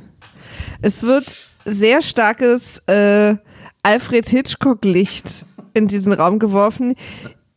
Es 0.82 1.04
wird 1.04 1.36
sehr 1.66 2.02
starkes 2.02 2.80
äh, 2.88 3.36
Alfred 3.84 4.28
Hitchcock-Licht 4.30 5.46
in 5.74 5.88
diesen 5.88 6.14
Raum 6.14 6.40
geworfen. 6.40 6.96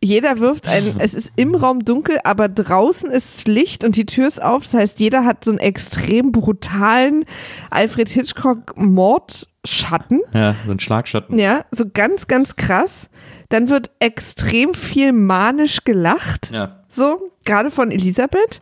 Jeder 0.03 0.39
wirft 0.39 0.67
ein, 0.69 0.97
es 1.01 1.13
ist 1.13 1.33
im 1.35 1.57
Raum 1.57 1.85
dunkel, 1.85 2.19
aber 2.23 2.49
draußen 2.49 3.11
ist 3.11 3.49
Licht 3.49 3.83
und 3.83 3.97
die 3.97 4.07
Tür 4.07 4.29
ist 4.29 4.41
auf. 4.41 4.63
Das 4.63 4.75
heißt, 4.75 5.01
jeder 5.01 5.25
hat 5.25 5.45
so 5.45 5.51
einen 5.51 5.59
extrem 5.59 6.31
brutalen 6.31 7.25
Alfred 7.71 8.09
Hitchcock-Mordschatten. 8.09 10.21
ja, 10.33 10.55
so 10.65 10.71
ein 10.71 10.79
Schlagschatten. 10.79 11.37
Ja, 11.37 11.65
so 11.73 11.85
ganz, 11.93 12.29
ganz 12.29 12.55
krass. 12.55 13.09
Dann 13.51 13.69
wird 13.69 13.91
extrem 13.99 14.75
viel 14.75 15.13
manisch 15.13 15.85
gelacht. 15.85 16.51
Ja. 16.53 16.77
So, 16.91 17.31
gerade 17.45 17.71
von 17.71 17.91
Elisabeth, 17.91 18.61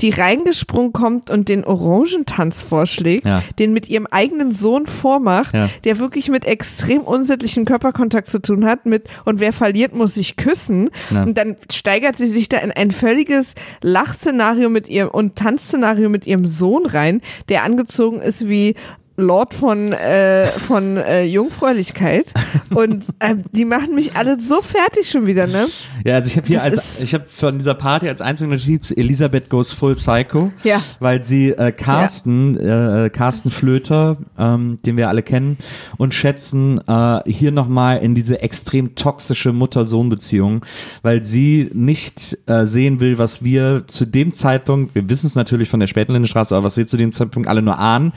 die 0.00 0.10
reingesprungen 0.10 0.92
kommt 0.92 1.30
und 1.30 1.48
den 1.48 1.64
Orangentanz 1.64 2.62
vorschlägt, 2.62 3.24
Ja. 3.26 3.42
den 3.58 3.72
mit 3.72 3.88
ihrem 3.88 4.06
eigenen 4.06 4.50
Sohn 4.52 4.86
vormacht, 4.86 5.54
Ja. 5.54 5.68
der 5.84 5.98
wirklich 5.98 6.28
mit 6.28 6.44
extrem 6.46 7.02
unsittlichem 7.02 7.64
Körperkontakt 7.64 8.30
zu 8.30 8.40
tun 8.40 8.64
hat, 8.64 8.86
mit 8.86 9.08
und 9.24 9.40
wer 9.40 9.52
verliert, 9.52 9.94
muss 9.94 10.14
sich 10.14 10.36
küssen. 10.36 10.90
Ja. 11.10 11.22
Und 11.24 11.36
dann 11.38 11.56
steigert 11.70 12.16
sie 12.16 12.28
sich 12.28 12.48
da 12.48 12.58
in 12.58 12.72
ein 12.72 12.90
völliges 12.92 13.54
Lachszenario 13.82 14.68
mit 14.68 14.88
ihrem 14.88 15.10
und 15.10 15.36
Tanzszenario 15.36 16.08
mit 16.08 16.26
ihrem 16.26 16.46
Sohn 16.46 16.86
rein, 16.86 17.20
der 17.48 17.64
angezogen 17.64 18.20
ist 18.20 18.48
wie 18.48 18.74
Lord 19.20 19.54
von, 19.54 19.92
äh, 19.92 20.46
von 20.48 20.96
äh, 20.96 21.24
Jungfräulichkeit. 21.24 22.26
Und 22.70 23.04
ähm, 23.20 23.44
die 23.52 23.64
machen 23.64 23.94
mich 23.94 24.16
alle 24.16 24.38
so 24.40 24.62
fertig 24.62 25.08
schon 25.10 25.26
wieder, 25.26 25.46
ne? 25.46 25.66
Ja, 26.04 26.16
also 26.16 26.28
ich 26.30 26.36
habe 26.36 26.46
hier 26.46 26.56
Das 26.58 26.64
als 26.64 27.00
ich 27.02 27.14
habe 27.14 27.24
von 27.28 27.58
dieser 27.58 27.74
Party 27.74 28.08
als 28.08 28.20
einzige 28.20 28.50
Notiz 28.50 28.90
Elisabeth 28.90 29.48
goes 29.50 29.72
full 29.72 29.96
psycho, 29.96 30.52
Ja. 30.62 30.80
weil 30.98 31.24
sie 31.24 31.50
äh, 31.50 31.72
Carsten 31.72 32.56
äh, 32.58 33.10
Carsten 33.12 33.50
Flöter, 33.50 34.16
ähm, 34.38 34.78
den 34.86 34.96
wir 34.96 35.08
alle 35.08 35.22
kennen 35.22 35.58
und 35.96 36.14
schätzen, 36.14 36.80
äh, 36.86 37.20
hier 37.30 37.50
nochmal 37.52 37.98
in 37.98 38.14
diese 38.14 38.40
extrem 38.42 38.94
toxische 38.94 39.52
Mutter-Sohn-Beziehung, 39.52 40.64
weil 41.02 41.22
sie 41.24 41.70
nicht 41.74 42.38
äh, 42.46 42.66
sehen 42.66 43.00
will, 43.00 43.18
was 43.18 43.42
wir 43.42 43.84
zu 43.88 44.06
dem 44.06 44.32
Zeitpunkt, 44.32 44.94
wir 44.94 45.08
wissen 45.08 45.26
es 45.26 45.34
natürlich 45.34 45.68
von 45.68 45.80
der 45.80 45.86
späten 45.86 46.12
Lindenstraße, 46.12 46.54
aber 46.56 46.64
was 46.64 46.76
wir 46.76 46.86
zu 46.86 46.96
dem 46.96 47.10
Zeitpunkt 47.10 47.48
alle 47.48 47.62
nur 47.62 47.78
ahnen, 47.78 48.12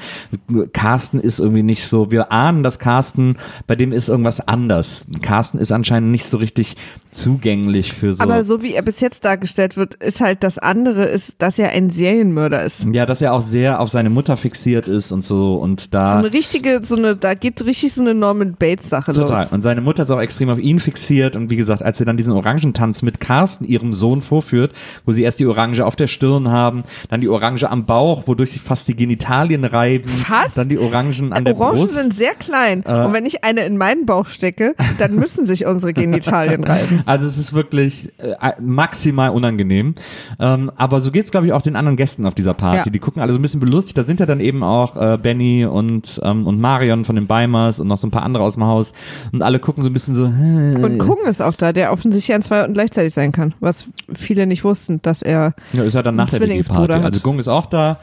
Carsten 0.71 0.92
ist 1.19 1.39
irgendwie 1.39 1.63
nicht 1.63 1.87
so, 1.87 2.11
wir 2.11 2.31
ahnen, 2.31 2.63
dass 2.63 2.79
Carsten, 2.79 3.37
bei 3.67 3.75
dem 3.75 3.91
ist 3.91 4.09
irgendwas 4.09 4.47
anders. 4.47 5.07
Carsten 5.21 5.57
ist 5.57 5.71
anscheinend 5.71 6.11
nicht 6.11 6.25
so 6.25 6.37
richtig 6.37 6.75
zugänglich 7.13 7.93
für 7.93 8.13
so. 8.13 8.23
Aber 8.23 8.43
so 8.43 8.61
wie 8.61 8.73
er 8.73 8.81
bis 8.81 8.99
jetzt 8.99 9.25
dargestellt 9.25 9.77
wird, 9.77 9.95
ist 9.95 10.21
halt 10.21 10.43
das 10.43 10.57
andere, 10.57 11.05
ist, 11.05 11.35
dass 11.39 11.57
er 11.59 11.69
ein 11.69 11.89
Serienmörder 11.89 12.63
ist. 12.63 12.85
ja, 12.91 13.05
dass 13.05 13.21
er 13.21 13.33
auch 13.33 13.41
sehr 13.41 13.79
auf 13.79 13.89
seine 13.89 14.09
Mutter 14.09 14.37
fixiert 14.37 14.87
ist 14.87 15.11
und 15.11 15.23
so 15.23 15.55
und 15.55 15.81
So 15.81 15.87
da 15.91 16.17
eine 16.17 16.33
richtige, 16.33 16.81
so 16.83 16.95
eine, 16.95 17.15
da 17.15 17.33
geht 17.33 17.63
richtig 17.65 17.93
so 17.93 18.01
eine 18.01 18.13
Norman 18.13 18.55
Bates 18.57 18.89
Sache 18.89 19.13
total. 19.13 19.43
los. 19.43 19.53
Und 19.53 19.61
seine 19.61 19.81
Mutter 19.81 20.03
ist 20.03 20.11
auch 20.11 20.21
extrem 20.21 20.49
auf 20.49 20.59
ihn 20.59 20.79
fixiert 20.79 21.35
und 21.35 21.49
wie 21.49 21.55
gesagt, 21.55 21.81
als 21.83 21.97
sie 21.97 22.05
dann 22.05 22.17
diesen 22.17 22.33
Orangentanz 22.33 23.01
mit 23.01 23.19
Carsten, 23.19 23.65
ihrem 23.65 23.93
Sohn, 23.93 24.21
vorführt, 24.21 24.71
wo 25.05 25.11
sie 25.11 25.23
erst 25.23 25.39
die 25.39 25.45
Orange 25.45 25.81
auf 25.85 25.95
der 25.95 26.07
Stirn 26.07 26.49
haben, 26.49 26.83
dann 27.09 27.21
die 27.21 27.29
Orange 27.29 27.69
am 27.69 27.85
Bauch, 27.85 28.23
wodurch 28.25 28.51
sich 28.51 28.61
fast 28.61 28.87
die 28.87 28.95
Genitalien 28.95 29.65
reiben, 29.65 30.07
Fast? 30.09 30.57
dann 30.57 30.69
die 30.69 30.79
Orangen 30.79 31.33
an 31.33 31.45
der 31.45 31.57
Orangen 31.57 31.79
Brust. 31.81 31.95
sind 31.95 32.15
sehr 32.15 32.33
klein. 32.33 32.83
Äh. 32.85 33.05
Und 33.05 33.13
wenn 33.13 33.25
ich 33.25 33.43
eine 33.43 33.61
in 33.65 33.77
meinen 33.77 34.05
Bauch 34.05 34.27
stecke, 34.27 34.75
dann 34.97 35.15
müssen 35.15 35.45
sich 35.45 35.65
unsere 35.65 35.93
Genitalien 35.93 36.63
reiben. 36.63 37.02
Also 37.05 37.27
es 37.27 37.37
ist 37.37 37.53
wirklich 37.53 38.11
äh, 38.17 38.35
maximal 38.61 39.29
unangenehm. 39.31 39.95
Ähm, 40.39 40.71
aber 40.75 41.01
so 41.01 41.11
geht's 41.11 41.31
glaube 41.31 41.47
ich, 41.47 41.53
auch 41.53 41.61
den 41.61 41.75
anderen 41.75 41.97
Gästen 41.97 42.25
auf 42.25 42.35
dieser 42.35 42.53
Party. 42.53 42.89
Ja. 42.89 42.91
Die 42.91 42.99
gucken 42.99 43.21
alle 43.21 43.33
so 43.33 43.39
ein 43.39 43.41
bisschen 43.41 43.59
belustigt. 43.59 43.97
Da 43.97 44.03
sind 44.03 44.19
ja 44.19 44.25
dann 44.25 44.39
eben 44.39 44.63
auch 44.63 44.95
äh, 44.95 45.17
Benny 45.17 45.65
und, 45.65 46.21
ähm, 46.23 46.45
und 46.45 46.59
Marion 46.59 47.05
von 47.05 47.15
den 47.15 47.27
Beimers 47.27 47.79
und 47.79 47.87
noch 47.87 47.97
so 47.97 48.07
ein 48.07 48.11
paar 48.11 48.23
andere 48.23 48.43
aus 48.43 48.53
dem 48.53 48.63
Haus. 48.65 48.93
Und 49.31 49.41
alle 49.41 49.59
gucken 49.59 49.83
so 49.83 49.89
ein 49.89 49.93
bisschen 49.93 50.15
so, 50.15 50.27
hä. 50.27 50.75
Und 50.75 50.99
Kung 50.99 51.17
ist 51.25 51.41
auch 51.41 51.55
da, 51.55 51.73
der 51.73 51.91
offensichtlich 51.91 52.35
an 52.35 52.41
zwei 52.41 52.61
Orten 52.61 52.73
gleichzeitig 52.73 53.13
sein 53.13 53.31
kann. 53.31 53.53
Was 53.59 53.85
viele 54.13 54.45
nicht 54.45 54.63
wussten, 54.63 55.01
dass 55.01 55.21
er. 55.21 55.53
Ja, 55.73 55.83
ist 55.83 55.93
ja 55.93 56.03
dann 56.03 56.15
nach 56.15 56.29
der 56.29 56.39
Zwillingsbruder 56.39 56.87
Party. 56.87 57.05
Also 57.05 57.19
Gung 57.21 57.39
ist 57.39 57.47
auch 57.47 57.65
da 57.65 57.99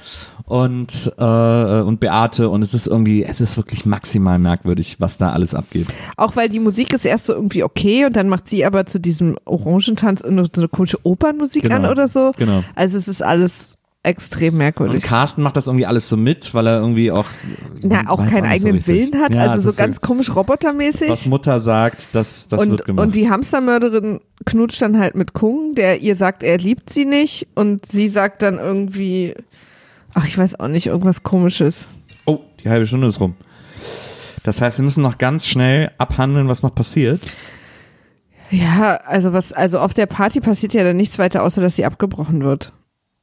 und, 0.50 1.12
äh, 1.16 1.80
und 1.80 2.00
Beate 2.00 2.48
und 2.48 2.62
es 2.62 2.74
ist 2.74 2.88
irgendwie, 2.88 3.24
es 3.24 3.40
ist 3.40 3.56
wirklich 3.56 3.86
maximal 3.86 4.38
merkwürdig, 4.40 4.96
was 4.98 5.16
da 5.16 5.30
alles 5.30 5.54
abgeht. 5.54 5.86
Auch 6.16 6.34
weil 6.34 6.48
die 6.48 6.58
Musik 6.58 6.92
ist 6.92 7.06
erst 7.06 7.26
so 7.26 7.34
irgendwie 7.34 7.62
okay 7.62 8.04
und 8.04 8.16
dann 8.16 8.28
macht 8.28 8.48
sie 8.48 8.64
aber 8.64 8.84
zu 8.84 8.98
diesem 8.98 9.36
Orangentanz 9.44 10.22
so 10.22 10.28
eine 10.28 10.68
komische 10.68 10.98
Opernmusik 11.04 11.62
Genau. 11.62 11.76
an 11.76 11.86
oder 11.86 12.08
so. 12.08 12.32
Genau. 12.36 12.64
Also 12.74 12.98
es 12.98 13.06
ist 13.06 13.22
alles 13.22 13.76
extrem 14.02 14.54
Und 14.54 14.58
merkwürdig. 14.58 15.04
Carsten 15.04 15.42
macht 15.42 15.56
das 15.56 15.66
irgendwie 15.66 15.84
alles 15.86 16.08
so 16.08 16.16
mit, 16.16 16.52
weil 16.54 16.66
er 16.66 16.80
irgendwie 16.80 17.12
auch 17.12 17.26
Na, 17.82 18.08
auch 18.08 18.18
keinen 18.24 18.44
so 18.46 18.50
eigenen 18.50 18.74
richtig. 18.76 19.12
Willen 19.12 19.22
hat, 19.22 19.34
Ja, 19.34 19.42
also 19.50 19.70
so 19.70 19.76
ganz 19.76 20.00
komisch 20.00 20.34
robotermäßig. 20.34 21.10
was 21.10 21.26
Mutter 21.26 21.60
sagt, 21.60 22.08
das, 22.14 22.48
das 22.48 22.60
wird 22.60 22.70
und, 22.80 22.84
gemacht. 22.86 23.06
und 23.06 23.14
die 23.14 23.30
Hamstermörderin 23.30 24.20
knutscht 24.46 24.80
dann 24.82 24.98
halt 24.98 25.14
mit 25.16 25.34
Kung, 25.34 25.74
der 25.74 26.00
ihr 26.00 26.16
sagt, 26.16 26.42
er 26.42 26.56
liebt 26.56 26.90
sie 26.90 27.04
nicht 27.04 27.48
und 27.54 27.84
sie 27.86 28.08
sagt 28.08 28.40
dann 28.42 28.58
irgendwie, 28.58 29.34
ach 30.14 30.26
ich 30.26 30.36
weiß 30.36 30.60
auch 30.60 30.68
nicht, 30.68 30.86
irgendwas 30.86 31.22
komisches. 31.22 31.88
oh, 32.26 32.40
die 32.62 32.68
halbe 32.68 32.86
Stunde 32.86 33.06
ist 33.06 33.20
rum. 33.20 33.34
Das 34.42 34.60
heißt, 34.60 34.78
wir 34.78 34.84
müssen 34.84 35.02
noch 35.02 35.18
ganz 35.18 35.46
schnell 35.46 35.90
abhandeln, 35.98 36.48
was 36.48 36.62
noch 36.62 36.74
passiert. 36.74 37.20
Ja, 38.50 38.96
also 39.04 39.32
was, 39.32 39.52
also 39.52 39.78
auf 39.78 39.94
der 39.94 40.06
Party 40.06 40.40
passiert 40.40 40.74
ja 40.74 40.82
dann 40.82 40.96
nichts 40.96 41.18
weiter, 41.18 41.42
außer 41.42 41.60
dass 41.60 41.76
sie 41.76 41.84
abgebrochen 41.84 42.42
wird. 42.42 42.72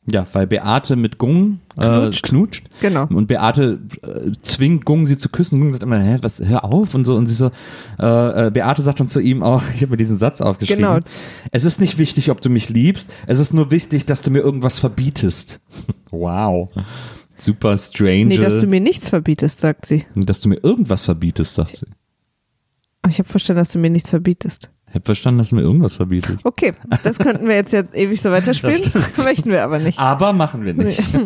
Ja, 0.09 0.25
weil 0.31 0.47
Beate 0.47 0.95
mit 0.95 1.17
Gung 1.17 1.59
äh, 1.75 1.81
Knutscht. 1.81 2.23
knutscht. 2.23 2.67
Genau. 2.79 3.07
Und 3.07 3.27
Beate 3.27 3.79
äh, 4.01 4.31
zwingt 4.41 4.85
Gung, 4.85 5.05
sie 5.05 5.17
zu 5.17 5.27
küssen. 5.27 5.59
Gung 5.59 5.73
sagt 5.73 5.83
immer, 5.83 5.99
hä, 5.99 6.17
was, 6.21 6.39
hör 6.39 6.63
auf 6.63 6.95
und 6.95 7.03
so. 7.03 7.15
Und 7.15 7.27
sie 7.27 7.33
so, 7.33 7.51
äh, 7.99 8.47
äh, 8.47 8.51
Beate 8.51 8.81
sagt 8.83 9.01
dann 9.01 9.09
zu 9.09 9.19
ihm 9.19 9.43
auch, 9.43 9.63
ich 9.75 9.81
habe 9.81 9.91
mir 9.91 9.97
diesen 9.97 10.17
Satz 10.17 10.39
aufgeschrieben. 10.39 10.83
Genau. 10.83 10.99
Es 11.51 11.65
ist 11.65 11.81
nicht 11.81 11.97
wichtig, 11.97 12.31
ob 12.31 12.39
du 12.39 12.49
mich 12.49 12.69
liebst. 12.69 13.11
Es 13.27 13.39
ist 13.39 13.53
nur 13.53 13.69
wichtig, 13.69 14.05
dass 14.05 14.21
du 14.21 14.31
mir 14.31 14.39
irgendwas 14.39 14.79
verbietest. 14.79 15.59
wow. 16.11 16.69
Super 17.35 17.77
strange. 17.77 18.25
Nee, 18.25 18.37
dass 18.37 18.59
du 18.59 18.67
mir 18.67 18.79
nichts 18.79 19.09
verbietest, 19.09 19.59
sagt 19.59 19.85
sie. 19.85 20.05
dass 20.15 20.39
du 20.39 20.49
mir 20.49 20.63
irgendwas 20.63 21.03
verbietest, 21.03 21.55
sagt 21.55 21.75
sie. 21.77 21.85
Ich 23.09 23.19
habe 23.19 23.29
verstanden, 23.29 23.59
dass 23.59 23.69
du 23.69 23.79
mir 23.79 23.89
nichts 23.89 24.09
verbietest. 24.09 24.71
Ich 24.89 24.95
habe 24.95 25.03
verstanden, 25.03 25.39
dass 25.39 25.49
du 25.49 25.55
mir 25.55 25.63
irgendwas 25.63 25.95
verbietest. 25.95 26.45
Okay, 26.45 26.73
das 27.03 27.19
könnten 27.19 27.47
wir 27.47 27.55
jetzt, 27.55 27.73
jetzt 27.73 27.95
ewig 27.95 28.21
so 28.21 28.31
weiterspielen. 28.31 28.79
Möchten 29.23 29.49
wir 29.49 29.63
aber 29.63 29.79
nicht. 29.79 29.99
Aber 29.99 30.31
machen 30.31 30.65
wir 30.65 30.73
nicht. 30.73 31.09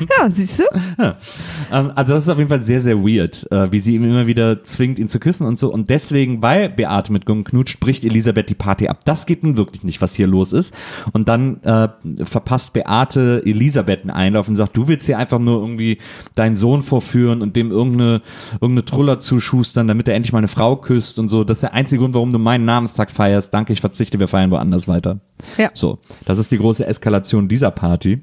Ja, 0.00 0.30
siehst 0.30 0.60
du? 0.60 0.64
Ähm, 0.98 1.92
also 1.94 2.14
das 2.14 2.24
ist 2.24 2.28
auf 2.28 2.38
jeden 2.38 2.50
Fall 2.50 2.62
sehr, 2.62 2.80
sehr 2.80 2.98
weird, 2.98 3.50
äh, 3.50 3.70
wie 3.72 3.78
sie 3.78 3.94
ihm 3.94 4.04
immer 4.04 4.26
wieder 4.26 4.62
zwingt, 4.62 4.98
ihn 4.98 5.08
zu 5.08 5.18
küssen 5.18 5.46
und 5.46 5.58
so. 5.58 5.72
Und 5.72 5.88
deswegen, 5.90 6.42
weil 6.42 6.68
Beate 6.68 7.12
mit 7.12 7.26
Gung 7.26 7.44
knutscht, 7.44 7.80
bricht 7.80 8.04
Elisabeth 8.04 8.50
die 8.50 8.54
Party 8.54 8.88
ab. 8.88 9.00
Das 9.04 9.26
geht 9.26 9.42
nun 9.42 9.56
wirklich 9.56 9.82
nicht, 9.82 10.02
was 10.02 10.14
hier 10.14 10.26
los 10.26 10.52
ist. 10.52 10.74
Und 11.12 11.28
dann 11.28 11.62
äh, 11.62 11.88
verpasst 12.24 12.74
Beate 12.74 13.42
Elisabeth 13.44 14.02
einen 14.02 14.10
Einlauf 14.10 14.48
und 14.48 14.56
sagt, 14.56 14.76
du 14.76 14.88
willst 14.88 15.06
hier 15.06 15.18
einfach 15.18 15.38
nur 15.38 15.60
irgendwie 15.60 15.98
deinen 16.34 16.56
Sohn 16.56 16.82
vorführen 16.82 17.40
und 17.42 17.56
dem 17.56 17.70
irgendeine, 17.70 18.22
irgendeine 18.60 18.84
Truller 18.84 19.18
zuschustern, 19.18 19.88
damit 19.88 20.08
er 20.08 20.14
endlich 20.14 20.32
mal 20.32 20.38
eine 20.38 20.48
Frau 20.48 20.76
küsst 20.76 21.18
und 21.18 21.28
so. 21.28 21.44
Das 21.44 21.58
ist 21.58 21.62
der 21.62 21.74
einzige 21.74 22.00
Grund, 22.00 22.14
warum 22.14 22.25
du 22.32 22.38
meinen 22.38 22.64
Namenstag 22.64 23.10
feierst. 23.10 23.52
Danke, 23.52 23.72
ich 23.72 23.80
verzichte, 23.80 24.18
wir 24.18 24.28
feiern 24.28 24.50
woanders 24.50 24.88
weiter. 24.88 25.20
Ja. 25.58 25.70
So, 25.74 25.98
das 26.24 26.38
ist 26.38 26.50
die 26.50 26.58
große 26.58 26.86
Eskalation 26.86 27.48
dieser 27.48 27.70
Party. 27.70 28.20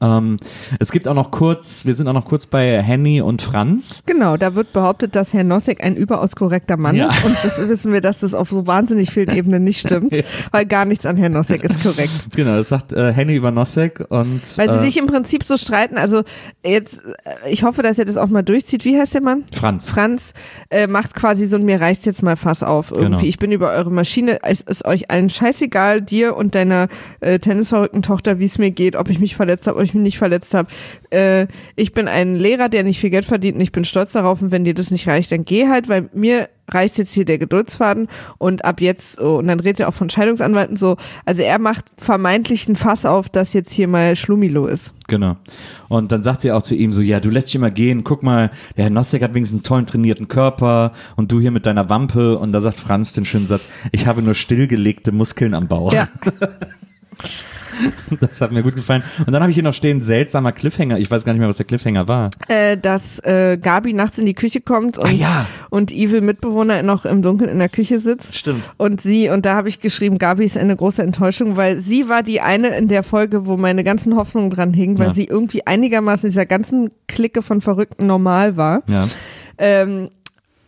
Ähm, 0.00 0.38
es 0.78 0.90
gibt 0.92 1.08
auch 1.08 1.14
noch 1.14 1.30
kurz, 1.30 1.84
wir 1.86 1.94
sind 1.94 2.08
auch 2.08 2.12
noch 2.12 2.24
kurz 2.26 2.46
bei 2.46 2.82
Henny 2.82 3.20
und 3.20 3.42
Franz. 3.42 4.02
Genau, 4.06 4.36
da 4.36 4.54
wird 4.54 4.72
behauptet, 4.72 5.14
dass 5.14 5.32
Herr 5.32 5.44
Nossek 5.44 5.82
ein 5.82 5.96
überaus 5.96 6.36
korrekter 6.36 6.76
Mann 6.76 6.96
Ja. 6.96 7.10
ist 7.10 7.24
und 7.24 7.36
das 7.42 7.58
wissen 7.68 7.92
wir, 7.92 8.00
dass 8.00 8.18
das 8.20 8.34
auf 8.34 8.50
so 8.50 8.66
wahnsinnig 8.66 9.10
vielen 9.10 9.34
Ebenen 9.34 9.64
nicht 9.64 9.80
stimmt, 9.80 10.14
weil 10.50 10.66
gar 10.66 10.84
nichts 10.84 11.06
an 11.06 11.16
Herrn 11.16 11.32
Nossek 11.32 11.62
ist 11.64 11.82
korrekt. 11.82 12.10
Genau, 12.34 12.56
das 12.56 12.68
sagt 12.68 12.92
äh, 12.92 13.12
Henny 13.12 13.34
über 13.34 13.50
Nosek 13.50 14.04
und 14.08 14.40
Weil 14.58 14.68
sie 14.70 14.78
äh, 14.78 14.82
sich 14.84 14.96
im 14.98 15.06
Prinzip 15.06 15.44
so 15.44 15.56
streiten, 15.56 15.96
also 15.98 16.22
jetzt, 16.64 17.02
äh, 17.04 17.50
ich 17.50 17.62
hoffe, 17.62 17.82
dass 17.82 17.98
er 17.98 18.04
das 18.04 18.16
auch 18.16 18.28
mal 18.28 18.42
durchzieht. 18.42 18.84
Wie 18.84 18.98
heißt 18.98 19.14
der 19.14 19.22
Mann? 19.22 19.44
Franz. 19.52 19.84
Franz 19.86 20.32
äh, 20.70 20.86
macht 20.86 21.14
quasi 21.14 21.46
so 21.46 21.56
ein 21.56 21.64
mir 21.64 21.80
reicht's 21.80 22.04
jetzt 22.06 22.22
mal 22.22 22.36
Fass 22.36 22.62
auf 22.62 22.90
irgendwie. 22.90 23.04
Genau. 23.10 23.22
Ich 23.22 23.38
bin 23.38 23.52
über 23.52 23.70
eure 23.70 23.90
Maschine, 23.90 24.38
es 24.42 24.60
ist 24.62 24.84
euch 24.84 25.10
allen 25.10 25.30
scheißegal, 25.30 26.02
dir 26.02 26.36
und 26.36 26.54
deiner 26.54 26.88
äh, 27.20 27.38
tennisverrückten 27.38 28.02
Tochter, 28.02 28.38
wie 28.38 28.46
es 28.46 28.58
mir 28.58 28.70
geht, 28.70 28.96
ob 28.96 29.08
ich 29.10 29.20
mich 29.20 29.36
verletzt 29.36 29.68
habe, 29.74 29.78
ob 29.78 29.84
ich 29.84 29.94
mich 29.94 30.02
nicht 30.02 30.18
verletzt 30.18 30.54
habe. 30.54 30.68
Äh, 31.10 31.46
ich 31.76 31.92
bin 31.92 32.08
ein 32.08 32.34
Lehrer, 32.34 32.68
der 32.68 32.84
nicht 32.84 33.00
viel 33.00 33.10
Geld 33.10 33.24
verdient 33.24 33.56
und 33.56 33.60
ich 33.60 33.72
bin 33.72 33.84
stolz 33.84 34.12
darauf 34.12 34.40
und 34.40 34.50
wenn 34.50 34.64
dir 34.64 34.74
das 34.74 34.90
nicht 34.90 35.08
reicht, 35.08 35.32
dann 35.32 35.44
geh 35.44 35.68
halt, 35.68 35.88
weil 35.88 36.08
mir 36.14 36.48
reicht 36.68 36.96
jetzt 36.96 37.12
hier 37.12 37.26
der 37.26 37.36
Geduldsfaden 37.36 38.08
und 38.38 38.64
ab 38.64 38.80
jetzt, 38.80 39.20
oh, 39.20 39.36
und 39.36 39.48
dann 39.48 39.60
redet 39.60 39.80
er 39.80 39.88
auch 39.88 39.94
von 39.94 40.08
Scheidungsanwalten 40.08 40.76
so, 40.76 40.96
also 41.26 41.42
er 41.42 41.58
macht 41.58 41.84
vermeintlich 41.98 42.68
ein 42.68 42.76
Fass 42.76 43.04
auf, 43.04 43.28
dass 43.28 43.52
jetzt 43.52 43.72
hier 43.72 43.86
mal 43.86 44.16
Schlumilo 44.16 44.66
ist. 44.66 44.94
Genau. 45.06 45.36
Und 45.88 46.10
dann 46.10 46.22
sagt 46.22 46.40
sie 46.40 46.52
auch 46.52 46.62
zu 46.62 46.74
ihm 46.74 46.92
so, 46.92 47.02
ja, 47.02 47.20
du 47.20 47.28
lässt 47.28 47.48
dich 47.48 47.56
immer 47.56 47.70
gehen, 47.70 48.02
guck 48.02 48.22
mal, 48.22 48.50
der 48.76 48.84
Herr 48.84 48.90
Nosek 48.90 49.22
hat 49.22 49.34
wenigstens 49.34 49.58
einen 49.58 49.64
tollen 49.64 49.86
trainierten 49.86 50.28
Körper 50.28 50.92
und 51.16 51.30
du 51.30 51.40
hier 51.40 51.50
mit 51.50 51.66
deiner 51.66 51.90
Wampe. 51.90 52.38
Und 52.38 52.52
da 52.52 52.62
sagt 52.62 52.78
Franz 52.78 53.12
den 53.12 53.26
schönen 53.26 53.46
Satz, 53.46 53.68
ich 53.92 54.06
habe 54.06 54.22
nur 54.22 54.34
stillgelegte 54.34 55.12
Muskeln 55.12 55.52
am 55.52 55.68
Bauch. 55.68 55.92
Ja. 55.92 56.08
Das 58.20 58.40
hat 58.40 58.52
mir 58.52 58.62
gut 58.62 58.76
gefallen. 58.76 59.02
Und 59.26 59.32
dann 59.32 59.42
habe 59.42 59.50
ich 59.50 59.54
hier 59.54 59.62
noch 59.64 59.74
stehen, 59.74 60.02
seltsamer 60.02 60.52
Cliffhanger. 60.52 60.98
Ich 60.98 61.10
weiß 61.10 61.24
gar 61.24 61.32
nicht 61.32 61.40
mehr, 61.40 61.48
was 61.48 61.56
der 61.56 61.66
Cliffhanger 61.66 62.06
war. 62.08 62.30
äh, 62.48 62.76
dass 62.76 63.18
äh, 63.20 63.58
Gabi 63.60 63.92
nachts 63.92 64.18
in 64.18 64.26
die 64.26 64.34
Küche 64.34 64.60
kommt 64.60 64.98
und, 64.98 65.06
Ah, 65.06 65.10
ja. 65.10 65.46
und 65.70 65.90
Evil 65.92 66.20
Mitbewohner 66.20 66.82
noch 66.82 67.04
im 67.04 67.22
Dunkeln 67.22 67.50
in 67.50 67.58
der 67.58 67.68
Küche 67.68 68.00
sitzt. 68.00 68.36
Stimmt. 68.36 68.64
Und 68.76 69.00
sie, 69.00 69.28
und 69.28 69.44
da 69.46 69.54
habe 69.56 69.68
ich 69.68 69.80
geschrieben, 69.80 70.18
Gabi 70.18 70.44
ist 70.44 70.56
eine 70.58 70.76
große 70.76 71.02
Enttäuschung, 71.02 71.56
weil 71.56 71.78
sie 71.80 72.08
war 72.08 72.22
die 72.22 72.40
eine 72.40 72.68
in 72.76 72.88
der 72.88 73.02
Folge, 73.02 73.46
wo 73.46 73.56
meine 73.56 73.84
ganzen 73.84 74.16
Hoffnungen 74.16 74.50
dran 74.50 74.72
hingen, 74.74 74.98
weil 74.98 75.08
Ja. 75.08 75.14
sie 75.14 75.24
irgendwie 75.24 75.66
einigermaßen 75.66 76.26
in 76.26 76.30
dieser 76.30 76.46
ganzen 76.46 76.90
Clique 77.08 77.42
von 77.42 77.60
Verrückten 77.60 78.06
normal 78.06 78.56
war. 78.56 78.82
Ja. 78.88 79.08
Ähm, 79.58 80.10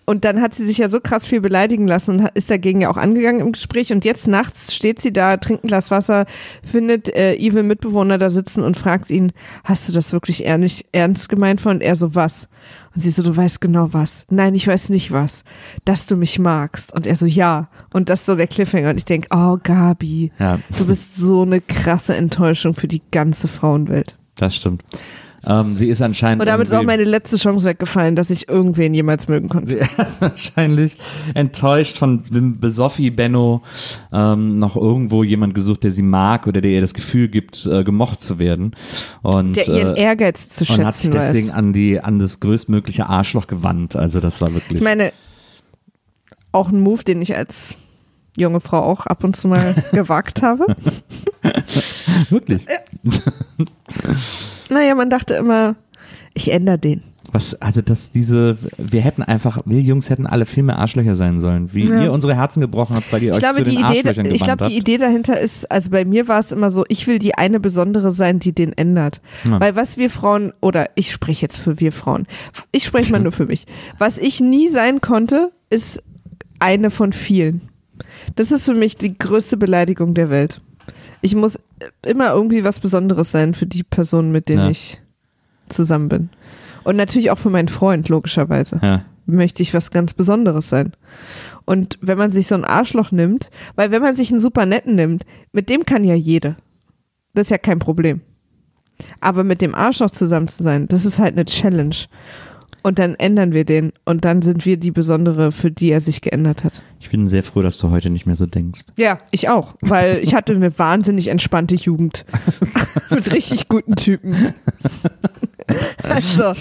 und 0.07 0.25
dann 0.25 0.41
hat 0.41 0.55
sie 0.55 0.65
sich 0.65 0.79
ja 0.79 0.89
so 0.89 1.01
krass 1.01 1.27
viel 1.27 1.41
beleidigen 1.41 1.87
lassen 1.87 2.21
und 2.21 2.29
ist 2.35 2.51
dagegen 2.51 2.81
ja 2.81 2.89
auch 2.91 2.97
angegangen 2.97 3.41
im 3.41 3.53
Gespräch. 3.53 3.93
Und 3.93 4.05
jetzt 4.05 4.29
nachts 4.29 4.75
steht 4.75 5.01
sie 5.01 5.13
da, 5.13 5.37
trinkt 5.37 5.65
ein 5.65 5.69
Glas 5.69 5.91
Wasser, 5.91 6.27
findet 6.65 7.15
äh, 7.15 7.35
Evil 7.35 7.65
Mitbewohner 7.65 8.17
da 8.17 8.31
sitzen 8.31 8.63
und 8.63 8.77
fragt 8.77 9.11
ihn, 9.11 9.33
hast 9.65 9.89
du 9.89 9.93
das 9.93 10.13
wirklich 10.13 10.45
ehrlich, 10.45 10.85
ernst 10.93 11.29
gemeint 11.29 11.61
von? 11.61 11.73
Und 11.77 11.83
er 11.83 11.97
so, 11.97 12.15
was? 12.15 12.49
Und 12.95 13.01
sie 13.01 13.11
so, 13.11 13.23
du 13.23 13.37
weißt 13.37 13.61
genau 13.61 13.89
was. 13.93 14.25
Nein, 14.31 14.55
ich 14.55 14.67
weiß 14.69 14.89
nicht 14.89 15.13
was. 15.13 15.43
Dass 15.85 16.07
du 16.07 16.17
mich 16.17 16.39
magst. 16.39 16.95
Und 16.95 17.07
er 17.07 17.17
so, 17.17 17.27
ja. 17.27 17.69
Und 17.93 18.09
das 18.09 18.21
ist 18.21 18.27
so 18.27 18.37
der 18.37 18.47
Cliffhanger. 18.47 18.91
Und 18.91 18.97
ich 18.99 19.05
denk, 19.05 19.27
oh 19.35 19.59
Gabi, 19.63 20.31
Ja. 20.39 20.61
du 20.79 20.87
bist 20.87 21.17
so 21.17 21.43
eine 21.43 21.61
krasse 21.61 22.17
Enttäuschung 22.17 22.75
für 22.75 22.89
die 22.89 23.03
ganze 23.11 23.49
Frauenwelt. 23.49 24.17
Das 24.37 24.55
stimmt. 24.55 24.83
Ähm, 25.47 25.77
sie 25.77 25.89
ist 25.89 26.03
anscheinend. 26.03 26.41
Und 26.41 26.49
damit 26.49 26.67
ist 26.67 26.75
auch 26.75 26.83
meine 26.83 27.05
letzte 27.05 27.37
Chance 27.37 27.69
weggefallen, 27.69 28.17
dass 28.17 28.31
ich 28.31 28.49
irgendwen 28.49 28.95
jemals 28.95 29.29
mögen 29.29 29.49
konnte. 29.49 29.73
Sie 29.73 29.79
ist 30.03 30.21
wahrscheinlich 30.21 30.99
enttäuscht 31.35 31.97
von 31.97 32.23
dem 32.25 32.59
Besoffi 32.59 33.11
Benno 33.11 33.63
ähm, 34.13 34.59
noch 34.59 34.75
irgendwo 34.75 35.23
jemand 35.23 35.55
gesucht, 35.55 35.85
der 35.85 35.93
sie 35.93 36.03
mag 36.03 36.49
oder 36.49 36.61
der 36.61 36.73
ihr 36.73 36.81
das 36.81 36.95
Gefühl 36.95 37.29
gibt, 37.29 37.65
äh, 37.67 37.85
gemocht 37.85 38.21
zu 38.21 38.41
werden. 38.41 38.75
Und, 39.23 39.57
Der 39.57 39.69
ihren 39.69 39.97
äh, 39.97 40.03
Ehrgeiz 40.03 40.49
zu 40.49 40.65
und 40.73 40.85
hat 40.85 40.95
sich 40.95 41.05
schätzen 41.05 41.13
deswegen 41.13 41.49
weiß. 41.49 41.55
an 41.55 41.73
die 41.73 42.01
an 42.01 42.19
das 42.19 42.41
größtmögliche 42.41 43.07
Arschloch 43.07 43.47
gewandt. 43.47 43.95
Also 43.95 44.19
das 44.19 44.41
war 44.41 44.53
wirklich. 44.53 44.81
Ich 44.81 44.85
meine, 44.85 45.13
auch 46.51 46.71
ein 46.71 46.81
Move, 46.81 47.05
den 47.05 47.23
ich 47.23 47.37
als 47.37 47.77
junge 48.37 48.61
Frau 48.61 48.81
auch 48.81 49.07
ab 49.07 49.23
und 49.23 49.37
zu 49.37 49.47
mal 49.47 49.75
gewagt 49.93 50.43
habe. 50.43 50.67
wirklich. 52.31 52.67
Naja, 54.71 54.95
man 54.95 55.11
dachte 55.11 55.35
immer, 55.35 55.77
ich 56.35 56.53
ändere 56.53 56.79
den. 56.79 57.03
Was, 57.33 57.61
also, 57.61 57.83
dass 57.83 58.13
diese, 58.13 58.57
wir 58.79 59.01
hätten 59.01 59.23
einfach, 59.25 59.59
wir 59.65 59.81
Jungs 59.81 60.11
hätten 60.11 60.29
alle 60.29 60.47
viel 60.47 60.63
mehr 60.63 60.79
Arschlöcher 60.79 61.17
sein 61.17 61.41
sollen, 61.41 61.75
wie 61.75 61.87
Ja. 61.87 62.05
ihr 62.05 62.13
unsere 62.13 62.37
Herzen 62.37 62.61
gebrochen 62.61 62.95
habt, 62.95 63.13
weil 63.13 63.21
ihr 63.25 63.31
Ich 63.31 63.35
euch 63.37 63.41
glaube, 63.43 63.57
zu 63.57 63.65
die 63.65 63.71
den 63.77 63.85
Idee, 63.85 64.09
Arschlöchern 64.09 64.27
ich 64.27 64.43
glaube, 64.43 64.69
die. 64.69 64.77
Idee 64.79 64.97
dahinter 64.97 65.41
ist, 65.41 65.71
also 65.71 65.91
bei 65.91 66.05
mir 66.05 66.29
war 66.29 66.39
es 66.39 66.53
immer 66.53 66.71
so, 66.71 66.85
ich 66.89 67.07
will 67.09 67.19
die 67.19 67.35
eine 67.35 67.59
Besondere 67.59 68.13
sein, 68.13 68.39
die 68.39 68.53
den 68.55 68.73
ändert. 68.73 69.21
Ja. 69.45 69.59
Weil 69.59 69.75
was 69.75 69.97
wir 69.97 70.09
Frauen, 70.09 70.53
oder 70.61 70.87
ich 70.95 71.11
spreche 71.11 71.43
jetzt 71.43 71.57
für 71.59 71.81
wir 71.81 71.91
Frauen, 71.91 72.27
ich 72.71 72.85
spreche 72.85 73.11
mal 73.11 73.21
nur 73.23 73.33
für 73.33 73.47
mich. 73.47 73.67
Was 73.99 74.19
ich 74.19 74.41
nie 74.41 74.69
sein 74.69 75.01
konnte, 75.01 75.51
ist 75.69 76.01
eine 76.61 76.91
von 76.91 77.13
vielen. 77.13 77.63
Das 78.37 78.53
ist 78.53 78.67
für 78.67 78.75
mich 78.75 78.97
die 78.97 79.19
größte 79.19 79.57
Beleidigung 79.57 80.15
der 80.15 80.31
Welt. 80.31 80.61
Ich 81.23 81.35
muss 81.35 81.59
immer 82.05 82.33
irgendwie 82.33 82.65
was 82.65 82.81
Besonderes 82.81 83.31
sein 83.31 83.55
für 83.55 83.67
die 83.67 83.83
Person, 83.83 84.33
mit 84.33 84.49
denen 84.49 84.65
Ja. 84.65 84.71
ich 84.71 85.01
zusammen 85.69 86.09
bin. 86.09 86.31
Und 86.85 86.97
natürlich 86.97 87.31
auch 87.31 87.39
für 87.39 87.51
meinen 87.51 87.69
Freund, 87.69 88.09
logischerweise 88.09 88.79
Ja. 88.83 89.05
möchte 89.27 89.63
ich 89.63 89.75
was 89.75 89.91
ganz 89.91 90.15
Besonderes 90.15 90.69
sein. 90.69 90.93
Und 91.65 91.99
wenn 92.01 92.17
man 92.19 92.31
sich 92.31 92.47
so 92.47 92.55
ein 92.55 92.65
Arschloch 92.65 93.11
nimmt, 93.11 93.51
weil 93.75 93.91
wenn 93.91 94.03
man 94.03 94.15
sich 94.15 94.31
einen 94.31 94.41
super 94.41 94.67
netten 94.67 94.95
nimmt, 94.95 95.25
mit 95.53 95.69
dem 95.69 95.85
kann 95.85 96.05
ja 96.05 96.15
jede. 96.15 96.57
Das 97.35 97.47
ist 97.47 97.51
ja 97.51 97.59
kein 97.59 97.79
Problem. 97.81 98.21
Aber 99.21 99.45
mit 99.45 99.61
dem 99.61 99.75
Arschloch 99.75 100.11
zusammen 100.11 100.49
zu 100.49 100.63
sein, 100.63 100.89
das 100.89 101.05
ist 101.05 101.19
halt 101.19 101.35
eine 101.35 101.45
Challenge. 101.45 101.97
Und 102.87 103.01
dann 103.01 103.17
ändern 103.17 103.53
wir 103.53 103.65
den 103.65 103.93
und 104.05 104.25
dann 104.25 104.43
sind 104.43 104.65
wir 104.65 104.77
die 104.77 104.93
Besondere, 104.93 105.51
für 105.51 105.73
die 105.73 105.91
er 105.91 106.01
sich 106.01 106.21
geändert 106.21 106.63
hat. 106.63 106.83
Ich 107.01 107.11
bin 107.11 107.27
sehr 107.27 107.43
froh, 107.43 107.61
dass 107.61 107.79
du 107.79 107.91
heute 107.91 108.11
nicht 108.11 108.27
mehr 108.27 108.37
so 108.37 108.47
denkst. 108.47 108.83
Ja, 108.97 109.19
ich 109.33 109.49
auch, 109.49 109.75
weil 109.81 110.21
ich 110.23 110.37
hatte 110.37 110.55
eine 110.55 110.79
wahnsinnig 110.79 111.27
entspannte 111.27 111.75
Jugend 111.75 112.25
mit 113.11 113.33
richtig 113.33 113.67
guten 113.67 113.97
Typen. 113.97 114.55
also 116.05 116.53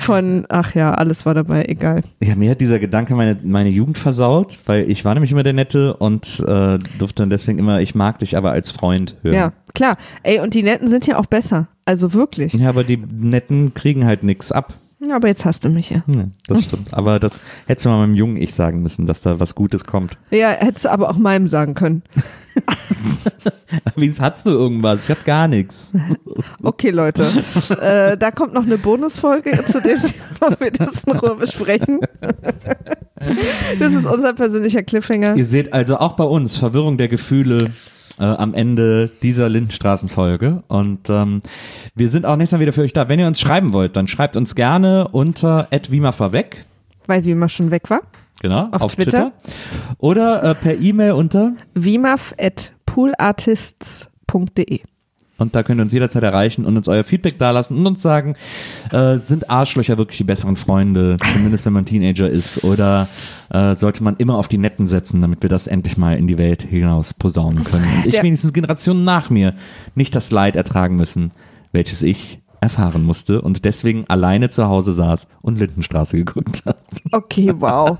von, 0.00 0.44
ach 0.50 0.74
ja, 0.74 0.92
alles 0.92 1.24
war 1.24 1.32
dabei, 1.32 1.64
egal. 1.64 2.02
Ja, 2.20 2.34
mir 2.34 2.50
hat 2.50 2.60
dieser 2.60 2.78
Gedanke 2.78 3.14
meine, 3.14 3.38
meine 3.42 3.70
Jugend 3.70 3.96
versaut, 3.96 4.58
weil 4.66 4.90
ich 4.90 5.06
war 5.06 5.14
nämlich 5.14 5.32
immer 5.32 5.44
der 5.44 5.54
Nette 5.54 5.96
und 5.96 6.40
äh, 6.46 6.78
durfte 6.98 7.22
dann 7.22 7.30
deswegen 7.30 7.58
immer, 7.58 7.80
ich 7.80 7.94
mag 7.94 8.18
dich 8.18 8.36
aber 8.36 8.50
als 8.50 8.70
Freund 8.70 9.16
hören. 9.22 9.34
Ja, 9.34 9.52
klar. 9.72 9.96
Ey, 10.24 10.40
und 10.40 10.52
die 10.52 10.62
Netten 10.62 10.88
sind 10.88 11.06
ja 11.06 11.18
auch 11.18 11.24
besser. 11.24 11.68
Also 11.86 12.12
wirklich. 12.12 12.52
Ja, 12.52 12.68
aber 12.68 12.84
die 12.84 12.98
Netten 12.98 13.72
kriegen 13.72 14.04
halt 14.04 14.24
nix 14.24 14.52
ab. 14.52 14.74
Aber 15.10 15.28
jetzt 15.28 15.44
hast 15.44 15.64
du 15.64 15.68
mich 15.68 15.90
ja. 15.90 16.02
Ja, 16.06 16.28
das 16.46 16.64
stimmt. 16.64 16.92
Aber 16.94 17.18
das 17.18 17.40
hättest 17.66 17.86
du 17.86 17.90
mal 17.90 17.98
meinem 17.98 18.14
jungen 18.14 18.36
Ich 18.36 18.54
sagen 18.54 18.82
müssen, 18.82 19.06
dass 19.06 19.22
da 19.22 19.40
was 19.40 19.54
Gutes 19.54 19.84
kommt. 19.84 20.16
Ja, 20.30 20.50
hättest 20.50 20.84
du 20.84 20.90
aber 20.90 21.10
auch 21.10 21.16
meinem 21.16 21.48
sagen 21.48 21.74
können. 21.74 22.02
Wie 23.96 24.12
hast 24.12 24.46
du 24.46 24.50
irgendwas? 24.50 25.04
Ich 25.04 25.10
hab 25.10 25.24
gar 25.24 25.48
nichts. 25.48 25.92
Okay, 26.62 26.90
Leute. 26.90 27.24
äh, 27.80 28.16
da 28.16 28.30
kommt 28.30 28.54
noch 28.54 28.64
eine 28.64 28.78
Bonusfolge 28.78 29.64
zu 29.66 29.80
dem 29.80 29.98
Thema, 29.98 30.60
wir 30.60 30.70
das 30.70 31.02
in 31.04 31.16
Ruhe 31.16 31.36
besprechen. 31.36 32.00
das 33.78 33.92
ist 33.92 34.06
unser 34.06 34.34
persönlicher 34.34 34.82
Cliffhanger. 34.82 35.36
Ihr 35.36 35.46
seht 35.46 35.72
also 35.72 35.98
auch 35.98 36.12
bei 36.12 36.24
uns 36.24 36.56
Verwirrung 36.56 36.98
der 36.98 37.08
Gefühle 37.08 37.70
äh, 38.18 38.24
am 38.24 38.54
Ende 38.54 39.10
dieser 39.22 39.48
Lindenstraßenfolge. 39.48 40.62
Und 40.68 41.08
ähm, 41.08 41.42
wir 41.94 42.08
sind 42.08 42.26
auch 42.26 42.36
nächstes 42.36 42.56
Mal 42.56 42.60
wieder 42.60 42.72
für 42.72 42.82
euch 42.82 42.92
da. 42.92 43.08
Wenn 43.08 43.18
ihr 43.18 43.26
uns 43.26 43.40
schreiben 43.40 43.72
wollt, 43.72 43.96
dann 43.96 44.08
schreibt 44.08 44.36
uns 44.36 44.54
gerne 44.54 45.08
unter 45.08 45.68
@wimaverweg. 45.70 46.64
Weil 47.06 47.24
Wima 47.24 47.48
schon 47.48 47.70
weg 47.70 47.90
war. 47.90 48.00
Genau, 48.40 48.68
auf, 48.72 48.82
Auf 48.82 48.96
Twitter. 48.96 49.32
Twitter. 49.42 49.96
Oder 49.98 50.42
äh, 50.42 50.54
per 50.54 50.76
E-Mail 50.76 51.12
unter 51.12 51.52
Wimaf 51.74 52.34
at 52.38 52.72
poolartists.de. 52.86 54.80
Und 55.42 55.54
da 55.54 55.62
könnt 55.62 55.80
ihr 55.80 55.82
uns 55.82 55.92
jederzeit 55.92 56.22
erreichen 56.22 56.64
und 56.64 56.76
uns 56.76 56.88
euer 56.88 57.04
Feedback 57.04 57.38
dalassen 57.38 57.76
und 57.76 57.86
uns 57.86 58.02
sagen, 58.02 58.34
äh, 58.90 59.18
sind 59.18 59.50
Arschlöcher 59.50 59.98
wirklich 59.98 60.18
die 60.18 60.24
besseren 60.24 60.56
Freunde, 60.56 61.16
zumindest 61.32 61.66
wenn 61.66 61.72
man 61.74 61.84
Teenager 61.84 62.28
ist, 62.30 62.64
oder 62.64 63.08
äh, 63.50 63.74
sollte 63.74 64.02
man 64.02 64.16
immer 64.16 64.36
auf 64.38 64.48
die 64.48 64.58
Netten 64.58 64.86
setzen, 64.86 65.20
damit 65.20 65.42
wir 65.42 65.50
das 65.50 65.66
endlich 65.66 65.96
mal 65.98 66.16
in 66.16 66.26
die 66.26 66.38
Welt 66.38 66.62
hinaus 66.62 67.12
posaunen 67.14 67.64
können. 67.64 67.84
Und 67.98 68.06
ich 68.06 68.14
Ja. 68.14 68.22
wenigstens 68.22 68.52
Generationen 68.52 69.04
nach 69.04 69.28
mir 69.30 69.54
nicht 69.94 70.14
das 70.16 70.30
Leid 70.30 70.56
ertragen 70.56 70.96
müssen, 70.96 71.32
welches 71.72 72.02
ich 72.02 72.40
erfahren 72.60 73.02
musste 73.02 73.42
und 73.42 73.64
deswegen 73.64 74.04
alleine 74.08 74.48
zu 74.48 74.66
Hause 74.68 74.92
saß 74.92 75.26
und 75.40 75.58
Lindenstraße 75.58 76.16
geguckt 76.16 76.62
habe. 76.64 76.78
Okay, 77.10 77.52
wow. 77.58 77.98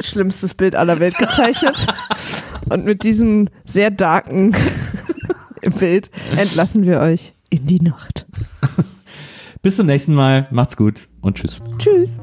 Schlimmstes 0.00 0.54
Bild 0.54 0.76
aller 0.76 0.98
Welt 1.00 1.18
gezeichnet. 1.18 1.86
Und 2.70 2.84
mit 2.84 3.02
diesem 3.02 3.48
sehr 3.64 3.90
darken 3.90 4.54
Bild 5.72 6.10
entlassen 6.36 6.86
wir 6.86 7.00
euch 7.00 7.34
in 7.50 7.66
die 7.66 7.80
Nacht. 7.80 8.26
Bis 9.62 9.76
zum 9.76 9.86
nächsten 9.86 10.14
Mal. 10.14 10.46
Macht's 10.50 10.76
gut 10.76 11.08
und 11.20 11.36
tschüss. 11.36 11.60
Tschüss. 11.78 12.18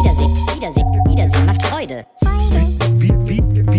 Wiedersehen, 0.00 0.34
Wiedersehen, 0.56 1.04
Wiedersehen 1.06 1.46
macht 1.46 1.62
Freude. 1.66 2.06
Freude. 2.22 2.79